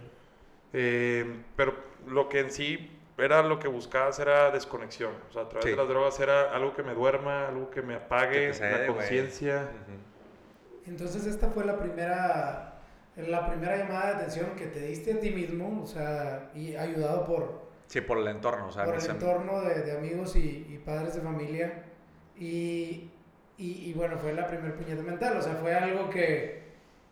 Eh, 0.73 1.25
pero 1.55 1.73
lo 2.07 2.29
que 2.29 2.39
en 2.39 2.51
sí 2.51 2.97
era 3.17 3.43
lo 3.43 3.59
que 3.59 3.67
buscabas 3.67 4.19
era 4.19 4.51
desconexión. 4.51 5.11
O 5.29 5.33
sea, 5.33 5.43
a 5.43 5.49
través 5.49 5.65
Sí. 5.65 5.71
de 5.71 5.77
las 5.77 5.87
drogas 5.87 6.19
era 6.19 6.53
algo 6.55 6.73
que 6.73 6.83
me 6.83 6.93
duerma, 6.93 7.47
algo 7.47 7.69
que 7.69 7.81
me 7.81 7.95
apague, 7.95 8.51
Que 8.51 8.59
la 8.71 8.87
conciencia. 8.87 9.63
Ujú. 9.63 10.89
Entonces 10.89 11.25
esta 11.27 11.49
fue 11.49 11.63
la 11.65 11.77
primera, 11.77 12.79
la 13.15 13.47
primera 13.47 13.77
llamada 13.77 14.07
de 14.07 14.15
atención 14.15 14.55
que 14.57 14.65
te 14.67 14.79
diste 14.79 15.13
a 15.13 15.19
ti 15.19 15.29
mismo, 15.29 15.81
o 15.83 15.85
sea, 15.87 16.49
y 16.55 16.75
ayudado 16.75 17.25
por, 17.25 17.69
Sí, 17.87 18.01
por 18.01 18.17
el 18.19 18.27
entorno, 18.29 18.67
o 18.67 18.71
sea, 18.71 18.85
por 18.85 18.95
el 18.95 19.09
entorno 19.09 19.61
de, 19.61 19.81
de 19.83 19.97
amigos 19.97 20.35
y, 20.37 20.65
y 20.69 20.81
padres 20.83 21.13
de 21.15 21.21
familia. 21.21 21.83
Y, 22.37 23.11
y, 23.57 23.89
y 23.89 23.93
bueno, 23.93 24.17
fue 24.17 24.33
la 24.33 24.47
primer 24.47 24.73
puñeta 24.75 25.03
mental, 25.03 25.37
o 25.37 25.41
sea, 25.41 25.53
fue 25.55 25.75
algo 25.75 26.09
que, 26.09 26.60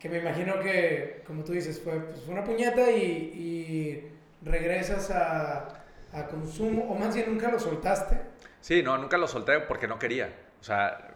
que 0.00 0.08
me 0.08 0.18
imagino 0.18 0.58
que, 0.60 1.22
como 1.26 1.44
tú 1.44 1.52
dices, 1.52 1.80
fue, 1.80 2.00
pues, 2.00 2.22
fue 2.22 2.32
una 2.34 2.42
puñeta 2.42 2.90
y, 2.90 3.02
y 3.04 4.10
regresas 4.42 5.10
a, 5.10 5.84
a 6.12 6.26
consumo, 6.26 6.90
o 6.90 6.94
más 6.98 7.14
bien 7.14 7.30
nunca 7.32 7.50
lo 7.52 7.60
soltaste. 7.60 8.18
Sí, 8.60 8.82
no, 8.82 8.98
nunca 8.98 9.16
lo 9.18 9.28
solté 9.28 9.60
porque 9.60 9.86
no 9.86 9.98
quería. 9.98 10.32
O 10.60 10.64
sea, 10.64 11.14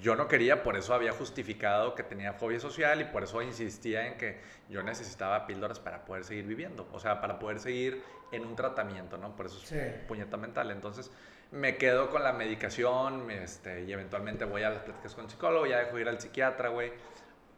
yo 0.00 0.16
no 0.16 0.26
quería, 0.26 0.62
por 0.62 0.76
eso 0.76 0.94
había 0.94 1.12
justificado 1.12 1.94
que 1.94 2.02
tenía 2.02 2.32
fobia 2.32 2.58
social 2.60 3.00
y 3.00 3.04
por 3.04 3.22
eso 3.24 3.40
insistía 3.42 4.06
en 4.06 4.16
que 4.16 4.40
yo 4.68 4.82
necesitaba 4.82 5.46
píldoras 5.46 5.78
para 5.78 6.04
poder 6.04 6.24
seguir 6.24 6.46
viviendo. 6.46 6.88
O 6.92 7.00
sea, 7.00 7.20
para 7.20 7.38
poder 7.38 7.58
seguir 7.60 8.02
en 8.32 8.44
un 8.46 8.56
tratamiento, 8.56 9.16
¿no? 9.18 9.36
Por 9.36 9.46
eso 9.46 9.58
es 9.62 9.68
Sí. 9.68 9.76
puñeta 10.08 10.36
mental. 10.38 10.70
Entonces, 10.70 11.10
me 11.52 11.76
quedo 11.76 12.10
con 12.10 12.22
la 12.22 12.32
medicación 12.32 13.30
este, 13.30 13.84
y 13.84 13.92
eventualmente 13.92 14.44
voy 14.44 14.62
a 14.62 14.70
las 14.70 14.82
pláticas 14.82 15.14
con 15.14 15.24
el 15.24 15.30
psicólogo, 15.30 15.66
ya 15.66 15.78
dejo 15.78 15.98
ir 15.98 16.08
al 16.08 16.20
psiquiatra, 16.20 16.70
güey. 16.70 16.92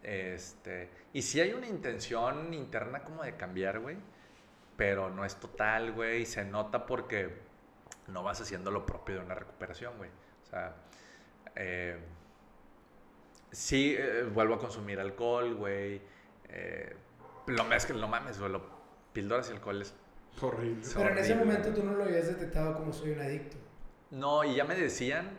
Este, 0.06 0.88
y 1.12 1.22
sí 1.22 1.40
hay 1.40 1.52
una 1.52 1.66
intención 1.66 2.54
interna 2.54 3.02
como 3.02 3.24
de 3.24 3.36
cambiar, 3.36 3.80
güey, 3.80 3.96
pero 4.76 5.10
no 5.10 5.24
es 5.24 5.34
total, 5.34 5.90
güey, 5.92 6.22
y 6.22 6.26
se 6.26 6.44
nota 6.44 6.86
porque 6.86 7.34
no 8.06 8.22
vas 8.22 8.40
haciendo 8.40 8.70
lo 8.70 8.86
propio 8.86 9.16
de 9.16 9.22
una 9.22 9.34
recuperación, 9.34 9.96
güey. 9.98 10.10
O 10.44 10.46
sea, 10.48 10.76
eh, 11.56 11.98
sí 13.50 13.96
eh, 13.98 14.22
vuelvo 14.32 14.54
a 14.54 14.58
consumir 14.60 15.00
alcohol, 15.00 15.54
güey. 15.56 16.00
Eh, 16.50 16.94
lo, 17.48 17.72
es 17.74 17.86
que 17.86 17.92
no 17.92 18.06
mames, 18.06 18.38
güey, 18.38 18.52
lo- 18.52 18.76
píldoras 19.12 19.50
y 19.50 19.54
alcohol 19.54 19.82
es 19.82 19.92
Horrible. 20.40 20.82
Pero 20.94 21.08
en 21.10 21.18
ese 21.18 21.32
horrible, 21.32 21.52
momento 21.56 21.74
tú 21.80 21.82
no 21.84 21.94
lo 21.94 22.04
habías 22.04 22.26
detectado 22.28 22.74
como 22.76 22.92
soy 22.92 23.10
un 23.12 23.20
adicto. 23.20 23.56
No, 24.10 24.44
y 24.44 24.54
ya 24.54 24.64
me 24.64 24.76
decían, 24.76 25.30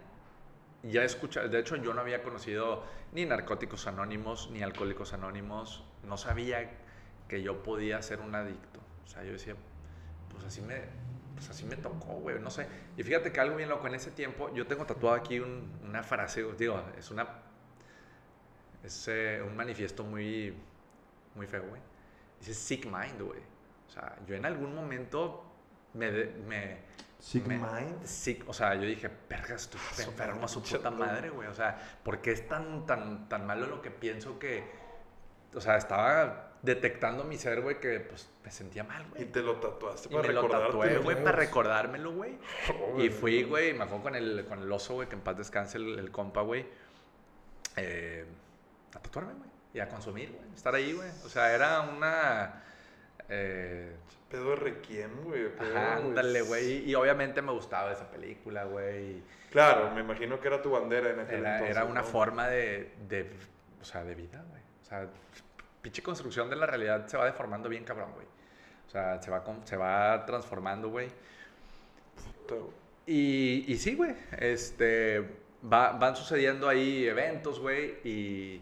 ya 0.84 1.04
escucha, 1.04 1.48
de 1.48 1.60
hecho 1.60 1.76
yo 1.78 1.94
no 1.94 2.02
había 2.02 2.24
conocido 2.24 2.84
ni 3.12 3.26
narcóticos 3.26 3.88
anónimos, 3.88 4.50
ni 4.52 4.62
alcohólicos 4.64 5.14
anónimos, 5.14 5.84
no 6.04 6.18
sabía 6.18 6.70
que 7.28 7.42
yo 7.42 7.64
podía 7.64 8.02
ser 8.02 8.20
un 8.22 8.36
adicto. 8.36 8.80
O 9.06 9.08
sea, 9.08 9.24
yo 9.24 9.32
decía, 9.34 9.56
pues 10.32 10.44
así 10.46 10.62
me, 10.62 10.76
pues 11.36 11.50
así 11.50 11.66
me 11.66 11.76
tocó, 11.78 12.14
güey, 12.20 12.40
no 12.40 12.50
sé. 12.52 12.68
Y 12.98 13.04
fíjate 13.04 13.32
que 13.32 13.40
algo 13.40 13.56
bien 13.58 13.70
loco, 13.70 13.88
en 13.88 13.96
ese 13.96 14.12
tiempo 14.12 14.54
yo 14.54 14.68
tengo 14.68 14.86
tatuado 14.86 15.16
aquí 15.16 15.40
un- 15.40 15.72
una 15.88 16.04
frase, 16.04 16.44
digo, 16.58 16.82
es 16.98 17.12
una, 17.12 17.28
es 18.84 19.08
eh, 19.08 19.42
un 19.46 19.56
manifiesto 19.56 20.04
muy, 20.04 20.54
muy 21.36 21.48
feo, 21.48 21.64
güey. 21.68 21.82
Dice 22.40 22.54
sick 22.54 22.86
mind, 22.86 23.22
güey. 23.22 23.40
O 23.88 23.92
sea, 23.92 24.18
yo 24.28 24.36
en 24.36 24.46
algún 24.46 24.76
momento 24.76 25.44
me, 25.94 26.12
me 26.48 26.78
Sick 27.20 27.46
me- 27.48 27.58
mind. 27.58 28.06
Sí, 28.06 28.42
o 28.48 28.54
sea, 28.54 28.76
yo 28.76 28.82
dije, 28.84 29.10
verga, 29.30 29.56
estoy 29.56 29.80
Su 29.94 30.04
enfermo 30.04 30.46
a 30.46 30.48
su 30.48 30.62
puta 30.62 30.92
madre. 30.92 31.30
güey. 31.30 31.48
O 31.48 31.54
sea, 31.56 31.80
¿por 32.04 32.22
qué 32.22 32.32
es 32.32 32.48
tan, 32.48 32.86
tan, 32.86 33.28
tan 33.28 33.46
malo 33.48 33.66
lo 33.68 33.82
que 33.82 33.90
pienso 33.92 34.38
que. 34.40 34.64
O 35.56 35.62
sea, 35.62 35.78
estaba 35.78 36.52
detectando 36.62 37.24
mi 37.24 37.38
ser, 37.38 37.62
güey, 37.62 37.80
que 37.80 38.00
pues 38.02 38.30
me 38.44 38.52
sentía 38.52 38.84
mal, 38.84 39.06
Y 39.08 39.10
güey. 39.10 39.26
te 39.26 39.42
lo 39.42 39.56
tatuaste 39.56 40.10
Y 40.10 40.16
para 40.16 40.28
me 40.28 40.34
lo 40.34 40.48
tatué, 40.48 40.98
güey, 41.00 41.16
para 41.24 41.38
recordármelo, 41.38 42.12
güey. 42.14 42.38
Y 42.98 43.10
fui, 43.10 43.44
güey. 43.44 43.44
güey, 43.44 43.74
me 43.74 43.84
acuerdo 43.86 44.04
con 44.04 44.16
el, 44.16 44.46
con 44.48 44.62
el 44.62 44.72
oso, 44.72 44.96
güey, 44.96 45.08
que 45.08 45.16
en 45.16 45.22
paz 45.22 45.38
descanse 45.38 45.78
el, 45.78 45.98
el 45.98 46.12
compa, 46.12 46.42
güey. 46.42 46.66
eh, 47.78 48.26
a 48.96 49.00
tatuarme, 49.00 49.34
güey. 49.34 49.50
Y 49.74 49.80
a 49.80 49.88
consumir, 49.90 50.32
güey. 50.32 50.54
Estar 50.56 50.74
ahí, 50.76 50.94
güey. 50.94 51.10
O 51.26 51.30
sea, 51.30 51.54
era 51.54 51.82
una. 51.82 52.64
eh, 53.30 53.96
Pedo 54.30 54.56
requiem, 54.56 55.24
güey. 55.24 55.48
ándale, 55.76 56.42
güey. 56.42 56.86
Y, 56.86 56.92
y 56.92 56.96
obviamente 56.96 57.42
me 57.42 57.52
gustaba 57.54 57.92
esa 57.94 58.10
película, 58.12 58.66
güey. 58.66 59.22
Claro, 59.52 59.92
me 59.92 60.02
imagino 60.02 60.40
que 60.40 60.48
era 60.50 60.62
tu 60.62 60.70
bandera 60.72 61.12
en 61.12 61.20
aquel 61.22 61.40
Era, 61.40 61.54
entonces. 61.56 61.76
era 61.78 61.86
una 61.86 62.02
¿no? 62.02 62.08
forma 62.08 62.48
de, 62.50 62.92
de, 63.08 63.30
o 63.82 63.86
sea, 63.86 64.04
de 64.04 64.16
vida, 64.16 64.44
güey. 64.50 64.62
O 64.82 64.86
sea, 64.86 65.08
pinche 65.82 66.04
construcción 66.04 66.50
de 66.50 66.58
la 66.58 66.66
realidad 66.66 67.08
se 67.08 67.16
va 67.16 67.26
deformando 67.26 67.70
bien 67.70 67.86
cabrón, 67.86 68.12
güey. 68.14 68.26
O 68.86 68.90
sea, 68.90 69.22
se 69.22 69.32
va, 69.32 69.44
con- 69.44 69.66
se 69.66 69.78
va 69.78 70.26
transformando, 70.26 70.90
güey. 70.90 71.08
Puta, 72.16 72.56
güey. 72.56 72.72
Y, 73.06 73.66
y 73.72 73.78
sí, 73.78 73.96
güey. 73.96 74.14
Este, 74.38 75.20
va- 75.72 75.94
van 75.94 76.16
sucediendo 76.18 76.68
ahí 76.68 77.08
eventos, 77.08 77.60
güey. 77.62 77.98
Y 78.04 78.62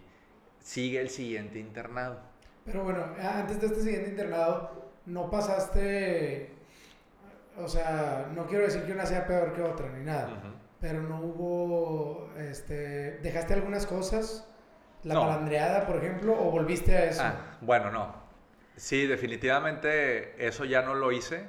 sigue 0.59 0.99
el 1.01 1.09
siguiente 1.09 1.57
internado. 1.59 2.19
Pero 2.65 2.83
bueno, 2.83 3.03
antes 3.19 3.59
de 3.61 3.67
este 3.67 3.81
siguiente 3.81 4.09
internado, 4.11 4.84
no 5.05 5.29
pasaste, 5.29 6.51
o 7.57 7.67
sea, 7.67 8.29
no 8.33 8.45
quiero 8.47 8.65
decir 8.65 8.83
que 8.83 8.91
una 8.91 9.05
sea 9.05 9.25
peor 9.27 9.53
que 9.53 9.61
otra 9.61 9.89
ni 9.89 10.03
nada, 10.03 10.29
pero 10.79 11.01
no 11.01 11.19
hubo, 11.21 12.29
este, 12.37 13.17
dejaste 13.19 13.53
algunas 13.53 13.85
cosas, 13.85 14.47
la 15.03 15.13
No. 15.15 15.23
malandreada, 15.25 15.85
por 15.85 15.97
ejemplo, 15.97 16.33
o 16.33 16.51
volviste 16.51 16.95
a 16.95 17.05
eso. 17.05 17.21
Ah, 17.23 17.57
bueno, 17.61 17.91
no. 17.91 18.15
Sí, 18.75 19.05
definitivamente 19.07 20.45
eso 20.45 20.65
ya 20.65 20.81
no 20.81 20.95
lo 20.95 21.11
hice. 21.11 21.45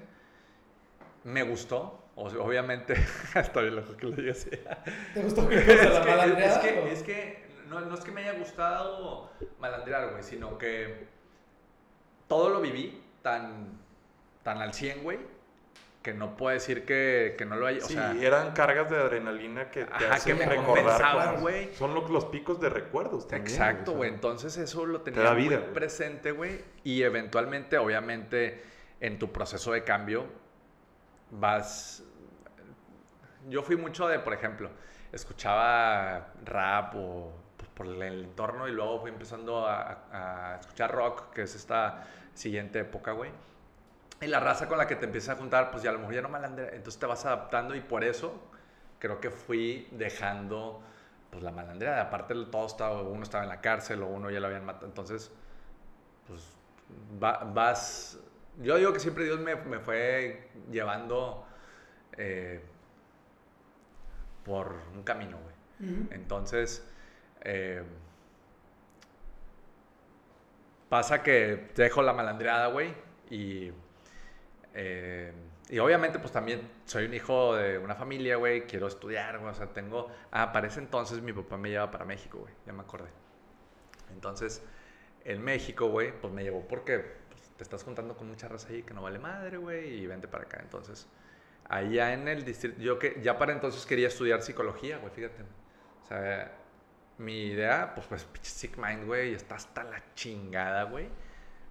Me 1.25 1.43
gustó. 1.43 2.03
Obviamente, 2.15 2.95
está 3.35 3.61
bien 3.63 3.77
loco 3.77 3.97
que 3.97 4.07
lo 4.07 4.13
diga 4.13 4.33
así. 4.33 4.51
¿Te 5.13 5.23
gustó 5.23 5.49
qué 5.49 5.57
cosa, 5.67 5.73
es, 5.83 5.93
la 5.95 6.03
que, 6.03 6.11
malandreada? 6.11 6.53
es 6.55 6.59
que, 6.59 6.79
o? 6.79 6.87
es 6.87 7.03
que 7.03 7.47
no, 7.69 7.81
no 7.81 7.95
es 7.95 8.01
que 8.01 8.11
me 8.13 8.21
haya 8.23 8.39
gustado 8.39 9.31
malandrear, 9.59 10.11
güey, 10.13 10.23
sino 10.23 10.57
que 10.57 11.09
todo 12.29 12.51
lo 12.51 12.61
viví 12.61 13.03
tan, 13.27 13.81
tan 14.45 14.59
al 14.63 14.73
100, 14.73 15.03
güey, 15.03 15.19
que 16.01 16.15
no 16.15 16.37
puedo 16.37 16.55
decir 16.55 16.85
que, 16.85 17.35
que 17.37 17.45
no 17.45 17.57
lo 17.57 17.67
haya. 17.67 17.85
O 17.85 17.89
Sí, 17.89 17.95
sea, 17.95 18.13
eran 18.21 18.53
cargas 18.53 18.89
de 18.89 18.97
adrenalina 18.97 19.69
que 19.73 19.85
te 19.85 19.93
Ajá, 20.07 20.15
hacen 20.15 20.39
que 20.39 20.47
me 20.47 20.55
recordar. 20.55 21.41
güey. 21.41 21.75
Son 21.75 21.93
lo- 21.93 22.07
los 22.07 22.27
picos 22.27 22.61
de 22.61 22.69
recuerdos 22.69 23.27
también. 23.27 23.53
Exacto, 23.53 23.91
o 23.91 23.95
sea. 23.95 23.97
güey. 23.97 24.11
Entonces 24.11 24.57
eso 24.59 24.87
lo 24.87 25.01
tenía 25.01 25.23
da 25.23 25.33
muy 25.33 25.43
vida, 25.43 25.59
güey. 25.59 25.73
presente, 25.73 26.31
güey. 26.31 26.65
Y 26.85 27.03
eventualmente, 27.03 27.77
obviamente, 27.79 28.63
en 29.01 29.19
tu 29.19 29.33
proceso 29.33 29.73
de 29.73 29.83
cambio, 29.83 30.27
vas... 31.33 32.05
Yo 33.49 33.63
fui 33.65 33.75
mucho 33.77 34.07
de, 34.07 34.21
por 34.21 34.33
ejemplo, 34.35 34.71
escuchaba 35.13 36.33
rap 36.45 36.95
o 36.95 37.33
por 37.77 37.87
el 37.87 38.03
entorno 38.03 38.67
y 38.69 38.73
luego 38.73 39.01
fui 39.01 39.11
empezando 39.11 39.67
a, 39.67 40.55
a 40.55 40.61
escuchar 40.61 40.93
rock, 40.93 41.33
que 41.35 41.43
es 41.43 41.55
esta 41.55 42.07
siguiente 42.35 42.81
época, 42.81 43.13
güey. 43.13 43.31
Y 44.23 44.29
la 44.29 44.41
raza 44.41 44.67
con 44.67 44.79
la 44.79 44.87
que 44.87 44.97
te 44.97 45.05
empiezas 45.05 45.37
a 45.37 45.39
juntar, 45.39 45.71
pues 45.71 45.83
ya 45.83 45.91
a 45.91 45.93
lo 45.93 45.99
mejor 45.99 46.15
ya 46.15 46.23
no 46.23 46.31
malandrea. 46.31 46.71
Entonces 46.71 46.99
te 46.99 47.07
vas 47.07 47.27
adaptando 47.27 47.75
y 47.75 47.81
por 47.83 48.03
eso 48.03 48.41
creo 48.99 49.21
que 49.21 49.31
fui 49.31 49.89
dejando 49.93 50.83
pues 51.31 51.43
la 51.43 51.51
malandreada. 51.53 52.01
Aparte 52.03 52.35
todo 52.51 52.67
estaba, 52.67 53.03
uno 53.03 53.23
estaba 53.23 53.45
en 53.45 53.51
la 53.51 53.61
cárcel 53.61 54.03
o 54.03 54.07
uno 54.07 54.31
ya 54.31 54.41
lo 54.41 54.47
habían 54.47 54.65
matado. 54.65 54.87
Entonces, 54.87 55.31
pues 56.27 56.55
va- 57.23 57.45
vas... 57.45 58.19
Yo 58.63 58.77
digo 58.77 58.93
que 58.95 59.01
siempre 59.01 59.25
Dios 59.25 59.39
me, 59.41 59.55
me 59.57 59.81
fue 59.81 60.49
llevando 60.71 61.47
eh, 62.17 62.63
por 64.45 64.75
un 64.95 65.03
camino, 65.03 65.39
güey. 65.39 65.91
Ujú. 65.93 66.09
Entonces, 66.13 66.87
eh, 67.49 67.81
pasa 70.89 71.23
que 71.23 71.69
dejo 71.77 72.03
la 72.03 72.13
malandreada, 72.13 72.67
güey, 72.67 72.93
y, 73.31 73.71
eh, 74.75 75.33
y 75.69 75.79
obviamente 75.79 76.19
pues 76.19 76.33
también 76.33 76.69
soy 76.87 77.05
un 77.05 77.15
hijo 77.15 77.55
de 77.55 77.79
una 77.79 77.95
familia, 77.95 78.35
güey, 78.37 78.67
quiero 78.67 78.89
estudiar, 78.89 79.39
güey, 79.39 79.53
o 79.53 79.55
sea, 79.55 79.69
tengo, 79.69 80.11
ah, 80.33 80.51
para 80.53 80.67
ese 80.67 80.81
entonces 80.81 81.23
mi 81.23 81.33
papá 81.33 81.57
me 81.57 81.71
lleva 81.71 81.89
para 81.89 82.05
México, 82.05 82.39
güey, 82.39 82.53
ya 82.67 82.73
me 82.73 82.83
acordé. 82.83 83.11
Entonces, 84.13 84.63
en 85.25 85.41
México, 85.43 85.87
güey, 85.89 86.13
pues 86.21 86.33
me 86.33 86.43
llevó 86.43 86.67
porque 86.67 86.99
pues, 86.99 87.43
te 87.57 87.63
estás 87.63 87.85
juntando 87.85 88.17
con 88.17 88.29
mucha 88.29 88.49
raza 88.49 88.69
ahí 88.71 88.83
que 88.83 88.93
no 88.93 89.03
vale 89.03 89.21
madre, 89.21 89.57
güey, 89.59 90.01
y 90.01 90.07
vente 90.09 90.27
para 90.27 90.45
acá. 90.45 90.59
Entonces, 90.63 91.07
allá 91.69 92.13
en 92.13 92.27
el 92.27 92.45
distrito, 92.45 92.81
yo 92.81 92.99
que 92.99 93.21
ya 93.23 93.39
para 93.39 93.53
entonces 93.53 93.87
quería 93.87 94.09
estudiar 94.09 94.43
psicología, 94.43 94.99
güey, 94.99 95.13
fíjate. 95.13 95.43
O 96.05 96.07
sea, 96.07 96.66
mi 97.19 97.47
idea, 97.47 97.93
pues, 97.95 98.07
pues, 98.07 98.25
pinche 98.25 98.51
sick 98.51 98.77
mind, 98.79 99.07
güey, 99.07 99.35
está 99.35 99.55
hasta 99.57 99.85
la 99.85 100.03
chingada, 100.15 100.85
güey. 100.85 101.09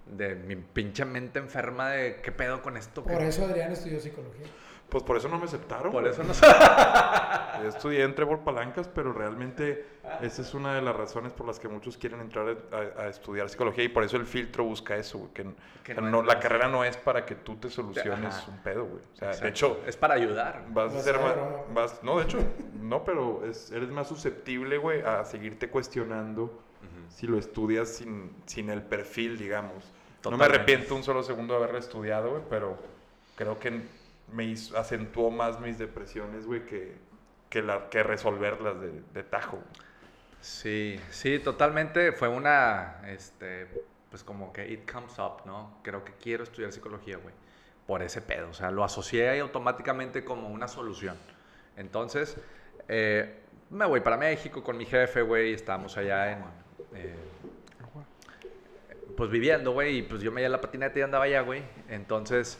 De 0.06 0.34
mi 0.34 0.56
pinche 0.56 1.04
mente 1.04 1.38
enferma 1.38 1.90
de 1.90 2.20
qué 2.22 2.30
pedo 2.32 2.62
con 2.62 2.76
esto. 2.76 3.02
Por 3.02 3.18
¿Qué- 3.18 3.28
eso 3.28 3.44
Adrián 3.44 3.72
estudió 3.72 3.98
psicología. 4.00 4.46
Pues 4.88 5.02
por 5.02 5.16
eso 5.16 5.28
no 5.28 5.36
me 5.38 5.44
aceptaron. 5.44 5.90
Por 5.92 6.06
eso 6.06 6.22
no 6.22 6.32
estudié 7.68 8.02
en 8.04 8.14
Trevor 8.14 8.40
Palancas, 8.40 8.88
pero 8.88 9.12
realmente 9.12 9.84
esa 10.22 10.42
es 10.42 10.54
una 10.54 10.74
de 10.74 10.82
las 10.82 10.94
razones 10.94 11.32
por 11.32 11.46
las 11.46 11.58
que 11.58 11.68
muchos 11.68 11.96
quieren 11.96 12.20
entrar 12.20 12.56
a, 12.72 13.02
a 13.02 13.08
estudiar 13.08 13.48
psicología 13.48 13.84
y 13.84 13.88
por 13.88 14.04
eso 14.04 14.16
el 14.16 14.26
filtro 14.26 14.64
busca 14.64 14.96
eso, 14.96 15.18
güey, 15.18 15.32
que, 15.32 15.44
Que 15.82 15.94
no 15.94 16.02
no- 16.02 16.22
la 16.22 16.38
carrera 16.38 16.68
no 16.68 16.84
es 16.84 16.96
para 16.96 17.26
que 17.26 17.34
tú 17.34 17.56
te 17.56 17.68
soluciones 17.68 18.34
Ajá. 18.34 18.50
un 18.50 18.58
pedo, 18.58 18.84
güey. 18.84 19.02
O 19.12 19.16
sea, 19.16 19.30
de 19.32 19.48
hecho, 19.48 19.80
es 19.86 19.96
para 19.96 20.14
ayudar. 20.14 20.62
vas 20.70 20.94
a 20.94 21.00
ser 21.00 21.18
más, 21.18 21.36
¿no? 21.36 21.64
vas- 21.74 22.02
no, 22.02 22.18
de 22.18 22.24
hecho, 22.24 22.38
no, 22.80 23.04
pero 23.04 23.44
es- 23.44 23.72
eres 23.72 23.88
más 23.90 24.06
susceptible, 24.08 24.78
güey, 24.78 25.02
a 25.02 25.24
seguirte 25.24 25.68
cuestionando 25.68 26.62
si 27.08 27.26
lo 27.26 27.38
estudias 27.38 27.88
sin, 27.88 28.30
sin 28.46 28.70
el 28.70 28.82
perfil, 28.82 29.38
digamos. 29.38 29.72
No 30.24 30.30
me 30.32 30.36
Totalmente. 30.38 30.44
arrepiento 30.56 30.94
un 30.94 31.02
solo 31.02 31.22
segundo 31.22 31.54
de 31.54 31.58
haberlo 31.58 31.78
estudiado, 31.78 32.30
güey, 32.30 32.42
pero 32.50 32.76
creo 33.36 33.58
que 33.58 33.82
me 34.32 34.52
acentuó 34.76 35.30
más 35.30 35.60
mis 35.60 35.78
depresiones, 35.78 36.46
güey, 36.46 36.66
que, 36.66 36.96
que, 37.48 37.64
que 37.90 38.02
resolverlas 38.02 38.76
de, 38.80 39.22
tajo. 39.22 39.58
Sí, 40.40 41.00
sí, 41.10 41.38
totalmente. 41.38 42.12
Fue 42.12 42.28
una, 42.28 43.02
este, 43.06 43.66
pues 44.10 44.22
como 44.22 44.52
que 44.52 44.70
it 44.70 44.90
comes 44.90 45.18
up, 45.18 45.44
¿no? 45.44 45.80
Creo 45.82 46.04
que 46.04 46.12
quiero 46.12 46.44
estudiar 46.44 46.72
psicología, 46.72 47.16
güey. 47.18 47.34
Por 47.86 48.02
ese 48.02 48.20
pedo. 48.20 48.50
O 48.50 48.54
sea, 48.54 48.70
lo 48.70 48.82
asocié 48.84 49.28
ahí 49.28 49.38
automáticamente 49.38 50.24
como 50.24 50.48
una 50.48 50.66
solución. 50.66 51.16
Entonces, 51.76 52.36
eh, 52.88 53.42
me 53.70 53.86
voy 53.86 54.00
para 54.00 54.16
México 54.16 54.62
con 54.62 54.76
mi 54.76 54.86
jefe, 54.86 55.22
güey. 55.22 55.52
Estábamos 55.52 55.96
allá 55.96 56.32
en, 56.32 56.38
eh, 56.94 57.14
pues 59.16 59.30
viviendo, 59.30 59.72
güey. 59.72 59.98
Y 59.98 60.02
pues 60.02 60.20
yo 60.20 60.32
me 60.32 60.40
llevé 60.40 60.50
la 60.50 60.60
patineta 60.60 60.98
y 60.98 61.02
andaba 61.02 61.24
allá, 61.24 61.42
güey. 61.42 61.62
Entonces, 61.88 62.58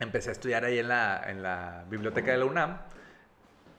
empecé 0.00 0.30
a 0.30 0.32
estudiar 0.32 0.64
ahí 0.64 0.78
en 0.78 0.88
la, 0.88 1.22
en 1.26 1.42
la 1.42 1.84
biblioteca 1.88 2.32
de 2.32 2.38
la 2.38 2.44
UNAM 2.46 2.78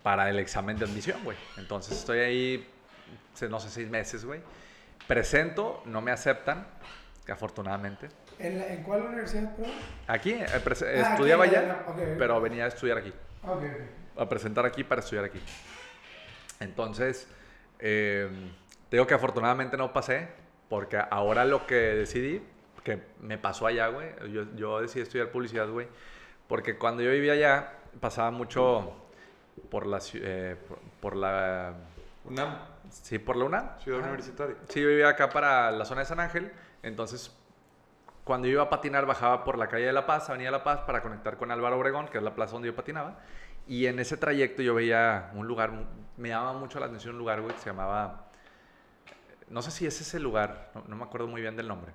para 0.04 0.30
el 0.30 0.40
examen 0.40 0.78
de 0.78 0.86
admisión, 0.86 1.24
güey. 1.24 1.38
Entonces 1.58 1.98
estoy 1.98 2.20
ahí, 2.20 2.70
no 3.50 3.60
sé, 3.60 3.70
seis 3.70 3.90
meses, 3.90 4.24
güey. 4.26 4.40
Presento, 5.08 5.82
no 5.86 6.02
me 6.02 6.12
aceptan, 6.12 6.66
afortunadamente. 7.30 8.08
¿En, 8.40 8.58
la- 8.60 8.68
en 8.68 8.84
cuál 8.84 9.02
universidad? 9.04 9.52
Aquí, 10.08 10.32
eh, 10.32 10.46
Ah, 10.52 10.58
aquí 10.58 10.86
estudiaba 11.02 11.46
la- 11.46 11.52
allá, 11.60 11.84
ok, 11.88 11.96
ok. 11.98 12.04
pero 12.18 12.40
venía 12.42 12.66
a 12.66 12.68
estudiar 12.68 12.98
aquí. 12.98 13.14
Ok, 13.44 13.64
ok. 13.64 14.22
A 14.22 14.30
presentar 14.30 14.66
aquí 14.66 14.84
para 14.84 15.02
estudiar 15.02 15.26
aquí. 15.26 15.40
Entonces, 16.60 17.28
eh, 17.80 18.30
te 18.90 18.98
digo 18.98 19.08
que 19.08 19.14
afortunadamente 19.14 19.78
no 19.78 19.92
pasé, 19.94 20.28
porque 20.70 20.98
ahora 21.10 21.46
lo 21.46 21.66
que 21.66 21.76
decidí, 21.76 22.42
que 22.84 23.02
me 23.20 23.38
pasó 23.38 23.68
allá, 23.68 23.88
güey, 23.88 24.10
yo, 24.32 24.44
yo 24.56 24.82
decidí 24.82 25.02
estudiar 25.04 25.30
publicidad, 25.30 25.70
güey, 25.70 25.88
porque 26.48 26.78
cuando 26.78 27.04
yo 27.04 27.12
vivía 27.12 27.34
allá, 27.34 27.74
pasaba 28.00 28.32
mucho 28.32 28.94
por 29.70 29.86
la, 29.86 30.00
eh, 30.16 30.56
por, 30.68 30.80
por 31.00 31.16
la, 31.16 31.74
UNAM, 32.26 32.58
sí, 32.90 33.20
por 33.20 33.36
la 33.36 33.46
UNAM. 33.46 33.80
ciudad 33.80 34.00
Ajá. 34.00 34.10
universitaria. 34.10 34.56
Sí, 34.70 34.82
yo 34.82 34.88
vivía 34.88 35.10
acá 35.10 35.30
para 35.30 35.72
la 35.72 35.86
zona 35.86 36.02
de 36.02 36.08
San 36.08 36.20
Ángel, 36.20 36.52
entonces 36.84 37.36
cuando 38.24 38.48
yo 38.48 38.54
iba 38.54 38.64
a 38.64 38.70
patinar 38.70 39.06
bajaba 39.06 39.44
por 39.44 39.58
la 39.58 39.68
calle 39.68 39.86
de 39.86 39.94
La 39.94 40.06
Paz, 40.06 40.30
Avenida 40.30 40.52
La 40.52 40.64
Paz, 40.64 40.82
para 40.82 41.02
conectar 41.02 41.38
con 41.38 41.52
Álvaro 41.52 41.78
Obregón, 41.78 42.08
que 42.08 42.18
es 42.20 42.24
la 42.24 42.36
plaza 42.36 42.54
donde 42.54 42.68
yo 42.68 42.76
patinaba, 42.76 43.20
y 43.68 43.88
en 43.88 44.00
ese 44.00 44.16
trayecto 44.18 44.62
yo 44.62 44.76
veía 44.76 45.32
un 45.34 45.48
lugar, 45.48 45.72
me 46.18 46.30
llamaba 46.30 46.54
mucho 46.54 46.80
la 46.80 46.86
atención 46.86 47.16
un 47.16 47.20
lugar, 47.20 47.42
güey, 47.42 47.54
que 47.54 47.60
se 47.62 47.70
llamaba, 47.70 48.28
no 49.50 49.62
sé 49.62 49.72
si 49.72 49.86
es 49.88 50.00
ese 50.02 50.20
lugar, 50.20 50.72
no, 50.76 50.84
no 50.88 50.96
me 50.96 51.04
acuerdo 51.04 51.28
muy 51.28 51.42
bien 51.42 51.56
del 51.56 51.68
nombre, 51.68 51.94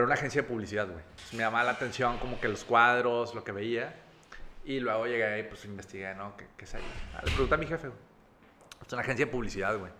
pero 0.00 0.06
una 0.06 0.14
agencia 0.14 0.40
de 0.40 0.48
publicidad, 0.48 0.86
güey. 0.86 1.00
Entonces, 1.10 1.34
me 1.34 1.42
llamaba 1.42 1.62
la 1.64 1.72
atención 1.72 2.16
como 2.18 2.40
que 2.40 2.48
los 2.48 2.64
cuadros, 2.64 3.34
lo 3.34 3.44
que 3.44 3.52
veía, 3.52 3.94
y 4.64 4.80
luego 4.80 5.06
llegué 5.06 5.40
y 5.40 5.42
pues 5.42 5.62
investigué, 5.66 6.14
¿no? 6.14 6.36
¿Qué, 6.38 6.46
qué 6.56 6.64
es 6.64 6.74
ahí? 6.74 6.82
Ah, 7.12 7.20
le 7.22 7.30
pregunté 7.30 7.54
a 7.56 7.58
mi 7.58 7.66
jefe, 7.66 7.88
güey. 7.88 8.00
Es 8.86 8.90
una 8.94 9.02
agencia 9.02 9.26
de 9.26 9.30
publicidad, 9.30 9.76
güey. 9.78 9.92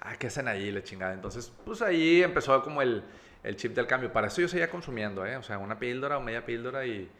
Ah, 0.00 0.14
¿qué 0.18 0.26
hacen 0.26 0.46
ahí? 0.46 0.70
La 0.70 0.82
chingada. 0.82 1.14
Entonces, 1.14 1.50
pues 1.64 1.80
ahí 1.80 2.22
empezó 2.22 2.62
como 2.62 2.82
el, 2.82 3.02
el 3.42 3.56
chip 3.56 3.74
del 3.74 3.86
cambio. 3.86 4.12
Para 4.12 4.26
eso 4.26 4.42
yo 4.42 4.48
seguía 4.48 4.68
consumiendo, 4.68 5.24
¿eh? 5.24 5.38
O 5.38 5.42
sea, 5.42 5.56
una 5.56 5.78
píldora 5.78 6.18
o 6.18 6.20
media 6.20 6.44
píldora 6.44 6.84
y, 6.84 7.10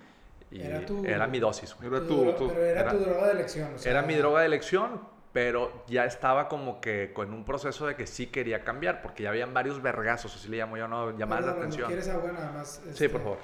y 0.51 0.61
Era 0.61 0.85
tu- 0.85 1.03
era 1.07 1.27
mi 1.27 1.41
dosis, 1.41 1.75
güey. 1.75 1.89
Era 1.89 2.01
Tu 2.01 2.07
tu, 2.37 2.49
pero 2.49 2.63
era, 2.63 2.81
era- 2.83 2.91
tu 2.91 2.99
droga 2.99 3.27
de 3.29 3.33
elección. 3.33 3.75
o 3.75 3.79
sea, 3.79 3.91
Era 3.93 4.03
mi 4.03 4.15
droga 4.15 4.41
de 4.41 4.47
elección, 4.47 5.01
pero 5.37 5.85
ya 5.87 6.07
estaba 6.07 6.49
como 6.49 6.81
que 6.81 7.13
con 7.13 7.35
un 7.35 7.45
proceso 7.45 7.87
de 7.87 7.95
que 7.95 8.07
sí 8.07 8.29
quería 8.29 8.65
cambiar, 8.65 9.03
porque 9.03 9.25
ya 9.25 9.29
habían 9.29 9.53
varios 9.53 9.83
vergazos, 9.83 10.35
así 10.35 10.49
le 10.49 10.57
llamo 10.57 10.79
yo, 10.79 10.89
no 10.89 11.11
llamar 11.19 11.45
la 11.45 11.53
atención. 11.53 11.83
¿no 11.83 11.89
¿Quieres 11.89 12.09
agua 12.09 12.33
nada 12.33 12.53
más? 12.53 12.81
Sí, 12.83 12.89
este, 12.89 13.09
por 13.11 13.21
favor. 13.23 13.39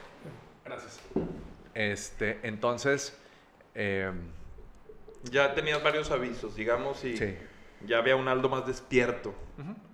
Gracias. 0.64 1.00
Este, 1.74 2.38
entonces, 2.44 3.14
eh, 3.74 4.10
Ya 5.24 5.54
tenías 5.54 5.82
varios 5.82 6.10
avisos, 6.10 6.56
digamos, 6.56 7.04
y 7.04 7.14
sí. 7.18 7.36
ya 7.84 7.98
había 7.98 8.16
un 8.16 8.26
Aldo 8.26 8.48
más 8.48 8.66
despierto, 8.66 9.34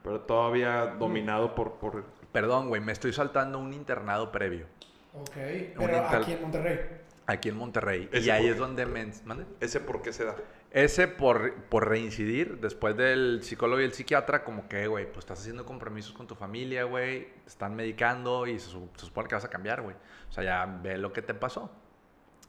pero 0.05 0.21
todavía 0.21 0.95
dominado 1.01 1.57
por, 1.57 1.79
por... 1.81 2.05
Perdón, 2.31 2.69
güey, 2.69 2.81
me 2.81 2.93
estoy 2.93 3.13
saltando 3.13 3.59
un 3.59 3.73
internado 3.73 4.31
previo. 4.31 4.67
Ok, 5.15 5.37
Un 5.81 5.87
pero 5.87 6.07
aquí 6.07 6.31
en 6.31 6.43
Monterrey. 6.43 6.81
Aquí 7.27 7.49
en 7.49 7.57
Monterrey. 7.57 8.09
Ese 8.13 8.29
y 8.29 8.31
ahí 8.31 8.45
por- 8.45 8.53
es 8.53 8.59
donde 8.59 8.87
me... 8.87 9.11
¿Mande? 9.25 9.47
¿Ese 9.59 9.81
por 9.81 10.01
qué 10.01 10.13
se 10.13 10.25
da? 10.27 10.37
Ese 10.71 11.09
por, 11.09 11.55
por 11.65 11.89
reincidir, 11.89 12.59
después 12.61 12.95
del 12.97 13.41
psicólogo 13.43 13.81
y 13.81 13.85
el 13.85 13.93
psiquiatra, 13.95 14.45
como 14.45 14.69
que, 14.69 14.87
güey, 14.87 15.07
pues 15.07 15.21
estás 15.21 15.41
haciendo 15.41 15.65
compromisos 15.65 16.13
con 16.13 16.27
tu 16.27 16.35
familia, 16.35 16.85
güey, 16.85 17.29
te 17.45 17.49
están 17.49 17.75
medicando 17.75 18.47
y 18.47 18.59
se, 18.59 18.67
se 18.71 19.07
supone 19.07 19.29
que 19.29 19.35
vas 19.35 19.45
a 19.47 19.49
cambiar, 19.49 19.81
güey. 19.81 19.97
O 20.29 20.33
sea, 20.33 20.45
ya 20.45 20.67
ve 20.83 20.99
lo 20.99 21.11
que 21.13 21.23
te 21.23 21.33
pasó. 21.33 21.71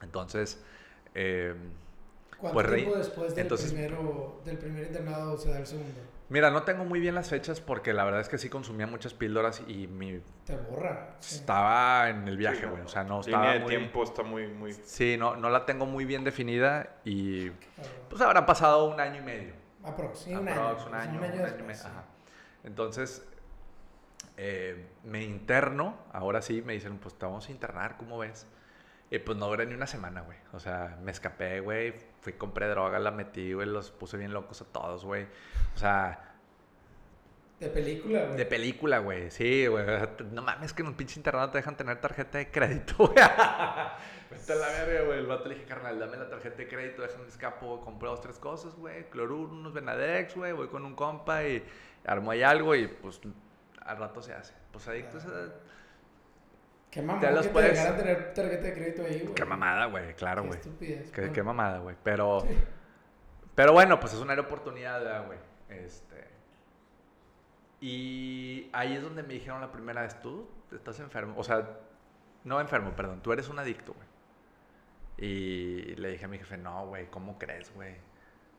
Entonces, 0.02 0.62
eh, 1.16 1.56
¿Cuánto 2.38 2.54
Pues, 2.62 2.74
tiempo 2.76 2.96
después 2.98 3.36
del, 3.36 3.42
entonces- 3.44 3.72
primero, 3.74 4.42
del 4.46 4.58
primer 4.58 4.84
internado 4.88 5.38
se 5.38 5.50
da 5.50 5.60
el 5.60 5.68
segundo? 5.68 6.00
Mira, 6.30 6.50
no 6.52 6.64
tengo 6.64 6.86
muy 6.86 7.00
bien 7.00 7.16
las 7.16 7.30
fechas 7.30 7.60
porque 7.62 7.92
la 7.94 8.04
verdad 8.04 8.22
es 8.22 8.30
que 8.30 8.38
sí 8.38 8.50
consumía 8.50 8.88
muchas 8.88 9.14
píldoras 9.14 9.62
y 9.68 9.88
mi, 9.88 10.22
Te 10.46 10.56
borra. 10.56 11.16
sí. 11.20 11.36
estaba 11.36 12.10
en 12.10 12.28
el 12.28 12.38
viaje, 12.38 12.62
Sí, 12.62 12.66
güey. 12.66 12.80
no. 12.80 12.86
O 12.86 12.88
sea, 12.90 13.04
no 13.04 13.22
Línea 13.22 13.38
estaba 13.40 13.54
de 13.54 13.60
muy... 13.60 13.70
tiempo 13.70 14.04
está 14.04 14.24
muy, 14.24 14.48
muy... 14.48 14.74
Sí, 14.74 15.18
no, 15.18 15.36
no 15.36 15.50
la 15.50 15.66
tengo 15.66 15.86
muy 15.86 16.06
bien 16.06 16.24
definida 16.24 16.90
y 17.04 17.50
pues 18.10 18.22
habrán 18.22 18.46
pasado 18.46 18.86
un 18.86 19.00
año 19.00 19.20
y 19.22 19.24
medio. 19.24 19.54
Aprox, 19.84 20.20
sí, 20.20 20.34
un 20.34 20.48
año. 20.48 20.62
un 20.62 20.76
o 20.76 20.80
sea, 20.90 21.02
año, 21.02 21.18
un 21.20 21.24
año 21.26 21.40
un 21.40 21.46
año 21.46 21.60
y 21.60 21.62
medio, 21.64 21.76
sí. 21.76 21.88
ajá. 21.88 22.04
Entonces, 22.64 23.26
eh, 24.38 24.88
me 25.04 25.24
interno, 25.24 25.98
ahora 26.14 26.42
sí, 26.42 26.62
me 26.62 26.74
dicen, 26.74 26.98
pues 26.98 27.16
te 27.18 27.26
vamos 27.26 27.48
a 27.48 27.52
internar, 27.52 27.98
¿cómo 27.98 28.18
ves? 28.18 28.46
Y 29.12 29.20
pues 29.20 29.38
no 29.38 29.48
duré 29.48 29.66
ni 29.66 29.74
una 29.74 29.88
semana, 29.88 30.22
güey. 30.22 30.38
O 30.54 30.60
sea, 30.60 30.98
me 31.02 31.12
escapé, 31.12 31.62
güey. 31.62 31.94
Fui, 32.22 32.34
compré 32.34 32.68
droga, 32.68 33.00
la 33.00 33.12
metí, 33.12 33.54
güey. 33.54 33.68
Los 33.68 33.92
puse 33.92 34.18
bien 34.18 34.34
locos 34.34 34.62
a 34.62 34.66
todos, 34.66 35.06
güey. 35.06 35.26
O 35.76 35.78
sea, 35.78 36.34
De 37.60 37.70
película, 37.70 38.26
güey. 38.26 38.38
de 38.38 38.46
película, 38.46 39.00
güey. 39.00 39.32
Sí, 39.32 39.68
güey. 39.68 39.86
No 40.32 40.42
mames, 40.42 40.74
que 40.74 40.82
en 40.82 40.90
un 40.90 40.96
pinche 40.96 41.20
internado 41.20 41.50
te 41.50 41.58
dejan 41.60 41.76
tener 41.78 42.00
tarjeta 42.02 42.38
de 42.38 42.52
crédito, 42.52 42.96
güey. 42.98 43.10
Vete 44.32 44.54
a 44.54 44.56
la 44.56 44.68
verga, 44.68 45.06
güey. 45.06 45.20
El 45.20 45.26
vato 45.28 45.48
le 45.50 45.56
dije, 45.56 45.66
carnal, 45.68 45.98
dame 46.00 46.18
la 46.18 46.30
tarjeta 46.30 46.58
de 46.58 46.68
crédito, 46.68 47.02
déjame 47.02 47.28
escapo. 47.28 47.80
Compré 47.82 48.10
dos, 48.10 48.22
tres 48.22 48.38
cosas, 48.40 48.76
güey. 48.76 49.10
Cloruro, 49.10 49.52
unos 49.54 49.74
Benadex, 49.74 50.36
güey. 50.36 50.52
Voy 50.54 50.68
con 50.68 50.86
un 50.86 50.96
compa 50.96 51.44
y 51.46 51.64
armo 52.06 52.32
ahí 52.32 52.44
algo 52.44 52.76
y 52.76 52.88
pues 52.88 53.20
al 53.82 53.98
rato 53.98 54.22
se 54.22 54.34
hace. 54.34 54.54
Pues 54.72 54.88
adictos 54.88 55.26
a... 55.26 55.54
Qué 56.92 57.02
mamada 57.02 57.30
Ya 57.30 57.36
los 57.36 57.46
que 57.48 57.54
puedes- 57.54 57.84
te 57.86 57.92
tener 57.92 58.34
tarjeta 58.34 58.64
de 58.64 58.74
crédito 58.74 59.04
ahí, 59.04 59.20
güey. 59.22 59.36
Qué 59.36 59.46
mamada, 59.46 59.86
güey. 59.86 60.14
Claro, 60.16 60.42
Qué 60.44 60.48
güey. 60.48 60.60
estupidez. 60.60 61.12
Qué, 61.12 61.22
Bueno, 61.22 61.34
qué 61.34 61.44
mamada, 61.44 61.80
güey. 61.80 61.96
Pero... 62.04 62.40
Pero 63.56 63.74
bueno, 63.74 64.00
pues 64.00 64.14
es 64.14 64.20
una 64.20 64.40
oportunidad, 64.40 65.00
¿verdad, 65.04 65.26
güey. 65.28 65.40
Este... 65.70 66.28
Y 67.82 68.70
ahí 68.74 68.96
es 68.96 69.02
donde 69.02 69.24
me 69.24 69.34
dijeron 69.34 69.62
la 69.62 69.72
primera 69.72 70.02
vez, 70.02 70.20
tú 70.22 70.50
estás 70.72 71.00
enfermo. 71.00 71.36
O 71.38 71.44
sea, 71.44 71.68
no 72.44 72.60
enfermo, 72.60 72.96
perdón. 72.96 73.22
Tú 73.22 73.32
eres 73.32 73.48
un 73.50 73.60
adicto, 73.60 73.94
güey. 73.94 74.08
Y 75.18 75.96
le 75.96 76.10
dije 76.12 76.26
a 76.26 76.28
mi 76.28 76.38
jefe, 76.38 76.58
no, 76.58 76.88
güey, 76.88 77.08
¿cómo 77.08 77.38
crees, 77.38 77.74
güey? 77.74 77.96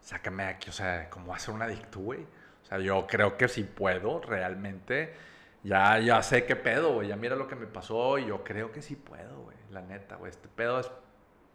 Sácame 0.01 0.45
de 0.45 0.49
aquí, 0.51 0.71
o 0.71 0.73
sea, 0.73 1.09
¿cómo 1.11 1.37
ser 1.39 1.55
un 1.55 1.63
adicto, 1.63 2.01
güey? 2.01 2.21
O 2.23 2.65
sea, 2.67 2.79
yo 2.79 3.07
creo 3.07 3.37
que 3.37 3.49
si 3.49 3.65
puedo, 3.65 4.21
realmente. 4.21 5.15
Ya, 5.63 5.99
ya 5.99 6.23
sé 6.23 6.47
qué 6.47 6.57
pedo, 6.57 6.95
güey. 6.95 7.09
Ya 7.09 7.17
mira 7.17 7.37
lo 7.37 7.47
que 7.47 7.55
me 7.57 7.67
pasó 7.67 8.19
y 8.19 8.27
yo 8.27 8.43
creo 8.45 8.73
que 8.73 8.81
sí 8.83 8.97
puedo, 8.97 9.43
güey. 9.43 9.57
La 9.71 9.83
neta, 9.83 10.17
güey. 10.17 10.31
Este 10.31 10.49
pedo 10.49 10.81
es 10.81 10.91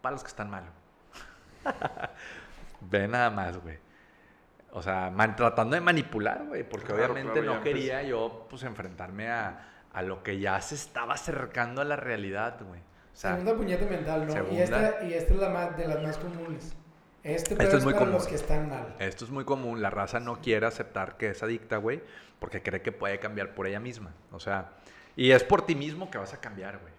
para 0.01 0.13
los 0.13 0.21
que 0.23 0.27
están 0.29 0.49
mal. 0.49 0.63
Ve 2.81 3.07
nada 3.07 3.29
más, 3.29 3.57
güey. 3.57 3.77
O 4.71 4.81
sea, 4.81 5.09
man- 5.09 5.35
tratando 5.35 5.75
de 5.75 5.81
manipular, 5.81 6.43
güey, 6.45 6.67
porque 6.67 6.87
Claro, 6.87 7.03
obviamente 7.13 7.31
claro, 7.39 7.45
no 7.47 7.57
empecé. 7.57 7.73
quería 7.75 8.03
yo, 8.03 8.45
pues, 8.49 8.63
enfrentarme 8.63 9.29
a, 9.29 9.69
a 9.93 10.01
lo 10.01 10.21
que 10.21 10.39
ya 10.39 10.59
se 10.61 10.75
estaba 10.75 11.13
acercando 11.13 11.81
a 11.81 11.85
la 11.85 11.95
realidad, 11.95 12.57
güey. 12.61 12.81
O 12.81 13.15
sea, 13.17 13.31
Segunda 13.31 13.55
puñeta 13.55 13.85
mental, 13.85 14.27
¿no? 14.27 14.51
Y 14.51 14.59
esta, 14.59 15.03
y 15.05 15.13
esta 15.13 15.33
es 15.33 15.39
la 15.39 15.49
más, 15.49 15.77
de 15.77 15.87
las 15.87 16.03
más 16.03 16.17
comunes. 16.17 16.75
Este 17.25 17.53
Esto 17.55 17.63
es 17.63 17.73
es 17.73 17.83
muy 17.83 17.93
para 17.93 18.05
común. 18.05 18.13
los 18.19 18.27
que 18.27 18.35
están 18.35 18.69
mal. 18.69 18.95
esto 18.99 19.25
es 19.25 19.31
muy 19.31 19.45
común. 19.45 19.81
La 19.81 19.89
raza 19.89 20.19
no 20.19 20.41
quiere 20.41 20.67
aceptar 20.67 21.17
que 21.17 21.29
es 21.31 21.41
adicta, 21.41 21.77
güey, 21.77 22.03
porque 22.39 22.61
cree 22.61 22.81
que 22.83 22.91
puede 22.91 23.19
cambiar 23.19 23.55
por 23.55 23.65
ella 23.65 23.79
misma. 23.79 24.13
O 24.31 24.39
sea, 24.39 24.73
y 25.15 25.31
es 25.31 25.43
por 25.43 25.65
ti 25.65 25.73
mismo 25.75 26.11
que 26.11 26.19
vas 26.19 26.33
a 26.35 26.39
cambiar, 26.39 26.77
güey. 26.79 26.93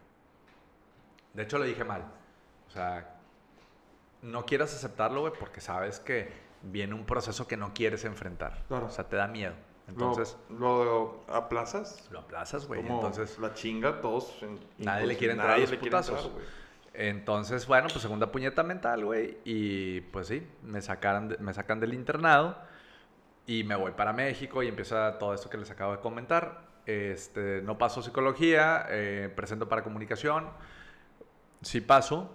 De 1.33 1.45
hecho, 1.45 1.59
lo 1.59 1.65
dije 1.65 1.85
mal. 1.85 2.03
O 2.67 2.71
sea, 2.73 3.15
no 4.23 4.45
quieras 4.47 4.75
aceptarlo, 4.75 5.21
güey, 5.21 5.33
porque 5.39 5.61
sabes 5.61 6.01
que 6.01 6.33
viene 6.63 6.95
un 6.95 7.07
proceso 7.07 7.47
que 7.47 7.57
no 7.57 7.73
quieres 7.73 8.05
enfrentar. 8.05 8.65
Claro. 8.67 8.87
O 8.87 8.91
sea, 8.91 9.05
te 9.09 9.15
da 9.15 9.29
miedo. 9.29 9.55
Lo- 9.87 9.93
Entonces, 9.93 10.37
¿Lo, 10.51 11.23
aplazas? 11.29 12.09
lo 12.11 12.19
aplazas, 12.19 12.67
güey. 12.67 12.81
Entonces, 12.81 13.39
la 13.39 13.55
chinga 13.55 14.01
todos. 14.01 14.43
en- 14.43 14.59
Nadie 14.79 15.07
le 15.07 15.17
quiere 15.17 15.35
entrar 15.35 15.53
a 15.53 15.59
los 15.59 15.71
le 15.71 15.79
quiere 15.79 15.97
entrar, 15.97 16.03
putazos. 16.17 16.33
güey. 16.33 16.45
Entonces, 16.99 17.67
bueno, 17.67 17.89
pues 17.89 18.01
segunda 18.03 18.33
puñeta 18.33 18.63
mental, 18.63 19.05
güey. 19.05 19.39
Y 19.45 20.01
pues 20.01 20.29
sí, 20.29 20.47
me, 20.63 20.81
sacaron 20.81 21.29
de- 21.29 21.39
me 21.39 21.53
sacan 21.53 21.79
del 21.79 21.93
internado 21.95 22.57
y 23.47 23.65
me 23.65 23.75
voy 23.77 23.93
para 23.93 24.13
México 24.13 24.63
y 24.63 24.69
empieza 24.69 25.19
todo 25.19 25.35
esto 25.35 25.51
que 25.51 25.59
les 25.59 25.71
acabo 25.71 25.93
de 25.93 26.01
comentar. 26.01 26.65
Este, 26.87 27.61
no 27.63 27.77
paso 27.79 28.01
psicología, 28.01 28.87
eh, 28.89 29.31
presento 29.35 29.69
para 29.69 29.83
comunicación. 29.83 30.49
Sí 31.63 31.81
paso. 31.81 32.31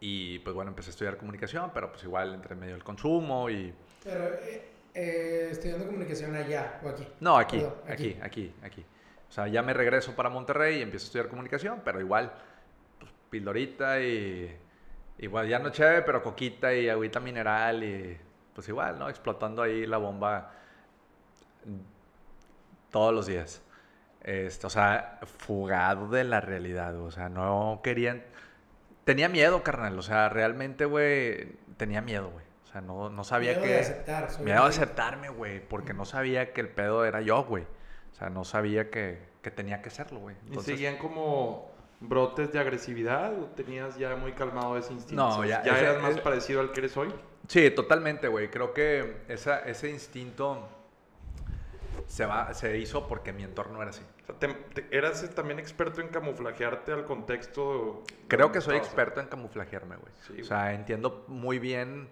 Y 0.00 0.38
pues 0.40 0.54
bueno, 0.54 0.70
empecé 0.70 0.88
a 0.88 0.92
estudiar 0.92 1.16
comunicación, 1.16 1.70
pero 1.74 1.90
pues 1.92 2.02
igual 2.04 2.34
entre 2.34 2.54
medio 2.56 2.74
del 2.74 2.82
consumo 2.84 3.48
y... 3.50 3.72
Pero 4.02 4.24
eh, 4.24 4.68
eh, 4.94 5.48
estudiando 5.50 5.86
comunicación 5.86 6.34
allá 6.34 6.80
o 6.82 6.88
aquí. 6.88 7.06
No, 7.20 7.36
aquí, 7.36 7.58
Perdón, 7.58 7.74
aquí, 7.88 8.16
aquí, 8.22 8.54
aquí. 8.62 8.84
O 9.28 9.32
sea, 9.32 9.46
ya 9.46 9.62
me 9.62 9.72
regreso 9.74 10.16
para 10.16 10.28
Monterrey 10.30 10.78
y 10.78 10.82
empiezo 10.82 11.04
a 11.04 11.06
estudiar 11.06 11.28
comunicación, 11.28 11.82
pero 11.84 12.00
igual, 12.00 12.32
pildorita 13.30 14.00
y... 14.00 14.58
Igual, 15.18 15.48
ya 15.48 15.58
no 15.58 15.70
chévere, 15.70 16.02
pero 16.02 16.22
coquita 16.22 16.74
y 16.74 16.88
agüita 16.88 17.20
mineral 17.20 17.84
y... 17.84 18.18
Pues 18.54 18.68
igual, 18.68 18.98
¿no? 18.98 19.08
Explotando 19.08 19.62
ahí 19.62 19.86
la 19.86 19.96
bomba 19.96 20.52
todos 22.90 23.14
los 23.14 23.26
días. 23.26 23.62
Este, 24.22 24.66
o 24.66 24.70
sea, 24.70 25.18
fugado 25.38 26.08
de 26.08 26.24
la 26.24 26.40
realidad, 26.40 26.96
o 26.96 27.10
sea, 27.10 27.28
no 27.28 27.80
querían... 27.82 28.22
Tenía 29.04 29.28
miedo, 29.28 29.62
carnal, 29.62 29.98
o 29.98 30.02
sea, 30.02 30.28
realmente, 30.28 30.84
güey, 30.84 31.52
tenía 31.76 32.02
miedo, 32.02 32.30
güey. 32.30 32.44
O 32.64 32.72
sea, 32.72 32.80
no, 32.80 33.08
no 33.08 33.24
sabía 33.24 33.52
Miedo 33.52 33.62
que... 33.62 33.68
de 33.68 33.80
aceptar, 33.80 34.40
Miedo 34.40 34.62
aceptarme, 34.62 35.28
güey, 35.28 35.66
porque 35.66 35.94
no 35.94 36.04
sabía 36.04 36.52
que 36.52 36.60
el 36.60 36.68
pedo 36.68 37.04
era 37.04 37.20
yo, 37.20 37.42
güey. 37.44 37.64
O 38.12 38.14
sea, 38.14 38.30
no 38.30 38.44
sabía 38.44 38.90
que, 38.90 39.18
que 39.42 39.50
tenía 39.50 39.82
que 39.82 39.90
serlo, 39.90 40.20
güey. 40.20 40.36
¿Y 40.52 40.58
seguían 40.60 40.98
como 40.98 41.69
brotes 42.00 42.52
de 42.52 42.58
agresividad 42.58 43.32
o 43.38 43.44
tenías 43.46 43.96
ya 43.98 44.16
muy 44.16 44.32
calmado 44.32 44.76
ese 44.76 44.92
instinto? 44.92 45.22
No, 45.22 45.44
ya- 45.44 45.62
¿Ya 45.62 45.74
ese- 45.74 45.82
eras 45.84 46.02
más 46.02 46.20
parecido 46.20 46.60
al 46.60 46.72
que 46.72 46.80
eres 46.80 46.96
hoy? 46.96 47.12
Sí, 47.48 47.70
totalmente, 47.70 48.28
güey. 48.28 48.48
Creo 48.50 48.72
que 48.72 49.22
esa, 49.28 49.58
ese 49.60 49.90
instinto 49.90 50.68
se, 52.06 52.24
va, 52.26 52.52
se 52.54 52.76
hizo 52.78 53.06
porque 53.06 53.32
mi 53.32 53.42
entorno 53.42 53.80
era 53.82 53.90
así. 53.90 54.02
O 54.22 54.26
sea, 54.26 54.34
te- 54.38 54.48
te- 54.48 54.96
¿Eras 54.96 55.28
también 55.34 55.58
experto 55.58 56.00
en 56.00 56.08
camuflajearte 56.08 56.92
al 56.92 57.04
contexto? 57.04 58.02
Creo 58.28 58.50
que 58.52 58.60
soy 58.60 58.76
experto 58.76 59.20
en 59.20 59.26
camuflajearme, 59.26 59.96
güey. 59.96 60.12
Sí, 60.26 60.40
o 60.42 60.44
sea, 60.44 60.72
entiendo 60.72 61.24
muy 61.28 61.58
bien 61.58 62.08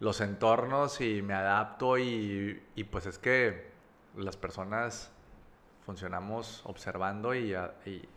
los 0.00 0.20
entornos 0.20 1.00
y 1.00 1.22
me 1.22 1.34
adapto 1.34 1.98
y, 1.98 2.62
y 2.76 2.84
pues 2.84 3.06
es 3.06 3.18
que 3.18 3.68
las 4.16 4.36
personas 4.36 5.10
funcionamos 5.84 6.62
observando 6.64 7.34
y- 7.34 7.52
y 7.84 8.08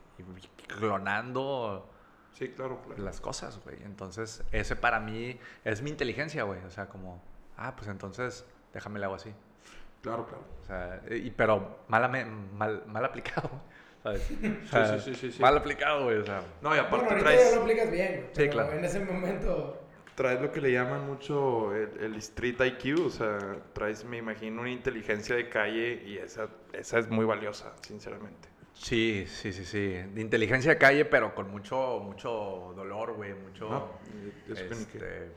clonando 0.80 1.88
Sí, 2.34 2.50
claro, 2.50 2.82
claro. 2.86 3.04
las 3.04 3.20
cosas, 3.20 3.60
güey. 3.64 3.78
Entonces, 3.84 4.44
ese 4.52 4.76
para 4.76 5.00
mí 5.00 5.38
es 5.66 5.82
mi 5.82 5.90
inteligencia, 5.90 6.44
güey. 6.44 6.64
O 6.66 6.70
sea, 6.72 6.88
como, 6.88 7.22
ah, 7.58 7.76
pues 7.76 7.88
entonces 7.90 8.46
déjame 8.74 9.00
le 9.00 9.06
hago 9.06 9.16
así. 9.16 9.34
Claro, 10.02 10.26
claro. 10.26 10.44
O 10.62 10.66
sea, 10.66 11.02
y, 11.12 11.30
pero 11.32 11.80
mal, 11.88 12.04
ame- 12.06 12.26
mal, 12.26 12.84
mal 12.88 13.06
aplicado, 13.06 13.50
¿sabes? 14.04 14.32
O 14.64 14.68
sea, 14.68 14.98
sí, 14.98 15.14
sí, 15.14 15.16
sí, 15.20 15.32
sí. 15.34 15.42
Mal 15.42 15.58
aplicado, 15.58 16.06
güey. 16.06 16.18
O 16.18 16.26
sea, 16.26 16.42
No, 16.62 16.70
y 16.76 16.80
Bueno, 16.80 16.84
aparte 16.88 17.14
ahorita 17.14 17.30
ya 17.32 17.36
lo 17.36 17.42
traes, 17.50 17.58
aplicas 17.58 17.92
bien, 17.92 18.22
Sí, 18.28 18.32
pero 18.34 18.52
claro. 18.52 18.74
En 18.74 18.86
ese 18.86 19.00
momento. 19.02 19.78
traes 20.16 20.42
lo 20.42 20.52
que 20.52 20.62
le 20.62 20.72
llaman 20.72 21.06
mucho 21.06 21.76
el, 21.76 22.00
el 22.00 22.16
street 22.16 22.60
IQ, 22.62 23.06
o 23.06 23.10
sea, 23.10 23.38
traes, 23.74 24.06
me 24.06 24.18
imagino, 24.18 24.62
una 24.62 24.72
inteligencia 24.72 25.36
de 25.36 25.50
calle 25.50 26.02
y 26.06 26.18
esa, 26.18 26.48
esa 26.74 26.98
es 26.98 27.10
muy 27.10 27.26
valiosa, 27.26 27.74
sinceramente. 27.82 28.48
Sí, 28.82 29.26
sí, 29.28 29.54
sí, 29.54 29.66
sí. 29.66 29.88
De 30.14 30.22
inteligencia 30.22 30.72
de 30.72 30.78
calle, 30.78 31.06
pero 31.06 31.34
con 31.36 31.50
mucho, 31.52 32.00
mucho 32.04 32.74
dolor, 32.76 33.14
güey. 33.14 33.34
Mucho 33.34 33.70
No, 33.70 33.92
qué. 34.48 34.52
este, 34.54 35.32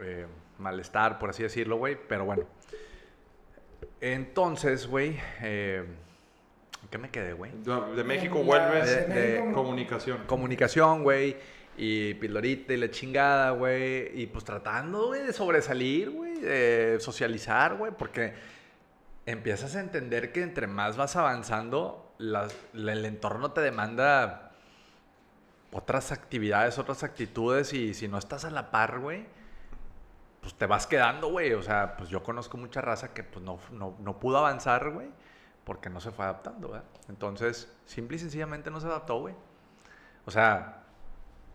eh, 0.00 0.26
malestar, 0.58 1.18
por 1.18 1.30
así 1.30 1.42
decirlo, 1.42 1.76
güey. 1.76 1.96
Pero 2.08 2.24
bueno. 2.24 2.44
Entonces, 4.00 4.86
güey, 4.86 5.16
eh, 5.42 5.84
¿en 6.82 6.88
¿qué 6.90 6.98
me 6.98 7.10
quedé, 7.10 7.32
güey? 7.34 7.52
De 7.62 7.94
de 7.96 8.04
México 8.04 8.42
vuelves 8.42 9.08
de- 9.08 9.50
comunicación. 9.54 10.24
comunicación, 10.26 11.02
güey, 11.04 11.36
y 11.76 12.14
pildorita 12.14 12.72
y 12.72 12.76
la 12.78 12.90
chingada, 12.90 13.50
güey, 13.52 14.20
y 14.20 14.26
pues 14.26 14.44
tratando, 14.44 15.06
güey, 15.08 15.22
de 15.24 15.32
sobresalir, 15.32 16.10
güey, 16.10 16.34
de 16.40 16.96
socializar, 17.00 17.76
güey, 17.76 17.92
porque 17.96 18.34
empiezas 19.24 19.76
a 19.76 19.80
entender 19.80 20.32
que 20.32 20.42
entre 20.42 20.66
más 20.66 20.96
vas 20.96 21.14
avanzando, 21.14 22.01
el 22.22 23.04
entorno 23.04 23.52
te 23.52 23.60
demanda 23.60 24.52
otras 25.72 26.12
actividades, 26.12 26.78
otras 26.78 27.02
actitudes, 27.02 27.72
y 27.72 27.94
si 27.94 28.08
no 28.08 28.18
estás 28.18 28.44
a 28.44 28.50
la 28.50 28.70
par, 28.70 29.00
güey, 29.00 29.26
pues 30.40 30.54
te 30.54 30.66
vas 30.66 30.86
quedando, 30.86 31.28
güey, 31.28 31.52
o 31.54 31.62
sea, 31.62 31.96
pues 31.96 32.10
yo 32.10 32.22
conozco 32.22 32.56
mucha 32.58 32.80
raza 32.80 33.14
que 33.14 33.22
pues 33.22 33.44
no, 33.44 33.58
no, 33.70 33.96
no 34.00 34.18
pudo 34.18 34.38
avanzar, 34.38 34.90
güey, 34.90 35.08
porque 35.64 35.88
no 35.88 36.00
se 36.00 36.10
fue 36.10 36.24
adaptando, 36.24 36.68
¿verdad? 36.68 36.84
Entonces, 37.08 37.72
simple 37.86 38.16
y 38.16 38.20
sencillamente 38.20 38.70
no 38.70 38.80
se 38.80 38.86
adaptó, 38.86 39.20
güey. 39.20 39.34
O 40.26 40.30
sea, 40.30 40.82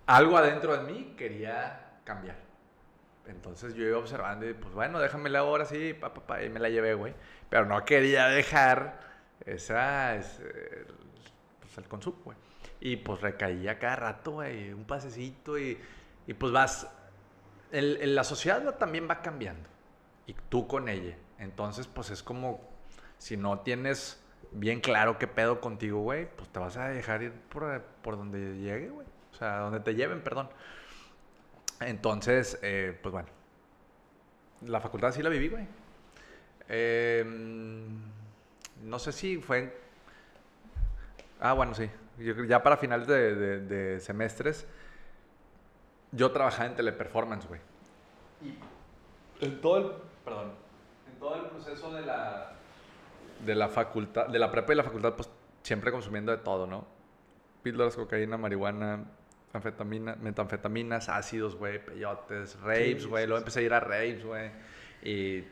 algo 0.05 0.37
adentro 0.37 0.75
de 0.75 0.83
mí 0.91 1.13
quería 1.17 1.99
cambiar. 2.03 2.37
Entonces 3.27 3.73
yo 3.73 3.83
iba 3.83 3.97
observando 3.97 4.49
y 4.49 4.53
pues 4.53 4.73
bueno, 4.73 4.99
déjamela 4.99 5.39
ahora 5.39 5.65
sí, 5.65 5.93
pa, 5.93 6.13
pa, 6.13 6.21
pa, 6.21 6.43
y 6.43 6.49
me 6.49 6.59
la 6.59 6.69
llevé, 6.69 6.93
güey. 6.93 7.13
Pero 7.49 7.65
no 7.65 7.83
quería 7.83 8.27
dejar 8.27 9.06
esa, 9.45 10.15
es, 10.15 10.39
eh, 10.41 10.85
pues, 11.61 11.77
el 11.77 11.85
consumo, 11.87 12.17
güey. 12.25 12.37
Y 12.79 12.97
pues 12.97 13.21
recaía 13.21 13.79
cada 13.79 13.95
rato, 13.95 14.31
güey, 14.33 14.73
un 14.73 14.85
pasecito 14.85 15.57
y, 15.57 15.77
y 16.27 16.33
pues 16.33 16.51
vas, 16.51 16.87
el- 17.71 17.97
el- 18.01 18.15
la 18.15 18.23
sociedad 18.23 18.75
también 18.77 19.07
va 19.09 19.21
cambiando 19.21 19.67
y 20.27 20.35
tú 20.49 20.67
con 20.67 20.89
ella. 20.89 21.17
Entonces 21.39 21.87
pues 21.87 22.09
es 22.11 22.23
como 22.23 22.61
si 23.17 23.37
no 23.37 23.59
tienes 23.61 24.21
bien 24.51 24.79
claro 24.81 25.17
qué 25.19 25.27
pedo 25.27 25.59
contigo, 25.61 26.01
güey, 26.01 26.27
pues 26.35 26.49
te 26.49 26.59
vas 26.59 26.77
a 26.77 26.89
dejar 26.89 27.23
ir 27.23 27.33
por, 27.49 27.81
por 28.03 28.17
donde 28.17 28.57
llegue, 28.59 28.89
güey. 28.89 29.07
O 29.33 29.35
sea, 29.37 29.59
donde 29.59 29.79
te 29.81 29.95
lleven, 29.95 30.21
perdón. 30.23 30.49
Entonces, 31.79 32.57
eh, 32.61 32.97
pues 33.01 33.11
bueno. 33.11 33.29
La 34.61 34.79
facultad 34.81 35.11
sí 35.11 35.21
la 35.21 35.29
viví, 35.29 35.49
güey. 35.49 35.67
Eh, 36.69 37.23
no 38.83 38.99
sé 38.99 39.11
si 39.11 39.37
fue... 39.37 39.59
en- 39.59 39.73
Ah, 41.39 41.53
bueno, 41.53 41.73
sí. 41.75 41.89
Yo 42.17 42.43
ya 42.45 42.63
para 42.63 42.77
finales 42.77 43.07
de, 43.07 43.35
de- 43.35 43.59
de 43.61 43.99
semestres, 43.99 44.65
yo 46.11 46.31
trabajaba 46.31 46.65
en 46.69 46.75
teleperformance, 46.75 47.47
güey. 47.47 47.61
Y 48.41 49.45
en 49.45 49.61
todo 49.61 49.77
el... 49.77 49.91
Perdón. 50.25 50.51
En 51.11 51.19
todo 51.19 51.35
el 51.35 51.41
proceso 51.49 51.91
de 51.93 52.01
la... 52.05 52.53
De 53.45 53.53
la 53.53 53.69
facultad, 53.69 54.27
de 54.27 54.39
la 54.39 54.51
prepa 54.51 54.73
y 54.73 54.75
la 54.77 54.83
facultad, 54.83 55.13
pues 55.13 55.29
siempre 55.61 55.91
consumiendo 55.91 56.31
de 56.31 56.39
todo, 56.39 56.65
¿no? 56.65 56.87
Píldoras, 57.61 57.95
cocaína, 57.95 58.35
marihuana, 58.37 59.03
anfetamina, 59.53 60.15
metanfetaminas, 60.15 61.07
ácidos, 61.09 61.55
güey, 61.55 61.83
peyotes, 61.85 62.59
raves, 62.61 63.03
Sí, 63.03 63.07
güey. 63.07 63.27
Luego 63.27 63.37
empecé 63.37 63.59
a 63.59 63.63
ir 63.63 63.73
a 63.73 63.79
raves, 63.79 64.25
güey. 64.25 64.49
Y 65.03 65.43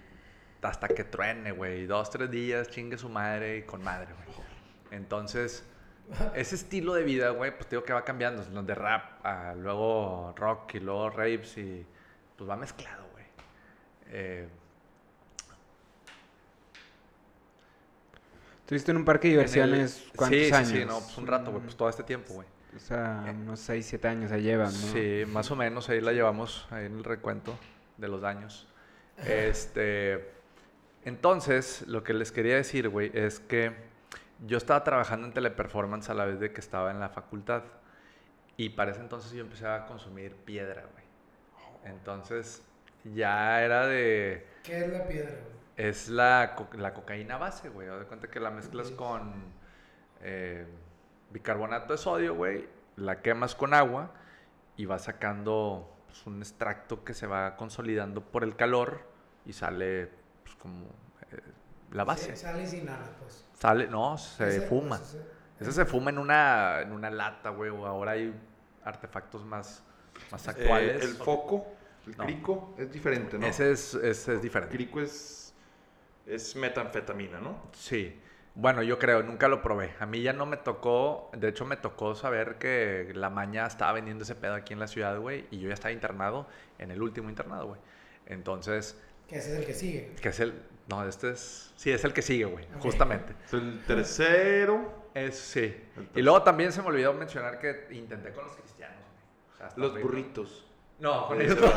hasta 0.66 0.88
que 0.88 1.04
truene, 1.04 1.52
güey. 1.52 1.86
Dos, 1.86 2.10
tres 2.10 2.30
días, 2.32 2.70
chingue 2.70 2.98
su 2.98 3.10
madre 3.10 3.58
y 3.58 3.62
con 3.64 3.84
madre, 3.84 4.14
güey. 4.14 4.38
Entonces, 4.92 5.64
ese 6.36 6.56
estilo 6.56 6.94
de 6.94 7.04
vida, 7.04 7.30
güey, 7.30 7.56
pues 7.56 7.70
digo 7.70 7.84
que 7.84 7.94
va 7.94 8.04
cambiando. 8.04 8.44
De 8.64 8.76
rap 8.76 9.26
a 9.26 9.54
luego 9.56 10.34
rock 10.38 10.76
y 10.76 10.80
luego 10.80 11.10
raves 11.10 11.58
y 11.58 11.86
pues 12.38 12.50
va 12.50 12.56
mezclado, 12.56 13.06
güey. 13.12 13.26
Eh, 14.08 14.48
Estuviste 18.62 18.92
en 18.92 18.98
un 18.98 19.06
parque 19.06 19.28
de 19.28 19.34
en 19.36 19.40
el- 19.42 19.46
diversiones, 19.46 20.04
¿cuántos 20.16 20.40
sí, 20.40 20.52
años? 20.54 20.68
Sí, 20.70 20.78
sí, 20.80 20.86
no, 20.86 21.00
pues 21.00 21.18
un 21.20 21.28
rato, 21.28 21.52
güey, 21.52 21.64
pues 21.64 21.76
todo 21.76 21.88
este 21.90 22.04
tiempo, 22.04 22.34
güey. 22.34 22.48
O 22.76 22.80
sea, 22.80 23.24
unos 23.30 23.60
6, 23.60 23.86
7 23.86 24.08
años 24.08 24.32
se 24.32 24.42
llevan, 24.42 24.66
¿no? 24.66 24.72
Sí, 24.72 25.24
más 25.28 25.50
o 25.52 25.56
menos 25.56 25.88
ahí 25.90 26.02
la 26.02 26.12
llevamos, 26.12 26.68
ahí 26.72 26.86
en 26.88 26.98
el 26.98 27.04
recuento 27.04 27.58
de 27.98 28.08
los 28.08 28.22
daños. 28.22 28.68
Este, 29.26 30.34
entonces, 31.06 31.86
lo 31.88 32.04
que 32.04 32.14
les 32.14 32.32
quería 32.32 32.56
decir, 32.56 32.90
güey, 32.90 33.12
es 33.14 33.40
que 33.40 33.74
yo 34.46 34.58
estaba 34.58 34.84
trabajando 34.84 35.28
en 35.28 35.34
teleperformance 35.34 36.10
a 36.10 36.14
la 36.14 36.26
vez 36.26 36.40
de 36.40 36.52
que 36.52 36.60
estaba 36.60 36.92
en 36.92 37.00
la 37.00 37.10
facultad. 37.10 37.64
Y 38.58 38.70
para 38.70 38.92
ese 38.92 39.02
entonces 39.02 39.32
yo 39.32 39.42
empecé 39.42 39.68
a 39.68 39.86
consumir 39.86 40.36
piedra, 40.36 40.86
güey. 40.92 41.06
Entonces 41.86 42.64
ya 43.04 43.64
era 43.64 43.86
de... 43.86 44.48
¿Qué 44.64 44.86
es 44.86 44.92
la 44.92 45.08
piedra, 45.08 45.32
güey? 45.32 45.56
Es 45.78 46.10
la, 46.10 46.54
co- 46.56 46.70
la 46.78 46.94
cocaína 46.94 47.38
base, 47.38 47.70
güey. 47.70 47.88
De 47.88 48.06
cuenta 48.06 48.28
que 48.30 48.40
la 48.40 48.50
mezclas 48.50 48.92
con 48.92 49.34
eh, 50.22 50.66
bicarbonato 51.32 51.94
de 51.94 51.98
sodio, 51.98 52.34
güey. 52.34 52.68
La 52.96 53.22
quemas 53.22 53.56
con 53.56 53.74
agua 53.74 54.12
y 54.78 54.86
vas 54.86 55.04
sacando 55.04 55.94
pues, 56.08 56.26
un 56.26 56.40
extracto 56.40 57.04
que 57.04 57.14
se 57.14 57.28
va 57.28 57.58
consolidando 57.58 58.22
por 58.22 58.44
el 58.44 58.56
calor 58.56 59.02
y 59.46 59.54
sale 59.54 60.10
pues, 60.46 60.56
como 60.56 60.86
eh, 61.32 61.42
la 61.92 62.06
base. 62.06 62.36
Sí, 62.36 62.42
sale 62.42 62.66
sin 62.66 62.86
nada, 62.86 63.10
pues. 63.20 63.46
Sale, 63.60 63.88
no, 63.88 64.18
se 64.18 64.48
Ese- 64.48 64.62
fuma. 64.68 64.96
ese- 64.96 65.36
Ese 65.60 65.72
se 65.72 65.86
fuma 65.86 66.10
en 66.12 66.18
una, 66.18 66.82
en 66.82 66.92
una 66.92 67.10
lata, 67.10 67.50
güey. 67.50 67.70
O 67.72 67.86
ahora 67.86 68.12
hay 68.12 68.34
artefactos 68.84 69.46
más, 69.46 69.84
más 70.32 70.48
Eh, 70.48 70.52
actuales. 70.52 71.02
el 71.04 71.16
foco, 71.16 71.66
el 72.06 72.18
No. 72.18 72.24
crico, 72.26 72.76
es 72.78 72.92
diferente, 72.92 73.38
¿no? 73.40 73.46
Ese 73.48 73.72
es, 73.72 73.94
ese 73.96 74.08
es 74.10 74.28
El 74.28 74.42
diferente. 74.42 74.76
crico 74.76 75.00
es, 75.02 75.54
es 76.26 76.56
metanfetamina, 76.56 77.40
¿no? 77.40 77.58
Sí. 77.74 78.20
Bueno, 78.54 78.82
yo 78.84 78.98
creo, 79.00 79.22
nunca 79.24 79.48
lo 79.50 79.62
probé. 79.62 79.94
A 80.00 80.06
mí 80.06 80.22
ya 80.22 80.32
no 80.34 80.46
me 80.46 80.56
tocó, 80.58 81.30
de 81.34 81.50
hecho 81.50 81.66
me 81.66 81.76
tocó 81.78 82.16
saber 82.16 82.56
que 82.58 83.12
la 83.14 83.30
maña 83.30 83.66
estaba 83.66 83.92
vendiendo 83.94 84.24
ese 84.24 84.36
pedo 84.36 84.54
aquí 84.56 84.72
en 84.74 84.80
la 84.80 84.88
ciudad, 84.88 85.18
güey, 85.20 85.46
y 85.52 85.60
yo 85.60 85.68
ya 85.70 85.74
estaba 85.74 85.92
internado 85.92 86.48
en 86.80 86.92
el 86.92 87.02
último 87.02 87.30
internado, 87.30 87.68
güey. 87.68 87.82
Entonces, 88.28 88.98
Que 89.28 89.38
ese 89.38 89.54
es 89.54 89.60
el 89.60 89.66
que 89.66 89.74
sigue. 89.74 90.12
que 90.22 90.30
es 90.30 90.40
el, 90.40 90.54
no, 90.88 91.08
este 91.08 91.32
es, 91.32 91.74
sí, 91.76 91.92
es 91.92 92.04
el 92.04 92.14
que 92.14 92.22
sigue, 92.22 92.46
güey, 92.46 92.66
justamente. 92.80 93.34
Es 93.46 93.54
el 93.54 93.84
tercero. 93.86 95.06
Es, 95.14 95.38
sí. 95.38 95.76
El 95.96 96.10
Y 96.20 96.22
luego 96.22 96.44
también 96.44 96.72
se 96.72 96.82
me 96.82 96.88
olvidó 96.90 97.14
mencionar 97.14 97.58
que 97.60 97.88
intenté 97.92 98.32
con 98.32 98.46
los 98.46 98.56
cristianos, 98.56 98.98
güey. 99.00 99.14
O 99.54 99.58
sea, 99.58 99.70
Los 99.78 99.92
horrible. 99.92 100.04
burritos. 100.10 100.62
No, 101.00 101.28
con 101.28 101.42
Ese 101.42 101.54
ellos 101.54 101.66
no. 101.66 101.72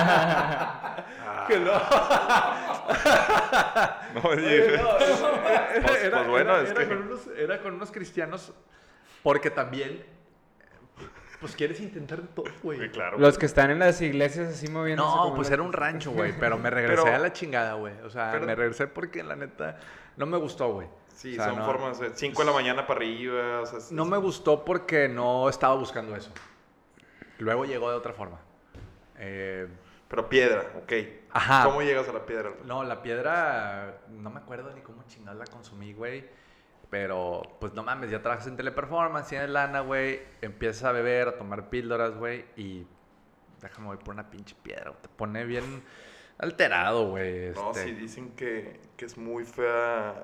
Ah, 0.00 1.44
Que 1.48 1.58
no. 1.60 1.72
no 4.14 4.22
Pues- 4.22 4.42
pues 6.12 6.26
bueno, 6.28 6.56
era- 6.56 6.62
es 6.62 6.70
era 6.70 6.80
que- 6.80 6.88
con 6.88 6.98
unos, 7.02 7.26
era 7.36 7.60
con 7.62 7.74
unos 7.74 7.90
cristianos 7.90 8.52
porque 9.22 9.50
también 9.50 10.04
pues 11.40 11.54
quieres 11.56 11.80
intentar 11.80 12.20
todo, 12.34 12.46
güey. 12.62 12.78
Sí, 12.80 12.88
claro. 12.88 13.18
Los 13.18 13.38
que 13.38 13.46
están 13.46 13.70
en 13.70 13.78
las 13.78 14.00
iglesias 14.00 14.48
así 14.54 14.68
moviéndose. 14.68 15.08
No, 15.16 15.22
como 15.22 15.36
pues 15.36 15.50
era 15.50 15.62
un 15.62 15.72
rancho, 15.72 16.10
güey, 16.12 16.32
pero 16.38 16.58
me 16.58 16.70
regresé 16.70 17.02
Pero- 17.02 17.14
a 17.14 17.18
la 17.18 17.32
chingada, 17.32 17.74
güey. 17.74 17.94
O 18.04 18.10
sea, 18.10 18.30
pero- 18.32 18.46
me 18.46 18.54
regresé 18.54 18.86
porque 18.86 19.22
la 19.22 19.36
neta 19.36 19.78
no 20.16 20.26
me 20.26 20.36
gustó, 20.38 20.72
güey. 20.72 20.88
Sí, 21.14 21.32
O 21.32 21.36
sea, 21.36 21.46
son 21.50 21.58
no- 21.58 21.64
formas 21.66 21.98
de 21.98 22.10
5 22.14 22.42
de 22.42 22.46
la 22.46 22.52
mañana 22.52 22.86
para 22.86 22.98
arriba. 23.00 23.60
O 23.62 23.66
sea, 23.66 23.78
No 23.90 24.04
me 24.04 24.16
gustó 24.18 24.64
porque 24.64 25.08
no 25.08 25.48
estaba 25.48 25.74
buscando 25.74 26.14
eso. 26.14 26.30
Luego 27.38 27.64
llegó 27.64 27.90
de 27.90 27.96
otra 27.96 28.12
forma. 28.12 28.38
Eh, 29.18 29.68
Pero 30.08 30.28
piedra, 30.28 30.64
ok. 30.82 30.92
Ajá. 31.30 31.64
¿Cómo 31.64 31.82
llegas 31.82 32.08
a 32.08 32.12
la 32.12 32.24
piedra? 32.24 32.50
No, 32.64 32.82
la 32.84 33.02
piedra, 33.02 33.98
no 34.10 34.30
me 34.30 34.38
acuerdo 34.40 34.72
ni 34.74 34.80
cómo 34.80 35.02
chingados 35.06 35.38
la 35.38 35.44
consumí, 35.46 35.92
güey. 35.92 36.24
Pero, 36.90 37.42
pues 37.60 37.74
no 37.74 37.82
mames, 37.82 38.10
ya 38.10 38.22
trabajas 38.22 38.46
en 38.46 38.56
teleperformance, 38.56 39.28
tienes 39.28 39.50
lana, 39.50 39.80
güey. 39.80 40.20
Empiezas 40.40 40.84
a 40.84 40.92
beber, 40.92 41.28
a 41.28 41.38
tomar 41.38 41.68
píldoras, 41.68 42.16
güey. 42.16 42.46
Y 42.56 42.86
déjame 43.60 43.88
voy 43.88 43.98
por 43.98 44.14
una 44.14 44.30
pinche 44.30 44.56
piedra. 44.62 44.92
Te 44.92 45.08
pone 45.08 45.44
bien 45.44 45.82
alterado, 46.38 47.10
güey. 47.10 47.50
No, 47.50 47.72
este. 47.72 47.84
sí 47.84 47.92
dicen 47.92 48.30
que, 48.30 48.80
que 48.96 49.04
es 49.04 49.18
muy 49.18 49.44
fea. 49.44 50.14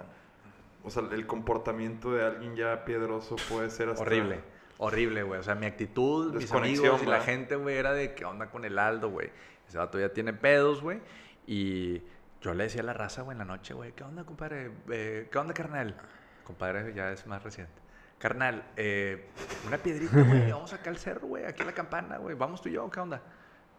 O 0.82 0.90
sea, 0.90 1.02
el 1.12 1.26
comportamiento 1.26 2.12
de 2.12 2.24
alguien 2.24 2.56
ya 2.56 2.84
piedroso 2.84 3.36
puede 3.48 3.70
ser 3.70 3.90
hasta... 3.90 4.02
Horrible, 4.02 4.40
horrible, 4.78 5.22
güey. 5.22 5.40
O 5.40 5.42
sea, 5.42 5.54
mi 5.54 5.66
actitud, 5.66 6.34
mis 6.34 6.52
amigos 6.52 7.02
y 7.02 7.06
la 7.06 7.20
gente, 7.20 7.56
güey, 7.56 7.76
era 7.76 7.92
de 7.92 8.14
qué 8.14 8.24
onda 8.24 8.50
con 8.50 8.64
el 8.64 8.78
Aldo, 8.78 9.10
güey. 9.10 9.30
Ese 9.66 9.78
vato 9.78 9.98
ya 9.98 10.10
tiene 10.10 10.32
pedos, 10.32 10.82
güey. 10.82 11.00
Y 11.46 12.02
yo 12.40 12.52
le 12.54 12.64
decía 12.64 12.82
a 12.82 12.84
la 12.84 12.92
raza, 12.92 13.22
güey, 13.22 13.34
en 13.34 13.38
la 13.38 13.44
noche, 13.46 13.72
güey, 13.72 13.92
¿qué 13.92 14.04
onda, 14.04 14.24
compadre? 14.24 14.72
Eh, 14.90 15.28
¿Qué 15.30 15.38
onda, 15.38 15.54
carnal? 15.54 15.96
Compadre 16.44 16.92
ya 16.94 17.10
es 17.10 17.26
más 17.26 17.42
reciente. 17.42 17.84
Carnal, 18.18 18.64
eh, 18.76 19.28
una 19.66 19.78
piedrita, 19.78 20.22
güey. 20.22 20.50
Vamos 20.52 20.72
acá 20.72 20.90
al 20.90 20.98
cerro, 20.98 21.26
güey, 21.26 21.44
aquí 21.44 21.62
a 21.62 21.66
la 21.66 21.72
campana, 21.72 22.18
güey. 22.18 22.34
Vamos 22.36 22.62
tú 22.62 22.68
y 22.68 22.72
yo, 22.72 22.88
¿qué 22.90 23.00
onda? 23.00 23.20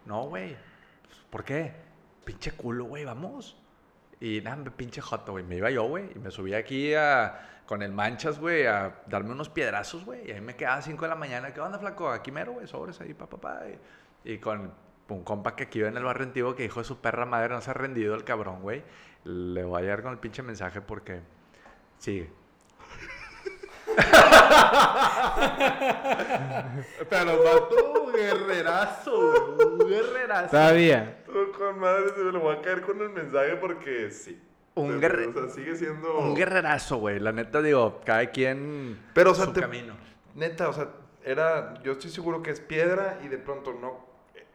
No, 0.05 0.23
güey. 0.27 0.55
¿Por 1.29 1.43
qué? 1.43 1.73
Pinche 2.23 2.51
culo, 2.51 2.85
güey, 2.85 3.05
vamos. 3.05 3.57
Y 4.19 4.41
nada, 4.41 4.63
pinche 4.71 5.01
joto, 5.01 5.33
güey. 5.33 5.43
Me 5.43 5.57
iba 5.57 5.69
yo, 5.69 5.83
güey. 5.83 6.09
Y 6.15 6.19
me 6.19 6.31
subí 6.31 6.53
aquí 6.53 6.93
a, 6.93 7.61
con 7.65 7.81
el 7.81 7.91
manchas, 7.91 8.39
güey, 8.39 8.65
a 8.65 9.01
darme 9.07 9.31
unos 9.31 9.49
piedrazos, 9.49 10.05
güey. 10.05 10.27
Y 10.27 10.31
ahí 10.31 10.41
me 10.41 10.55
quedaba 10.55 10.77
a 10.77 10.81
5 10.81 11.01
de 11.03 11.09
la 11.09 11.15
mañana. 11.15 11.53
¿Qué 11.53 11.61
onda, 11.61 11.79
flaco? 11.79 12.09
Aquí 12.09 12.31
mero, 12.31 12.53
güey, 12.53 12.67
sobres 12.67 12.99
ahí, 13.01 13.13
papá, 13.13 13.37
papá. 13.37 13.61
Y, 14.23 14.33
y 14.33 14.37
con 14.37 14.73
un 15.09 15.23
compa 15.23 15.55
que 15.55 15.63
aquí 15.63 15.79
vive 15.79 15.89
en 15.89 15.97
el 15.97 16.03
barrio 16.03 16.25
antiguo 16.25 16.55
que 16.55 16.63
dijo 16.63 16.79
de 16.79 16.85
su 16.85 16.99
perra 16.99 17.25
madre, 17.25 17.53
no 17.53 17.61
se 17.61 17.71
ha 17.71 17.73
rendido 17.73 18.15
el 18.15 18.23
cabrón, 18.23 18.61
güey. 18.61 18.83
Le 19.23 19.63
voy 19.63 19.79
a 19.79 19.81
llegar 19.81 20.03
con 20.03 20.13
el 20.13 20.19
pinche 20.19 20.41
mensaje 20.43 20.81
porque 20.81 21.21
sigue. 21.97 22.44
Pero 27.09 27.43
mató 27.43 28.03
un 28.03 28.13
guerrerazo. 28.13 29.57
Un 29.79 29.87
guerrerazo. 29.89 30.49
Todavía. 30.51 31.17
Tú 31.25 31.51
con 31.57 31.79
madre 31.79 32.09
se 32.15 32.23
me 32.23 32.31
lo 32.31 32.39
voy 32.39 32.55
a 32.55 32.61
caer 32.61 32.81
con 32.81 33.01
el 33.01 33.09
mensaje 33.09 33.55
porque 33.57 34.11
sí. 34.11 34.41
Un 34.75 34.99
sea, 34.99 35.49
sigue 35.49 35.75
siendo... 35.77 36.17
Un 36.17 36.35
guerrerazo, 36.35 36.97
güey. 36.97 37.19
La 37.19 37.31
neta, 37.31 37.61
digo, 37.61 38.01
cada 38.05 38.25
quien 38.31 38.99
Pero, 39.13 39.31
o 39.31 39.35
sea, 39.35 39.45
su 39.45 39.53
te- 39.53 39.61
camino. 39.61 39.95
Neta, 40.33 40.67
o 40.67 40.73
sea, 40.73 40.89
era... 41.23 41.75
Yo 41.81 41.93
estoy 41.93 42.09
seguro 42.11 42.41
que 42.43 42.51
es 42.51 42.59
piedra 42.59 43.19
y 43.23 43.29
de 43.29 43.37
pronto 43.37 43.73
no... 43.73 44.05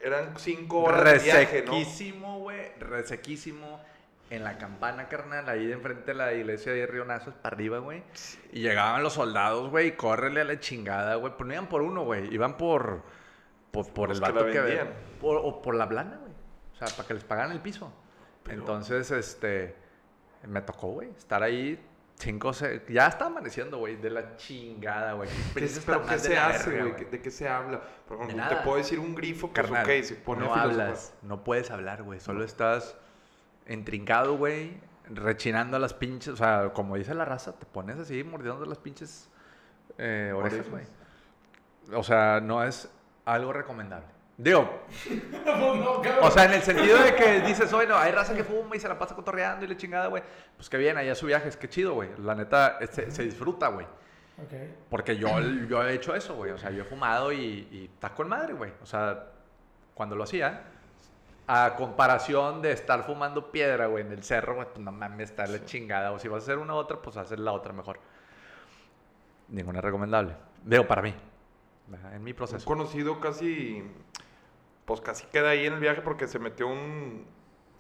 Eran 0.03 0.35
cinco 0.39 0.81
horas 0.81 1.05
de 1.05 1.19
viaje, 1.21 1.63
¿no? 1.63 1.73
Resequísimo, 1.73 2.39
güey. 2.41 2.73
Resequísimo. 2.81 3.81
En 4.31 4.45
la 4.45 4.59
campana, 4.59 5.09
carnal, 5.09 5.49
ahí 5.49 5.67
de 5.67 5.73
enfrente 5.73 6.13
de 6.13 6.15
la 6.15 6.33
iglesia 6.33 6.73
de 6.73 6.87
Río 6.87 7.05
Nazos, 7.05 7.35
para 7.35 7.57
arriba, 7.57 7.79
güey. 7.79 8.05
Y 8.53 8.61
llegaban 8.61 9.03
los 9.03 9.15
soldados, 9.15 9.71
güey, 9.71 9.89
y 9.89 9.93
córrele 9.93 10.41
a 10.43 10.45
la 10.45 10.61
chingada, 10.61 11.17
güey. 11.17 11.33
Pues 11.37 11.49
no 11.49 11.53
iban 11.55 11.67
por 11.69 11.83
uno, 11.83 12.05
güey. 12.05 12.33
Iban 12.33 12.57
por, 12.57 13.03
por, 13.73 14.11
el 14.13 14.21
que 14.21 14.21
vato 14.21 14.47
que... 14.47 14.61
vendían. 14.61 14.89
por- 15.21 15.41
o 15.43 15.61
por 15.61 15.75
la 15.75 15.87
blana, 15.87 16.19
güey. 16.19 16.33
O 16.73 16.77
sea, 16.77 16.87
para 16.97 17.09
que 17.09 17.15
les 17.15 17.25
pagaran 17.25 17.51
el 17.51 17.61
piso. 17.61 17.93
Pero- 18.45 18.59
Entonces, 18.61 19.11
este... 19.11 19.75
Me 20.47 20.63
tocó, 20.63 20.93
güey, 20.93 21.11
estar 21.11 21.43
ahí 21.43 21.85
cinco... 22.15 22.53
Se... 22.53 22.85
Ya 22.89 23.09
está 23.09 23.27
amaneciendo, 23.27 23.79
güey, 23.79 23.97
de 23.97 24.11
la 24.11 24.37
chingada, 24.37 25.15
güey. 25.15 25.29
¿Qué, 25.55 25.69
pero 25.85 26.07
qué 26.07 26.19
se 26.21 26.39
hace, 26.39 26.81
güey? 26.81 27.05
¿De 27.05 27.21
qué 27.21 27.31
se 27.33 27.49
habla? 27.49 27.81
Por 28.07 28.23
ejemplo, 28.23 28.49
te 28.49 28.57
puedo 28.57 28.77
decir 28.77 29.01
un 29.01 29.15
grifo, 29.17 29.49
pues 29.49 29.67
Carnal, 29.69 29.85
ok, 29.85 30.05
se 30.05 30.15
pone 30.15 30.47
no 30.47 30.55
hablas, 30.55 31.15
no 31.23 31.43
puedes 31.43 31.71
hablar, 31.73 32.05
güey. 32.05 32.21
Solo 32.21 32.45
estás 32.45 32.97
entrincado, 33.71 34.37
güey, 34.37 34.79
rechinando 35.09 35.79
las 35.79 35.95
pinches, 35.95 36.35
o 36.35 36.37
sea, 36.37 36.71
como 36.75 36.97
dice 36.97 37.15
la 37.15 37.25
raza, 37.25 37.59
te 37.59 37.67
pones 37.67 37.99
así 37.99 38.23
mordiendo 38.25 38.67
las 38.67 38.79
pinches 38.79 39.31
eh, 39.97 40.33
orejas, 40.35 40.69
güey. 40.69 40.85
O 41.95 42.03
sea, 42.03 42.41
no 42.41 42.63
es 42.65 42.91
algo 43.25 43.53
recomendable. 43.53 44.09
Digo, 44.37 44.83
o 46.23 46.31
sea, 46.31 46.47
en 46.47 46.55
el 46.55 46.63
sentido 46.63 46.99
de 46.99 47.15
que 47.15 47.41
dices, 47.43 47.73
oye, 47.73 47.87
no, 47.87 47.97
hay 47.97 48.11
raza 48.11 48.35
que 48.35 48.43
fuma 48.43 48.75
y 48.75 48.81
se 48.81 48.89
la 48.89 48.99
pasa 48.99 49.15
cotorreando 49.15 49.65
y 49.65 49.69
la 49.69 49.77
chingada, 49.77 50.09
güey. 50.09 50.23
Pues 50.57 50.69
qué 50.69 50.77
bien, 50.77 50.97
allá 50.97 51.15
su 51.15 51.27
viaje, 51.27 51.49
es 51.49 51.57
que 51.57 51.69
chido, 51.69 51.95
güey. 51.95 52.09
La 52.19 52.35
neta, 52.35 52.79
se, 52.91 53.11
se 53.11 53.23
disfruta, 53.23 53.69
güey. 53.69 53.87
Ok. 54.39 54.53
Porque 54.89 55.17
yo, 55.17 55.29
yo 55.69 55.87
he 55.87 55.95
hecho 55.95 56.15
eso, 56.15 56.35
güey. 56.35 56.51
O 56.53 56.59
sea, 56.59 56.71
yo 56.71 56.83
he 56.83 56.87
fumado 56.87 57.33
y, 57.33 57.69
y 57.71 57.91
está 57.93 58.15
con 58.15 58.29
madre, 58.29 58.55
güey. 58.55 58.73
O 58.83 58.87
sea, 58.87 59.27
cuando 59.95 60.17
lo 60.17 60.25
hacía, 60.25 60.70
a 61.47 61.75
comparación 61.77 62.63
de 62.63 62.73
estar 62.73 63.05
fumando 63.05 63.51
piedra, 63.51 63.87
güey, 63.87 64.05
en 64.07 64.13
el 64.13 64.23
cerro, 64.23 64.55
güey, 64.55 64.67
pues 64.69 64.79
no 64.79 64.93
mames, 64.93 65.31
está 65.31 65.47
la 65.47 65.65
chingada. 65.65 66.13
O 66.13 66.19
si 66.19 66.29
vas 66.29 66.43
a 66.43 66.45
hacer 66.45 66.59
una 66.59 66.75
otra, 66.75 67.01
pues 67.03 67.17
hacer 67.17 67.39
la 67.41 67.53
otra 67.53 67.73
mejor. 67.73 67.99
Ninguna 69.49 69.81
recomendable. 69.81 70.35
Digo, 70.65 70.87
para 70.87 71.03
mí. 71.03 71.15
En 72.13 72.23
mi 72.23 72.31
Un 72.31 72.37
proceso. 72.37 72.65
conocido 72.65 73.19
casi, 73.19 73.83
pues 74.85 75.01
casi 75.01 75.27
queda 75.27 75.51
ahí 75.51 75.67
en 75.67 75.73
el 75.75 75.81
viaje 75.81 76.03
porque 76.03 76.29
se 76.29 76.39
metió 76.39 76.69
un, 76.69 77.27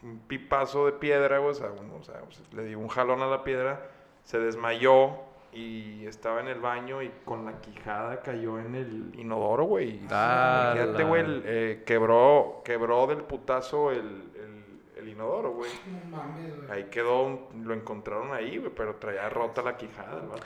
un 0.02 0.18
pipazo 0.26 0.86
de 0.86 0.92
piedra, 0.92 1.38
güey, 1.38 1.52
o 1.52 1.54
sea, 1.54 1.70
un- 1.70 1.92
o 1.92 2.02
sea, 2.02 2.20
le 2.52 2.64
dio 2.64 2.78
un 2.80 2.88
jalón 2.88 3.22
a 3.22 3.26
la 3.26 3.44
piedra, 3.44 3.88
se 4.24 4.40
desmayó 4.40 5.20
y 5.52 6.06
estaba 6.06 6.40
en 6.40 6.48
el 6.48 6.60
baño 6.60 7.02
y 7.02 7.10
con 7.24 7.44
la 7.44 7.60
quijada 7.60 8.20
cayó 8.20 8.58
en 8.58 8.74
el 8.74 9.10
inodoro, 9.18 9.64
güey. 9.64 10.00
Ah, 10.10 10.72
Fíjate, 10.74 11.04
güey, 11.04 11.24
eh, 11.44 11.82
quebró, 11.84 12.62
quebró 12.64 13.06
del 13.06 13.22
putazo 13.22 13.90
el, 13.90 13.98
el, 13.98 14.64
el 14.96 15.08
inodoro, 15.08 15.52
güey. 15.52 15.70
No 16.10 16.16
mames, 16.16 16.56
güey. 16.56 16.70
Ahí 16.70 16.84
quedó, 16.84 17.22
un- 17.24 17.64
lo 17.66 17.74
encontraron 17.74 18.32
ahí, 18.32 18.58
güey, 18.58 18.72
pero 18.74 18.96
traía 18.96 19.28
rota 19.28 19.62
la 19.62 19.76
quijada 19.76 20.20
güey. 20.20 20.40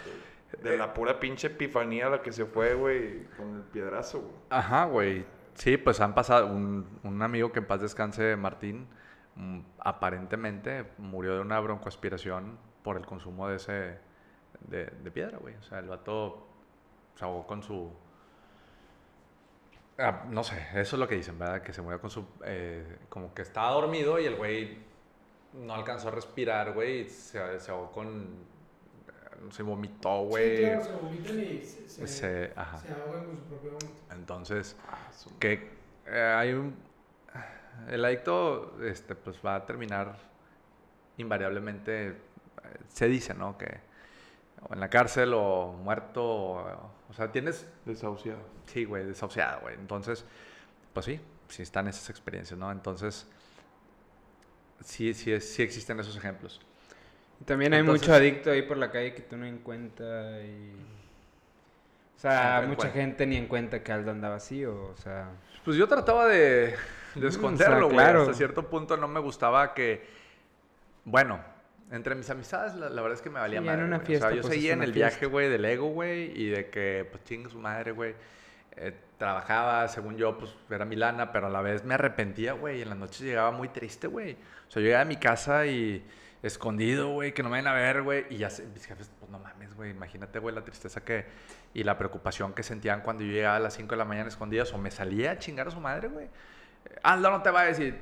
De 0.62 0.76
la 0.78 0.94
pura 0.94 1.18
pinche 1.18 1.48
epifanía 1.48 2.06
a 2.06 2.10
la 2.10 2.22
que 2.22 2.32
se 2.32 2.44
fue, 2.46 2.74
güey, 2.74 3.24
con 3.36 3.56
el 3.56 3.62
piedrazo, 3.62 4.20
güey. 4.20 4.32
Ajá, 4.50 4.84
güey. 4.86 5.24
Sí, 5.54 5.76
pues 5.76 6.00
han 6.00 6.14
pasado. 6.14 6.46
Un, 6.46 6.86
un 7.02 7.22
amigo 7.22 7.50
que 7.52 7.58
en 7.58 7.66
paz 7.66 7.80
descanse, 7.80 8.36
Martín, 8.36 8.86
mm, 9.34 9.60
aparentemente 9.80 10.84
murió 10.98 11.34
de 11.34 11.40
una 11.40 11.58
broncoaspiración 11.60 12.56
por 12.82 12.96
el 12.96 13.04
consumo 13.04 13.48
de 13.48 13.56
ese, 13.56 13.98
de, 14.68 14.86
de 14.86 15.10
piedra, 15.10 15.38
güey. 15.38 15.54
O 15.56 15.62
sea, 15.62 15.78
el 15.78 15.88
vato 15.88 16.46
se 17.14 17.24
ahogó 17.24 17.46
con 17.46 17.62
su... 17.62 17.90
Ah, 19.98 20.24
no 20.28 20.42
sé, 20.42 20.56
eso 20.74 20.96
es 20.96 21.00
lo 21.00 21.06
que 21.06 21.14
dicen, 21.14 21.38
¿verdad? 21.38 21.62
Que 21.62 21.72
se 21.72 21.80
murió 21.80 22.00
con 22.00 22.10
su... 22.10 22.26
eh, 22.44 22.98
como 23.08 23.32
que 23.32 23.42
estaba 23.42 23.70
dormido 23.70 24.18
y 24.18 24.26
el 24.26 24.34
güey 24.34 24.78
no 25.52 25.74
alcanzó 25.74 26.08
a 26.08 26.10
respirar, 26.10 26.72
güey, 26.72 27.02
y 27.02 27.08
se, 27.08 27.60
se 27.60 27.70
ahogó 27.70 27.92
con... 27.92 28.54
Se 29.50 29.62
vomitó, 29.62 30.24
güey. 30.24 30.56
Sí, 30.56 30.62
claro, 30.64 30.84
se 30.84 30.92
vomitan 30.92 31.40
y 31.40 31.62
se, 32.08 32.52
ahogan 32.56 33.24
con 33.26 33.36
su 33.36 33.42
propio 33.44 33.70
vómito. 33.72 33.94
Entonces, 34.10 34.76
que 35.38 35.70
eh, 36.06 36.34
hay 36.36 36.52
un... 36.54 36.74
El 37.88 38.04
adicto, 38.04 38.82
este, 38.82 39.14
pues 39.14 39.38
va 39.44 39.56
a 39.56 39.66
terminar 39.66 40.16
invariablemente, 41.18 42.08
eh, 42.08 42.14
se 42.88 43.06
dice, 43.06 43.34
¿no? 43.34 43.58
Que 43.58 43.80
o 44.68 44.74
en 44.74 44.80
la 44.80 44.88
cárcel 44.90 45.32
o 45.34 45.72
muerto, 45.72 46.24
o, 46.24 46.90
o 47.10 47.12
sea, 47.14 47.30
tienes 47.32 47.66
Desahuciado. 47.84 48.38
Sí, 48.66 48.84
güey, 48.84 49.04
desahuciado, 49.04 49.60
güey. 49.62 49.74
Entonces, 49.74 50.24
pues 50.92 51.06
sí, 51.06 51.20
sí 51.48 51.62
están 51.62 51.86
esas 51.88 52.08
experiencias, 52.10 52.58
¿no? 52.58 52.70
Entonces, 52.72 53.26
sí, 54.84 55.14
sí, 55.14 55.38
sí 55.40 55.62
existen 55.62 56.00
esos 56.00 56.16
ejemplos. 56.16 56.60
Y 57.40 57.44
También 57.44 57.74
hay 57.74 57.80
Entonces- 57.80 58.06
mucho 58.08 58.14
adicto 58.16 58.50
ahí 58.50 58.62
por 58.62 58.76
la 58.76 58.90
calle 58.90 59.14
que 59.14 59.22
tú 59.22 59.36
no 59.36 59.44
en 59.46 59.58
cuenta 59.58 60.04
y... 60.42 60.72
O 62.16 62.20
sea, 62.24 62.62
En 62.62 62.70
mucha 62.70 62.88
gente 62.90 63.26
ni 63.26 63.36
en 63.36 63.46
cuenta 63.48 63.82
que 63.82 63.92
Aldo 63.92 64.10
andaba 64.10 64.36
así, 64.36 64.64
o, 64.64 64.92
o 64.92 64.96
sea... 64.96 65.28
Pues 65.64 65.76
yo 65.76 65.86
trataba 65.88 66.26
de, 66.26 66.74
de 67.14 67.20
Mm, 67.20 67.26
esconderlo, 67.26 67.74
o 67.76 67.78
sea, 67.80 67.84
güey. 67.86 67.96
claro. 67.96 68.22
Hasta 68.22 68.34
cierto 68.34 68.68
punto 68.70 68.96
no 68.96 69.08
me 69.08 69.20
gustaba 69.20 69.74
que... 69.74 70.06
Bueno, 71.04 71.38
entre 71.90 72.14
mis 72.14 72.28
amistades, 72.30 72.74
la, 72.74 72.88
la 72.88 73.02
verdad 73.02 73.16
es 73.16 73.22
que 73.22 73.30
me 73.30 73.38
valía 73.40 73.60
Sí, 73.60 73.66
madre, 73.66 73.80
en 73.82 73.86
una 73.86 74.00
fiesta, 74.00 74.26
O 74.26 74.30
sea, 74.30 74.36
yo 74.36 74.42
pues, 74.42 74.52
es 74.54 74.58
seguía 74.58 74.72
en 74.72 74.82
el 74.82 74.92
fiesta. 74.92 75.10
viaje, 75.10 75.26
güey, 75.26 75.48
del 75.48 75.64
ego, 75.64 75.86
güey, 75.88 76.32
y 76.40 76.48
de 76.48 76.68
que, 76.70 77.06
pues, 77.10 77.22
chingue 77.24 77.50
su 77.50 77.58
madre, 77.58 77.92
güey. 77.92 78.14
Eh, 78.76 78.92
trabajaba, 79.18 79.86
según 79.88 80.16
yo, 80.16 80.36
pues, 80.38 80.54
era 80.70 80.84
mi 80.84 80.96
lana, 80.96 81.30
pero 81.30 81.46
a 81.46 81.50
la 81.50 81.60
vez 81.60 81.84
me 81.84 81.94
arrepentía, 81.94 82.54
güey. 82.54 82.78
Y 82.78 82.82
en 82.82 82.88
las 82.88 82.98
noches 82.98 83.20
llegaba 83.20 83.50
muy 83.52 83.68
triste, 83.68 84.06
güey. 84.08 84.32
O 84.68 84.70
sea, 84.70 84.80
yo 84.82 84.86
llegaba 84.86 85.02
a 85.02 85.06
mi 85.06 85.16
casa 85.16 85.66
y 85.66 86.04
escondido, 86.42 87.10
güey, 87.10 87.32
que 87.32 87.42
no 87.42 87.48
me 87.48 87.58
vayan 87.62 87.68
a 87.68 87.74
ver, 87.74 88.02
güey. 88.02 88.26
Y 88.30 88.38
ya 88.38 88.50
se- 88.50 88.66
mis 88.66 88.84
jefes, 88.84 89.10
pues, 89.20 89.30
no 89.30 89.38
mames, 89.38 89.74
güey. 89.74 89.90
Imagínate, 89.92 90.38
güey, 90.40 90.54
la 90.54 90.64
tristeza 90.64 91.02
que... 91.04 91.24
Y 91.72 91.84
la 91.84 91.96
preocupación 91.98 92.52
que 92.54 92.62
sentían 92.62 93.00
cuando 93.02 93.22
yo 93.24 93.32
llegaba 93.32 93.56
a 93.56 93.60
las 93.60 93.74
5 93.74 93.90
de 93.90 93.96
la 93.96 94.04
mañana 94.04 94.28
escondidas 94.28 94.72
o 94.72 94.78
me 94.78 94.90
salía 94.90 95.32
a 95.32 95.38
chingar 95.38 95.68
a 95.68 95.70
su 95.70 95.80
madre, 95.80 96.08
güey. 96.08 96.28
Aldo 97.02 97.30
no 97.30 97.42
te 97.42 97.50
va 97.50 97.62
a 97.62 97.64
decir... 97.66 97.98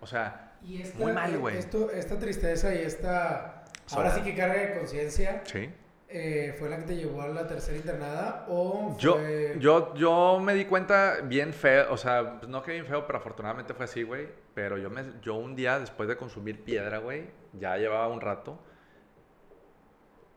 O 0.00 0.06
sea, 0.06 0.51
Y 0.64 0.82
esta, 0.82 0.98
Muy 0.98 1.12
mal, 1.12 1.36
güey. 1.38 1.56
Esta 1.58 2.18
tristeza 2.18 2.74
y 2.74 2.78
esta... 2.78 3.64
Ahora 3.92 4.10
sí 4.14 4.22
que 4.22 4.34
carga 4.34 4.54
de 4.54 4.78
conciencia 4.78 5.42
sí. 5.44 5.68
eh, 6.08 6.54
fue 6.58 6.70
la 6.70 6.76
que 6.78 6.84
te 6.84 6.96
llevó 6.96 7.20
a 7.22 7.28
la 7.28 7.46
tercera 7.46 7.76
internada 7.76 8.46
o 8.48 8.96
Yo, 8.98 9.14
fue... 9.16 9.56
yo, 9.58 9.92
yo 9.94 10.38
me 10.40 10.54
di 10.54 10.64
cuenta 10.66 11.16
bien 11.24 11.52
feo, 11.52 11.92
o 11.92 11.96
sea, 11.96 12.38
pues 12.38 12.48
no 12.48 12.62
que 12.62 12.72
bien 12.72 12.86
feo, 12.86 13.06
pero 13.06 13.18
afortunadamente 13.18 13.74
fue 13.74 13.84
así, 13.84 14.02
güey. 14.04 14.28
Pero 14.54 14.78
yo, 14.78 14.88
me, 14.88 15.04
yo 15.20 15.34
un 15.34 15.56
día, 15.56 15.78
después 15.80 16.08
de 16.08 16.16
consumir 16.16 16.62
piedra, 16.64 16.98
güey, 16.98 17.28
ya 17.54 17.76
llevaba 17.76 18.08
un 18.08 18.20
rato, 18.20 18.58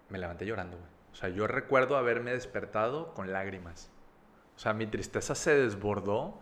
me 0.10 0.18
levanté 0.18 0.46
llorando, 0.46 0.78
güey. 0.78 0.90
O 1.12 1.16
sea, 1.16 1.30
yo 1.30 1.48
recuerdo 1.48 1.96
haberme 1.98 2.32
despertado 2.34 3.14
con 3.14 3.32
lágrimas. 3.32 3.90
O 4.56 4.60
sea, 4.60 4.74
mi 4.74 4.86
tristeza 4.88 5.36
se 5.36 5.56
desbordó 5.56 6.40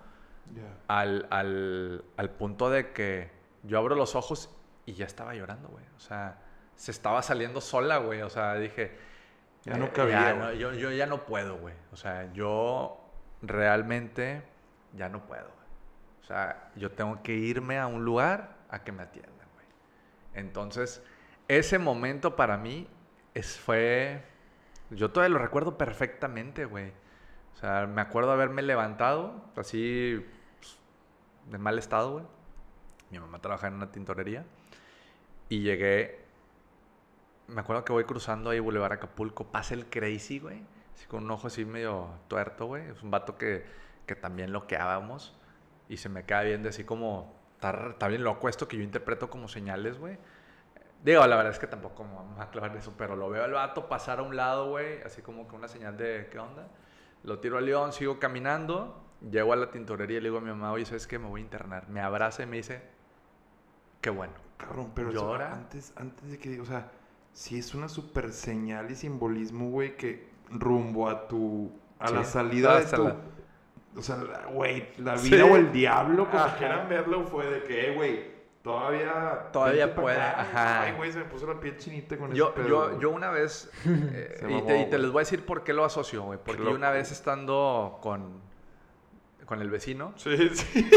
Ya. 0.56 0.64
al, 0.88 1.28
al, 1.30 2.04
al 2.18 2.30
punto 2.32 2.70
de 2.70 2.92
que 2.92 3.30
yo 3.64 3.78
abro 3.80 3.96
los 3.96 4.16
ojos 4.16 4.56
y 4.86 4.94
ya 4.94 5.06
estaba 5.06 5.34
llorando, 5.36 5.70
güey. 5.70 5.86
O 5.98 6.00
sea, 6.00 6.40
se 6.76 6.92
estaba 6.92 7.22
saliendo 7.22 7.62
sola, 7.62 7.98
güey. 7.98 8.22
O 8.22 8.30
sea, 8.30 8.56
dije... 8.56 8.98
Ya 9.64 9.78
no 9.78 9.86
eh, 9.86 9.92
cabía, 9.94 10.20
ya 10.22 10.34
güey. 10.34 10.40
no- 10.46 10.54
yo, 10.54 10.74
yo 10.74 10.92
ya 10.92 11.06
no 11.06 11.26
puedo, 11.26 11.58
güey. 11.58 11.74
O 11.94 11.96
sea, 11.96 12.32
yo 12.34 13.00
realmente 13.42 14.44
ya 14.94 15.08
no 15.10 15.26
puedo. 15.26 15.46
güey. 15.46 15.68
O 16.22 16.26
sea, 16.26 16.70
yo 16.76 16.92
tengo 16.92 17.22
que 17.24 17.34
irme 17.34 17.80
a 17.80 17.88
un 17.88 18.04
lugar 18.04 18.58
a 18.70 18.84
que 18.84 18.92
me 18.92 19.04
atiendan, 19.04 19.48
güey. 19.54 19.66
Entonces, 20.34 21.02
ese 21.48 21.80
momento 21.80 22.36
para 22.36 22.58
mí 22.58 22.88
es, 23.34 23.58
fue... 23.58 24.24
Yo 24.90 25.12
todavía 25.12 25.34
lo 25.38 25.42
recuerdo 25.44 25.78
perfectamente, 25.78 26.66
güey. 26.66 26.92
O 27.54 27.58
sea, 27.58 27.88
me 27.88 28.02
acuerdo 28.02 28.32
haberme 28.32 28.62
levantado 28.64 29.46
así 29.56 30.26
pues, 30.60 30.78
de 31.50 31.58
mal 31.58 31.80
estado, 31.80 32.12
güey. 32.14 32.26
Mi 33.14 33.20
mamá 33.20 33.40
trabajaba 33.40 33.68
en 33.68 33.76
una 33.76 33.92
tintorería. 33.92 34.44
Y 35.48 35.62
llegué. 35.62 36.20
Me 37.48 37.62
acuerdo 37.62 37.86
que 37.86 37.94
voy 37.94 38.06
cruzando 38.06 38.50
ahí 38.50 38.60
Boulevard 38.60 38.94
Acapulco. 38.94 39.46
Pasa 39.46 39.76
el 39.76 39.86
Crazy, 39.86 40.40
güey. 40.40 40.64
Así 40.96 41.06
con 41.06 41.24
un 41.26 41.32
ojo 41.32 41.48
así 41.48 41.64
medio 41.64 42.10
tuerto, 42.28 42.66
güey. 42.66 42.90
Es 42.90 43.04
un 43.04 43.12
vato 43.12 43.38
que, 43.38 43.66
que 44.08 44.16
también 44.16 44.52
loqueábamos. 44.52 45.38
Y 45.90 45.98
se 45.98 46.10
me 46.10 46.26
queda 46.26 46.42
viendo 46.42 46.70
así 46.70 46.84
como. 46.84 47.36
Está, 47.56 48.08
bien 48.08 48.24
loco 48.24 48.50
esto 48.50 48.68
que 48.68 48.78
yo 48.78 48.84
interpreto 48.84 49.30
como 49.30 49.48
señales, 49.48 50.00
güey. 50.00 50.18
Digo, 51.04 51.26
la 51.28 51.36
verdad 51.36 51.54
es 51.54 51.60
que 51.60 51.68
tampoco 51.68 52.04
vamos 52.04 52.40
a 52.40 52.50
clavar 52.50 52.76
eso, 52.76 52.94
pero 52.98 53.16
lo 53.16 53.30
veo 53.30 53.44
al 53.44 53.52
vato 53.52 53.88
pasar 53.88 54.20
a 54.20 54.24
un 54.24 54.36
lado, 54.36 54.70
güey, 54.70 55.02
así 55.04 55.22
como 55.22 55.48
que 55.48 55.56
una 55.56 55.68
señal 55.68 55.96
de 55.96 56.28
¿qué 56.32 56.40
onda? 56.40 56.68
Lo 57.24 57.40
tiro 57.40 57.58
al 57.58 57.66
león, 57.66 57.94
sigo 57.94 58.20
caminando, 58.20 59.02
llego 59.32 59.54
a 59.54 59.56
la 59.56 59.72
tintorería 59.72 60.18
y 60.18 60.22
le 60.22 60.30
digo 60.30 60.40
a 60.40 60.42
mi 60.42 60.50
mamá, 60.50 60.72
oye, 60.74 60.86
¿sabes 60.86 61.08
qué? 61.08 61.20
Me 61.20 61.28
voy 61.28 61.42
a 61.42 61.44
internar. 61.44 61.88
Me 61.90 62.02
abraza 62.02 62.44
y 62.44 62.48
me 62.48 62.58
dice, 62.58 62.82
qué 64.04 64.12
bueno. 64.12 64.34
Cabrón, 64.58 64.92
pero 64.94 65.10
eso, 65.10 65.20
Llora. 65.22 65.52
antes, 65.54 65.94
antes 65.96 66.30
de 66.30 66.38
que, 66.38 66.62
o 66.62 66.66
sea, 66.66 66.92
sí 67.34 67.58
es 67.58 67.74
una 67.74 67.90
super 67.90 68.32
señal 68.32 68.92
y 68.92 68.96
simbolismo, 68.96 69.70
güey, 69.72 69.98
que 69.98 70.30
rumbo 70.52 71.10
a 71.10 71.28
tu, 71.28 71.72
a 72.00 72.12
la 72.12 72.24
Sí, 72.24 72.32
salida 72.34 72.80
de 72.80 72.86
tu, 72.86 73.10
o 73.98 74.02
sea, 74.04 74.18
güey, 74.52 74.90
la 75.00 75.18
Sí. 75.18 75.32
vida 75.32 75.46
o 75.46 75.56
el 75.56 75.72
diablo, 75.72 76.30
como 76.30 76.44
Ajá. 76.44 76.58
quieran 76.58 76.88
verlo, 76.88 77.24
fue 77.26 77.48
de 77.48 77.64
que, 77.64 77.90
eh, 77.92 77.96
güey, 77.96 78.32
todavía, 78.62 79.50
Todavía 79.52 79.94
puede, 79.96 80.18
acá. 80.22 80.42
ajá. 80.42 80.82
Ay, 80.84 80.94
güey, 80.94 81.12
se 81.12 81.20
me 81.20 81.26
puso 81.26 81.46
la 81.48 81.60
piel 81.60 81.78
chinita 81.78 82.18
con 82.18 82.34
Yo, 82.34 82.46
ese 82.50 82.54
pedo, 82.62 82.92
yo, 82.92 83.00
yo 83.00 83.10
una 83.10 83.32
vez, 83.32 83.70
eh, 83.86 84.38
y, 84.42 84.46
mamó, 84.46 84.66
te, 84.66 84.82
y 84.82 84.90
te 84.90 84.98
les 85.00 85.12
voy 85.12 85.20
a 85.20 85.24
decir 85.24 85.46
por 85.46 85.64
qué 85.64 85.74
lo 85.74 85.84
asocio, 85.84 86.24
güey. 86.24 86.40
Porque 86.44 86.64
yo 86.64 86.72
una 86.72 86.92
vez 86.92 87.12
estando 87.12 87.98
con, 88.02 88.42
con 89.46 89.62
el 89.62 89.70
vecino, 89.70 90.14
Sí, 90.16 90.38
sí. 90.50 90.66
sí, 90.84 90.90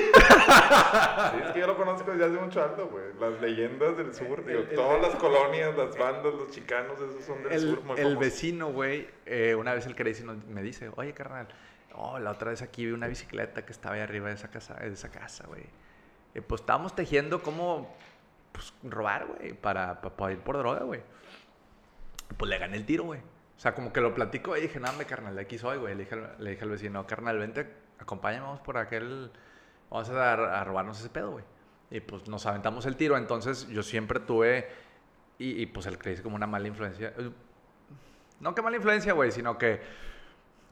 es 1.45 1.53
que 1.53 1.61
yo 1.61 1.67
lo 1.67 1.77
conozco 1.77 2.11
desde 2.13 2.25
hace 2.27 2.37
mucho 2.45 2.63
alto, 2.63 2.89
güey. 2.89 3.05
Las 3.21 3.41
leyendas 3.41 3.97
del 3.97 4.15
sur, 4.15 4.45
digo, 4.45 4.61
El- 4.61 4.69
el- 4.69 4.75
todas 4.75 5.01
las 5.03 5.17
colonias, 5.17 5.77
las 5.77 5.97
bandas, 5.99 6.33
los 6.35 6.51
chicanos, 6.51 7.01
esos 7.01 7.25
son 7.25 7.43
del 7.43 7.53
el, 7.53 7.61
sur, 7.61 7.83
muy 7.83 7.97
el 7.97 8.03
famosos. 8.03 8.19
vecino, 8.19 8.69
güey, 8.73 9.09
eh, 9.27 9.55
una 9.55 9.75
vez 9.75 9.87
el 9.87 9.95
Crazy 9.97 10.23
nos- 10.25 10.45
me 10.47 10.63
dice, 10.63 10.91
oye, 10.97 11.13
carnal, 11.13 11.49
oh, 11.95 12.19
la 12.19 12.31
otra 12.31 12.51
vez 12.51 12.63
aquí 12.63 12.87
vi 12.87 12.93
una 12.93 13.09
bicicleta 13.09 13.65
que 13.65 13.73
estaba 13.73 13.95
ahí 13.97 14.01
arriba 14.01 14.29
de 14.29 14.35
esa 14.35 14.49
casa, 14.51 14.75
de 14.75 14.93
esa 14.93 15.11
casa, 15.11 15.45
güey. 15.47 15.65
Eh, 16.35 16.43
pues 16.43 16.61
estábamos 16.61 16.95
tejiendo 16.95 17.43
cómo 17.43 17.95
pues, 18.53 18.73
robar, 18.85 19.27
güey, 19.27 19.53
para, 19.55 20.01
pa- 20.01 20.17
para 20.17 20.33
ir 20.33 20.39
por 20.41 20.57
droga, 20.59 20.81
güey. 20.85 21.01
Pues 22.37 22.49
le 22.51 22.59
gané 22.59 22.77
el 22.77 22.87
tiro, 22.87 23.05
güey. 23.05 23.21
O 23.21 23.59
sea, 23.61 23.75
como 23.75 23.93
que 23.93 24.01
lo 24.03 24.15
platico 24.15 24.57
y 24.57 24.61
dije, 24.61 24.79
no, 24.79 24.93
me 24.95 25.05
carnal, 25.07 25.35
de 25.35 25.43
aquí 25.43 25.57
soy, 25.59 25.79
güey. 25.79 25.95
Le 25.95 26.05
dije, 26.05 26.17
le 26.39 26.51
dije 26.51 26.65
al 26.65 26.71
vecino, 26.71 27.07
carnal, 27.07 27.39
vente, 27.39 27.67
acompáñame, 27.99 28.45
vamos 28.45 28.61
por 28.61 28.77
aquel, 28.79 29.31
vamos 29.91 30.09
a, 30.11 30.61
a 30.61 30.65
robarnos 30.65 30.99
ese 31.01 31.09
pedo, 31.11 31.33
güey. 31.33 31.45
Y 31.91 32.01
pues 32.01 32.27
nos 32.29 32.45
aventamos 32.47 32.85
el 32.87 32.97
tiro, 32.97 33.17
entonces 33.17 33.69
yo 33.69 33.83
siempre 33.83 34.19
tuve, 34.21 34.69
y, 35.39 35.63
y, 35.63 35.67
pues 35.67 35.87
el 35.87 35.99
Crazy 35.99 36.23
como 36.23 36.35
una 36.37 36.47
mala 36.47 36.67
influencia. 36.69 37.13
No 38.41 38.55
que 38.55 38.63
mala 38.63 38.77
influencia, 38.77 39.13
güey, 39.13 39.31
sino 39.31 39.57
que 39.59 39.81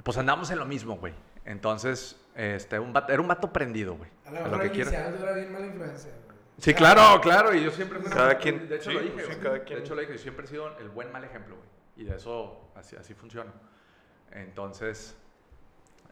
pues 0.02 0.18
andamos 0.18 0.50
en 0.50 0.58
lo 0.58 0.66
mismo, 0.66 0.96
güey. 0.96 1.14
Entonces, 1.44 2.20
este, 2.34 2.78
un 2.78 2.92
vato- 2.92 3.12
era 3.12 3.20
un 3.22 3.28
vato 3.28 3.52
prendido, 3.52 3.94
güey. 3.96 4.10
A 4.26 4.30
lo 4.30 4.38
a 4.38 4.42
mejor 4.42 4.52
lo 4.52 4.58
que 4.60 4.66
el 4.66 4.72
quiera. 4.72 4.90
inicial 4.90 5.22
era 5.22 5.32
bien 5.34 5.52
mala 5.52 5.66
influencia. 5.66 6.10
güey. 6.24 6.36
Sí, 6.58 6.74
claro, 6.74 7.20
claro, 7.20 7.54
y 7.54 7.62
yo 7.64 7.70
siempre... 7.70 8.00
Cada 8.02 8.38
quien- 8.38 8.68
De 8.68 8.76
hecho 8.76 8.90
sí, 8.90 8.96
lo 8.96 9.00
dije, 9.02 9.20
sí, 9.20 9.26
güey. 9.26 9.38
cada 9.40 9.64
quien- 9.64 9.78
De 9.78 9.84
hecho 9.84 9.94
lo 9.94 10.00
dije, 10.00 10.12
yo 10.14 10.18
siempre 10.18 10.44
he 10.44 10.48
sido 10.48 10.78
el 10.78 10.88
buen 10.88 11.10
mal 11.12 11.24
ejemplo, 11.24 11.56
güey. 11.56 11.68
Y 11.96 12.04
de 12.04 12.16
eso, 12.16 12.70
así, 12.74 12.96
así 12.96 13.14
funciona. 13.14 13.52
Entonces, 14.32 15.16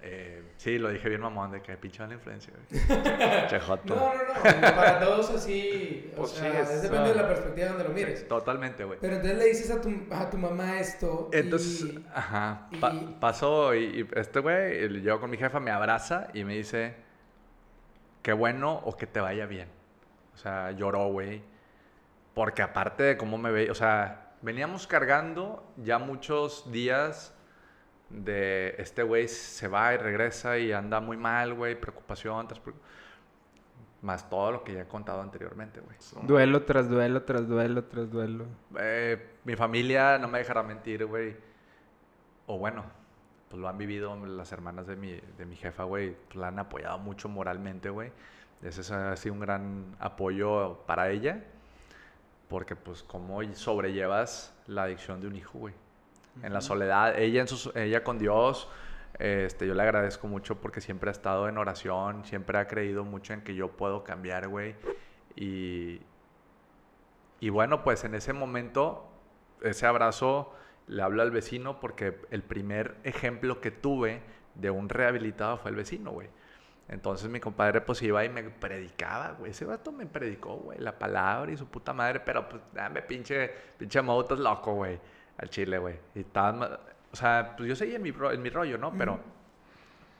eh, 0.02 0.42
sí, 0.56 0.78
lo 0.78 0.90
dije 0.90 1.08
bien 1.08 1.20
mamón, 1.20 1.52
de 1.52 1.62
que 1.62 1.76
pinche 1.76 2.00
mala 2.02 2.14
influencia. 2.14 2.52
No, 3.94 4.14
no, 4.14 4.34
no. 4.34 4.60
Para 4.60 5.00
todos 5.00 5.30
así. 5.30 6.10
O 6.14 6.20
Pues 6.20 6.30
sea, 6.32 6.60
es- 6.60 6.70
es, 6.70 6.82
depende 6.82 7.10
de 7.10 7.14
la 7.14 7.28
perspectiva 7.28 7.68
donde 7.68 7.84
lo 7.84 7.90
mires. 7.90 8.26
Totalmente, 8.28 8.84
güey. 8.84 8.98
Pero 9.00 9.14
entonces 9.16 9.38
le 9.38 9.44
dices 9.46 9.70
a 9.70 9.80
tu, 9.80 9.90
a 10.10 10.30
tu 10.30 10.38
mamá 10.38 10.78
esto. 10.80 11.28
Entonces, 11.32 11.84
y- 11.84 12.06
ajá, 12.14 12.68
pa- 12.80 12.92
pasó 13.20 13.74
y, 13.74 13.84
y 14.00 14.08
este 14.16 14.40
güey, 14.40 15.00
yo 15.02 15.20
con 15.20 15.30
mi 15.30 15.36
jefa 15.36 15.60
me 15.60 15.70
abraza 15.70 16.28
y 16.34 16.44
me 16.44 16.54
dice, 16.56 16.94
qué 18.22 18.32
bueno 18.32 18.80
o 18.84 18.96
que 18.96 19.06
te 19.06 19.20
vaya 19.20 19.46
bien. 19.46 19.68
O 20.34 20.38
sea, 20.38 20.70
lloró, 20.72 21.06
güey. 21.08 21.42
Porque 22.34 22.62
aparte 22.62 23.02
de 23.02 23.16
cómo 23.16 23.36
me 23.38 23.50
ve, 23.50 23.70
o 23.70 23.74
sea, 23.74 24.32
veníamos 24.40 24.86
cargando 24.86 25.64
ya 25.76 25.98
muchos 25.98 26.70
días 26.72 27.34
de 28.12 28.74
este 28.78 29.02
güey 29.02 29.26
se 29.28 29.68
va 29.68 29.94
y 29.94 29.96
regresa 29.96 30.58
y 30.58 30.72
anda 30.72 31.00
muy 31.00 31.16
mal, 31.16 31.54
güey, 31.54 31.78
preocupación. 31.78 32.46
tras 32.46 32.60
Más 34.02 34.28
todo 34.28 34.52
lo 34.52 34.64
que 34.64 34.74
ya 34.74 34.82
he 34.82 34.86
contado 34.86 35.22
anteriormente, 35.22 35.80
güey. 35.80 35.96
Duelo 36.26 36.62
tras 36.64 36.88
duelo, 36.88 37.22
tras 37.22 37.48
duelo, 37.48 37.84
tras 37.84 38.10
duelo. 38.10 38.46
Eh, 38.78 39.36
mi 39.44 39.56
familia 39.56 40.18
no 40.18 40.28
me 40.28 40.38
dejará 40.38 40.62
mentir, 40.62 41.06
güey. 41.06 41.36
O 42.46 42.58
bueno, 42.58 42.84
pues 43.48 43.60
lo 43.60 43.68
han 43.68 43.78
vivido 43.78 44.14
las 44.26 44.52
hermanas 44.52 44.86
de 44.86 44.96
mi, 44.96 45.18
de 45.38 45.46
mi 45.46 45.56
jefa, 45.56 45.84
güey. 45.84 46.16
Pues 46.26 46.36
la 46.36 46.48
han 46.48 46.58
apoyado 46.58 46.98
mucho 46.98 47.28
moralmente, 47.28 47.90
güey. 47.90 48.12
Ese 48.62 48.94
ha 48.94 49.16
sido 49.16 49.34
un 49.34 49.40
gran 49.40 49.96
apoyo 49.98 50.78
para 50.86 51.10
ella. 51.10 51.44
Porque, 52.48 52.76
pues, 52.76 53.02
cómo 53.02 53.40
sobrellevas 53.54 54.54
la 54.66 54.82
adicción 54.82 55.20
de 55.20 55.26
un 55.26 55.36
hijo, 55.36 55.58
güey. 55.58 55.74
En 56.42 56.52
la 56.52 56.60
soledad, 56.60 57.18
ella, 57.18 57.42
en 57.42 57.48
su, 57.48 57.72
ella 57.74 58.02
con 58.02 58.18
Dios, 58.18 58.68
este, 59.18 59.66
yo 59.66 59.74
le 59.74 59.82
agradezco 59.82 60.26
mucho 60.28 60.60
porque 60.60 60.80
siempre 60.80 61.10
ha 61.10 61.12
estado 61.12 61.48
en 61.48 61.58
oración, 61.58 62.24
siempre 62.24 62.58
ha 62.58 62.66
creído 62.66 63.04
mucho 63.04 63.34
en 63.34 63.42
que 63.42 63.54
yo 63.54 63.72
puedo 63.72 64.02
cambiar, 64.02 64.48
güey. 64.48 64.74
Y, 65.36 66.00
y 67.40 67.50
bueno, 67.50 67.82
pues 67.82 68.04
en 68.04 68.14
ese 68.14 68.32
momento, 68.32 69.08
ese 69.62 69.86
abrazo 69.86 70.54
le 70.86 71.02
hablo 71.02 71.22
al 71.22 71.30
vecino 71.30 71.80
porque 71.80 72.18
el 72.30 72.42
primer 72.42 72.96
ejemplo 73.04 73.60
que 73.60 73.70
tuve 73.70 74.22
de 74.54 74.70
un 74.70 74.88
rehabilitado 74.88 75.58
fue 75.58 75.70
el 75.70 75.76
vecino, 75.76 76.12
güey. 76.12 76.28
Entonces 76.88 77.30
mi 77.30 77.40
compadre 77.40 77.80
pues 77.80 78.02
iba 78.02 78.24
y 78.24 78.28
me 78.28 78.42
predicaba, 78.42 79.32
güey. 79.38 79.52
Ese 79.52 79.64
vato 79.64 79.92
me 79.92 80.06
predicó, 80.06 80.56
güey, 80.56 80.78
la 80.78 80.98
palabra 80.98 81.50
y 81.52 81.56
su 81.56 81.66
puta 81.66 81.92
madre, 81.92 82.20
pero 82.20 82.48
pues 82.48 82.62
dame 82.74 83.02
pinche, 83.02 83.50
pinche 83.78 84.02
motos 84.02 84.38
loco, 84.38 84.74
güey, 84.74 85.00
al 85.42 85.50
chile, 85.50 85.78
güey. 85.78 85.96
Y 86.14 86.20
estaba, 86.20 86.80
o 87.12 87.16
sea, 87.16 87.54
pues 87.56 87.68
yo 87.68 87.76
seguía 87.76 87.96
en 87.96 88.02
mi, 88.02 88.12
en 88.32 88.42
mi 88.42 88.48
rollo, 88.48 88.78
¿no? 88.78 88.92
Pero 88.96 89.20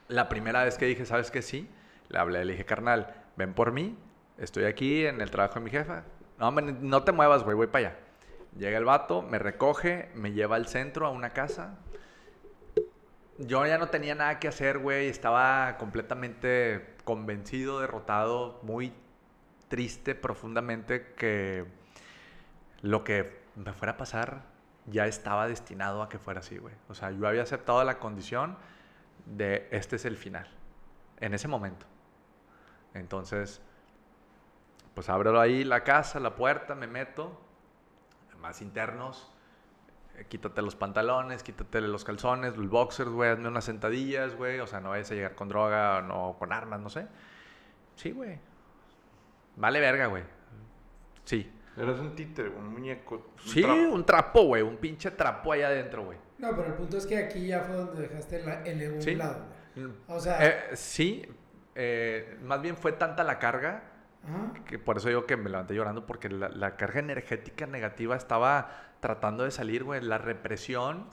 la 0.09 0.29
primera 0.29 0.65
vez 0.65 0.77
que 0.77 0.87
dije, 0.87 1.07
¿sabes 1.07 1.31
qué? 1.31 1.43
Sí, 1.43 1.69
le 2.09 2.19
hablé, 2.19 2.45
le 2.45 2.53
dije, 2.53 2.67
carnal, 2.67 3.15
ven 3.37 3.55
por 3.55 3.73
mí, 3.73 3.97
estoy 4.37 4.65
aquí 4.65 5.07
en 5.07 5.21
el 5.21 5.31
trabajo 5.31 5.55
de 5.55 5.61
mi 5.61 5.71
jefa. 5.71 6.05
No, 6.39 6.51
no 6.51 7.05
te 7.05 7.13
muevas, 7.13 7.45
güey, 7.45 7.57
voy 7.57 7.69
para 7.69 7.89
allá. 7.89 7.99
Llega 8.59 8.77
el 8.77 8.85
vato, 8.85 9.23
me 9.23 9.39
recoge, 9.39 10.11
me 10.15 10.33
lleva 10.33 10.57
al 10.57 10.67
centro, 10.67 11.07
a 11.07 11.11
una 11.11 11.31
casa. 11.31 11.79
Yo 13.39 13.65
ya 13.65 13.79
no 13.79 13.89
tenía 13.89 14.15
nada 14.15 14.39
que 14.39 14.49
hacer, 14.49 14.79
güey. 14.79 15.09
Estaba 15.09 15.79
completamente 15.79 16.97
convencido, 17.05 17.81
derrotado, 17.81 18.61
muy 18.63 18.93
triste 19.69 20.15
profundamente 20.15 21.15
que 21.17 21.65
lo 22.83 23.05
que 23.05 23.41
me 23.57 23.73
fuera 23.73 23.93
a 23.93 23.97
pasar 23.97 24.52
ya 24.87 25.07
estaba 25.07 25.47
destinado 25.47 26.03
a 26.03 26.09
que 26.09 26.19
fuera 26.19 26.41
así, 26.41 26.59
güey. 26.59 26.75
O 26.89 26.95
sea, 26.95 27.11
yo 27.11 27.27
había 27.27 27.43
aceptado 27.43 27.83
la 27.85 27.99
condición 27.99 28.57
de 29.27 29.69
este 29.71 29.97
es 29.97 30.05
el 30.05 30.17
final. 30.17 30.49
En 31.21 31.35
ese 31.35 31.49
momento. 31.49 31.87
Entonces, 32.95 33.61
pues 34.95 35.09
abro 35.09 35.41
ahí 35.41 35.65
la 35.65 35.85
casa, 35.85 36.21
la 36.21 36.35
puerta, 36.35 36.75
me 36.75 36.87
meto 36.87 37.41
más 38.43 38.61
internos. 38.61 39.31
Eh, 40.17 40.27
quítate 40.29 40.61
los 40.61 40.77
pantalones, 40.77 41.43
quítate 41.43 41.81
los 41.81 42.05
calzones, 42.05 42.57
los 42.59 42.69
boxers, 42.69 43.09
güey, 43.09 43.31
hazme 43.31 43.49
unas 43.49 43.65
sentadillas, 43.65 44.35
güey. 44.35 44.61
O 44.61 44.67
sea, 44.67 44.81
no 44.81 44.91
vayas 44.91 45.11
a 45.13 45.15
llegar 45.15 45.35
con 45.35 45.49
droga 45.49 45.99
o 45.99 46.03
no 46.03 46.37
con 46.39 46.53
armas, 46.53 46.81
no 46.81 46.91
sé. 46.91 47.07
Sí, 47.97 48.11
güey. 48.11 48.39
Vale 49.57 49.81
verga, 49.81 50.07
güey. 50.07 50.25
Sí. 51.25 51.51
Eres 51.77 51.99
un 51.99 52.15
títere, 52.15 52.51
un 52.51 52.69
muñeco. 52.69 53.33
sí, 53.45 53.63
un 53.65 54.05
trapo, 54.05 54.45
güey. 54.45 54.63
Un 54.63 54.77
pinche 54.77 55.11
trapo 55.11 55.53
allá 55.53 55.69
adentro, 55.69 56.05
güey. 56.05 56.19
No, 56.39 56.51
pero 56.51 56.69
el 56.69 56.75
punto 56.75 56.97
es 56.99 57.07
que 57.07 57.17
aquí 57.17 57.47
ya 57.47 57.61
fue 57.61 57.77
donde 57.77 58.03
dejaste 58.03 58.43
el 58.65 58.83
ego 58.83 58.99
un 58.99 59.19
lado. 59.19 59.45
O 60.09 60.21
sea... 60.21 60.47
Eh, 60.47 60.77
sí. 60.77 61.25
Eh, 61.75 62.37
más 62.43 62.61
bien 62.61 62.77
fue 62.77 62.93
tanta 62.93 63.25
la 63.25 63.39
carga 63.39 63.93
que 64.67 64.79
por 64.79 64.99
eso 64.99 65.09
digo 65.09 65.27
que 65.27 65.37
me 65.37 65.51
levanté 65.51 65.75
llorando, 65.75 66.07
porque 66.07 66.29
la, 66.29 66.77
carga 66.77 67.01
energética 67.01 67.67
negativa 67.67 68.17
estaba 68.17 68.71
tratando 69.03 69.43
de 69.43 69.51
salir, 69.51 69.83
güey. 69.83 70.01
La 70.01 70.17
represión 70.17 71.07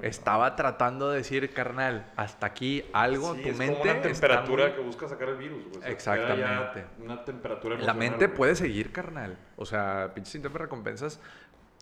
estaba 0.00 0.56
tratando 0.56 1.10
de 1.10 1.18
decir, 1.18 1.52
carnal, 1.52 2.10
hasta 2.16 2.46
aquí 2.46 2.82
algo, 2.94 3.34
tu 3.34 3.50
es 3.50 3.58
mente. 3.58 3.78
Como 3.80 3.92
una 3.92 4.00
temperatura 4.00 4.74
que 4.74 4.80
busca 4.80 5.06
sacar 5.06 5.28
el 5.28 5.36
virus, 5.36 5.68
güey. 5.68 5.92
Exactamente. 5.92 6.86
Una 6.98 7.22
temperatura 7.22 7.76
La 7.76 7.92
mente 7.92 8.30
puede 8.30 8.56
seguir, 8.56 8.92
carnal. 8.92 9.36
O 9.56 9.66
sea, 9.66 10.12
pinche 10.14 10.32
síntoma 10.32 10.54
de 10.54 10.60
recompensas, 10.60 11.20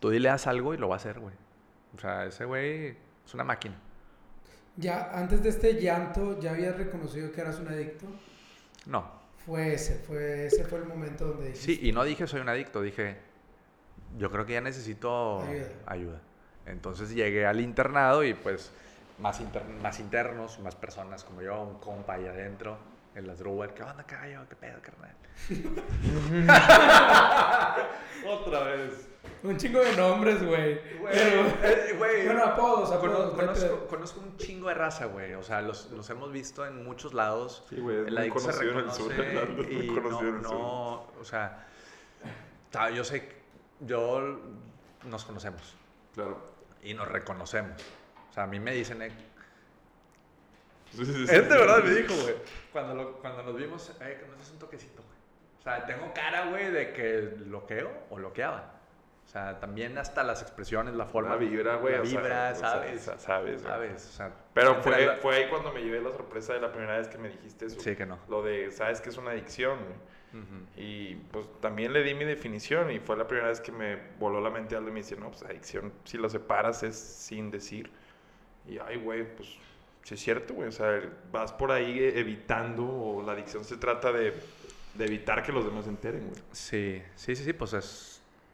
tú 0.00 0.10
dile 0.10 0.30
haz 0.30 0.48
algo 0.48 0.74
y 0.74 0.78
lo 0.78 0.88
va 0.88 0.96
a 0.96 0.98
hacer, 0.98 1.20
güey. 1.20 1.36
O 1.96 2.00
sea, 2.00 2.26
ese 2.26 2.44
güey 2.44 2.96
es 3.24 3.32
una 3.32 3.44
máquina. 3.44 3.76
Ya, 4.76 5.12
antes 5.14 5.44
de 5.44 5.50
este 5.50 5.80
llanto, 5.80 6.40
¿ya 6.40 6.50
habías 6.50 6.76
reconocido 6.76 7.30
que 7.30 7.40
eras 7.40 7.60
un 7.60 7.68
adicto? 7.68 8.06
No. 8.86 9.12
Fue 9.46 9.74
ese, 9.74 9.94
fue, 9.94 10.46
ese 10.46 10.64
fue 10.64 10.80
el 10.80 10.86
momento 10.86 11.24
donde 11.24 11.50
dijiste. 11.50 11.74
Sí, 11.74 11.88
y 11.88 11.92
no 11.92 12.02
dije 12.02 12.26
soy 12.26 12.40
un 12.40 12.48
adicto, 12.48 12.82
dije, 12.82 13.18
yo 14.18 14.30
creo 14.30 14.46
que 14.46 14.54
ya 14.54 14.60
necesito 14.60 15.42
ayuda. 15.86 16.20
Entonces 16.66 17.10
llegué 17.10 17.46
al 17.46 17.60
internado 17.60 18.24
y 18.24 18.34
pues 18.34 18.72
más, 19.18 19.40
más 19.82 20.00
internos, 20.00 20.58
más 20.60 20.76
personas 20.76 21.24
como 21.24 21.42
yo, 21.42 21.60
un 21.62 21.78
compa 21.78 22.14
ahí 22.14 22.26
adentro, 22.26 22.78
en 23.14 23.26
las 23.26 23.38
Druber, 23.38 23.74
¿qué 23.74 23.82
onda, 23.82 24.04
caballo? 24.04 24.40
¿Qué 24.48 24.56
pedo, 24.56 24.80
carnal? 24.80 25.14
Otra 28.26 28.64
vez. 28.64 29.08
Un 29.42 29.56
chingo 29.56 29.80
de 29.80 29.96
nombres, 29.96 30.44
güey. 30.44 30.80
Eh, 31.10 31.94
güey. 31.98 32.22
bueno, 32.26 32.44
apodos, 32.44 32.90
apodos. 32.90 33.34
Conozco, 33.34 33.86
conozco, 33.88 34.20
un 34.20 34.36
chingo 34.36 34.68
de 34.68 34.74
raza, 34.74 35.06
güey. 35.06 35.34
O 35.34 35.42
sea, 35.42 35.60
los, 35.60 35.90
los 35.90 36.08
hemos 36.10 36.32
visto 36.32 36.64
en 36.64 36.84
muchos 36.84 37.12
lados. 37.12 37.64
Sí, 37.68 37.76
güey. 37.76 38.10
Muy 38.10 38.28
conocido 38.30 38.72
en 38.72 38.78
el 38.78 38.92
sur. 38.92 39.12
Y 39.70 39.90
no, 39.90 40.22
no, 40.40 40.92
o 41.20 41.24
sea, 41.24 41.66
yo 42.94 43.04
sé, 43.04 43.41
yo 43.86 44.40
nos 45.04 45.24
conocemos. 45.24 45.76
Claro. 46.14 46.38
Y 46.82 46.94
nos 46.94 47.08
reconocemos. 47.08 47.80
O 48.30 48.32
sea, 48.32 48.44
a 48.44 48.46
mí 48.46 48.58
me 48.58 48.72
dicen, 48.72 49.02
eh, 49.02 49.10
Sí, 50.94 51.06
sí, 51.06 51.26
sí, 51.26 51.34
es 51.34 51.48
de 51.48 51.56
verdad 51.56 51.82
me 51.82 51.90
dijo, 51.90 52.14
güey. 52.22 52.34
Cuando, 52.70 53.12
cuando 53.14 53.42
nos 53.42 53.56
vimos, 53.56 53.90
eh, 54.02 54.18
que 54.20 54.26
nos 54.26 54.38
haces 54.38 54.52
un 54.52 54.58
toquecito, 54.58 55.02
güey. 55.02 55.16
O 55.58 55.62
sea, 55.62 55.86
tengo 55.86 56.12
cara, 56.12 56.46
güey, 56.46 56.70
de 56.70 56.92
que 56.92 57.34
loqueo 57.46 57.90
o 58.10 58.18
loqueaba. 58.18 58.74
O 59.24 59.28
sea, 59.28 59.58
también 59.58 59.96
hasta 59.96 60.22
las 60.22 60.42
expresiones, 60.42 60.94
la 60.94 61.06
forma. 61.06 61.30
La 61.30 61.36
vibra, 61.36 61.76
güey. 61.76 61.94
La 61.94 62.00
vibra, 62.02 62.54
¿sabes? 62.54 63.10
sabes, 63.18 63.62
¿Sabes? 63.62 64.06
O 64.06 64.12
sea, 64.12 64.32
Pero 64.52 64.82
fue, 64.82 65.16
fue 65.16 65.36
ahí 65.36 65.48
cuando 65.48 65.72
me 65.72 65.80
llevé 65.80 66.02
la 66.02 66.12
sorpresa 66.12 66.52
de 66.52 66.60
la 66.60 66.70
primera 66.72 66.98
vez 66.98 67.08
que 67.08 67.16
me 67.16 67.30
dijiste 67.30 67.66
eso. 67.66 67.80
Sí, 67.80 67.96
que 67.96 68.04
no. 68.04 68.18
Lo 68.28 68.42
de, 68.42 68.70
sabes 68.70 69.00
que 69.00 69.08
es 69.08 69.16
una 69.16 69.30
adicción, 69.30 69.78
güey. 69.78 69.96
Y 70.76 71.16
pues 71.30 71.46
también 71.60 71.92
le 71.92 72.02
di 72.02 72.14
mi 72.14 72.24
definición 72.24 72.90
y 72.90 72.98
fue 72.98 73.16
la 73.16 73.26
primera 73.26 73.48
vez 73.48 73.60
que 73.60 73.72
me 73.72 73.96
voló 74.18 74.40
la 74.40 74.50
mente 74.50 74.74
algo 74.74 74.88
y 74.88 74.92
me 74.92 75.00
dice, 75.00 75.16
no, 75.16 75.30
pues 75.30 75.42
adicción, 75.42 75.92
si 76.04 76.16
lo 76.16 76.28
separas 76.28 76.82
es 76.82 76.96
sin 76.96 77.50
decir. 77.50 77.90
Y 78.68 78.78
ay, 78.78 78.96
güey, 78.96 79.24
pues 79.36 79.48
sí 80.02 80.14
es 80.14 80.20
cierto, 80.20 80.54
güey. 80.54 80.68
O 80.68 80.72
sea, 80.72 81.00
vas 81.30 81.52
por 81.52 81.70
ahí 81.72 81.98
evitando 81.98 82.86
o 82.86 83.22
la 83.22 83.32
adicción 83.32 83.64
se 83.64 83.76
trata 83.76 84.12
de, 84.12 84.32
de 84.94 85.04
evitar 85.04 85.42
que 85.42 85.52
los 85.52 85.64
demás 85.64 85.84
se 85.84 85.90
enteren, 85.90 86.28
güey. 86.28 86.42
Sí, 86.52 87.02
sí, 87.14 87.36
sí, 87.36 87.44
sí, 87.44 87.52
pues 87.52 87.72
es 87.74 88.11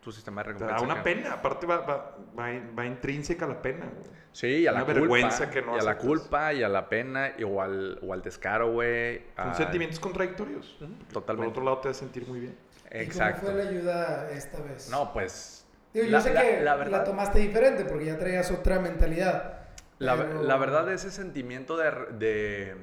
tu 0.09 0.13
sistema 0.13 0.43
de 0.43 0.53
recompensa. 0.53 0.77
Da 0.77 0.83
una 0.83 1.03
pena, 1.03 1.35
aparte 1.35 1.67
va, 1.67 1.79
va, 1.81 2.15
va, 2.39 2.87
intrínseca 2.87 3.47
la 3.47 3.61
pena, 3.61 3.87
güey. 3.87 4.07
Sí, 4.33 4.47
y 4.47 4.67
a 4.67 4.73
la 4.73 4.85
culpa. 4.85 5.01
vergüenza 5.01 5.51
que 5.51 5.61
no 5.61 5.77
Y 5.77 5.81
a 5.81 5.83
la 5.83 5.99
culpa, 5.99 6.53
y 6.55 6.63
a 6.63 6.69
la 6.69 6.89
pena, 6.89 7.33
y, 7.37 7.43
o, 7.43 7.61
al, 7.61 7.99
o 8.03 8.15
al 8.15 8.23
descaro, 8.23 8.73
güey. 8.73 9.23
Son 9.37 9.55
sentimientos 9.55 10.01
contradictorios. 10.01 10.79
Totalmente. 11.13 11.53
Por 11.53 11.59
otro 11.59 11.65
lado, 11.65 11.79
te 11.79 11.89
hace 11.91 12.01
sentir 12.01 12.27
muy 12.27 12.41
bien. 12.41 12.57
Exacto. 12.91 13.43
¿Y 13.43 13.47
cómo 13.47 13.53
fue 13.53 13.65
la 13.65 13.71
ayuda 13.71 14.31
esta 14.31 14.63
vez? 14.63 14.89
No, 14.91 15.13
pues... 15.13 15.67
yo 15.93 16.21
sé 16.23 16.33
que 16.33 16.63
la, 16.63 16.77
la, 16.77 17.05
tomaste 17.05 17.41
diferente 17.41 17.85
porque 17.85 18.07
ya 18.07 18.19
traías 18.19 18.51
otra 18.51 18.79
mentalidad. 18.79 19.69
La, 19.99 20.17
la 20.17 20.57
verdad, 20.57 20.91
ese 20.91 21.11
sentimiento 21.11 21.77
de, 21.77 21.91
de, 22.13 22.77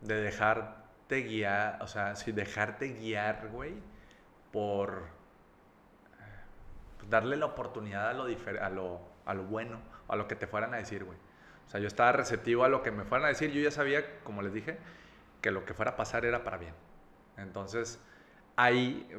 de 0.00 0.14
dejarte 0.20 1.20
guiar, 1.20 1.78
o 1.80 1.86
sea, 1.86 2.16
si 2.16 2.32
dejarte 2.32 2.88
guiar, 2.94 3.50
güey, 3.52 3.74
por 4.54 5.02
pues, 6.98 7.10
darle 7.10 7.36
la 7.36 7.46
oportunidad 7.46 8.08
a 8.08 8.12
lo, 8.12 8.22
a, 8.24 8.70
lo, 8.70 9.00
a 9.26 9.34
lo 9.34 9.42
bueno, 9.42 9.80
a 10.06 10.14
lo 10.14 10.28
que 10.28 10.36
te 10.36 10.46
fueran 10.46 10.72
a 10.74 10.76
decir, 10.76 11.02
güey. 11.02 11.18
O 11.66 11.70
sea, 11.70 11.80
yo 11.80 11.88
estaba 11.88 12.12
receptivo 12.12 12.62
a 12.62 12.68
lo 12.68 12.80
que 12.80 12.92
me 12.92 13.02
fueran 13.02 13.24
a 13.24 13.28
decir. 13.30 13.50
Yo 13.50 13.60
ya 13.60 13.72
sabía, 13.72 14.20
como 14.22 14.42
les 14.42 14.52
dije, 14.52 14.78
que 15.40 15.50
lo 15.50 15.64
que 15.64 15.74
fuera 15.74 15.92
a 15.92 15.96
pasar 15.96 16.24
era 16.24 16.44
para 16.44 16.58
bien. 16.58 16.74
Entonces, 17.36 18.00
ahí, 18.54 19.10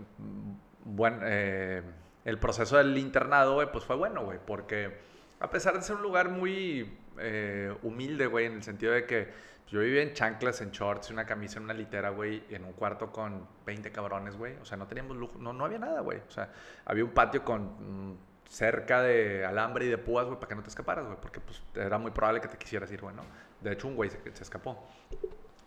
bueno, 0.85 1.19
eh, 1.23 1.83
el 2.23 2.39
proceso 2.39 2.77
del 2.77 2.97
internado, 2.97 3.55
güey, 3.55 3.69
pues 3.73 3.83
fue 3.83 3.97
bueno, 3.97 4.23
güey, 4.23 4.39
porque 4.45 4.97
a 5.41 5.49
pesar 5.49 5.73
de 5.73 5.81
ser 5.81 5.97
un 5.97 6.01
lugar 6.01 6.29
muy 6.29 6.97
eh, 7.19 7.75
humilde, 7.83 8.27
güey, 8.27 8.45
en 8.45 8.53
el 8.53 8.63
sentido 8.63 8.93
de 8.93 9.05
que 9.05 9.33
yo 9.67 9.79
vivía 9.79 10.03
en 10.03 10.13
chanclas, 10.13 10.61
en 10.61 10.71
shorts, 10.71 11.09
una 11.09 11.25
camisa, 11.25 11.57
en 11.57 11.63
una 11.65 11.73
litera, 11.73 12.09
güey, 12.09 12.43
en 12.49 12.65
un 12.65 12.73
cuarto 12.73 13.11
con 13.11 13.47
20 13.65 13.91
cabrones, 13.91 14.37
güey. 14.37 14.55
O 14.57 14.65
sea, 14.65 14.77
no 14.77 14.87
teníamos 14.87 15.17
lujo, 15.17 15.39
no, 15.39 15.53
no 15.53 15.65
había 15.65 15.79
nada, 15.79 16.01
güey. 16.01 16.19
O 16.27 16.31
sea, 16.31 16.51
había 16.85 17.03
un 17.03 17.11
patio 17.11 17.43
con 17.43 18.11
mm, 18.11 18.17
cerca 18.47 19.01
de 19.01 19.43
alambre 19.45 19.85
y 19.85 19.89
de 19.89 19.97
púas, 19.97 20.27
güey, 20.27 20.37
para 20.37 20.49
que 20.49 20.55
no 20.55 20.61
te 20.61 20.69
escaparas, 20.69 21.05
güey, 21.05 21.17
porque 21.19 21.39
pues 21.39 21.63
era 21.73 21.97
muy 21.97 22.11
probable 22.11 22.41
que 22.41 22.47
te 22.47 22.57
quisieras 22.57 22.91
ir, 22.91 23.01
güey, 23.01 23.15
¿no? 23.15 23.23
De 23.61 23.71
hecho, 23.71 23.87
un 23.87 23.95
güey 23.95 24.11
se, 24.11 24.19
se 24.33 24.43
escapó. 24.43 24.87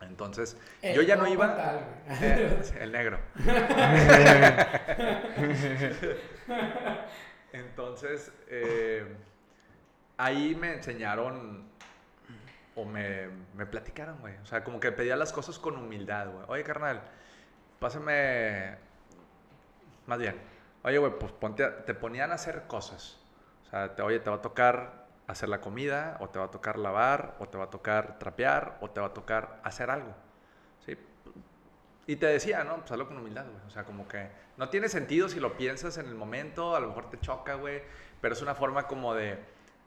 Entonces, 0.00 0.56
El 0.80 0.94
yo 0.94 1.02
ya 1.02 1.16
no 1.16 1.26
iba... 1.26 1.56
tal. 1.56 1.80
Eh, 2.08 2.62
el 2.80 2.92
negro. 2.92 3.18
Entonces, 7.52 8.30
eh, 8.46 9.16
ahí 10.16 10.54
me 10.54 10.74
enseñaron 10.74 11.67
o 12.80 12.84
me, 12.84 13.28
me 13.54 13.66
platicaron, 13.66 14.18
güey. 14.20 14.36
O 14.38 14.46
sea, 14.46 14.62
como 14.64 14.78
que 14.80 14.92
pedía 14.92 15.16
las 15.16 15.32
cosas 15.32 15.58
con 15.58 15.76
humildad, 15.76 16.28
güey. 16.30 16.44
Oye, 16.48 16.62
carnal, 16.64 17.02
pásame... 17.80 18.76
Más 20.06 20.18
bien, 20.18 20.40
oye, 20.84 20.98
güey, 20.98 21.12
pues 21.18 21.32
ponte 21.32 21.64
a- 21.64 21.84
te 21.84 21.94
ponían 21.94 22.30
a 22.30 22.34
hacer 22.34 22.66
cosas. 22.66 23.20
O 23.66 23.70
sea, 23.70 23.94
te, 23.94 24.02
oye, 24.02 24.20
te 24.20 24.30
va 24.30 24.36
a 24.36 24.42
tocar 24.42 25.06
hacer 25.26 25.48
la 25.50 25.60
comida, 25.60 26.16
o 26.20 26.28
te 26.30 26.38
va 26.38 26.46
a 26.46 26.50
tocar 26.50 26.78
lavar, 26.78 27.36
o 27.38 27.48
te 27.48 27.58
va 27.58 27.64
a 27.64 27.70
tocar 27.70 28.18
trapear, 28.18 28.78
o 28.80 28.90
te 28.90 29.00
va 29.00 29.08
a 29.08 29.12
tocar 29.12 29.60
hacer 29.64 29.90
algo. 29.90 30.14
¿Sí? 30.86 30.96
Y 32.06 32.16
te 32.16 32.26
decía, 32.26 32.64
¿no? 32.64 32.76
Pues 32.78 32.92
hazlo 32.92 33.06
con 33.08 33.18
humildad, 33.18 33.44
güey. 33.44 33.66
O 33.66 33.70
sea, 33.70 33.84
como 33.84 34.08
que 34.08 34.30
no 34.56 34.70
tiene 34.70 34.88
sentido 34.88 35.28
si 35.28 35.40
lo 35.40 35.56
piensas 35.58 35.98
en 35.98 36.06
el 36.06 36.14
momento, 36.14 36.74
a 36.74 36.80
lo 36.80 36.88
mejor 36.88 37.10
te 37.10 37.20
choca, 37.20 37.54
güey. 37.54 37.82
Pero 38.22 38.32
es 38.34 38.40
una 38.40 38.54
forma 38.54 38.86
como 38.86 39.14
de, 39.14 39.38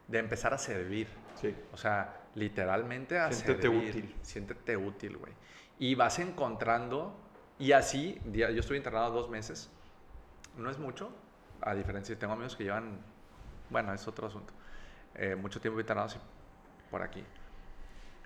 de 0.08 0.20
empezar 0.20 0.54
a 0.54 0.60
servir. 0.60 1.08
Sí. 1.42 1.56
O 1.74 1.78
sea, 1.78 2.21
literalmente 2.36 3.20
a 3.20 3.32
Siéntete 3.32 3.64
servir. 3.64 3.90
útil. 3.90 4.16
Siéntete 4.22 4.78
útil, 4.78 5.18
güey. 5.18 5.34
Y 5.80 5.96
vas 5.96 6.20
encontrando, 6.20 7.16
y 7.60 7.72
así, 7.72 8.22
yo 8.26 8.48
estuve 8.48 8.78
internado 8.78 9.12
dos 9.12 9.30
meses. 9.30 9.70
No 10.58 10.70
es 10.70 10.78
mucho, 10.78 11.12
a 11.62 11.74
diferencia, 11.74 12.18
tengo 12.18 12.34
amigos 12.34 12.56
que 12.56 12.64
llevan, 12.64 13.00
bueno, 13.70 13.94
es 13.94 14.08
otro 14.08 14.28
asunto. 14.28 14.54
Eh, 15.16 15.36
mucho 15.36 15.60
tiempo 15.60 15.80
internados 15.80 16.18
por 16.90 17.02
aquí. 17.02 17.24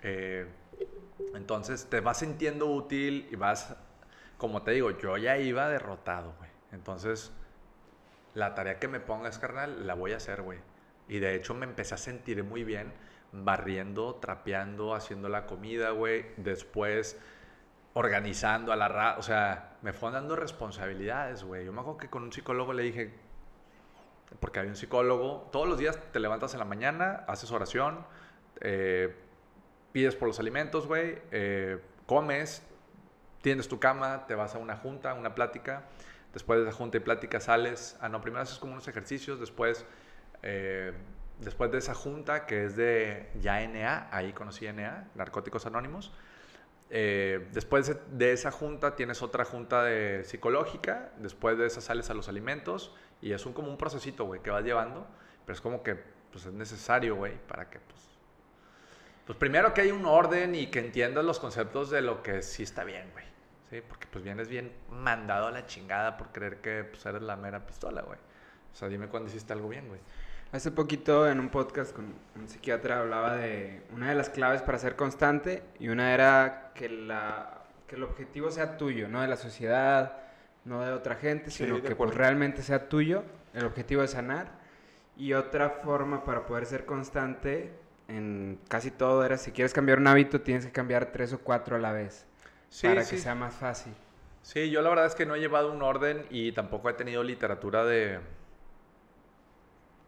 Eh, 0.02 0.46
entonces 1.34 1.86
te 1.88 2.00
vas 2.00 2.18
sintiendo 2.18 2.66
útil 2.66 3.28
y 3.30 3.36
vas, 3.36 3.74
como 4.38 4.62
te 4.62 4.72
digo, 4.72 4.90
yo 4.90 5.16
ya 5.16 5.38
iba 5.38 5.68
derrotado, 5.68 6.34
güey. 6.38 6.50
Entonces, 6.72 7.32
la 8.34 8.54
tarea 8.54 8.78
que 8.78 8.88
me 8.88 9.00
pongas, 9.00 9.38
carnal, 9.38 9.86
la 9.86 9.94
voy 9.94 10.12
a 10.12 10.18
hacer, 10.18 10.42
güey. 10.42 10.58
Y 11.08 11.20
de 11.20 11.34
hecho 11.34 11.54
me 11.54 11.64
empecé 11.64 11.94
a 11.94 11.98
sentir 11.98 12.42
muy 12.44 12.64
bien 12.64 12.92
barriendo, 13.44 14.14
trapeando, 14.16 14.94
haciendo 14.94 15.28
la 15.28 15.46
comida, 15.46 15.90
güey. 15.90 16.26
Después 16.36 17.18
organizando 17.94 18.72
a 18.72 18.76
la 18.76 18.88
ra... 18.88 19.16
O 19.18 19.22
sea, 19.22 19.76
me 19.82 19.92
fueron 19.92 20.14
dando 20.14 20.36
responsabilidades, 20.36 21.44
güey. 21.44 21.64
Yo 21.64 21.72
me 21.72 21.80
acuerdo 21.80 21.98
que 21.98 22.10
con 22.10 22.22
un 22.22 22.32
psicólogo 22.32 22.72
le 22.72 22.82
dije, 22.82 23.14
porque 24.40 24.58
había 24.58 24.70
un 24.70 24.76
psicólogo, 24.76 25.48
todos 25.52 25.68
los 25.68 25.78
días 25.78 25.98
te 26.12 26.20
levantas 26.20 26.52
en 26.54 26.58
la 26.58 26.64
mañana, 26.64 27.24
haces 27.26 27.50
oración, 27.50 28.04
eh, 28.60 29.14
pides 29.92 30.14
por 30.14 30.28
los 30.28 30.38
alimentos, 30.38 30.86
güey, 30.86 31.18
eh, 31.30 31.80
comes, 32.06 32.62
tienes 33.40 33.68
tu 33.68 33.78
cama, 33.78 34.26
te 34.26 34.34
vas 34.34 34.54
a 34.54 34.58
una 34.58 34.76
junta, 34.76 35.14
una 35.14 35.34
plática, 35.34 35.84
después 36.32 36.60
de 36.60 36.68
esa 36.68 36.76
junta 36.76 36.98
y 36.98 37.00
plática 37.00 37.40
sales, 37.40 37.96
ah, 38.00 38.08
no, 38.08 38.20
primero 38.20 38.42
haces 38.42 38.58
como 38.58 38.72
unos 38.72 38.88
ejercicios, 38.88 39.40
después, 39.40 39.86
eh, 40.42 40.92
después 41.40 41.70
de 41.70 41.78
esa 41.78 41.94
junta 41.94 42.46
que 42.46 42.64
es 42.64 42.76
de 42.76 43.30
ya 43.40 43.62
NA, 43.62 44.08
ahí 44.10 44.32
conocí 44.32 44.66
NA, 44.66 45.08
Narcóticos 45.14 45.66
Anónimos, 45.66 46.12
eh, 46.88 47.48
después 47.52 47.96
de- 48.12 48.32
esa 48.32 48.50
junta 48.50 48.94
tienes 48.96 49.22
otra 49.22 49.44
junta 49.44 49.82
de 49.82 50.24
psicológica, 50.24 51.12
después 51.18 51.58
de 51.58 51.66
esa 51.66 51.80
sales 51.80 52.10
a 52.10 52.14
los 52.14 52.28
alimentos 52.28 52.94
y 53.20 53.32
es 53.32 53.44
un, 53.44 53.52
como 53.52 53.68
un 53.68 53.76
procesito, 53.76 54.24
güey, 54.24 54.40
que 54.40 54.50
vas 54.50 54.64
llevando, 54.64 55.06
pero 55.44 55.54
es 55.54 55.60
como 55.60 55.82
que 55.82 55.96
pues, 56.32 56.46
es 56.46 56.52
necesario, 56.52 57.16
güey, 57.16 57.34
para 57.48 57.68
que 57.70 57.80
pues, 57.80 58.00
pues 59.26 59.36
primero 59.38 59.74
que 59.74 59.80
hay 59.80 59.90
un 59.90 60.06
orden 60.06 60.54
y 60.54 60.68
que 60.68 60.78
entiendas 60.78 61.24
los 61.24 61.40
conceptos 61.40 61.90
de 61.90 62.00
lo 62.02 62.22
que 62.22 62.42
sí 62.42 62.62
está 62.62 62.84
bien, 62.84 63.10
güey. 63.12 63.24
Sí, 63.70 63.80
porque 63.86 64.06
pues 64.06 64.22
vienes 64.22 64.48
bien 64.48 64.72
mandado 64.90 65.48
a 65.48 65.50
la 65.50 65.66
chingada 65.66 66.16
por 66.16 66.28
creer 66.28 66.60
que 66.60 66.84
pues, 66.84 67.04
eres 67.04 67.22
la 67.22 67.34
mera 67.36 67.66
pistola, 67.66 68.02
güey. 68.02 68.18
O 68.72 68.76
sea, 68.76 68.86
dime 68.88 69.08
cuándo 69.08 69.28
hiciste 69.28 69.52
algo 69.52 69.68
bien, 69.68 69.88
güey. 69.88 70.00
Hace 70.52 70.70
poquito 70.70 71.28
en 71.28 71.40
un 71.40 71.48
podcast 71.50 71.94
con 71.94 72.14
un 72.36 72.48
psiquiatra 72.48 73.00
hablaba 73.00 73.36
de 73.36 73.82
una 73.94 74.08
de 74.08 74.14
las 74.14 74.30
claves 74.30 74.62
para 74.62 74.78
ser 74.78 74.96
constante 74.96 75.62
y 75.78 75.88
una 75.88 76.14
era 76.14 76.70
que, 76.74 76.88
la, 76.88 77.64
que 77.86 77.96
el 77.96 78.04
objetivo 78.04 78.50
sea 78.50 78.76
tuyo, 78.76 79.08
no 79.08 79.20
de 79.20 79.28
la 79.28 79.36
sociedad, 79.36 80.16
no 80.64 80.82
de 80.84 80.92
otra 80.92 81.16
gente, 81.16 81.50
Sí, 81.50 81.64
sino 81.64 81.82
que 81.82 81.94
pues, 81.96 82.14
realmente 82.14 82.62
sea 82.62 82.88
tuyo. 82.88 83.24
El 83.54 83.64
objetivo 83.64 84.02
es 84.02 84.12
sanar. 84.12 84.48
Y 85.16 85.32
otra 85.32 85.70
forma 85.70 86.24
para 86.24 86.46
poder 86.46 86.66
ser 86.66 86.84
constante 86.84 87.72
en 88.08 88.58
casi 88.68 88.90
todo 88.90 89.24
era 89.24 89.36
si 89.38 89.50
quieres 89.50 89.72
cambiar 89.72 89.98
un 89.98 90.06
hábito 90.06 90.40
tienes 90.40 90.64
que 90.64 90.70
cambiar 90.72 91.06
tres 91.10 91.32
o 91.32 91.40
cuatro 91.40 91.74
a 91.74 91.80
la 91.80 91.90
vez 91.90 92.24
Sí, 92.68 92.86
para 92.86 93.02
sí. 93.02 93.16
que 93.16 93.22
sea 93.22 93.34
más 93.34 93.54
fácil. 93.54 93.92
Sí, 94.42 94.70
yo 94.70 94.80
la 94.82 94.90
verdad 94.90 95.06
es 95.06 95.14
que 95.16 95.26
no 95.26 95.34
he 95.34 95.40
llevado 95.40 95.72
un 95.72 95.82
orden 95.82 96.24
y 96.30 96.52
tampoco 96.52 96.88
he 96.88 96.92
tenido 96.94 97.22
literatura 97.24 97.84
de. 97.84 98.20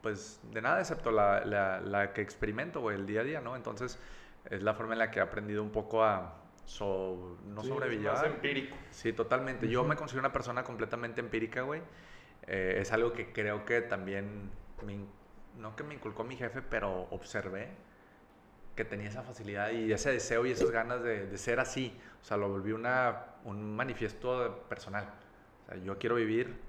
Pues 0.03 0.41
de 0.53 0.62
nada, 0.62 0.81
excepto 0.81 1.11
la, 1.11 1.45
la- 1.45 1.81
la 1.81 2.12
que 2.12 2.20
experimento, 2.20 2.81
güey, 2.81 2.97
el 2.97 3.07
día 3.07 3.20
a 3.23 3.25
día, 3.25 3.41
¿no? 3.41 3.57
Entonces, 3.57 3.99
es 4.49 4.62
la 4.62 4.75
forma 4.75 4.93
en 4.93 5.01
la 5.01 5.11
que 5.11 5.19
he 5.19 5.23
aprendido 5.23 5.62
un 5.62 5.70
poco 5.70 6.05
a. 6.05 6.35
so- 6.65 7.37
no 7.47 7.62
Sí, 7.62 7.69
es 7.69 7.75
sobrevivir. 7.75 8.07
más 8.09 8.23
empírico. 8.25 8.77
Sí, 8.91 9.12
totalmente. 9.12 9.69
Yo 9.69 9.85
me 9.85 9.97
considero 9.97 10.20
una 10.20 10.33
persona 10.33 10.62
completamente 10.65 11.20
empírica, 11.20 11.62
güey. 11.62 11.83
Eh, 12.47 12.79
es 12.81 12.93
algo 12.93 13.12
que 13.12 13.33
creo 13.33 13.65
que 13.65 13.81
también. 13.81 14.51
me 14.85 14.99
no 15.57 15.75
que 15.75 15.83
me 15.83 15.95
inculcó 15.95 16.23
mi 16.23 16.37
jefe, 16.37 16.62
pero 16.62 17.09
observé 17.11 17.69
que 18.77 18.85
tenía 18.85 19.09
esa 19.09 19.25
facilidad 19.25 19.70
y 19.73 19.93
ese 19.93 20.12
deseo 20.12 20.47
y 20.47 20.53
esas 20.53 20.70
ganas 20.70 21.03
de, 21.03 21.27
de 21.27 21.37
ser 21.39 21.59
así. 21.59 21.99
O 22.23 22.25
sea, 22.25 22.37
lo 22.37 22.49
volví 22.49 22.70
una, 22.70 23.25
un 23.45 23.75
manifiesto 23.75 24.65
personal. 24.69 25.12
O 25.66 25.66
sea, 25.73 25.77
yo 25.83 25.99
quiero 25.99 26.15
vivir 26.15 26.61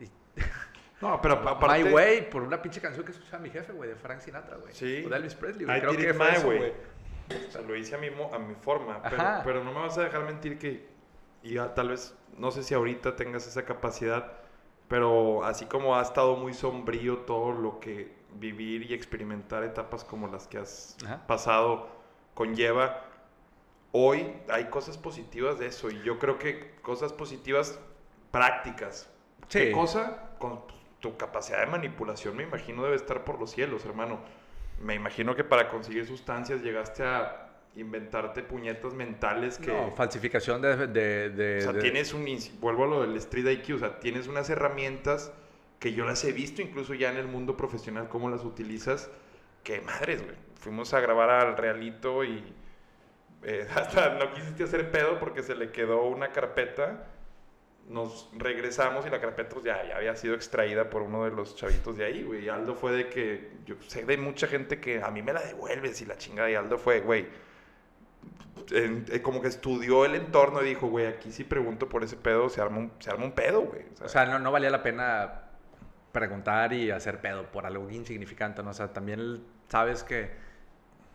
y- 0.00 0.10
No, 1.02 1.20
pero 1.20 1.34
aparte... 1.34 1.84
My 1.84 1.92
Way 1.92 2.30
por 2.30 2.42
una 2.42 2.62
pinche 2.62 2.80
canción 2.80 3.04
que 3.04 3.12
escuchaba 3.12 3.42
mi 3.42 3.50
jefe, 3.50 3.72
güey, 3.72 3.90
de 3.90 3.96
Frank 3.96 4.20
Sinatra, 4.20 4.56
güey. 4.56 4.72
Sí. 4.72 5.02
O 5.04 5.08
de 5.10 5.16
Elvis 5.16 5.34
Presley, 5.34 5.66
güey. 5.66 5.80
Creo 5.80 5.96
que 5.96 6.14
fue 6.14 6.38
güey. 6.44 6.72
O 7.48 7.50
sea, 7.50 7.62
lo 7.62 7.74
hice 7.76 7.94
a 7.94 7.98
mi, 7.98 8.06
a 8.06 8.38
mi 8.38 8.54
forma. 8.54 9.02
Pero, 9.02 9.24
pero 9.44 9.64
no 9.64 9.72
me 9.72 9.80
vas 9.80 9.98
a 9.98 10.02
dejar 10.04 10.24
mentir 10.24 10.58
que... 10.58 10.86
Y 11.42 11.54
ya, 11.54 11.74
tal 11.74 11.88
vez, 11.88 12.14
no 12.38 12.52
sé 12.52 12.62
si 12.62 12.72
ahorita 12.74 13.16
tengas 13.16 13.46
esa 13.48 13.64
capacidad, 13.64 14.32
pero 14.86 15.44
así 15.44 15.66
como 15.66 15.96
ha 15.96 16.02
estado 16.02 16.36
muy 16.36 16.54
sombrío 16.54 17.18
todo 17.18 17.52
lo 17.52 17.80
que 17.80 18.14
vivir 18.34 18.90
y 18.90 18.94
experimentar 18.94 19.64
etapas 19.64 20.04
como 20.04 20.28
las 20.28 20.46
que 20.46 20.58
has 20.58 20.96
Ajá. 21.04 21.26
pasado 21.26 21.88
conlleva, 22.34 23.02
hoy 23.90 24.32
hay 24.48 24.66
cosas 24.66 24.98
positivas 24.98 25.58
de 25.58 25.66
eso. 25.66 25.90
Y 25.90 26.00
yo 26.02 26.18
creo 26.20 26.38
que 26.38 26.76
cosas 26.82 27.12
positivas 27.12 27.78
prácticas. 28.30 29.10
¿Qué 29.48 29.66
Sí. 29.66 29.72
cosa? 29.72 30.30
Con 30.38 30.60
tu 31.02 31.18
capacidad 31.18 31.58
de 31.60 31.66
manipulación, 31.66 32.34
me 32.36 32.44
imagino, 32.44 32.82
debe 32.84 32.96
estar 32.96 33.24
por 33.24 33.38
los 33.38 33.50
cielos, 33.50 33.84
hermano. 33.84 34.20
Me 34.80 34.94
imagino 34.94 35.34
que 35.36 35.44
para 35.44 35.68
conseguir 35.68 36.06
sustancias 36.06 36.62
llegaste 36.62 37.02
a 37.04 37.50
inventarte 37.76 38.42
puñetas 38.42 38.94
mentales 38.94 39.58
que... 39.58 39.72
No, 39.72 39.90
falsificación 39.92 40.62
de... 40.62 40.86
de, 40.86 41.30
de- 41.30 41.58
o 41.58 41.60
sea, 41.62 41.72
de- 41.72 41.80
tienes 41.82 42.14
un... 42.14 42.24
Vuelvo 42.60 42.84
a 42.84 42.86
lo 42.86 43.00
del 43.02 43.16
Street 43.16 43.46
IQ, 43.48 43.74
o 43.74 43.78
sea, 43.78 43.98
tienes 44.00 44.28
unas 44.28 44.48
herramientas 44.48 45.32
que 45.80 45.92
yo 45.92 46.04
las 46.06 46.22
he 46.24 46.32
visto 46.32 46.62
incluso 46.62 46.94
ya 46.94 47.10
en 47.10 47.16
el 47.16 47.26
mundo 47.26 47.56
profesional, 47.56 48.08
cómo 48.08 48.30
las 48.30 48.44
utilizas, 48.44 49.10
que 49.64 49.80
madres, 49.80 50.22
güey. 50.22 50.36
Fuimos 50.54 50.94
a 50.94 51.00
grabar 51.00 51.28
al 51.30 51.56
Realito 51.56 52.22
y 52.22 52.44
eh, 53.42 53.66
hasta 53.74 54.14
no 54.14 54.32
quisiste 54.32 54.62
hacer 54.64 54.90
pedo 54.92 55.18
porque 55.18 55.42
se 55.42 55.56
le 55.56 55.72
quedó 55.72 56.04
una 56.04 56.30
carpeta. 56.30 57.08
Nos 57.88 58.30
regresamos 58.32 59.06
y 59.06 59.10
la 59.10 59.20
carpeta 59.20 59.50
pues, 59.50 59.64
ya, 59.64 59.82
había 59.94 60.14
sido 60.16 60.34
extraída 60.34 60.88
por 60.88 61.02
uno 61.02 61.24
de 61.24 61.30
los 61.30 61.56
chavitos 61.56 61.96
de 61.96 62.04
ahí, 62.04 62.22
güey. 62.22 62.44
Y 62.44 62.48
Aldo 62.48 62.74
fue 62.74 62.92
de 62.92 63.08
que, 63.08 63.50
yo 63.66 63.74
sé 63.86 64.04
de 64.04 64.16
mucha 64.16 64.46
gente 64.46 64.80
que 64.80 65.02
a 65.02 65.10
mí 65.10 65.22
me 65.22 65.32
la 65.32 65.42
devuelves 65.42 66.00
y 66.00 66.06
la 66.06 66.16
chingada. 66.16 66.50
Y 66.50 66.54
Aldo 66.54 66.78
fue, 66.78 67.00
güey, 67.00 67.26
eh, 68.70 69.20
como 69.22 69.42
que 69.42 69.48
estudió 69.48 70.04
el 70.04 70.14
entorno 70.14 70.62
y 70.62 70.66
dijo, 70.66 70.88
güey, 70.88 71.06
aquí 71.06 71.32
si 71.32 71.44
pregunto 71.44 71.88
por 71.88 72.04
ese 72.04 72.16
pedo, 72.16 72.48
se 72.48 72.60
arma 72.60 72.78
un, 72.78 72.92
se 72.98 73.10
arma 73.10 73.24
un 73.24 73.32
pedo, 73.32 73.62
güey. 73.62 73.82
O 74.02 74.08
sea, 74.08 74.24
no, 74.26 74.38
no 74.38 74.52
valía 74.52 74.70
la 74.70 74.82
pena 74.82 75.42
preguntar 76.12 76.72
y 76.72 76.90
hacer 76.90 77.20
pedo 77.20 77.50
por 77.50 77.66
algo 77.66 77.90
insignificante, 77.90 78.62
¿no? 78.62 78.70
O 78.70 78.74
sea, 78.74 78.92
también 78.92 79.42
sabes 79.68 80.04
que 80.04 80.30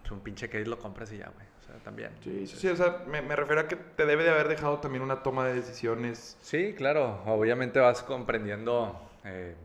pues, 0.02 0.12
un 0.12 0.20
pinche 0.20 0.50
case 0.50 0.66
lo 0.66 0.78
compras 0.80 1.12
y 1.12 1.18
ya, 1.18 1.30
güey. 1.30 1.47
También. 1.84 2.12
sí, 2.24 2.46
sí, 2.48 2.58
sí, 2.58 2.68
o 2.68 2.76
sea, 2.76 3.04
me, 3.08 3.22
me 3.22 3.36
refiero 3.36 3.62
a 3.62 3.68
que 3.68 3.76
te 3.76 4.06
debe 4.06 4.24
de 4.24 4.30
haber 4.30 4.48
dejado 4.48 4.80
también 4.80 5.02
una 5.04 5.24
toma 5.24 5.46
de 5.48 5.54
decisiones. 5.54 6.38
Sí, 6.42 6.74
claro. 6.76 7.22
Obviamente 7.26 7.80
vas 7.80 8.04
comprendiendo 8.04 9.00
eh, 9.24 9.56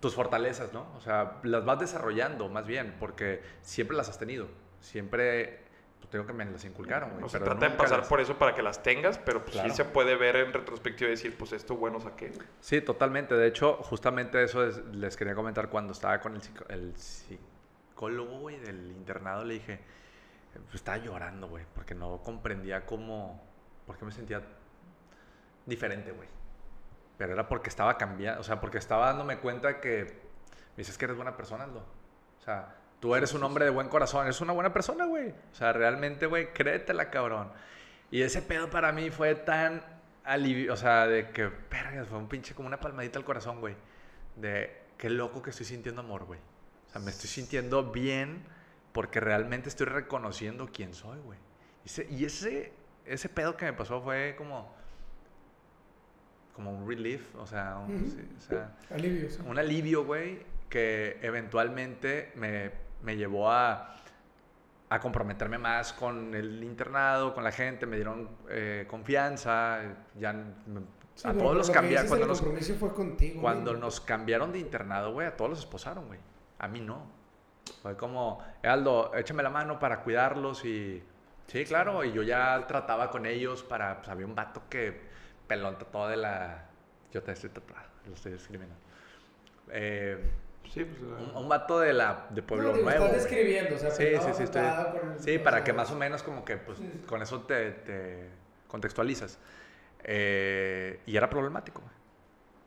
tus 0.00 0.14
fortalezas, 0.14 0.72
¿no? 0.72 0.86
O 0.96 1.00
sea, 1.00 1.38
las 1.42 1.64
vas 1.64 1.78
desarrollando 1.80 2.48
más 2.48 2.66
bien, 2.66 2.94
porque 3.00 3.42
siempre 3.62 3.96
las 3.96 4.08
has 4.08 4.18
tenido. 4.18 4.46
Siempre, 4.80 5.60
pues 5.98 6.10
tengo 6.10 6.26
que 6.26 6.32
me 6.34 6.44
las 6.44 6.64
inculcaron, 6.64 7.10
güey. 7.12 7.24
O 7.24 7.28
sea, 7.28 7.40
trata 7.42 7.68
de 7.70 7.74
pasar 7.76 8.00
las- 8.00 8.08
por 8.08 8.20
eso 8.20 8.36
para 8.36 8.54
que 8.54 8.62
las 8.62 8.82
tengas, 8.82 9.18
pero 9.18 9.40
pues 9.40 9.52
Claro. 9.52 9.70
sí 9.70 9.74
se 9.74 9.84
puede 9.84 10.14
ver 10.16 10.36
en 10.36 10.52
retrospectiva 10.52 11.08
y 11.08 11.12
decir, 11.12 11.34
pues 11.36 11.52
esto 11.52 11.76
bueno 11.76 11.98
saqué. 11.98 12.30
Sí, 12.60 12.80
totalmente. 12.82 13.34
De 13.34 13.46
hecho, 13.48 13.74
justamente 13.82 14.42
eso 14.44 14.64
es- 14.66 14.76
les 14.94 15.16
quería 15.16 15.34
comentar 15.34 15.68
cuando 15.70 15.92
estaba 15.92 16.20
con 16.20 16.34
el, 16.36 16.42
psico- 16.42 16.66
el 16.68 16.94
psicólogo, 16.96 18.38
güey, 18.40 18.58
del 18.60 18.90
internado. 18.92 19.44
Le 19.44 19.54
dije, 19.54 19.80
estaba 20.74 20.98
llorando, 20.98 21.48
güey, 21.48 21.64
porque 21.74 21.94
no 21.94 22.22
comprendía 22.22 22.86
cómo, 22.86 23.42
por 23.86 23.98
qué 23.98 24.04
me 24.04 24.12
sentía 24.12 24.42
diferente, 25.64 26.12
güey. 26.12 26.28
Pero 27.18 27.32
era 27.32 27.48
porque 27.48 27.68
estaba 27.68 27.96
cambiando, 27.96 28.40
o 28.40 28.44
sea, 28.44 28.60
porque 28.60 28.78
estaba 28.78 29.06
dándome 29.06 29.38
cuenta 29.38 29.80
que 29.80 30.04
me 30.76 30.82
dices 30.82 30.98
que 30.98 31.06
eres 31.06 31.16
buena 31.16 31.36
persona, 31.36 31.64
Aldo. 31.64 31.84
O 32.40 32.42
sea, 32.44 32.74
tú 33.00 33.14
eres 33.14 33.32
un 33.34 33.42
hombre 33.42 33.64
de 33.64 33.70
buen 33.70 33.88
corazón, 33.88 34.24
eres 34.24 34.40
una 34.40 34.52
buena 34.52 34.72
persona, 34.72 35.06
güey. 35.06 35.30
O 35.30 35.54
sea, 35.54 35.72
realmente, 35.72 36.26
güey, 36.26 36.52
créetela, 36.52 37.10
cabrón. 37.10 37.50
Y 38.10 38.22
ese 38.22 38.42
pedo 38.42 38.70
para 38.70 38.92
mí 38.92 39.10
fue 39.10 39.34
tan 39.34 39.82
alivio, 40.24 40.72
o 40.72 40.76
sea, 40.76 41.06
de 41.06 41.30
que, 41.30 41.50
verga, 41.70 42.04
fue 42.04 42.18
un 42.18 42.28
pinche 42.28 42.54
como 42.54 42.68
una 42.68 42.78
palmadita 42.78 43.18
al 43.18 43.24
corazón, 43.24 43.60
güey. 43.60 43.74
De 44.36 44.82
qué 44.98 45.08
loco 45.08 45.42
que 45.42 45.50
estoy 45.50 45.66
sintiendo 45.66 46.02
amor, 46.02 46.24
güey. 46.24 46.40
O 46.88 46.90
sea, 46.90 47.00
me 47.00 47.10
estoy 47.10 47.28
sintiendo 47.28 47.90
bien 47.90 48.44
porque 48.96 49.20
realmente 49.20 49.68
estoy 49.68 49.88
reconociendo 49.88 50.70
quién 50.72 50.94
soy, 50.94 51.18
güey. 51.18 51.38
Y 52.08 52.24
ese, 52.24 52.72
ese, 53.04 53.28
pedo 53.28 53.54
que 53.54 53.66
me 53.66 53.74
pasó 53.74 54.00
fue 54.00 54.34
como, 54.38 54.74
como 56.54 56.72
un 56.72 56.88
relief, 56.88 57.34
o 57.36 57.46
sea, 57.46 57.76
un, 57.76 57.94
Ujú. 57.94 58.06
sí, 58.06 58.28
o 58.38 58.40
sea, 58.40 58.74
Alivio, 58.90 59.28
sí. 59.28 59.38
un 59.44 59.58
alivio, 59.58 60.06
güey, 60.06 60.46
que 60.70 61.18
eventualmente 61.20 62.32
me, 62.36 62.70
me 63.02 63.18
llevó 63.18 63.50
a, 63.50 63.96
a 64.88 64.98
comprometerme 64.98 65.58
más 65.58 65.92
con 65.92 66.34
el 66.34 66.64
internado, 66.64 67.34
con 67.34 67.44
la 67.44 67.52
gente, 67.52 67.84
me 67.84 67.96
dieron 67.96 68.30
eh, 68.48 68.86
confianza, 68.88 70.06
ya 70.18 70.32
me- 70.32 70.96
Sí, 71.16 71.28
a 71.28 71.34
todos 71.34 71.54
los 71.54 71.70
cambiaron. 71.70 72.08
Cuando 72.08 72.26
nos, 72.28 72.40
fue 72.40 72.94
contigo. 72.94 73.42
cuando 73.42 73.74
nos 73.74 74.00
cambiaron 74.00 74.52
de 74.52 74.58
internado, 74.58 75.12
güey, 75.12 75.26
a 75.26 75.36
todos 75.36 75.50
los 75.50 75.58
esposaron, 75.58 76.06
güey. 76.06 76.18
A 76.58 76.66
mí 76.68 76.80
no. 76.80 77.15
Fue 77.82 77.96
como, 77.96 78.44
"Eh, 78.62 78.68
Aldo, 78.68 79.14
échame 79.14 79.42
la 79.42 79.50
mano 79.50 79.78
para 79.78 80.02
cuidarlos 80.02 80.64
y... 80.64 81.02
Sí, 81.46 81.64
claro, 81.64 82.02
y 82.04 82.12
yo 82.12 82.22
ya 82.22 82.64
trataba 82.66 83.10
con 83.10 83.26
ellos 83.26 83.62
para... 83.62 83.98
Pues 83.98 84.08
había 84.08 84.26
un 84.26 84.34
vato 84.34 84.62
que 84.68 85.00
pelón 85.46 85.78
todo 85.78 86.08
de 86.08 86.16
la... 86.16 86.64
Yo 87.12 87.22
te 87.22 87.32
estoy 87.32 87.50
tatuado, 87.50 87.86
lo 88.06 88.14
estoy 88.14 88.32
escribiendo. 88.32 88.74
Eh, 89.70 90.18
Sí, 90.72 90.84
pues. 90.84 91.00
un, 91.00 91.36
un 91.44 91.48
vato 91.48 91.78
de 91.78 91.92
la 91.92 92.26
de 92.30 92.42
Pueblo 92.42 92.72
No, 92.72 92.78
Nuevo. 92.82 93.04
Estás 93.06 93.22
describiendo, 93.22 93.76
o 93.76 93.78
sea, 93.78 93.90
Sí, 93.92 94.04
sí, 94.20 94.26
no 94.28 94.34
sí, 94.34 94.42
estoy- 94.42 94.62
el- 94.64 95.20
Sí, 95.20 95.36
o 95.36 95.42
para 95.44 95.58
sea, 95.58 95.64
que 95.64 95.72
más 95.72 95.90
o 95.92 95.94
menos 95.94 96.24
como 96.24 96.44
que 96.44 96.56
pues 96.56 96.78
Sí, 96.78 96.90
sí. 96.92 96.98
con 97.06 97.22
eso 97.22 97.42
te, 97.42 97.70
te 97.70 98.30
contextualizas. 98.66 99.38
Eh, 100.02 101.00
y 101.06 101.16
era 101.16 101.30
problemático. 101.30 101.82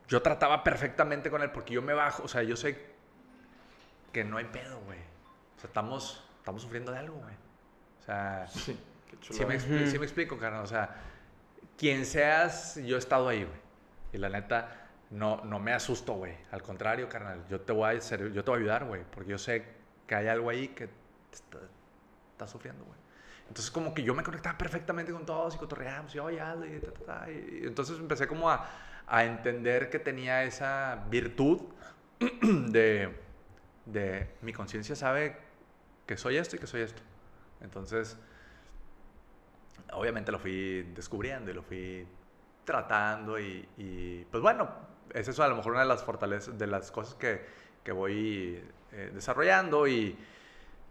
Yo 0.08 0.22
trataba 0.22 0.64
perfectamente 0.64 1.30
con 1.30 1.42
él 1.42 1.50
porque 1.50 1.74
yo 1.74 1.82
me 1.82 1.92
bajo, 1.92 2.22
o 2.24 2.28
sea, 2.28 2.42
yo 2.42 2.56
sé 2.56 2.89
que 4.12 4.24
no 4.24 4.36
hay 4.38 4.46
pedo, 4.46 4.80
güey. 4.80 4.98
O 5.56 5.60
sea, 5.60 5.68
estamos, 5.68 6.24
estamos 6.38 6.62
sufriendo 6.62 6.92
de 6.92 6.98
algo, 6.98 7.16
güey. 7.16 7.34
O 8.00 8.02
sea, 8.02 8.46
Sí, 8.48 8.78
qué 9.08 9.16
sí 9.20 9.32
chulada. 9.34 9.46
me, 9.48 9.56
Ujú. 9.82 9.90
sí 9.90 9.98
me 9.98 10.04
explico, 10.04 10.38
carnal. 10.38 10.62
O 10.64 10.66
sea, 10.66 10.96
quien 11.76 12.04
seas, 12.06 12.76
yo 12.84 12.96
he 12.96 12.98
estado 12.98 13.28
ahí, 13.28 13.44
güey. 13.44 13.58
Y 14.12 14.18
la 14.18 14.28
neta, 14.28 14.88
no, 15.10 15.44
no 15.44 15.58
me 15.60 15.72
asusto, 15.72 16.14
güey. 16.14 16.34
Al 16.50 16.62
contrario, 16.62 17.08
carnal, 17.08 17.44
yo 17.48 17.60
te 17.60 17.72
voy 17.72 17.84
a, 17.94 17.98
hacer- 17.98 18.32
yo 18.32 18.42
te 18.44 18.50
voy 18.50 18.58
a 18.58 18.60
ayudar, 18.60 18.84
güey. 18.86 19.02
Porque 19.10 19.30
yo 19.30 19.38
sé 19.38 19.64
que 20.06 20.14
hay 20.14 20.26
algo 20.28 20.50
ahí 20.50 20.68
que 20.68 20.88
está, 21.32 21.58
está 22.32 22.46
sufriendo, 22.48 22.84
güey. 22.84 22.98
Entonces, 23.48 23.70
como 23.70 23.92
que 23.94 24.02
yo 24.04 24.14
me 24.14 24.22
conectaba 24.22 24.56
perfectamente 24.56 25.10
con 25.12 25.26
todos 25.26 25.56
y 25.56 25.58
cotorreábamos 25.58 26.14
y 26.14 26.18
oye, 26.20 26.40
Aldo, 26.40 26.66
y, 26.66 26.78
ta, 26.78 26.92
ta, 26.92 27.04
ta, 27.24 27.30
y 27.30 27.62
entonces 27.64 27.98
empecé 27.98 28.28
como 28.28 28.48
a, 28.48 28.68
a 29.08 29.24
entender 29.24 29.90
que 29.90 29.98
tenía 29.98 30.44
esa 30.44 31.04
virtud 31.10 31.60
de, 32.42 33.12
de 33.86 34.28
mi 34.42 34.52
conciencia 34.52 34.94
sabe 34.94 35.36
que 36.06 36.16
soy 36.16 36.36
esto 36.36 36.56
y 36.56 36.58
que 36.58 36.66
soy 36.66 36.82
esto. 36.82 37.02
Entonces, 37.60 38.16
obviamente 39.92 40.32
lo 40.32 40.38
fui 40.38 40.82
descubriendo 40.94 41.50
y 41.50 41.54
lo 41.54 41.62
fui 41.62 42.06
tratando 42.64 43.38
y, 43.38 44.26
pues 44.30 44.42
bueno, 44.42 44.68
es 45.12 45.28
eso 45.28 45.42
a 45.42 45.48
lo 45.48 45.56
mejor 45.56 45.72
una 45.72 45.82
de 45.82 45.88
las 45.88 46.02
fortalezas, 46.02 46.56
de 46.56 46.66
las 46.66 46.90
cosas 46.90 47.14
que, 47.14 47.44
que 47.82 47.92
voy 47.92 48.62
eh, 48.92 49.10
desarrollando 49.12 49.86
y 49.88 50.16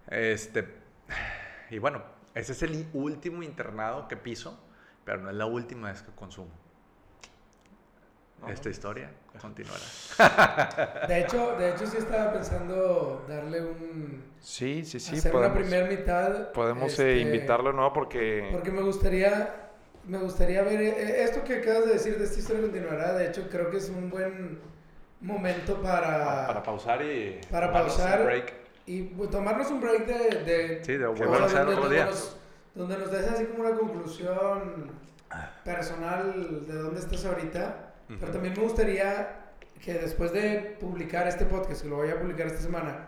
este, 0.10 0.68
y 1.70 1.78
bueno, 1.78 2.04
ese 2.34 2.54
es 2.54 2.64
el 2.64 2.88
último 2.94 3.44
internado 3.44 4.08
que 4.08 4.18
piso, 4.18 4.60
pero 5.06 5.22
no 5.22 5.30
es 5.30 5.36
la 5.36 5.46
última 5.46 5.92
vez 5.92 6.02
que 6.02 6.12
consumo. 6.12 6.52
Esta 8.48 8.70
historia 8.70 9.12
continuará. 9.42 11.06
De 11.08 11.20
hecho, 11.22 11.56
de 11.58 11.70
hecho 11.72 11.86
sí 11.88 11.98
estaba 11.98 12.34
pensando 12.34 13.26
darle 13.28 13.62
un... 13.62 14.24
Sí, 14.40 14.84
sí, 14.86 15.00
sí. 15.00 15.18
hacer 15.18 15.32
podemos 15.32 15.56
una 15.58 15.62
primera 15.66 15.88
mitad. 15.88 16.52
podemos 16.52 16.88
eh, 17.00 17.14
este, 17.14 17.20
invitarlo, 17.20 17.74
¿no? 17.74 17.92
Porque. 17.94 18.50
Porque 18.52 18.72
me 18.72 18.82
gustaría, 18.82 19.70
me 20.08 20.18
gustaría 20.18 20.62
ver, 20.64 20.82
eh, 20.82 21.24
esto 21.24 21.44
que 21.44 21.56
acabas 21.58 21.86
de 21.88 21.94
decir 21.94 22.18
de 22.18 22.24
esta 22.26 22.40
historia 22.40 22.62
continuará, 22.62 23.14
de 23.14 23.28
hecho 23.28 23.48
creo 23.50 23.70
que 23.70 23.78
es 23.78 23.90
un 23.90 24.10
buen 24.10 24.60
momento 25.22 25.82
para, 25.82 26.48
Para 26.48 26.64
pausar 26.64 27.02
y 27.02 27.42
Para 27.52 27.68
un 27.68 27.74
pausar. 27.74 28.24
break. 28.24 28.54
y 28.86 29.04
pues, 29.04 29.30
tomarnos 29.30 29.70
un 29.72 29.82
break 29.82 30.06
de... 30.06 30.44
de 30.44 30.84
Sí, 30.86 30.98
de 30.98 31.06
volver 31.06 31.42
a 31.42 31.46
hacer 31.46 31.58
donde, 31.60 31.74
otro 31.74 31.84
donde 31.84 31.96
día. 31.96 32.06
nos, 32.06 32.38
donde 32.74 32.98
nos 32.98 33.12
des 33.12 33.28
así 33.28 33.46
como 33.46 33.68
una 33.68 33.78
conclusión 33.78 34.92
personal 35.64 36.66
de 36.66 36.74
dónde 36.74 37.00
estás 37.00 37.26
ahorita. 37.26 37.89
Pero 38.20 38.32
también 38.32 38.54
me 38.56 38.64
gustaría 38.64 39.36
que 39.84 39.94
después 39.94 40.32
de 40.34 40.78
publicar 40.80 41.28
este 41.28 41.46
podcast, 41.46 41.84
que 41.84 41.88
lo 41.90 41.98
voy 41.98 42.10
a 42.10 42.20
publicar 42.20 42.48
esta 42.48 42.62
semana, 42.62 43.06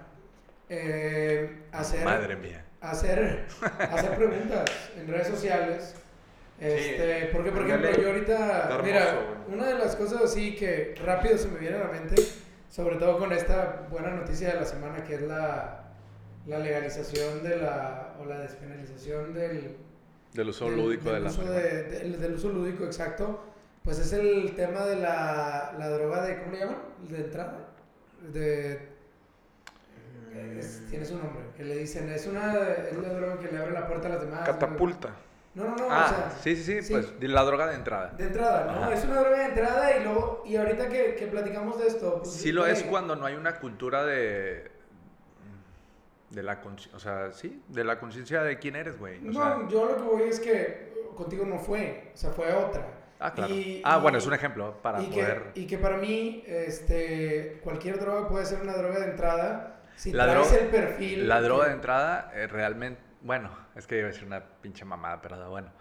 eh, 0.70 1.64
hacer, 1.72 2.06
Madre 2.06 2.36
mía. 2.36 2.64
hacer, 2.82 3.46
hacer 3.92 4.16
preguntas 4.16 4.70
en 4.98 5.08
redes 5.08 5.28
sociales. 5.28 5.96
Este, 6.60 7.30
porque, 7.34 7.52
por 7.52 7.64
ejemplo, 7.68 7.90
yo 8.00 8.10
ahorita, 8.10 8.64
hermoso, 8.66 8.84
mira, 8.84 9.14
güey. 9.48 9.58
una 9.58 9.68
de 9.68 9.74
las 9.80 9.96
cosas 9.96 10.22
así 10.22 10.56
que 10.56 10.94
rápido 11.04 11.38
se 11.38 11.48
me 11.48 11.58
viene 11.58 11.78
a 11.78 11.86
la 11.86 11.88
mente, 11.92 12.16
sobre 12.70 12.98
todo 12.98 13.18
con 13.18 13.34
esta 13.34 13.88
buena 13.90 14.12
noticia 14.12 14.50
de 14.54 14.60
la 14.60 14.66
semana, 14.66 15.04
que 15.04 15.16
es 15.16 15.22
la, 15.24 15.86
la 16.46 16.60
legalización 16.60 17.42
de 17.42 17.58
la, 17.58 18.16
o 18.22 18.26
la 18.26 18.40
despenalización 18.42 19.34
del, 19.34 19.76
Del 20.34 20.50
uso 20.50 20.66
del- 20.66 20.76
lúdico 20.78 21.06
del 21.06 21.16
de 21.16 21.20
la 21.22 21.30
uso 21.32 21.42
marihuana. 21.42 21.68
de- 21.68 21.84
del- 21.84 22.22
del 22.22 22.34
uso 22.36 22.50
lúdico, 22.50 22.86
exacto. 22.86 23.44
Pues 23.84 23.98
es 24.00 24.14
el 24.14 24.54
tema 24.56 24.86
de 24.86 24.96
la, 24.98 25.74
la 25.78 25.90
droga 25.90 26.22
de, 26.24 26.40
¿cómo 26.40 26.52
le 26.52 26.60
llaman? 26.60 26.78
De 27.10 27.18
entrada. 27.18 27.68
De, 28.32 28.90
es- 30.60 30.86
tiene 30.90 31.06
su 31.06 31.18
nombre, 31.18 31.42
que 31.58 31.64
le 31.64 31.76
dicen, 31.78 32.10
es 32.10 32.28
una, 32.28 32.54
es 32.70 32.96
la 32.98 33.10
droga 33.14 33.40
que 33.40 33.52
le 33.52 33.58
abre 33.58 33.72
la 33.72 33.88
puerta 33.88 34.08
a 34.08 34.12
las 34.12 34.22
demás. 34.22 34.42
Catapulta. 34.46 35.10
No, 35.54 35.66
no, 35.66 35.76
no, 35.76 35.88
Ah, 35.90 36.06
o 36.06 36.10
sea, 36.10 36.32
sí, 36.42 36.56
sí, 36.56 36.64
sí, 36.64 36.82
sí. 36.84 36.94
pues 36.94 37.14
la 37.30 37.44
droga 37.44 37.68
de 37.68 37.76
entrada. 37.76 38.14
de 38.18 38.24
entrada, 38.26 38.72
¿no? 38.72 38.84
Ajá. 38.84 38.94
Es 38.94 39.04
una 39.04 39.20
droga 39.20 39.38
de 39.40 39.46
entrada 39.46 39.98
y 39.98 40.04
luego, 40.04 40.44
y 40.46 40.56
ahorita 40.56 40.88
que, 40.88 41.16
que 41.16 41.28
platicamos 41.28 41.78
de 41.80 41.88
esto, 41.88 42.20
pues, 42.20 42.32
Sí 42.32 42.52
lo 42.54 42.66
es 42.66 42.84
cuando 42.84 43.16
no 43.18 43.26
hay 43.26 43.36
una 43.36 43.60
cultura 43.60 44.06
de 44.06 44.72
de 46.30 46.44
la 46.44 46.62
o 46.94 47.00
sea, 47.00 47.34
sí, 47.34 47.62
de 47.68 47.84
la 47.84 48.00
conciencia 48.00 48.42
de 48.44 48.58
quién 48.58 48.78
eres, 48.78 48.98
güey. 48.98 49.20
No, 49.20 49.34
sea, 49.34 49.68
yo 49.68 49.86
lo 49.88 49.98
que 49.98 50.04
voy 50.04 50.22
es 50.30 50.40
que 50.40 51.10
contigo 51.18 51.46
no 51.46 51.58
fue, 51.60 52.12
o 52.14 52.18
sea, 52.18 52.30
fue 52.32 52.54
otra. 52.54 52.88
Ah, 53.22 53.34
claro. 53.34 53.54
y- 53.56 53.82
ah, 53.86 53.98
y- 53.98 54.02
bueno, 54.02 54.18
es 54.18 54.26
un 54.28 54.34
ejemplo 54.34 54.82
para 54.82 55.02
y 55.02 55.08
poder 55.08 55.52
Que, 55.54 55.60
y 55.62 55.68
que 55.68 55.78
para 55.78 55.98
mí, 55.98 56.44
este, 56.48 57.60
cualquier 57.64 58.00
droga 58.00 58.28
puede 58.28 58.46
ser 58.46 58.62
una 58.62 58.74
droga 58.74 59.00
de 59.00 59.12
entrada 59.12 59.82
si 59.96 60.12
La 60.12 60.26
traes 60.30 60.52
el 60.54 60.68
perfil. 60.68 61.28
la 61.28 61.42
droga 61.42 61.64
que- 61.66 61.70
de 61.70 61.76
entrada 61.76 62.32
eh, 62.34 62.48
realmente, 62.48 63.02
bueno, 63.22 63.56
es 63.76 63.88
que 63.88 63.98
iba 64.00 64.08
a 64.08 64.12
decir 64.12 64.26
una 64.26 64.44
pinche 64.62 64.84
mamada, 64.86 65.22
pero 65.22 65.50
bueno. 65.50 65.72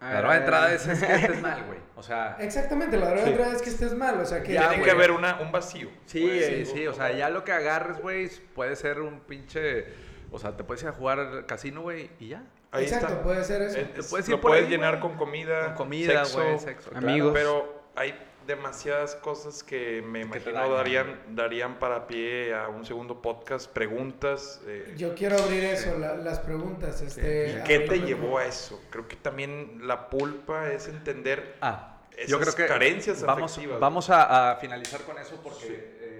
La 0.00 0.18
droga 0.18 0.34
de 0.34 0.40
entrada 0.40 0.72
es, 0.74 0.84
es 0.88 1.00
que 1.04 1.14
estés 1.14 1.40
mal, 1.40 1.62
güey. 1.64 1.78
O 1.96 2.02
sea, 2.02 2.36
Exactamente, 2.40 2.96
la 2.96 3.06
droga 3.06 3.20
Sí. 3.20 3.24
de 3.26 3.30
entrada 3.36 3.52
es 3.54 3.62
que 3.62 3.70
estés 3.70 3.94
mal, 3.94 4.18
o 4.20 4.24
sea, 4.24 4.42
que... 4.42 4.52
Ya, 4.52 4.68
Tiene 4.70 4.82
que 4.82 4.90
haber 4.90 5.12
una, 5.12 5.40
un 5.40 5.52
vacío. 5.52 5.88
Sí, 6.06 6.28
eh, 6.28 6.66
sí, 6.66 6.86
o 6.88 6.92
sea, 6.92 7.12
ya 7.12 7.30
lo 7.30 7.44
que 7.44 7.52
agarres, 7.52 8.00
güey, 8.00 8.28
puede 8.54 8.74
ser 8.74 9.00
un 9.00 9.20
pinche. 9.20 9.86
O 10.32 10.40
sea, 10.40 10.56
te 10.56 10.64
puedes 10.64 10.82
ir 10.82 10.88
a 10.88 10.92
jugar 10.92 11.46
casino, 11.46 11.82
güey, 11.82 12.10
y 12.18 12.28
ya. 12.28 12.42
Ahí 12.72 12.84
Exacto, 12.84 13.06
está. 13.08 13.22
puede 13.22 13.44
ser 13.44 13.62
eso. 13.62 13.78
Eh, 13.78 13.84
Te 13.94 14.00
es- 14.00 14.08
puedes 14.08 14.26
ir 14.28 14.32
lo 14.34 14.40
por 14.40 14.50
puedes 14.52 14.64
ahí, 14.64 14.70
llenar 14.70 14.98
güey. 14.98 15.02
con 15.10 15.18
comida, 15.18 15.66
Con 15.66 15.74
comida, 15.76 16.24
sexo, 16.24 16.42
güey, 16.42 16.58
sexo. 16.58 16.90
claro. 16.90 17.06
Amigos. 17.08 17.32
Pero 17.34 17.82
hay 17.94 18.14
demasiadas 18.46 19.14
cosas 19.16 19.62
que 19.62 20.02
me 20.02 20.20
Que 20.20 20.26
imagino 20.26 20.52
dañan. 20.54 20.74
darían, 20.76 21.20
darían 21.36 21.78
para 21.78 22.06
pie 22.08 22.54
a 22.54 22.68
un 22.68 22.84
segundo 22.84 23.20
podcast, 23.22 23.70
preguntas. 23.70 24.60
eh, 24.66 24.94
Yo 24.96 25.14
quiero 25.14 25.36
abrir 25.38 25.62
eso, 25.64 25.96
la- 25.98 26.16
las 26.16 26.40
preguntas. 26.40 27.02
Este, 27.02 27.60
¿Y 27.60 27.62
qué 27.64 27.80
te 27.80 28.00
llevó 28.00 28.38
a 28.38 28.46
eso? 28.46 28.82
Creo 28.90 29.06
que 29.06 29.16
también 29.16 29.86
la 29.86 30.08
pulpa 30.08 30.72
es 30.72 30.88
entender 30.88 31.56
Ah, 31.60 31.98
esas 32.16 32.30
yo 32.30 32.40
creo 32.40 32.54
que 32.54 32.66
carencias 32.66 33.22
vamos, 33.22 33.52
afectivas. 33.52 33.78
vamos 33.80 34.10
a, 34.10 34.52
a 34.52 34.56
finalizar 34.56 35.02
con 35.02 35.18
eso 35.18 35.38
porque 35.42 35.60
Sí. 35.60 35.74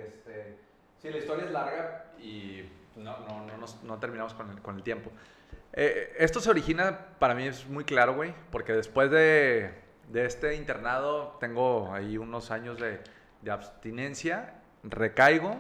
este, 0.07 0.57
sí, 1.01 1.09
la 1.11 1.17
historia 1.17 1.45
es 1.47 1.51
larga 1.51 2.05
y 2.21 2.69
no, 2.97 3.19
no, 3.21 3.47
no, 3.47 3.57
nos- 3.57 3.83
no 3.83 3.99
terminamos 3.99 4.35
con 4.35 4.51
el, 4.51 4.61
con 4.61 4.77
el 4.77 4.83
tiempo. 4.83 5.11
Eh, 5.75 6.15
esto 6.19 6.41
se 6.41 6.51
origina, 6.51 7.17
para 7.19 7.35
mí 7.35 7.47
es 7.47 7.67
muy 7.67 7.85
claro, 7.85 8.15
güey, 8.15 8.35
porque 8.51 8.73
después 8.75 9.11
de, 9.11 9.73
de 10.09 10.27
este 10.27 10.55
internado 10.55 11.39
tengo 11.41 11.93
ahí 11.93 12.19
unos 12.19 12.51
años 12.51 12.79
de, 12.79 13.01
de 13.41 13.51
abstinencia, 13.51 14.55
recaigo, 14.83 15.57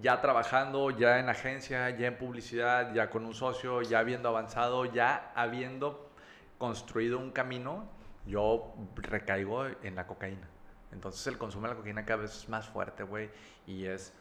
ya 0.00 0.20
trabajando, 0.22 0.90
ya 0.90 1.18
en 1.18 1.28
agencia, 1.28 1.90
ya 1.90 2.06
en 2.06 2.16
publicidad, 2.16 2.94
ya 2.94 3.10
con 3.10 3.26
un 3.26 3.34
socio, 3.34 3.82
ya 3.82 3.98
habiendo 3.98 4.30
avanzado, 4.30 4.86
ya 4.86 5.32
habiendo 5.34 6.10
construido 6.56 7.18
un 7.18 7.30
camino, 7.30 7.84
yo 8.26 8.74
recaigo 8.96 9.66
en 9.66 9.94
la 9.96 10.06
cocaína. 10.06 10.48
Entonces 10.92 11.26
el 11.26 11.36
consumo 11.36 11.66
de 11.66 11.74
la 11.74 11.76
cocaína 11.76 12.04
cada 12.04 12.22
vez 12.22 12.34
es 12.34 12.48
más 12.48 12.68
fuerte, 12.68 13.02
güey, 13.02 13.30
y 13.66 13.84
es 13.84 14.14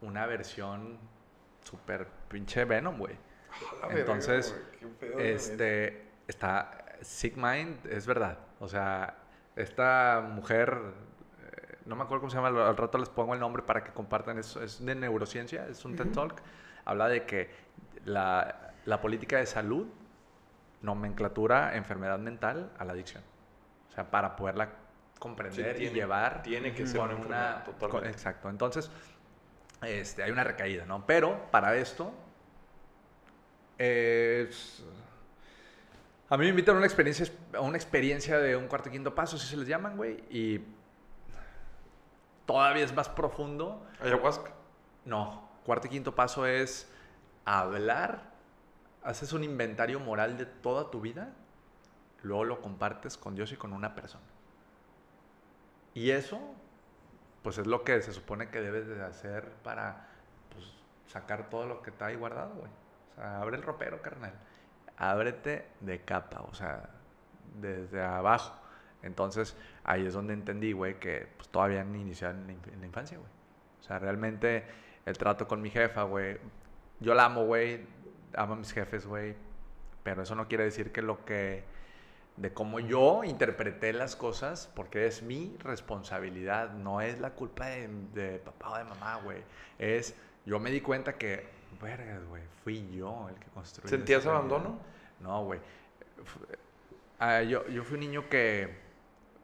una 0.00 0.26
versión 0.26 0.98
súper 1.62 2.06
pinche 2.28 2.64
Venom, 2.64 2.98
güey. 2.98 3.16
Verga, 3.82 4.00
Entonces, 4.00 4.54
qué 4.78 4.86
pedo, 4.86 5.18
este, 5.18 6.10
está, 6.26 6.70
Sick 7.02 7.36
Mind 7.36 7.86
es 7.86 8.06
verdad. 8.06 8.38
O 8.60 8.68
sea, 8.68 9.14
esta 9.56 10.26
mujer, 10.28 10.76
eh, 11.42 11.76
no 11.84 11.96
me 11.96 12.02
acuerdo 12.02 12.22
cómo 12.22 12.30
se 12.30 12.36
llama, 12.36 12.48
al, 12.48 12.76
rato 12.76 12.98
les 12.98 13.08
pongo 13.08 13.34
el 13.34 13.40
nombre 13.40 13.62
para 13.62 13.84
que 13.84 13.92
compartan, 13.92 14.38
es, 14.38 14.56
es 14.56 14.84
de 14.84 14.94
neurociencia, 14.94 15.66
es 15.68 15.84
un 15.84 15.96
TED 15.96 16.12
Talk, 16.12 16.40
habla 16.84 17.08
de 17.08 17.24
que 17.24 17.50
la, 18.04 18.72
la 18.84 19.00
política 19.00 19.36
de 19.38 19.46
salud 19.46 19.86
nomenclatura 20.82 21.76
enfermedad 21.76 22.18
mental 22.18 22.70
a 22.78 22.84
la 22.84 22.92
adicción. 22.92 23.22
O 23.88 23.92
sea, 23.94 24.10
para 24.10 24.36
poderla 24.36 24.68
comprender 25.18 25.76
Sí, 25.76 25.84
y 25.84 25.86
tiene- 25.86 25.94
llevar 25.94 26.42
tiene 26.42 26.74
que 26.74 26.86
ser 26.86 27.00
una 27.00 27.04
una... 27.14 27.14
enfermedad, 27.14 27.64
con- 27.64 27.74
totalmente. 27.78 28.10
exacto. 28.10 28.50
Entonces, 28.50 28.90
este, 29.82 30.22
hay 30.22 30.30
una 30.30 30.44
recaída, 30.44 30.84
¿no? 30.86 31.06
Pero 31.06 31.50
para 31.50 31.76
esto, 31.76 32.12
a 36.28 36.36
mí 36.36 36.44
me 36.44 36.50
invitan 36.50 36.76
a 36.76 36.78
una 36.78 36.86
experiencia, 36.86 37.26
a 37.54 37.60
una 37.60 37.76
experiencia 37.76 38.38
de 38.38 38.56
un 38.56 38.66
cuarto 38.66 38.88
y 38.88 38.92
quinto 38.92 39.14
paso, 39.14 39.36
así 39.36 39.46
se 39.46 39.56
les 39.56 39.68
llaman, 39.68 39.96
güey, 39.96 40.24
y 40.30 40.60
todavía 42.46 42.84
es 42.84 42.94
más 42.94 43.08
profundo. 43.08 43.86
Ayahuasca. 44.00 44.52
No, 45.04 45.48
cuarto 45.64 45.86
y 45.86 45.90
quinto 45.90 46.14
paso 46.14 46.46
es 46.46 46.90
hablar, 47.44 48.32
haces 49.02 49.32
un 49.32 49.44
inventario 49.44 50.00
moral 50.00 50.38
de 50.38 50.46
toda 50.46 50.90
tu 50.90 51.00
vida, 51.00 51.32
luego 52.22 52.44
lo 52.44 52.62
compartes 52.62 53.16
con 53.16 53.34
Dios 53.34 53.52
y 53.52 53.56
con 53.56 53.72
una 53.72 53.94
persona. 53.94 54.24
Y 55.92 56.10
eso, 56.10 56.40
pues 57.42 57.58
es 57.58 57.66
lo 57.66 57.84
que 57.84 58.00
se 58.02 58.12
supone 58.12 58.48
que 58.50 58.60
debes 58.60 58.88
de 58.88 59.02
hacer 59.02 59.52
para 59.62 60.08
pues, 60.50 60.64
sacar 61.06 61.50
todo 61.50 61.66
lo 61.66 61.82
que 61.82 61.90
está 61.90 62.06
ahí 62.06 62.16
guardado, 62.16 62.54
güey. 62.54 62.70
Abre 63.18 63.56
el 63.56 63.62
ropero, 63.62 64.00
carnal. 64.02 64.32
Ábrete 64.96 65.66
de 65.80 66.00
capa, 66.02 66.42
o 66.42 66.54
sea, 66.54 66.88
desde 67.60 68.02
abajo. 68.02 68.54
Entonces, 69.02 69.56
ahí 69.84 70.06
es 70.06 70.14
donde 70.14 70.34
entendí, 70.34 70.72
güey, 70.72 70.98
que 70.98 71.28
pues, 71.36 71.48
todavía 71.48 71.84
la, 71.84 71.90
inf- 71.90 72.72
en 72.72 72.80
la 72.80 72.86
infancia, 72.86 73.18
güey. 73.18 73.30
O 73.80 73.82
sea, 73.84 73.98
realmente 73.98 74.64
el 75.04 75.18
trato 75.18 75.46
con 75.46 75.60
mi 75.60 75.70
jefa, 75.70 76.04
güey. 76.04 76.38
Yo 77.00 77.14
la 77.14 77.26
amo, 77.26 77.44
güey. 77.44 77.86
Amo 78.36 78.54
a 78.54 78.56
mis 78.56 78.72
jefes, 78.72 79.06
güey. 79.06 79.34
Pero 80.02 80.22
eso 80.22 80.34
no 80.34 80.48
quiere 80.48 80.64
decir 80.64 80.92
que 80.92 81.02
lo 81.02 81.24
que. 81.24 81.64
de 82.36 82.52
cómo 82.52 82.80
yo 82.80 83.24
interpreté 83.24 83.92
las 83.92 84.16
cosas, 84.16 84.70
porque 84.74 85.06
es 85.06 85.22
mi 85.22 85.56
responsabilidad, 85.60 86.72
no 86.72 87.00
es 87.00 87.20
la 87.20 87.30
culpa 87.30 87.66
de, 87.66 87.88
de 88.14 88.38
papá 88.38 88.70
o 88.70 88.78
de 88.78 88.84
mamá, 88.84 89.16
güey. 89.22 89.42
Es. 89.78 90.16
Yo 90.46 90.58
me 90.60 90.70
di 90.70 90.80
cuenta 90.80 91.14
que. 91.18 91.46
Vergas, 91.80 92.24
güey. 92.26 92.42
Fui 92.62 92.90
yo 92.94 93.28
el 93.28 93.34
que 93.36 93.46
construyó. 93.48 93.88
¿Sentías 93.88 94.20
esa 94.22 94.30
abandono? 94.30 94.78
No, 95.20 95.44
güey. 95.44 95.60
Ah, 97.18 97.42
yo, 97.42 97.66
yo 97.68 97.84
fui 97.84 97.94
un 97.94 98.00
niño 98.00 98.28
que. 98.28 98.82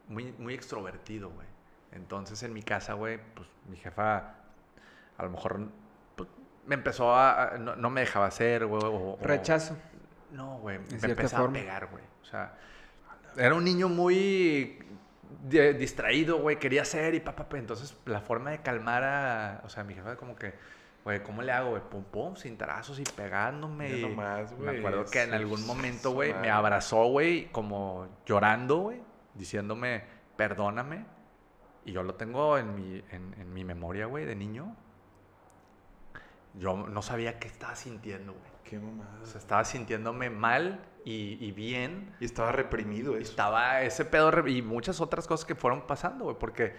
Muy, 0.08 0.32
muy 0.38 0.54
extrovertido, 0.54 1.30
güey. 1.30 1.46
Entonces 1.92 2.42
en 2.42 2.52
mi 2.52 2.62
casa, 2.62 2.94
güey, 2.94 3.20
pues 3.34 3.48
mi 3.68 3.76
jefa 3.76 4.34
a 5.18 5.22
lo 5.22 5.30
mejor 5.30 5.68
pues, 6.16 6.28
me 6.66 6.74
empezó 6.74 7.14
a. 7.14 7.56
no, 7.58 7.76
no 7.76 7.90
me 7.90 8.00
dejaba 8.00 8.26
hacer, 8.26 8.66
güey. 8.66 8.82
o- 8.82 9.12
o- 9.14 9.18
Rechazo. 9.22 9.76
No, 10.32 10.58
güey. 10.58 10.78
Me 10.78 11.08
empezaba 11.10 11.48
a 11.48 11.52
pegar, 11.52 11.86
güey. 11.86 12.04
O 12.22 12.24
sea, 12.24 12.54
era 13.36 13.54
un 13.54 13.64
niño 13.64 13.88
muy 13.88 14.78
di- 15.48 15.72
distraído, 15.74 16.38
güey. 16.40 16.58
Quería 16.58 16.84
ser 16.84 17.14
y 17.14 17.20
papá. 17.20 17.46
Entonces 17.56 17.96
la 18.04 18.20
forma 18.20 18.50
de 18.50 18.60
calmar 18.62 19.02
a. 19.04 19.60
O 19.64 19.68
sea, 19.68 19.84
mi 19.84 19.94
jefa 19.94 20.16
como 20.16 20.34
que. 20.36 20.54
Güey, 21.04 21.22
¿cómo 21.22 21.40
le 21.42 21.50
hago, 21.52 21.70
güey? 21.70 21.82
Pum, 21.88 22.04
pum, 22.04 22.36
sin 22.36 22.58
tarazos 22.58 22.98
y 22.98 23.04
pegándome. 23.04 23.98
Y- 23.98 24.02
nomás, 24.02 24.52
me 24.52 24.64
güey, 24.66 24.78
acuerdo 24.78 25.04
que 25.06 25.22
en 25.22 25.32
algún 25.32 25.66
momento, 25.66 26.12
güey, 26.12 26.34
me 26.34 26.50
abrazó, 26.50 27.04
güey, 27.06 27.46
como 27.52 28.06
llorando, 28.26 28.78
güey, 28.78 29.00
diciéndome, 29.34 30.04
perdóname. 30.36 31.06
Y 31.86 31.92
yo 31.92 32.02
lo 32.02 32.14
tengo 32.16 32.58
en 32.58 32.74
mi, 32.74 33.02
en, 33.10 33.34
en 33.38 33.52
mi 33.54 33.64
memoria, 33.64 34.06
güey, 34.06 34.26
de 34.26 34.36
niño. 34.36 34.76
Yo 36.54 36.76
no 36.76 37.02
sabía 37.02 37.38
qué 37.38 37.48
estaba 37.48 37.74
sintiendo, 37.76 38.32
güey. 38.32 38.50
Qué 38.64 38.78
mamada. 38.78 39.20
O 39.22 39.26
sea, 39.26 39.40
estaba 39.40 39.64
sintiéndome 39.64 40.30
mal 40.30 40.80
y, 41.04 41.44
y 41.44 41.52
bien. 41.52 42.14
y 42.20 42.24
estaba 42.24 42.52
reprimido 42.52 43.16
eso. 43.16 43.30
estaba 43.30 43.82
ese 43.82 44.04
pedo 44.04 44.46
y 44.46 44.60
muchas 44.62 45.00
otras 45.00 45.26
cosas 45.26 45.46
que 45.46 45.54
fueron 45.54 45.86
pasando, 45.86 46.24
güey, 46.24 46.36
porque 46.38 46.76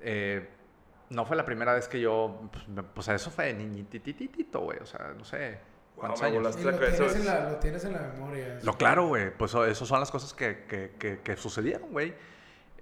eh, 0.00 0.48
no 1.10 1.24
fue 1.26 1.36
la 1.36 1.44
primera 1.44 1.74
vez 1.74 1.86
que 1.88 2.00
yo, 2.00 2.48
pues, 2.52 2.66
me- 2.68 2.82
pues 2.82 3.08
eso 3.08 3.30
fue 3.30 3.46
de 3.46 3.54
niñitititito, 3.54 4.60
güey, 4.60 4.78
o 4.78 4.86
sea, 4.86 5.12
no 5.16 5.24
sé, 5.24 5.58
cuántos 5.96 6.22
años. 6.22 6.42
lo, 6.42 6.50
tienes 6.50 7.16
en 7.16 7.26
la, 7.26 7.50
lo 7.50 7.56
tienes 7.56 7.84
en 7.84 7.92
la 7.92 8.00
memoria. 8.00 8.58
Lo 8.62 8.74
claro, 8.74 9.06
güey. 9.08 9.30
Pues 9.36 9.50
eso 9.52 9.64
esas 9.66 9.86
son 9.88 10.00
las 10.00 10.10
cosas 10.10 10.32
que, 10.32 10.64
que, 10.64 10.92
que, 10.98 11.20
que 11.20 11.36
sucedieron, 11.36 11.90
güey. 11.90 12.14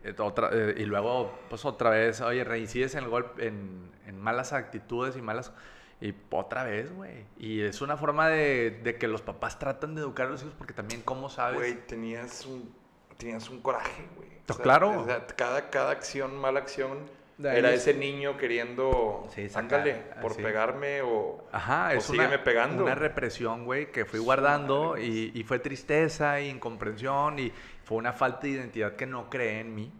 Eh, 0.05 0.15
otra- 0.19 0.51
eh, 0.53 0.75
y 0.79 0.85
luego, 0.85 1.37
pues 1.51 1.65
otra 1.65 1.91
vez, 1.91 2.21
oye, 2.21 2.45
reincides 2.45 2.95
en 2.95 3.05
el 3.05 3.11
golpe, 3.11 3.47
en, 3.49 3.91
en 4.07 4.21
malas 4.21 4.53
actitudes 4.53 5.17
y 5.17 5.23
malas. 5.23 5.53
Y 6.01 6.15
otra 6.31 6.63
vez, 6.63 6.93
güey. 6.95 7.25
Y 7.39 7.63
es 7.63 7.81
una 7.81 7.97
forma 7.97 8.29
de, 8.29 8.79
de 8.85 8.97
que 8.99 9.09
los 9.09 9.21
papás 9.21 9.59
tratan 9.59 9.97
de 9.97 10.03
educar 10.03 10.27
a 10.29 10.31
los 10.31 10.43
hijos 10.43 10.55
porque 10.57 10.73
también, 10.73 11.03
¿cómo 11.03 11.29
sabes? 11.29 11.59
Güey, 11.59 11.75
tenías 11.87 12.47
un, 12.47 12.73
tenías 13.17 13.51
un 13.51 13.61
coraje, 13.61 14.07
güey. 14.17 14.29
No, 14.47 14.55
claro. 14.55 15.01
o 15.01 15.05
sea, 15.07 15.27
cada, 15.27 15.71
cada 15.71 15.91
acción, 15.91 16.37
mala 16.37 16.61
acción, 16.61 16.99
era 17.43 17.73
es- 17.73 17.83
ese 17.87 17.95
niño 17.95 18.37
queriendo, 18.37 19.29
Sí, 19.35 19.49
ándale, 19.55 19.95
por 20.21 20.35
sí. 20.35 20.43
pegarme 20.43 21.03
o... 21.03 21.45
Ajá, 21.53 21.93
o 21.97 22.01
sígueme 22.01 22.35
una, 22.35 22.45
pegando. 22.45 22.83
una 22.85 22.95
represión, 22.95 23.65
güey, 23.65 23.93
que 23.93 24.05
fui 24.05 24.19
guardando 24.21 24.99
y, 24.99 25.31
y 25.35 25.45
fue 25.45 25.59
tristeza 25.61 26.41
y 26.41 26.49
incomprensión 26.49 27.39
y 27.39 27.53
fue 27.85 27.97
una 27.99 28.13
falta 28.13 28.41
de 28.43 28.51
identidad 28.51 28.97
que 28.97 29.07
no 29.07 29.31
creé 29.31 29.61
en 29.61 29.75
mí 29.75 29.93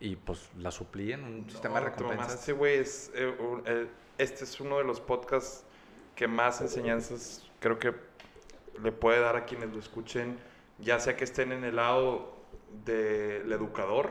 y 0.00 0.16
pues 0.16 0.50
la 0.58 0.70
suplí 0.70 1.12
en 1.12 1.24
un 1.24 1.50
sistema 1.50 1.80
de 1.80 1.86
No, 1.86 1.90
recompensas. 1.90 2.50
güey. 2.52 2.78
es, 2.78 3.12
eh, 3.14 3.26
un- 3.38 3.62
eh, 3.66 3.86
este 4.18 4.44
es 4.44 4.60
uno 4.60 4.78
de 4.78 4.84
los 4.84 5.00
podcasts 5.00 5.64
que 6.16 6.26
más 6.28 6.60
enseñanzas 6.60 7.46
creo 7.60 7.78
que 7.78 7.92
le 8.82 8.90
puede 8.92 9.20
dar 9.20 9.36
a 9.36 9.44
quienes 9.44 9.70
lo 9.72 9.78
escuchen, 9.78 10.38
ya 10.78 10.98
sea 10.98 11.16
que 11.16 11.24
estén 11.24 11.52
en 11.52 11.62
el 11.64 11.76
lado 11.76 12.34
del 12.84 13.50
educador 13.52 14.10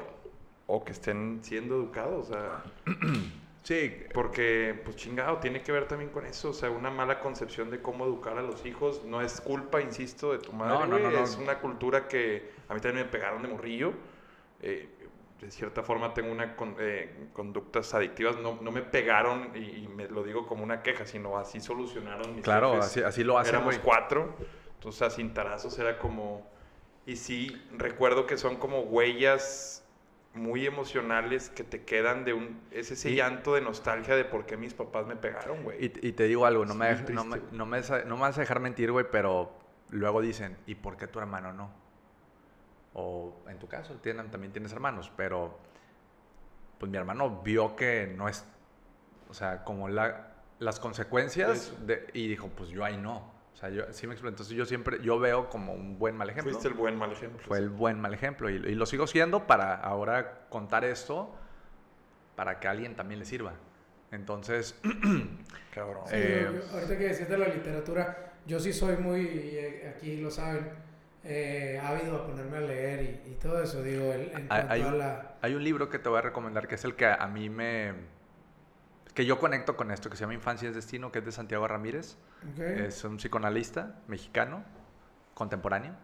o 0.67 0.83
que 0.83 0.91
estén 0.93 1.39
siendo 1.43 1.75
educados. 1.75 2.29
O 2.29 2.33
sea, 2.33 2.63
Sí, 3.63 3.95
porque, 4.13 4.77
pues 4.83 4.97
chingado, 4.97 5.37
tiene 5.37 5.61
que 5.63 5.71
ver 5.71 5.87
también 5.87 6.11
con 6.11 6.25
eso. 6.25 6.49
O 6.49 6.53
sea, 6.53 6.69
una 6.69 6.91
mala 6.91 7.21
concepción 7.21 7.69
de 7.69 7.81
cómo 7.81 8.03
educar 8.05 8.37
a 8.37 8.41
los 8.41 8.65
hijos 8.65 9.05
no 9.05 9.21
es 9.21 9.39
culpa, 9.39 9.79
insisto, 9.79 10.33
de 10.33 10.39
tu 10.39 10.51
madre. 10.51 10.73
No, 10.79 10.85
no, 10.85 10.99
no. 10.99 11.23
Es 11.23 11.37
una 11.37 11.59
cultura 11.59 12.09
que 12.09 12.51
a 12.67 12.73
mí 12.73 12.81
también 12.81 13.05
me 13.05 13.11
pegaron 13.11 13.41
de 13.41 13.47
morrillo. 13.47 13.93
Eh, 14.61 14.89
de 15.39 15.49
cierta 15.51 15.81
forma 15.81 16.13
tengo 16.13 16.29
una 16.29 16.57
con- 16.57 16.75
eh, 16.77 17.29
conductas 17.31 17.93
adictivas. 17.93 18.37
No, 18.37 18.59
no 18.61 18.69
me 18.71 18.81
pegaron, 18.81 19.51
y, 19.55 19.83
y 19.83 19.87
me 19.87 20.09
lo 20.09 20.23
digo 20.23 20.45
como 20.45 20.61
una 20.63 20.83
queja, 20.83 21.05
sino 21.05 21.37
así 21.37 21.61
solucionaron 21.61 22.35
mis 22.35 22.43
claro, 22.43 22.71
jefes. 22.73 22.85
así, 22.87 23.01
así 23.01 23.23
lo 23.23 23.37
hacen, 23.37 23.55
Éramos 23.55 23.79
cuatro. 23.79 24.35
Entonces, 24.75 25.01
a 25.03 25.09
cintarazos 25.09 25.79
era 25.79 25.97
como... 25.99 26.45
Y 27.05 27.15
sí, 27.15 27.65
recuerdo 27.77 28.25
que 28.25 28.37
son 28.37 28.57
como 28.57 28.81
huellas 28.81 29.82
muy 30.33 30.65
emocionales 30.65 31.49
que 31.49 31.63
te 31.63 31.83
quedan 31.83 32.25
de 32.25 32.33
un... 32.33 32.59
Es 32.71 32.89
ese 32.91 33.11
Y- 33.11 33.15
llanto 33.15 33.53
de 33.53 33.61
nostalgia 33.61 34.15
de 34.15 34.25
por 34.25 34.45
qué 34.45 34.57
mis 34.57 34.73
papás 34.73 35.05
me 35.05 35.15
pegaron, 35.15 35.63
güey. 35.63 35.77
Y, 35.85 36.07
y 36.07 36.11
te 36.13 36.23
digo 36.23 36.45
algo, 36.45 36.65
no 36.65 36.71
Es 36.73 36.77
me, 36.79 36.85
dej- 36.87 37.09
no, 37.13 37.23
me, 37.23 37.37
triste. 37.37 37.55
no, 37.55 37.65
me, 37.67 37.81
no 37.81 38.15
me 38.15 38.21
vas 38.21 38.37
a 38.37 38.41
dejar 38.41 38.59
mentir, 38.59 38.91
güey, 38.91 39.05
pero 39.11 39.51
luego 39.89 40.21
dicen, 40.21 40.57
¿y 40.65 40.75
por 40.75 40.97
qué 40.97 41.07
tu 41.07 41.19
hermano 41.19 41.53
no? 41.53 41.69
O 42.95 43.43
en 43.47 43.57
tu 43.59 43.67
caso, 43.67 43.95
tienen, 43.95 44.29
también 44.31 44.51
tienes 44.53 44.71
hermanos, 44.73 45.11
pero 45.15 45.57
pues 46.79 46.91
mi 46.91 46.97
hermano 46.97 47.41
vio 47.43 47.75
que 47.75 48.11
no 48.15 48.27
es, 48.27 48.45
o 49.29 49.33
sea, 49.33 49.63
como 49.63 49.87
la, 49.89 50.33
las 50.59 50.79
consecuencias 50.79 51.73
de- 51.87 52.07
y 52.13 52.27
dijo, 52.27 52.49
pues 52.49 52.69
yo 52.69 52.83
ahí 52.83 52.97
no. 52.97 53.32
Sea, 53.63 53.69
yo 53.69 53.83
sí 53.93 54.07
me 54.07 54.13
explico. 54.13 54.29
Entonces 54.29 54.55
yo 54.55 54.65
siempre, 54.65 54.99
yo 55.01 55.19
veo 55.19 55.49
como 55.49 55.73
un 55.73 55.97
buen 55.97 56.17
mal 56.17 56.29
ejemplo. 56.29 56.51
Fuiste 56.51 56.67
el 56.67 56.73
buen 56.73 56.97
mal 56.97 57.11
ejemplo. 57.11 57.39
Fue 57.47 57.57
el 57.59 57.69
buen 57.69 57.99
mal 57.99 58.13
ejemplo 58.13 58.49
y, 58.49 58.55
y 58.55 58.75
lo 58.75 58.85
sigo 58.85 59.07
siendo 59.07 59.47
para 59.47 59.75
ahora 59.75 60.45
contar 60.49 60.83
esto 60.83 61.33
para 62.35 62.59
que 62.59 62.67
a 62.67 62.71
alguien 62.71 62.95
también 62.95 63.19
le 63.19 63.25
sirva. 63.25 63.53
Entonces, 64.11 64.75
Cabrón. 65.73 66.03
Sí, 66.07 66.15
Eh, 66.15 66.41
yo- 66.45 66.59
yo- 66.59 66.73
ahorita 66.73 66.97
que 66.97 67.03
decías 67.07 67.29
de 67.29 67.37
la 67.37 67.47
literatura, 67.47 68.33
yo 68.45 68.59
sí 68.59 68.73
soy 68.73 68.97
muy, 68.97 69.21
y, 69.21 69.57
eh, 69.57 69.93
aquí 69.95 70.17
lo 70.17 70.29
saben, 70.29 70.69
eh, 71.23 71.79
ávido 71.81 72.17
a 72.17 72.27
ponerme 72.27 72.57
a 72.57 72.61
leer 72.61 73.21
y, 73.25 73.31
y 73.31 73.35
todo 73.35 73.63
eso, 73.63 73.81
digo, 73.81 74.11
el- 74.13 74.29
en 74.31 74.35
Hay- 74.35 74.47
cuanto 74.47 74.73
hay 74.73 74.81
a 74.81 74.87
un- 74.87 74.97
la... 74.99 75.35
Hay 75.41 75.55
un 75.55 75.63
libro 75.63 75.89
que 75.89 75.99
te 75.99 76.09
voy 76.09 76.19
a 76.19 76.21
recomendar 76.21 76.67
que 76.67 76.75
es 76.75 76.83
el 76.85 76.95
que 76.95 77.05
a 77.07 77.27
mí 77.27 77.49
me... 77.49 77.93
que 79.13 79.25
yo 79.25 79.39
conecto 79.39 79.75
con 79.77 79.91
esto, 79.91 80.09
que 80.09 80.15
se 80.17 80.21
llama 80.21 80.33
Infancia 80.33 80.67
es 80.69 80.75
Destino, 80.75 81.11
que 81.11 81.19
es 81.19 81.25
de 81.25 81.31
Santiago 81.31 81.67
Ramírez. 81.67 82.17
Ok. 82.53 82.59
Es 82.59 83.03
un 83.03 83.17
psicoanalista 83.17 83.99
mexicano, 84.07 84.63
contemporáneo. 85.33 85.95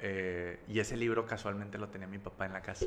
eh, 0.00 0.60
y 0.66 0.80
ese 0.80 0.96
libro 0.96 1.26
casualmente 1.26 1.78
lo 1.78 1.88
tenía 1.88 2.08
mi 2.08 2.18
papá 2.18 2.46
en 2.46 2.52
la 2.54 2.62
casa. 2.62 2.86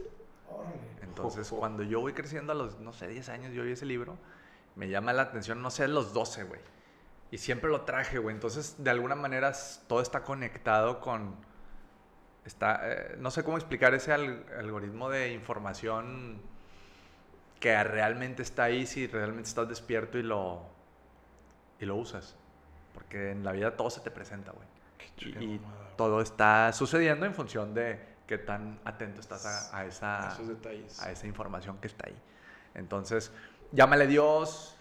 Entonces, 1.02 1.50
cuando 1.50 1.84
yo 1.84 2.02
voy 2.02 2.14
creciendo 2.14 2.52
a 2.52 2.56
los, 2.56 2.80
no 2.80 2.92
sé, 2.94 3.08
10 3.08 3.30
años, 3.30 3.54
yo 3.54 3.64
vi 3.64 3.72
ese 3.72 3.86
libro, 3.86 4.18
me 4.76 4.90
llama 4.90 5.14
la 5.14 5.22
atención, 5.24 5.62
no 5.62 5.70
sé, 5.72 5.84
a 5.84 5.88
los 5.88 6.14
12, 6.14 6.44
güey. 6.44 6.60
Y 7.32 7.38
siempre 7.38 7.70
lo 7.70 7.82
traje, 7.82 8.18
güey. 8.20 8.36
Entonces, 8.36 8.76
de 8.84 8.90
alguna 8.90 9.16
manera, 9.16 9.54
todo 9.88 10.02
está 10.02 10.24
conectado 10.24 11.00
con... 11.00 11.36
Está, 12.46 12.82
eh, 12.84 13.16
no 13.18 13.32
sé 13.32 13.44
cómo 13.44 13.58
explicar 13.58 13.94
ese 13.96 14.12
al- 14.14 14.46
algoritmo 14.60 15.10
de 15.10 15.32
información 15.34 16.42
que 17.60 17.84
realmente 17.84 18.42
está 18.42 18.64
ahí 18.66 18.86
si 18.86 19.08
realmente 19.08 19.50
estás 19.50 19.68
despierto 19.68 20.18
y 20.18 20.24
lo, 20.24 20.62
y 21.80 21.86
lo 21.86 21.96
usas. 21.96 22.36
Porque 22.94 23.32
en 23.32 23.44
la 23.44 23.52
vida 23.52 23.76
todo 23.76 23.90
se 23.90 24.02
te 24.02 24.12
presenta, 24.12 24.52
güey. 24.52 24.68
Y, 25.18 25.56
y 25.56 25.62
todo 25.96 26.22
está 26.22 26.72
sucediendo 26.74 27.26
en 27.26 27.34
función 27.34 27.74
de 27.74 28.00
qué 28.28 28.38
tan 28.38 28.80
atento 28.84 29.22
estás 29.22 29.46
a, 29.46 29.78
a 29.78 29.86
esa, 29.86 30.30
Esos 30.34 30.48
detalles. 30.48 31.02
a 31.02 31.12
esa 31.12 31.28
información 31.28 31.78
que 31.78 31.88
está 31.88 32.08
ahí. 32.08 32.18
Entonces, 32.74 33.32
llámale 33.72 34.08
Dios, 34.08 34.76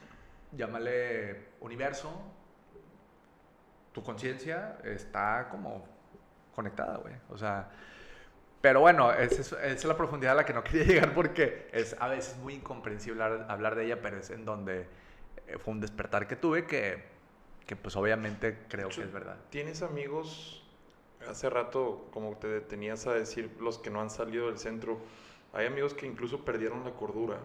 llámale 0.53 1.49
universo. 1.61 2.11
Tu 3.93 4.03
conciencia 4.03 4.79
está 4.83 5.49
como 5.51 5.85
conectada, 6.55 6.97
güey. 6.97 7.15
O 7.31 7.39
sea, 7.39 7.71
pero 8.65 8.81
bueno, 8.81 9.13
esa 9.13 9.43
es, 9.43 9.53
esa 9.53 9.67
es 9.67 9.85
la 9.85 9.95
profundidad 9.95 10.33
a 10.33 10.37
la 10.37 10.47
que 10.47 10.55
no 10.55 10.65
quería 10.65 10.85
llegar 10.85 11.13
porque 11.13 11.69
es 11.71 11.95
a 12.01 12.09
veces 12.09 12.39
muy 12.39 12.55
incomprensible 12.55 13.23
hablar, 13.23 13.75
de 13.75 13.85
ella, 13.85 14.01
pero 14.01 14.17
es 14.17 14.31
en 14.31 14.47
donde 14.47 14.87
eh, 15.47 15.59
fue 15.59 15.75
un 15.75 15.83
despertar 15.83 16.27
que 16.27 16.35
tuve 16.35 16.65
que, 16.65 17.05
que 17.67 17.77
pues 17.77 17.95
obviamente 17.95 18.61
creo 18.71 18.89
que 18.89 19.03
es 19.03 19.13
verdad. 19.13 19.37
¿Tienes 19.51 19.83
amigos? 19.83 20.65
Hace 21.29 21.51
rato, 21.51 22.09
como 22.11 22.39
te 22.39 22.49
detenías 22.49 23.07
a 23.07 23.13
decir 23.13 23.51
los 23.61 23.77
que 23.77 23.91
no 23.91 24.01
han 24.01 24.09
salido 24.09 24.47
del 24.47 24.57
centro, 24.57 24.99
hay 25.53 25.67
amigos 25.67 25.93
que 25.93 26.07
incluso 26.07 26.43
perdieron 26.47 26.85
la 26.85 26.93
cordura. 26.93 27.41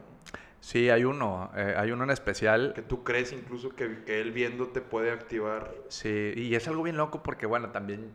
Sí, 0.62 0.90
hay 0.90 1.04
uno, 1.04 1.52
eh, 1.54 1.74
hay 1.76 1.92
uno 1.92 2.06
en 2.06 2.12
especial 2.12 2.72
Que 2.74 2.82
tú 2.82 3.04
crees 3.04 3.34
incluso 3.34 3.76
que, 3.76 4.06
que 4.06 4.22
él 4.22 4.32
viéndote 4.32 4.80
puede 4.80 5.12
activar. 5.12 5.76
Sí, 5.90 6.32
y 6.34 6.56
es 6.56 6.66
algo 6.70 6.84
bien 6.84 6.96
loco 6.96 7.22
porque, 7.24 7.46
bueno, 7.46 7.72
también, 7.72 8.10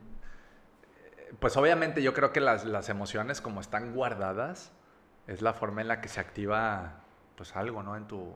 pues 1.40 1.56
obviamente 1.56 2.02
yo 2.02 2.12
creo 2.14 2.32
que 2.32 2.40
las, 2.40 2.64
las 2.64 2.88
emociones 2.88 3.40
como 3.40 3.60
están 3.60 3.94
guardadas, 3.94 4.72
es 5.26 5.40
la 5.42 5.54
forma 5.54 5.80
en 5.80 5.88
la 5.88 6.00
que 6.00 6.08
se 6.08 6.20
activa, 6.20 7.00
pues 7.36 7.56
algo, 7.56 7.82
¿no? 7.82 7.96
En 7.96 8.06
tu, 8.06 8.34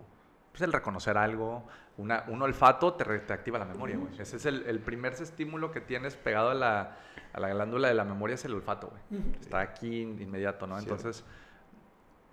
pues 0.53 0.62
el 0.62 0.73
reconocer 0.73 1.19
algo, 1.19 1.66
una, 1.99 2.25
un 2.29 2.41
olfato 2.43 2.95
te, 2.95 3.05
re- 3.05 3.19
te 3.20 3.33
activa 3.33 3.59
la 3.59 3.65
memoria, 3.66 3.97
güey. 3.97 4.19
Ese 4.20 4.37
es 4.37 4.47
el, 4.47 4.65
el 4.66 4.81
primer 4.81 5.12
estímulo 5.12 5.70
que 5.70 5.81
tienes 5.81 6.16
pegado 6.16 6.51
a 6.51 6.55
la, 6.55 6.97
a 7.33 7.41
la 7.41 7.49
glándula 7.49 7.89
de 7.89 7.95
la 7.95 8.05
memoria, 8.05 8.35
es 8.35 8.45
el 8.45 8.55
olfato, 8.55 8.89
güey. 8.89 9.23
Está 9.41 9.61
aquí 9.61 10.01
in- 10.03 10.20
inmediato, 10.23 10.66
¿no? 10.66 10.77
Cierto. 10.79 10.95
Entonces, 10.97 11.25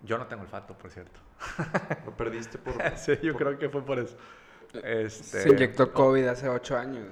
yo 0.02 0.18
no 0.18 0.26
tengo 0.26 0.42
olfato, 0.42 0.76
por 0.76 0.90
cierto. 0.90 1.20
Lo 2.06 2.16
perdiste 2.16 2.58
por... 2.58 2.74
sí, 2.96 3.18
yo 3.22 3.34
creo 3.34 3.58
que 3.58 3.68
fue 3.68 3.82
por 3.84 3.98
eso. 3.98 4.16
Este... 4.82 5.40
Se 5.42 5.48
inyectó 5.50 5.92
COVID 5.92 6.26
hace 6.28 6.48
ocho 6.48 6.76
años. 6.78 7.06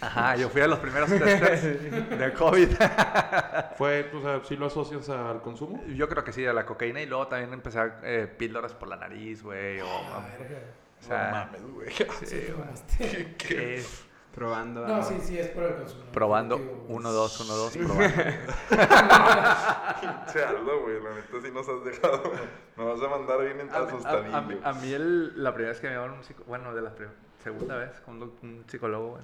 Ajá, 0.00 0.36
yo 0.36 0.48
fui 0.48 0.60
a 0.60 0.66
los 0.66 0.78
primeros 0.78 1.08
testes 1.10 1.82
de 2.18 2.32
COVID. 2.32 2.68
¿Fue, 3.78 4.10
o 4.14 4.20
sea, 4.22 4.40
si 4.44 4.56
lo 4.56 4.66
asocias 4.66 5.08
al 5.08 5.40
consumo? 5.42 5.82
Yo 5.88 6.08
creo 6.08 6.22
que 6.24 6.32
sí, 6.32 6.44
a 6.46 6.52
la 6.52 6.64
cocaína 6.66 7.00
y 7.00 7.06
luego 7.06 7.26
también 7.28 7.52
empecé 7.52 7.78
a 7.80 8.00
eh, 8.02 8.26
píldoras 8.26 8.74
por 8.74 8.88
la 8.88 8.96
nariz, 8.96 9.42
güey. 9.42 9.80
O, 9.80 9.86
Ah, 9.88 10.24
verga. 10.38 10.58
o 11.00 11.02
sea, 11.04 11.24
no 11.26 11.30
mames, 11.36 11.62
güey. 11.74 11.90
sí, 12.24 12.46
mamaste. 12.58 13.36
Eh, 13.50 13.84
Probando. 14.34 14.84
No, 14.84 14.96
ah, 14.96 15.02
sí, 15.04 15.14
sí, 15.22 15.38
es 15.38 15.46
por 15.48 15.62
el 15.62 15.74
consumo. 15.76 16.02
probando, 16.12 16.56
Definitivo. 16.56 16.86
uno, 16.88 17.12
dos, 17.12 17.40
uno, 17.40 17.54
dos, 17.54 17.76
probando. 17.76 18.04
Pinche 20.00 20.44
Aldo, 20.44 20.80
güey, 20.82 21.00
la 21.02 21.10
neta 21.14 21.40
sí 21.42 21.50
nos 21.52 21.68
has 21.68 21.84
dejado. 21.84 22.32
Nos 22.76 23.00
vas 23.00 23.02
a 23.12 23.16
mandar 23.16 23.40
bien 23.42 23.60
en 23.60 23.66
mí- 23.66 23.72
a- 23.72 24.38
a 24.38 24.40
mí- 24.42 24.58
a 24.62 24.72
mí 24.72 24.92
el- 24.92 25.42
la 25.42 25.52
primera 25.54 25.70
vez 25.72 25.80
que 25.80 25.86
me 25.86 25.92
llevaron 25.92 26.16
un 26.18 26.24
psicólogo, 26.24 26.48
bueno, 26.48 26.74
de 26.74 26.82
la 26.82 26.92
segunda 27.42 27.76
vez 27.76 28.00
con 28.00 28.22
un, 28.22 28.32
un 28.42 28.64
psicólogo, 28.66 29.10
güey, 29.10 29.22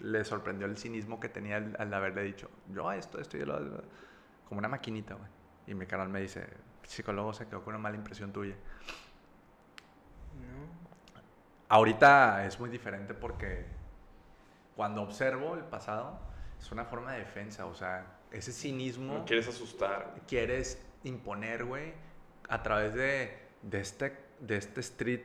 le 0.00 0.24
sorprendió 0.24 0.66
el 0.66 0.76
cinismo 0.76 1.20
que 1.20 1.28
tenía 1.28 1.56
al, 1.56 1.76
al 1.78 1.92
haberle 1.94 2.22
dicho, 2.22 2.50
yo 2.68 2.90
esto, 2.92 3.18
esto 3.20 3.36
y 3.36 3.44
lo 3.44 3.56
otro", 3.56 3.84
como 4.48 4.58
una 4.58 4.68
maquinita, 4.68 5.14
güey. 5.14 5.28
Y 5.66 5.74
mi 5.74 5.86
canal 5.86 6.08
me 6.08 6.20
dice, 6.20 6.46
psicólogo 6.82 7.32
se 7.32 7.46
quedó 7.46 7.62
con 7.62 7.74
una 7.74 7.82
mala 7.82 7.96
impresión 7.96 8.32
tuya. 8.32 8.54
no. 10.34 10.90
Ahorita 11.68 12.44
es 12.46 12.58
muy 12.58 12.68
diferente 12.68 13.14
porque 13.14 13.66
cuando 14.74 15.02
observo 15.02 15.54
el 15.54 15.64
pasado 15.64 16.18
es 16.58 16.70
una 16.72 16.84
forma 16.84 17.12
de 17.12 17.20
defensa, 17.20 17.66
o 17.66 17.74
sea, 17.74 18.18
ese 18.32 18.52
cinismo 18.52 19.18
No 19.18 19.24
quieres 19.24 19.48
asustar. 19.48 20.14
quieres 20.26 20.82
imponer, 21.04 21.64
güey, 21.64 21.94
a 22.48 22.62
través 22.62 22.94
de, 22.94 23.38
de, 23.62 23.80
este, 23.80 24.16
de 24.40 24.56
este 24.56 24.80
street 24.80 25.22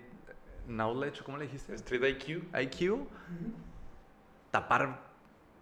knowledge, 0.67 1.23
¿cómo 1.23 1.37
le 1.37 1.45
dijiste? 1.45 1.73
Street 1.75 2.03
IQ. 2.03 2.55
IQ. 2.55 3.07
Tapar, 4.55 4.99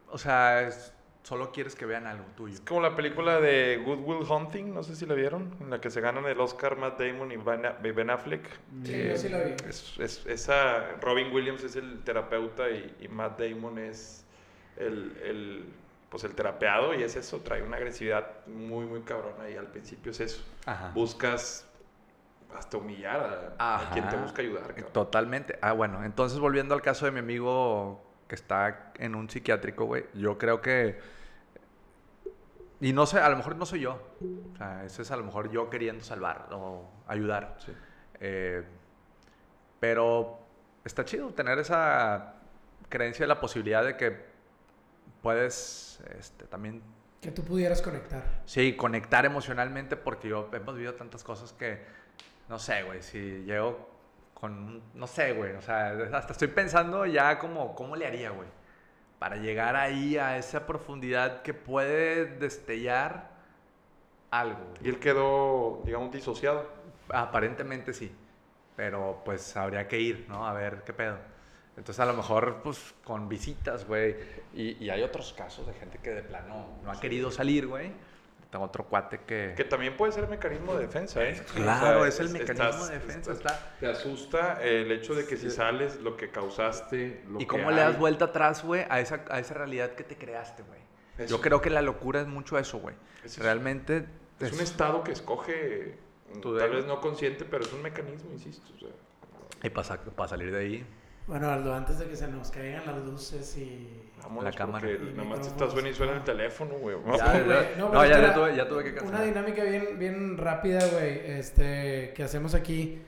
o 0.07 0.17
sea, 0.17 0.61
es- 0.67 0.93
solo 1.23 1.51
quieres 1.51 1.73
que 1.75 1.85
vean 1.85 2.05
algo 2.05 2.25
tuyo. 2.35 2.53
Es 2.53 2.61
como 2.61 2.81
la 2.81 2.95
película 2.95 3.39
de 3.39 3.81
Good 3.83 3.99
Will 3.99 4.29
Hunting, 4.29 4.73
no 4.73 4.83
sé 4.83 4.95
si 4.95 5.05
la 5.05 5.15
vieron, 5.15 5.55
en 5.61 5.69
la 5.69 5.79
que 5.81 5.89
se 5.89 5.99
ganan 6.01 6.25
el 6.25 6.39
Oscar 6.39 6.77
Matt 6.77 6.99
Damon 6.99 7.31
y 7.31 7.37
Ben 7.37 8.09
Affleck. 8.09 8.45
Sí, 8.83 9.07
yo 9.09 9.17
sí 9.17 9.29
la 9.29 9.39
vi. 9.39 9.53
Es, 9.67 9.97
es- 9.99 10.25
esa, 10.27 10.91
Robin 11.01 11.33
Williams 11.33 11.63
es 11.63 11.75
el 11.75 12.03
terapeuta 12.03 12.69
y, 12.69 12.95
y 12.99 13.07
Matt 13.07 13.39
Damon 13.39 13.79
es 13.79 14.25
el, 14.75 15.17
el, 15.23 15.73
pues 16.09 16.23
el 16.25 16.35
terapeado 16.35 16.93
y 16.93 17.01
es 17.03 17.15
eso, 17.15 17.39
trae 17.39 17.63
una 17.63 17.77
agresividad 17.77 18.45
muy, 18.45 18.85
muy 18.85 19.01
cabrona 19.01 19.49
y 19.49 19.55
al 19.55 19.67
principio 19.67 20.11
es 20.11 20.19
eso. 20.19 20.43
Ajá. 20.65 20.91
Buscas 20.93 21.67
hasta 22.53 22.77
humillar 22.77 23.55
a, 23.57 23.89
quien 23.93 24.07
te 24.09 24.17
busca 24.17 24.41
ayudar. 24.43 24.67
cabrón. 24.67 24.93
Totalmente. 24.93 25.57
Ah, 25.61 25.71
bueno, 25.71 26.03
entonces 26.03 26.37
volviendo 26.37 26.75
al 26.75 26.81
caso 26.83 27.05
de 27.05 27.11
mi 27.11 27.19
amigo 27.19 28.12
que 28.33 28.35
está 28.35 28.91
en 28.97 29.13
un 29.13 29.29
psiquiátrico, 29.29 29.85
güey, 29.85 30.05
yo 30.15 30.39
creo 30.39 30.59
que... 30.59 30.99
Y 32.81 32.91
no 32.91 33.05
sé, 33.05 33.19
a 33.19 33.29
lo 33.29 33.37
mejor 33.37 33.55
no 33.55 33.63
soy 33.63 33.81
yo. 33.81 34.01
O 34.53 34.57
sea, 34.57 34.83
eso 34.83 35.03
es 35.03 35.11
a 35.11 35.17
lo 35.17 35.23
mejor 35.23 35.51
yo 35.51 35.69
queriendo 35.69 36.03
salvar 36.03 36.47
o 36.51 36.89
ayudar. 37.05 37.57
Sí. 37.59 37.71
Eh, 38.19 38.63
pero 39.79 40.39
está 40.83 41.05
chido 41.05 41.29
tener 41.29 41.59
esa 41.59 42.33
creencia 42.89 43.23
de 43.23 43.27
la 43.27 43.39
posibilidad 43.39 43.85
de 43.85 43.97
que 43.97 44.25
puedes 45.21 46.01
este, 46.17 46.45
también, 46.45 46.81
Que 47.21 47.29
tú 47.29 47.43
pudieras 47.43 47.83
conectar. 47.83 48.41
sí, 48.45 48.75
conectar 48.75 49.25
emocionalmente 49.27 49.95
porque 49.95 50.29
yo 50.29 50.49
hemos 50.51 50.73
vivido 50.73 50.95
tantas 50.95 51.23
cosas 51.23 51.53
que, 51.53 51.85
no 52.49 52.57
sé, 52.57 52.81
güey, 52.81 53.03
si 53.03 53.43
llego 53.43 53.92
con, 54.43 54.81
no 54.93 55.07
sé, 55.07 55.31
güey, 55.31 55.53
o 55.53 55.61
sea, 55.61 55.91
hasta 56.11 56.33
estoy 56.33 56.49
pensando 56.49 57.05
ya 57.05 57.39
como, 57.39 57.73
¿cómo 57.75 57.95
le 57.95 58.05
haría, 58.05 58.31
güey? 58.31 58.49
Para 59.17 59.37
llegar 59.37 59.77
ahí 59.77 60.17
a 60.17 60.37
esa 60.37 60.67
profundidad 60.67 61.43
que 61.43 61.53
puede 61.53 62.25
destellar 62.25 63.29
algo. 64.31 64.59
güey. 64.71 64.85
Y 64.85 64.89
él 64.89 64.99
quedó, 64.99 65.81
digamos, 65.85 66.11
disociado. 66.11 66.69
Aparentemente 67.07 67.93
sí, 67.93 68.13
pero 68.75 69.21
pues 69.23 69.55
habría 69.55 69.87
que 69.87 70.01
ir, 70.01 70.25
¿no? 70.27 70.45
A 70.45 70.51
ver 70.51 70.83
qué 70.83 70.91
pedo. 70.91 71.19
Entonces 71.77 72.01
a 72.01 72.05
lo 72.05 72.13
mejor 72.13 72.61
pues 72.63 72.93
con 73.05 73.29
visitas, 73.29 73.87
güey. 73.87 74.17
Y, 74.53 74.83
y 74.83 74.89
hay 74.89 75.03
otros 75.03 75.31
casos 75.31 75.65
de 75.67 75.73
gente 75.73 75.99
que 75.99 76.09
de 76.09 76.21
plano 76.21 76.67
no 76.83 76.91
ha 76.91 76.99
querido 76.99 77.31
salir, 77.31 77.65
güey. 77.65 77.93
Tengo 78.53 78.65
otro 78.65 78.85
cuate 78.85 79.21
que... 79.25 79.55
Que 79.57 79.63
también 79.63 79.97
puede 79.97 80.11
ser 80.11 80.27
mecanismo 80.27 80.75
de 80.75 80.81
defensa, 80.81 81.23
¿eh? 81.27 81.43
Claro, 81.55 81.97
O 81.97 81.99
sea, 82.01 82.07
es 82.07 82.19
el 82.19 82.29
mecanismo 82.29 82.65
estás- 82.69 82.87
de 82.87 82.93
defensa. 82.99 83.31
estás- 83.31 83.51
Está... 83.55 83.75
Te 83.79 83.87
asusta 83.87 84.61
el 84.63 84.91
hecho 84.91 85.15
de 85.15 85.25
que 85.25 85.37
si 85.37 85.49
sales, 85.49 85.99
lo 86.01 86.15
que 86.15 86.29
causaste, 86.29 87.23
lo 87.27 87.37
¿Y 87.39 87.45
que 87.45 87.47
cómo 87.47 87.71
le 87.71 87.77
das 87.77 87.97
vuelta 87.97 88.25
atrás, 88.25 88.63
güey, 88.63 88.85
a 88.91 88.99
esa, 88.99 89.25
a 89.31 89.39
esa 89.39 89.55
realidad 89.55 89.93
que 89.93 90.03
te 90.03 90.15
creaste, 90.17 90.61
güey? 90.61 91.27
Yo 91.27 91.41
creo 91.41 91.61
que 91.61 91.71
la 91.71 91.81
locura 91.81 92.21
es 92.21 92.27
mucho 92.27 92.59
eso, 92.59 92.77
güey. 92.77 92.93
Es. 93.23 93.39
Realmente... 93.39 94.05
Es 94.39 94.53
un 94.53 94.59
estado 94.61 95.03
que 95.03 95.13
escoge, 95.13 95.97
tal 96.43 96.69
vez 96.69 96.85
no 96.85 97.01
consciente, 97.01 97.45
pero 97.45 97.63
es 97.63 97.73
un 97.73 97.81
mecanismo, 97.81 98.29
insisto. 98.33 98.71
o 98.75 98.79
sea, 98.79 98.89
Y 99.63 99.69
para 99.71 100.27
salir 100.29 100.51
de 100.51 100.59
ahí... 100.59 100.85
Bueno, 101.27 101.49
Aldo, 101.49 101.73
antes 101.73 101.99
de 101.99 102.07
que 102.07 102.15
se 102.17 102.27
nos 102.27 102.51
caigan 102.51 102.85
las 102.85 102.97
luces 103.05 103.57
y... 103.57 104.11
vámonos, 104.21 104.43
La 104.43 104.51
cámara. 104.51 104.85
nada 104.87 104.97
más 104.99 105.07
te 105.07 105.13
micrófonos. 105.13 105.47
está 105.47 105.69
suena 105.71 105.89
y 105.89 105.93
suena 105.93 106.13
el 106.13 106.23
teléfono, 106.23 106.73
güey. 106.75 106.97
Ya, 107.17 107.31
güey. 107.43 107.57
no, 107.77 107.91
pero 107.91 108.05
ya, 108.05 108.21
ya 108.21 108.33
tuve, 108.33 108.55
ya 108.55 108.67
tuve 108.67 108.83
que 108.83 108.89
Una 108.91 108.99
cancelar. 108.99 109.25
dinámica 109.25 109.63
bien, 109.63 109.99
bien 109.99 110.37
rápida, 110.37 110.79
güey, 110.91 111.19
este, 111.31 112.11
que 112.13 112.23
hacemos 112.23 112.53
aquí. 112.55 113.01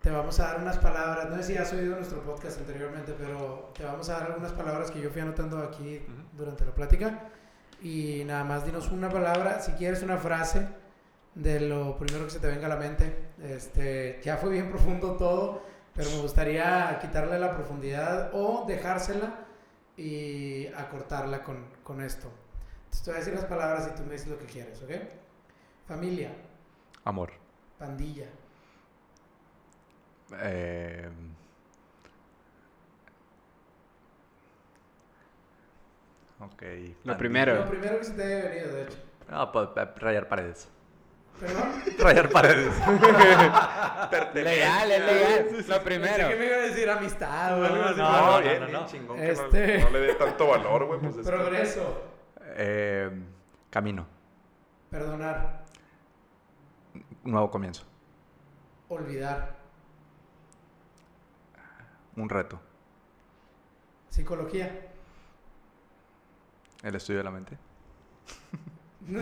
Te 0.00 0.10
vamos 0.10 0.38
a 0.40 0.44
dar 0.48 0.60
unas 0.60 0.78
palabras. 0.78 1.28
No 1.30 1.36
sé 1.36 1.42
si 1.44 1.56
has 1.56 1.72
oído 1.72 1.96
nuestro 1.96 2.22
podcast 2.22 2.58
anteriormente, 2.60 3.14
pero 3.18 3.72
te 3.76 3.84
vamos 3.84 4.08
a 4.08 4.14
dar 4.14 4.22
algunas 4.30 4.52
palabras 4.52 4.90
que 4.90 5.00
yo 5.00 5.10
fui 5.10 5.20
anotando 5.20 5.58
aquí 5.58 5.98
Ujú. 6.06 6.22
durante 6.38 6.64
la 6.64 6.72
plática. 6.72 7.28
Y 7.82 8.22
nada 8.24 8.44
más 8.44 8.64
dinos 8.64 8.90
una 8.90 9.10
palabra, 9.10 9.60
si 9.60 9.72
quieres 9.72 10.02
una 10.02 10.16
frase 10.16 10.66
de 11.34 11.60
lo 11.60 11.96
primero 11.98 12.24
que 12.24 12.30
se 12.30 12.38
te 12.40 12.46
venga 12.46 12.66
a 12.66 12.70
la 12.70 12.76
mente. 12.76 13.14
Este, 13.42 14.20
ya 14.22 14.36
fue 14.38 14.50
bien 14.50 14.70
profundo 14.70 15.16
todo, 15.16 15.62
pero 15.94 16.10
me 16.10 16.18
gustaría 16.22 16.98
quitarle 17.00 17.38
la 17.38 17.54
profundidad 17.54 18.30
o 18.34 18.64
dejársela 18.66 19.46
y 19.96 20.66
acortarla 20.68 21.42
con, 21.44 21.66
con 21.82 22.00
esto. 22.02 22.28
Entonces 22.84 23.02
te 23.04 23.10
voy 23.10 23.16
a 23.16 23.20
decir 23.20 23.34
las 23.34 23.44
palabras 23.44 23.90
y 23.92 23.96
tú 23.96 24.02
me 24.04 24.12
dices 24.12 24.28
lo 24.28 24.38
que 24.38 24.46
quieres, 24.46 24.82
¿ok? 24.82 24.90
Familia, 25.86 26.32
Amor. 27.04 27.30
pandilla, 27.78 28.26
Eh, 30.40 31.08
ok. 36.40 36.62
Lo 37.04 37.16
primero. 37.16 37.54
lo 37.56 37.68
primero 37.70 37.98
que 37.98 38.04
se 38.04 38.12
te 38.14 38.22
haya 38.24 38.48
venido, 38.48 38.74
de 38.74 38.82
hecho. 38.84 38.98
No, 39.30 39.52
pues 39.52 39.68
rayar 39.96 40.28
paredes. 40.28 40.68
¿Perdón? 41.40 41.82
Rayar 41.98 42.28
paredes. 42.30 42.72
Legal, 44.34 44.90
es 44.92 45.04
legal. 45.04 45.64
Lo 45.68 45.82
primero. 45.84 46.14
Pensé 46.14 46.28
que 46.28 46.36
me 46.38 46.46
iba 46.46 46.56
a 46.56 46.60
decir 46.60 46.88
amistad 46.90 47.60
o 47.60 47.64
algo 47.64 47.82
así. 47.84 47.98
No, 48.00 48.30
no, 48.32 48.40
bien, 48.40 48.60
no, 48.60 48.66
bien 48.66 48.72
no. 48.80 48.86
chingón 48.86 49.16
que 49.16 49.22
no- 49.26 49.30
Este- 49.32 49.78
no, 49.80 49.90
le 49.90 49.98
dé 50.00 50.14
tanto 50.14 50.46
valor, 50.46 50.84
güey. 50.86 51.00
Pues 51.00 51.16
es 51.16 51.26
que- 51.26 51.32
Progreso, 51.32 52.02
Eh, 52.56 53.10
camino. 53.70 54.06
perdonar, 54.90 55.64
Nuevo 57.24 57.50
comienzo. 57.50 57.84
olvidar, 58.88 59.56
Un 62.16 62.28
reto. 62.28 62.60
psicología. 64.10 64.86
El 66.84 66.94
estudio 66.94 67.18
de 67.18 67.24
la 67.24 67.30
mente. 67.32 67.58
De 67.58 67.58
diccionario, 67.58 68.52
de 68.52 68.60
diccionario. 68.60 68.93
No 69.06 69.20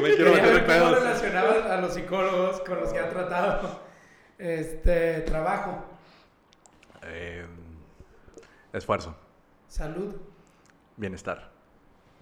me 0.00 0.14
quiero 0.14 0.32
meter 0.32 0.44
en 0.48 0.52
cómo 0.54 0.66
pedos. 0.66 0.98
relacionaba 1.02 1.72
a 1.74 1.80
los 1.80 1.94
psicólogos 1.94 2.60
con 2.60 2.80
los 2.80 2.92
que 2.92 2.98
ha 2.98 3.08
tratado. 3.10 3.80
Este, 4.38 5.20
trabajo, 5.20 5.82
Eh, 7.02 7.46
esfuerzo. 8.72 9.16
salud, 9.68 10.14
Bienestar. 10.96 11.50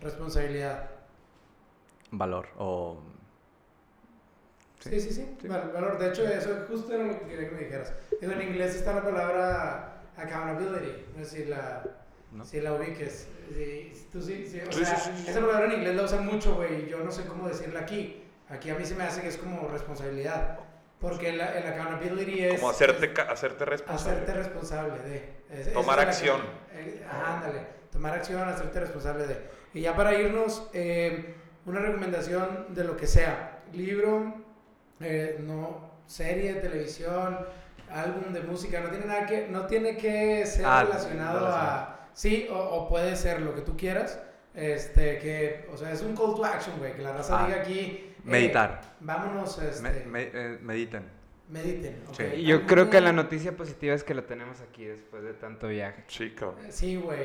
responsabilidad. 0.00 0.90
Valor. 2.10 2.48
O. 2.58 3.00
Sí, 4.80 5.00
sí, 5.00 5.10
sí. 5.10 5.36
Val- 5.48 5.70
valor. 5.72 5.98
De 5.98 6.08
hecho, 6.10 6.22
eso 6.28 6.66
justo 6.68 6.92
era 6.92 7.04
lo 7.04 7.18
que 7.18 7.26
quería 7.26 7.48
que 7.48 7.54
me 7.54 7.62
dijeras. 7.62 7.92
En 8.20 8.42
inglés 8.42 8.74
está 8.76 8.92
la 8.92 9.02
palabra 9.02 10.02
accountability. 10.16 11.06
Sé 11.16 11.24
si 11.24 11.44
la, 11.46 11.82
¿no? 12.34 12.44
si 12.44 12.60
la 12.60 12.74
ubiques. 12.74 13.28
Sí, 13.54 14.06
tú 14.12 14.20
sí, 14.22 14.46
sí. 14.46 14.60
O 14.68 14.72
Sí, 14.72 14.84
sea, 14.84 14.96
sí, 14.96 15.10
sí, 15.16 15.22
sí. 15.24 15.30
esa 15.30 15.40
palabra 15.40 15.66
en 15.66 15.72
inglés 15.72 15.94
la 15.96 16.02
usan 16.02 16.26
mucho, 16.26 16.54
güey. 16.56 16.86
Yo 16.88 16.98
no 16.98 17.10
sé 17.12 17.24
cómo 17.24 17.48
decirla 17.48 17.80
aquí. 17.80 18.22
Aquí 18.48 18.70
a 18.70 18.74
mí 18.74 18.84
se 18.84 18.94
me 18.94 19.04
hace 19.04 19.20
que 19.22 19.28
es 19.28 19.36
como 19.38 19.68
responsabilidad. 19.68 20.58
Porque 21.00 21.32
la- 21.32 21.58
el 21.58 21.66
accountability 21.66 22.44
es... 22.44 22.54
Como 22.60 22.70
hacerte, 22.70 23.12
ca- 23.12 23.24
hacerte 23.30 23.64
responsable. 23.64 24.12
Hacerte 24.20 24.32
responsable 24.34 24.98
de. 25.02 25.34
es- 25.50 25.72
Tomar 25.72 25.98
es 26.00 26.06
acción. 26.06 26.40
que- 26.72 26.80
eh, 26.80 27.06
ajá, 27.08 27.34
ándale. 27.36 27.60
Tomar 27.92 28.14
acción, 28.14 28.48
hacerte 28.48 28.80
responsable 28.80 29.26
de. 29.26 29.36
Y 29.74 29.80
ya 29.82 29.94
para 29.94 30.14
irnos, 30.14 30.66
eh, 30.72 31.34
una 31.66 31.80
recomendación 31.80 32.66
de 32.74 32.84
lo 32.84 32.96
que 32.96 33.06
sea. 33.06 33.58
Libro, 33.72 34.34
eh, 35.00 35.36
no, 35.40 35.90
serie, 36.06 36.54
televisión, 36.54 37.38
álbum 37.90 38.32
de 38.32 38.40
música. 38.40 38.80
No 38.80 38.88
tiene 38.88 39.06
nada 39.06 39.26
que. 39.26 39.48
No 39.48 39.66
tiene 39.66 39.96
que 39.96 40.46
ser 40.46 40.64
Ah, 40.64 40.84
relacionado 40.84 41.40
relacionado. 41.40 41.46
a. 41.56 41.93
Sí, 42.14 42.46
o, 42.50 42.54
o 42.56 42.88
puede 42.88 43.16
ser 43.16 43.42
lo 43.42 43.54
que 43.54 43.60
tú 43.60 43.76
quieras. 43.76 44.20
Este, 44.54 45.18
que, 45.18 45.66
o 45.72 45.76
sea, 45.76 45.90
es 45.92 46.00
un 46.02 46.14
call 46.16 46.34
to 46.36 46.44
action, 46.44 46.78
güey. 46.78 46.94
Que 46.94 47.02
la 47.02 47.12
raza 47.12 47.42
Ah, 47.42 47.46
diga 47.48 47.60
aquí. 47.60 47.80
eh, 47.80 48.14
meditar. 48.24 48.80
vámonos, 49.00 49.58
este, 49.60 49.82
Me- 49.82 50.06
me- 50.06 50.30
eh, 50.32 50.58
mediten. 50.62 51.02
mediten. 51.48 52.02
ok. 52.08 52.14
Sí. 52.34 52.42
Yo 52.44 52.64
creo 52.66 52.88
que 52.88 53.00
la 53.00 53.12
noticia 53.12 53.56
positiva 53.56 53.94
es 53.94 54.04
que 54.04 54.14
lo 54.14 54.24
tenemos 54.24 54.60
aquí 54.60 54.84
después 54.84 55.24
de 55.24 55.34
tanto 55.34 55.66
viaje. 55.68 56.04
Sí, 56.06 56.30
cabrón. 56.30 56.58
Sí, 56.70 56.96
güey. 56.96 57.18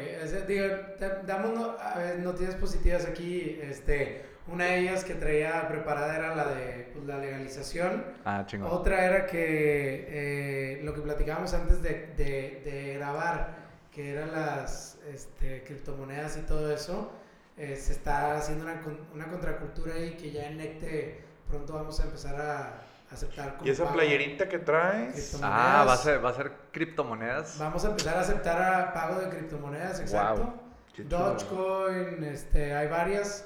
Digo, 0.48 0.66
da- 1.00 1.22
damos 1.26 1.52
no- 1.54 1.78
noticias 2.24 2.56
positivas 2.56 3.06
aquí. 3.06 3.60
Este, 3.62 4.24
una 4.48 4.66
de 4.66 4.80
ellas 4.80 5.04
que 5.04 5.14
traía 5.14 5.68
preparada 5.70 6.16
era 6.18 6.36
la 6.36 6.46
de 6.56 6.90
pues, 6.94 7.06
la 7.06 7.18
legalización. 7.20 8.04
Ah, 8.26 8.44
chingón. 8.48 8.72
Otra 8.72 9.06
era 9.06 9.28
que 9.28 10.08
eh, 10.10 10.82
lo 10.84 10.94
que 10.96 11.02
platicábamos 11.02 11.54
antes 11.54 11.82
de, 11.84 12.08
de- 12.18 12.62
de 12.66 12.94
grabar, 12.96 13.69
que 14.00 14.12
eran 14.14 14.32
las 14.32 14.98
este, 15.14 15.62
criptomonedas 15.66 16.38
y 16.38 16.42
todo 16.44 16.74
eso, 16.74 17.12
eh, 17.58 17.76
se 17.76 17.92
está 17.92 18.38
haciendo 18.38 18.64
una, 18.64 18.82
con- 18.82 18.98
una 19.14 19.28
contracultura 19.28 19.96
ahí 19.96 20.12
que 20.16 20.32
ya 20.32 20.46
en 20.46 20.58
Necte 20.58 21.22
pronto 21.50 21.74
vamos 21.74 22.00
a 22.00 22.04
empezar 22.04 22.40
a 22.40 22.82
aceptar. 23.12 23.58
como 23.58 23.68
¿Y 23.68 23.72
esa 23.72 23.84
pago. 23.84 23.96
playerita 23.98 24.48
que 24.48 24.60
traes? 24.60 25.12
Criptomonedas. 25.16 25.44
Ah, 25.62 25.84
va 25.86 25.94
a 25.94 25.98
ser, 25.98 26.24
va 26.24 26.30
a 26.30 26.34
ser 26.34 26.52
criptomonedas. 26.72 27.58
Vamos 27.60 27.84
a 27.84 27.90
empezar 27.90 28.16
a 28.18 28.22
aceptar 28.22 28.62
a 28.62 28.94
pago 28.94 29.20
de 29.20 29.30
criptomonedas, 29.32 30.00
exacto. 30.00 30.54
Dogecoin, 30.98 32.24
este, 32.24 32.74
hay 32.74 32.88
varias. 32.88 33.46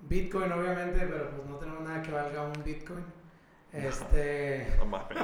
Bitcoin, 0.00 0.50
obviamente, 0.50 1.06
pero 1.06 1.30
pues 1.30 1.48
no 1.48 1.56
tenemos 1.56 1.82
nada 1.82 2.02
que 2.02 2.10
valga 2.10 2.42
un 2.42 2.64
Bitcoin. 2.64 3.04
Este. 3.74 4.68
No 4.78 4.86
mames. 4.86 5.18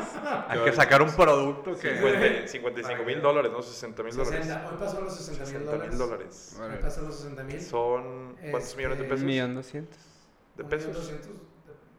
Hay 0.48 0.58
que 0.64 0.72
sacar 0.72 1.00
un 1.02 1.10
producto 1.14 1.78
que. 1.78 1.96
50 1.96 2.48
55 2.48 3.04
mil 3.04 3.22
dólares, 3.22 3.52
no 3.52 3.62
60 3.62 4.02
mil 4.02 4.16
dólares. 4.16 4.44
60, 4.46 4.68
hoy 4.70 4.76
pasó 4.78 5.00
los 5.00 5.16
60 5.16 5.38
mil 5.38 5.46
60 5.46 5.70
dólares. 5.70 5.88
mil 5.90 5.98
dólares. 5.98 6.56
Hoy 6.60 6.78
pasó 6.82 7.02
los 7.02 7.14
60 7.16 7.42
mil. 7.44 7.60
Son, 7.62 8.36
¿cuántos 8.40 8.62
Este, 8.64 8.76
millones 8.76 8.98
de 8.98 9.04
Un 9.04 9.10
pesos? 9.10 9.24
millón 9.24 9.54
doscientos. 9.54 9.98
¿De 10.56 10.64
pesos? 10.64 11.12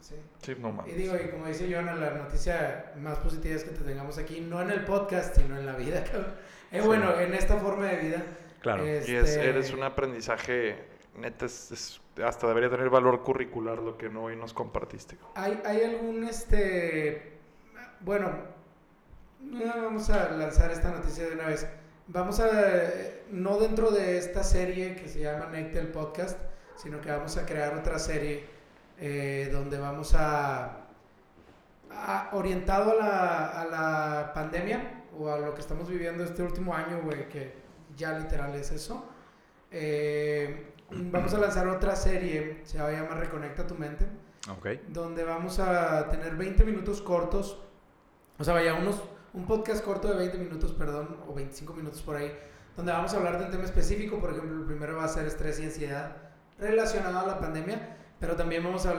Sí. 0.01 0.15
Sí, 0.41 0.55
no 0.59 0.71
mames. 0.71 0.91
Y 0.93 0.97
digo, 0.97 1.15
y 1.15 1.29
como 1.29 1.45
dice 1.47 1.71
Jonah, 1.73 1.93
la 1.95 2.11
noticia 2.11 2.91
más 2.97 3.19
positiva 3.19 3.55
es 3.55 3.63
que 3.63 3.69
te 3.71 3.83
tengamos 3.83 4.17
aquí, 4.17 4.41
no 4.41 4.61
en 4.61 4.71
el 4.71 4.83
podcast, 4.83 5.35
sino 5.37 5.57
en 5.57 5.65
la 5.65 5.75
vida, 5.75 6.03
cabrón. 6.03 6.33
Eh, 6.71 6.81
Sí. 6.81 6.87
bueno, 6.87 7.19
en 7.19 7.33
esta 7.33 7.57
forma 7.57 7.85
de 7.85 7.97
vida. 7.97 8.23
Claro. 8.61 8.85
Y 8.85 8.89
es, 8.89 9.07
este, 9.07 9.47
eres 9.49 9.71
un 9.73 9.83
aprendizaje, 9.83 10.75
neta, 11.15 11.45
es, 11.45 12.01
hasta 12.23 12.47
debería 12.47 12.69
tener 12.69 12.89
valor 12.89 13.23
curricular 13.23 13.79
lo 13.79 13.97
que 13.97 14.09
no 14.09 14.23
hoy 14.23 14.35
nos 14.35 14.53
compartiste. 14.53 15.17
¿Hay, 15.35 15.61
hay 15.65 15.83
algún, 15.83 16.23
este, 16.23 17.37
bueno, 18.01 18.31
vamos 19.39 20.09
a 20.09 20.29
lanzar 20.31 20.71
esta 20.71 20.91
noticia 20.91 21.27
de 21.27 21.35
una 21.35 21.47
vez. 21.47 21.67
Vamos 22.07 22.39
a, 22.39 22.49
no 23.29 23.57
dentro 23.57 23.91
de 23.91 24.17
esta 24.17 24.43
serie 24.43 24.95
que 24.95 25.07
se 25.07 25.19
llama 25.19 25.47
Nectel 25.47 25.87
Podcast, 25.89 26.39
sino 26.75 26.99
que 26.99 27.09
vamos 27.11 27.37
a 27.37 27.45
crear 27.45 27.75
otra 27.75 27.99
serie 27.99 28.45
eh, 28.99 29.49
donde 29.51 29.77
vamos 29.77 30.13
a, 30.15 30.77
a- 31.91 32.29
orientado 32.33 32.91
a 32.91 32.95
la, 32.95 33.61
a 33.61 33.65
la 33.65 34.33
pandemia 34.33 35.03
o 35.17 35.29
a 35.29 35.37
lo 35.39 35.53
que 35.53 35.61
estamos 35.61 35.89
viviendo 35.89 36.23
este 36.23 36.41
último 36.43 36.73
año, 36.73 37.01
güey, 37.03 37.29
que 37.29 37.53
ya 37.95 38.17
literal 38.17 38.55
es 38.55 38.71
eso. 38.71 39.05
Eh, 39.71 40.67
vamos 40.91 41.33
a 41.33 41.39
lanzar 41.39 41.67
otra 41.67 41.95
serie, 41.95 42.61
se 42.63 42.79
va 42.79 42.87
a 42.87 42.91
llamar 42.91 43.19
Reconecta 43.19 43.65
tu 43.67 43.75
mente 43.75 44.05
donde 44.87 45.23
vamos 45.23 45.59
a 45.59 46.09
tener 46.09 46.35
20 46.35 46.63
minutos 46.65 47.01
cortos, 47.01 47.59
o 48.39 48.43
sea, 48.43 48.53
vaya, 48.53 48.73
unos, 48.73 49.01
un 49.33 49.45
podcast 49.45 49.83
corto 49.83 50.07
de 50.07 50.15
20 50.15 50.37
minutos, 50.39 50.71
perdón, 50.73 51.17
o 51.27 51.33
25 51.33 51.73
minutos 51.73 52.01
por 52.01 52.15
ahí, 52.15 52.31
donde 52.75 52.91
vamos 52.91 53.13
a 53.13 53.17
hablar 53.17 53.37
de 53.39 53.45
un 53.45 53.51
tema 53.51 53.63
específico, 53.65 54.19
por 54.19 54.31
ejemplo, 54.31 54.57
el 54.59 54.65
primero 54.65 54.97
va 54.97 55.03
a 55.05 55.07
ser 55.07 55.25
estrés 55.27 55.59
y 55.59 55.65
ansiedad 55.65 56.15
relacionado 56.57 57.19
a 57.19 57.27
la 57.27 57.39
pandemia, 57.39 57.97
pero 58.19 58.35
también 58.35 58.63
vamos 58.63 58.85
a, 58.85 58.91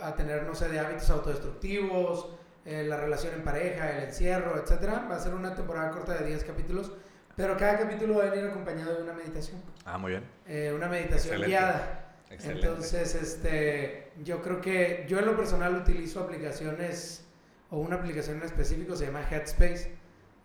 a- 0.00 0.08
a 0.08 0.14
tener, 0.14 0.44
no 0.44 0.54
sé, 0.54 0.68
de 0.68 0.78
hábitos 0.80 1.08
autodestructivos, 1.10 2.30
eh, 2.64 2.84
la 2.88 2.96
relación 2.96 3.34
en 3.34 3.42
pareja, 3.42 3.90
el 3.98 4.04
encierro, 4.04 4.58
etcétera. 4.60 5.06
Va 5.10 5.16
a 5.16 5.18
ser 5.20 5.34
una 5.34 5.54
temporada 5.54 5.90
corta 5.90 6.14
de 6.14 6.26
10 6.26 6.44
capítulos, 6.44 6.92
pero 7.40 7.56
cada 7.56 7.78
capítulo 7.78 8.16
va 8.18 8.24
a 8.24 8.30
venir 8.30 8.50
acompañado 8.50 8.96
de 8.96 9.02
una 9.02 9.12
meditación, 9.12 9.60
Ah, 9.84 9.98
muy 9.98 10.12
bien. 10.12 10.24
eh, 10.46 10.72
una 10.74 10.88
meditación 10.88 11.34
Excelente. 11.34 11.46
guiada. 11.48 12.06
Excelente. 12.30 12.66
Entonces, 12.66 13.14
este, 13.16 14.10
yo 14.22 14.40
creo 14.42 14.60
que 14.60 15.04
yo 15.08 15.18
en 15.18 15.26
lo 15.26 15.36
personal 15.36 15.74
utilizo 15.74 16.20
aplicaciones 16.20 17.24
o 17.70 17.78
una 17.78 17.96
aplicación 17.96 18.36
en 18.38 18.44
específico 18.44 18.94
se 18.96 19.06
llama 19.06 19.22
Headspace 19.28 19.90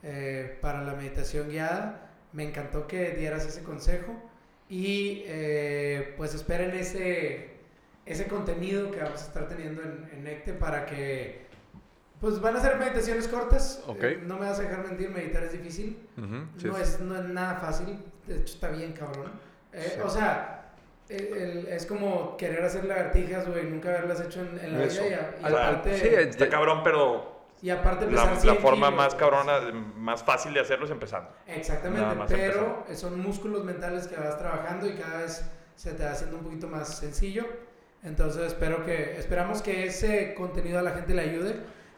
eh, 0.03 0.57
para 0.61 0.81
la 0.83 0.93
meditación 0.93 1.49
guiada. 1.49 2.09
Me 2.33 2.43
encantó 2.43 2.87
que 2.87 3.11
dieras 3.11 3.45
ese 3.45 3.61
consejo 3.63 4.13
y 4.69 5.23
eh, 5.27 6.13
pues 6.17 6.33
esperen 6.33 6.71
ese, 6.75 7.51
ese 8.05 8.27
contenido 8.27 8.89
que 8.91 8.99
vamos 8.99 9.21
a 9.21 9.25
estar 9.27 9.47
teniendo 9.47 9.83
en, 9.83 10.27
en 10.27 10.57
para 10.57 10.85
que 10.87 11.44
pues 12.21 12.39
van 12.41 12.55
a 12.55 12.61
ser 12.61 12.77
meditaciones 12.77 13.27
cortas. 13.27 13.83
Ok. 13.87 14.03
Eh, 14.03 14.19
no 14.25 14.37
me 14.37 14.45
vas 14.47 14.59
a 14.59 14.63
dejar 14.63 14.85
mentir, 14.87 15.09
meditar 15.09 15.43
es 15.43 15.51
difícil. 15.51 15.99
Ujú, 16.17 16.45
sí, 16.57 16.67
No 16.67 16.77
es, 16.77 16.99
no 16.99 17.15
es 17.17 17.25
nada 17.25 17.55
fácil, 17.55 17.99
de 18.27 18.35
hecho 18.37 18.53
está 18.53 18.69
bien 18.69 18.93
cabrón. 18.93 19.31
Eh, 19.73 19.93
Sí. 19.95 20.01
O 20.03 20.09
sea, 20.09 20.71
el- 21.09 21.33
el- 21.37 21.67
es 21.67 21.85
como 21.85 22.35
querer 22.37 22.63
hacer 22.63 22.85
lagartijas, 22.85 23.47
güey, 23.47 23.65
nunca 23.65 23.89
haberlas 23.89 24.21
hecho 24.21 24.41
en, 24.41 24.57
en 24.59 24.77
la 24.79 24.85
Eso. 24.85 25.03
vida 25.03 25.09
y, 25.11 25.13
a- 25.13 25.49
y 25.49 25.53
O 25.53 25.55
sea, 25.55 25.67
aparte, 25.69 25.97
sí, 25.99 26.07
es- 26.07 26.27
Está 26.27 26.49
cabrón, 26.49 26.81
pero 26.83 27.35
y 27.61 27.69
aparte 27.69 28.05
la, 28.09 28.25
la 28.25 28.35
100 28.37 28.57
forma 28.57 28.87
kilos. 28.87 28.97
más 28.97 29.15
cabrona, 29.15 29.59
más 29.97 30.23
fácil 30.23 30.53
de 30.53 30.61
hacerlo 30.61 30.85
es 30.85 30.91
empezando. 30.91 31.29
Exactamente, 31.47 32.35
pero 32.35 32.85
son 32.95 33.19
músculos 33.19 33.63
mentales 33.63 34.07
que 34.07 34.15
vas 34.15 34.37
trabajando 34.39 34.87
y 34.87 34.93
cada 34.95 35.19
vez 35.21 35.43
se 35.75 35.91
te 35.93 36.03
va 36.05 36.11
haciendo 36.11 36.37
un 36.37 36.43
poquito 36.43 36.67
más 36.67 36.97
sencillo. 36.97 37.45
Entonces 38.03 38.43
espero 38.47 38.85
que, 38.85 39.17
esperamos 39.17 39.61
que 39.61 39.87
ese 39.87 40.33
contenido 40.35 40.79
a 40.79 40.81
la 40.83 40.91
gente 40.91 41.13
le 41.13 41.21
ayude. 41.21 41.55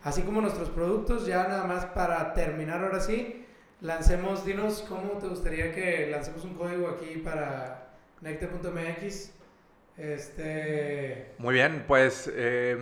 Así 0.07 0.21
como 0.21 0.41
nuestros 0.41 0.69
productos. 0.69 1.25
Ya 1.25 1.47
nada 1.47 1.65
más 1.65 1.85
para 1.88 2.34
terminar 2.34 2.84
ahora 2.84 2.99
sí, 2.99 3.45
lancemos, 3.81 4.45
dinos 4.45 4.85
cómo 4.88 5.19
te 5.19 5.27
gustaría 5.27 5.73
que 5.73 6.07
lancemos 6.07 6.43
un 6.45 6.55
código 6.55 6.88
aquí 6.88 7.17
para 7.17 7.89
necte.mx. 8.21 9.34
Este... 9.97 11.34
Muy 11.39 11.53
bien, 11.53 11.85
pues 11.88 12.31
eh, 12.34 12.77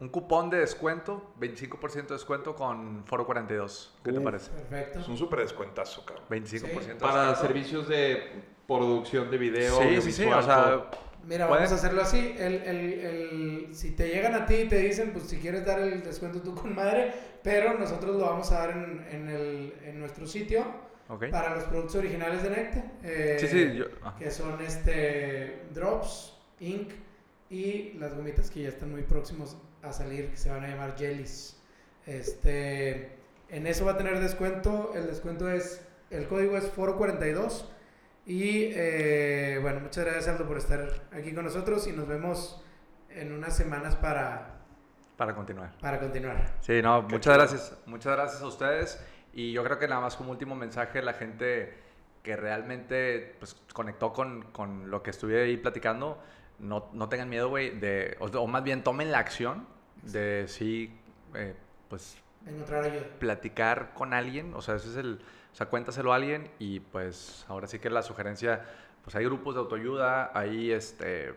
un 0.00 0.08
cupón 0.08 0.48
de 0.50 0.58
descuento, 0.58 1.32
25% 1.40 2.06
de 2.06 2.14
descuento 2.14 2.54
con 2.54 3.04
Foro 3.04 3.26
42. 3.26 3.96
¿Qué 4.02 4.12
te 4.12 4.20
parece? 4.20 4.50
Perfecto. 4.50 5.00
Es 5.00 5.08
un 5.08 5.18
súper 5.18 5.40
descuentazo, 5.40 6.04
cabrón. 6.06 6.24
25% 6.30 6.60
de 6.60 6.94
Para 6.94 7.30
descuento. 7.30 7.40
servicios 7.40 7.88
de 7.88 8.42
producción 8.66 9.30
de 9.30 9.38
video. 9.38 9.78
Sí, 9.82 10.00
sí, 10.00 10.12
sí, 10.12 10.24
o 10.24 10.42
sea. 10.42 10.90
Mira, 11.28 11.46
¿Pueden? 11.46 11.64
vamos 11.64 11.72
a 11.72 11.74
hacerlo 11.74 12.02
así. 12.02 12.34
El, 12.38 12.54
el, 12.54 12.92
el, 13.00 13.68
si 13.72 13.90
te 13.92 14.08
llegan 14.08 14.34
a 14.34 14.46
ti 14.46 14.54
y 14.54 14.68
te 14.68 14.78
dicen, 14.78 15.12
pues 15.12 15.24
si 15.26 15.36
quieres 15.38 15.64
dar 15.64 15.78
el 15.80 16.02
descuento 16.02 16.40
tú 16.40 16.54
con 16.54 16.74
madre, 16.74 17.12
pero 17.42 17.78
nosotros 17.78 18.16
lo 18.16 18.24
vamos 18.24 18.50
a 18.52 18.60
dar 18.60 18.70
en, 18.70 19.06
en, 19.10 19.28
el, 19.28 19.74
en 19.84 20.00
nuestro 20.00 20.26
sitio 20.26 20.64
ok. 21.08 21.30
para 21.30 21.54
los 21.54 21.64
productos 21.64 21.96
originales 21.96 22.42
de 22.42 22.50
Necte. 22.50 22.84
eh, 23.02 23.36
Sí, 23.40 23.46
sí, 23.46 23.74
yo, 23.76 23.84
ah, 24.02 24.16
Que 24.18 24.30
son 24.30 24.60
este 24.62 25.64
Drops, 25.74 26.34
Ink 26.60 26.92
y 27.50 27.92
las 27.98 28.14
gomitas 28.14 28.50
que 28.50 28.62
ya 28.62 28.68
están 28.70 28.90
muy 28.90 29.02
próximos 29.02 29.56
a 29.82 29.92
salir, 29.92 30.30
que 30.30 30.36
se 30.36 30.50
van 30.50 30.64
a 30.64 30.68
llamar 30.68 30.96
Jellies. 30.96 31.56
Este, 32.06 33.10
en 33.50 33.66
eso 33.66 33.84
va 33.84 33.92
a 33.92 33.96
tener 33.98 34.18
descuento. 34.20 34.92
El 34.94 35.06
descuento 35.06 35.50
es, 35.50 35.80
el 36.10 36.26
código 36.26 36.56
es 36.56 36.72
Foro42. 36.74 37.64
Y 38.28 38.70
eh, 38.74 39.58
bueno, 39.62 39.80
muchas 39.80 40.04
gracias 40.04 40.28
Aldo 40.28 40.46
por 40.46 40.58
estar 40.58 40.86
aquí 41.12 41.32
con 41.32 41.44
nosotros 41.46 41.86
y 41.88 41.92
nos 41.92 42.06
vemos 42.06 42.62
en 43.08 43.32
unas 43.32 43.56
semanas 43.56 43.96
para, 43.96 44.58
para 45.16 45.34
continuar. 45.34 45.72
para 45.80 45.98
continuar. 45.98 46.36
Sí, 46.60 46.82
no, 46.82 47.06
Qué 47.08 47.14
muchas 47.14 47.32
chido. 47.34 47.34
gracias. 47.34 47.78
Muchas 47.86 48.12
gracias 48.14 48.42
a 48.42 48.46
ustedes. 48.46 49.02
Y 49.32 49.52
yo 49.52 49.64
creo 49.64 49.78
que 49.78 49.88
nada 49.88 50.02
más 50.02 50.14
como 50.16 50.30
último 50.30 50.54
mensaje, 50.54 51.00
la 51.02 51.14
gente 51.14 51.74
que 52.22 52.36
realmente 52.36 53.34
pues, 53.38 53.56
conectó 53.72 54.12
con, 54.12 54.42
con 54.52 54.90
lo 54.90 55.02
que 55.02 55.10
estuve 55.10 55.42
ahí 55.42 55.56
platicando, 55.56 56.22
no, 56.58 56.90
no 56.92 57.08
tengan 57.08 57.30
miedo, 57.30 57.48
güey, 57.48 57.78
de, 57.80 58.16
o, 58.20 58.26
o 58.26 58.46
más 58.46 58.62
bien 58.62 58.84
tomen 58.84 59.10
la 59.10 59.20
acción 59.20 59.66
de 60.02 60.44
sí, 60.48 60.94
eh, 61.34 61.54
pues 61.88 62.18
Encontrar 62.46 62.84
ayuda. 62.84 63.06
platicar 63.18 63.94
con 63.94 64.12
alguien, 64.12 64.52
o 64.54 64.60
sea, 64.62 64.74
ese 64.76 64.88
es 64.90 64.96
el, 64.96 65.20
o 65.52 65.54
sea, 65.54 65.66
cuéntaselo 65.66 66.12
a 66.12 66.16
alguien 66.16 66.50
y 66.58 66.80
pues 66.80 67.44
ahora 67.48 67.66
sí 67.66 67.78
que 67.78 67.90
la 67.90 68.02
sugerencia, 68.02 68.64
pues 69.02 69.16
hay 69.16 69.24
grupos 69.24 69.54
de 69.54 69.60
autoayuda, 69.60 70.30
hay 70.38 70.70
este, 70.70 71.34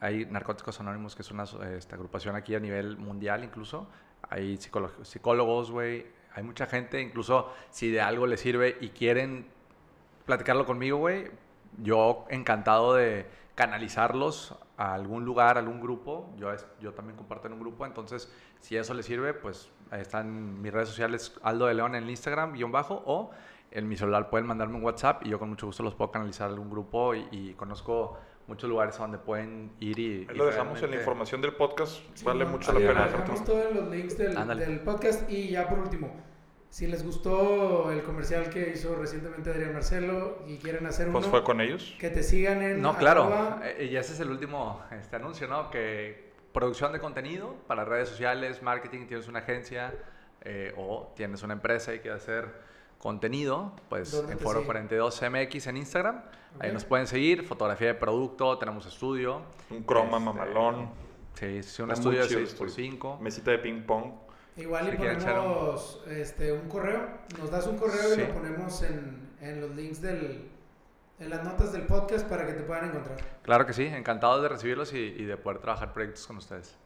hay 0.00 0.26
Narcóticos 0.26 0.78
Anónimos, 0.80 1.14
que 1.16 1.22
es 1.22 1.30
una 1.30 1.44
este, 1.76 1.94
agrupación 1.94 2.36
aquí 2.36 2.54
a 2.54 2.60
nivel 2.60 2.96
mundial 2.96 3.44
incluso, 3.44 3.88
hay 4.28 4.56
psicólogo- 4.58 5.04
psicólogos, 5.04 5.70
güey, 5.70 6.06
hay 6.34 6.42
mucha 6.42 6.66
gente, 6.66 7.00
incluso 7.00 7.52
si 7.70 7.90
de 7.90 8.00
algo 8.00 8.26
les 8.26 8.40
sirve 8.40 8.76
y 8.80 8.90
quieren 8.90 9.46
platicarlo 10.26 10.64
conmigo, 10.66 10.98
güey, 10.98 11.30
yo 11.82 12.26
encantado 12.28 12.94
de 12.94 13.26
canalizarlos 13.54 14.56
a 14.76 14.94
algún 14.94 15.24
lugar, 15.24 15.56
a 15.56 15.60
algún 15.60 15.80
grupo. 15.80 16.32
Yo, 16.36 16.52
es- 16.52 16.66
yo 16.80 16.92
también 16.92 17.16
comparto 17.16 17.46
en 17.46 17.54
un 17.54 17.60
grupo, 17.60 17.86
entonces 17.86 18.32
si 18.60 18.76
eso 18.76 18.94
les 18.94 19.06
sirve, 19.06 19.34
pues 19.34 19.70
ahí 19.90 20.00
están 20.00 20.60
mis 20.62 20.72
redes 20.72 20.88
sociales, 20.88 21.38
Aldo 21.42 21.66
de 21.66 21.74
León 21.74 21.94
en 21.94 22.04
el 22.04 22.10
Instagram, 22.10 22.52
guion 22.54 22.72
bajo, 22.72 23.02
o 23.06 23.30
en 23.70 23.88
mi 23.88 23.96
celular 23.96 24.28
pueden 24.30 24.46
mandarme 24.46 24.76
un 24.76 24.84
WhatsApp 24.84 25.24
y 25.24 25.30
yo 25.30 25.38
con 25.38 25.48
mucho 25.48 25.66
gusto 25.66 25.82
los 25.82 25.94
puedo 25.94 26.10
canalizar 26.10 26.48
a 26.48 26.52
algún 26.52 26.70
grupo 26.70 27.14
y, 27.14 27.26
y 27.30 27.54
conozco 27.54 28.18
muchos 28.46 28.68
lugares 28.68 28.96
a 28.98 29.02
donde 29.02 29.18
pueden 29.18 29.72
ir 29.80 29.98
y... 29.98 30.26
Ahí 30.28 30.34
y 30.34 30.36
lo 30.36 30.46
dejamos 30.46 30.68
en 30.74 30.74
la 30.74 30.80
realmente- 30.80 30.96
información 30.98 31.40
del 31.40 31.54
podcast. 31.54 32.00
Sí, 32.14 32.24
vale 32.24 32.44
no, 32.44 32.50
mucho 32.50 32.72
la 32.72 32.78
pena. 32.80 32.88
dejamos 33.06 33.12
Dejamos 33.12 33.28
dejártelo. 33.46 33.58
todo 33.60 33.68
en 33.70 33.76
los 33.76 33.94
links 33.96 34.18
del, 34.18 34.58
del 34.58 34.80
podcast 34.80 35.30
y 35.30 35.48
ya 35.50 35.68
por 35.68 35.78
último, 35.78 36.12
si 36.72 36.86
les 36.86 37.04
gustó 37.04 37.92
el 37.92 38.02
comercial 38.02 38.48
que 38.48 38.70
hizo 38.74 38.94
recientemente 38.96 39.50
Adrián 39.50 39.74
Marcelo 39.74 40.38
y 40.46 40.56
quieren 40.56 40.86
hacer 40.86 41.06
uno, 41.08 41.18
Pues 41.18 41.30
fue 41.30 41.44
con 41.44 41.60
ellos. 41.60 41.94
que 42.00 42.08
te 42.08 42.22
sigan 42.22 42.62
en 42.62 42.80
No, 42.80 42.96
claro. 42.96 43.24
arroba- 43.24 43.60
eh, 43.62 43.88
Y 43.92 43.96
ese 43.96 44.14
es 44.14 44.20
el 44.20 44.30
último 44.30 44.80
este 44.90 45.16
anuncio, 45.16 45.46
¿no? 45.48 45.70
Que 45.70 46.32
producción 46.54 46.90
de 46.92 46.98
contenido 46.98 47.56
para 47.66 47.84
redes 47.84 48.08
sociales, 48.08 48.62
marketing, 48.62 49.06
tienes 49.06 49.28
una 49.28 49.40
agencia 49.40 49.92
eh, 50.44 50.72
o 50.78 51.12
tienes 51.14 51.42
una 51.42 51.52
empresa 51.52 51.94
y 51.94 51.98
quieres 51.98 52.22
hacer 52.22 52.48
contenido, 52.98 53.74
pues 53.90 54.10
¿Dónde 54.10 54.32
en 54.32 54.38
Foro 54.38 54.60
siguen? 54.60 54.66
42 54.66 55.22
MX 55.30 55.66
en 55.66 55.76
Instagram. 55.76 56.22
Ahí 56.58 56.72
nos 56.72 56.86
pueden 56.86 57.06
seguir, 57.06 57.44
fotografía 57.44 57.88
de 57.88 57.94
producto, 57.94 58.56
tenemos 58.58 58.86
estudio. 58.86 59.42
Un 59.68 59.82
croma 59.82 60.16
Este, 60.16 60.24
mamalón. 60.24 60.90
Sí, 61.34 61.62
sí, 61.62 61.82
un 61.82 61.90
estudio 61.90 62.22
de 62.22 62.28
chido 62.28 62.40
el 62.40 62.48
6x5. 62.48 63.18
Mesita 63.20 63.50
de 63.50 63.58
ping 63.58 63.82
pong. 63.82 64.12
Igual 64.56 64.86
y 64.86 64.90
echar 65.06 65.38
un- 65.38 65.44
ponemos 65.54 66.02
este, 66.08 66.52
un 66.52 66.68
correo, 66.68 67.00
nos 67.38 67.50
das 67.50 67.66
un 67.66 67.78
correo 67.78 68.14
Sí. 68.14 68.20
y 68.20 68.26
lo 68.26 68.34
ponemos 68.34 68.82
en, 68.82 69.30
en 69.40 69.60
los 69.62 69.70
links 69.74 70.00
del, 70.02 70.48
en 71.18 71.30
las 71.30 71.42
notas 71.42 71.72
del 71.72 71.82
podcast 71.86 72.28
para 72.28 72.46
que 72.46 72.52
te 72.52 72.62
puedan 72.62 72.86
encontrar. 72.90 73.16
Claro 73.42 73.64
que 73.64 73.72
sí, 73.72 73.86
encantado 73.86 74.42
de 74.42 74.48
recibirlos 74.48 74.92
y, 74.92 74.98
y 74.98 75.24
de 75.24 75.36
poder 75.38 75.58
trabajar 75.60 75.92
proyectos 75.92 76.26
con 76.26 76.36
ustedes. 76.36 76.76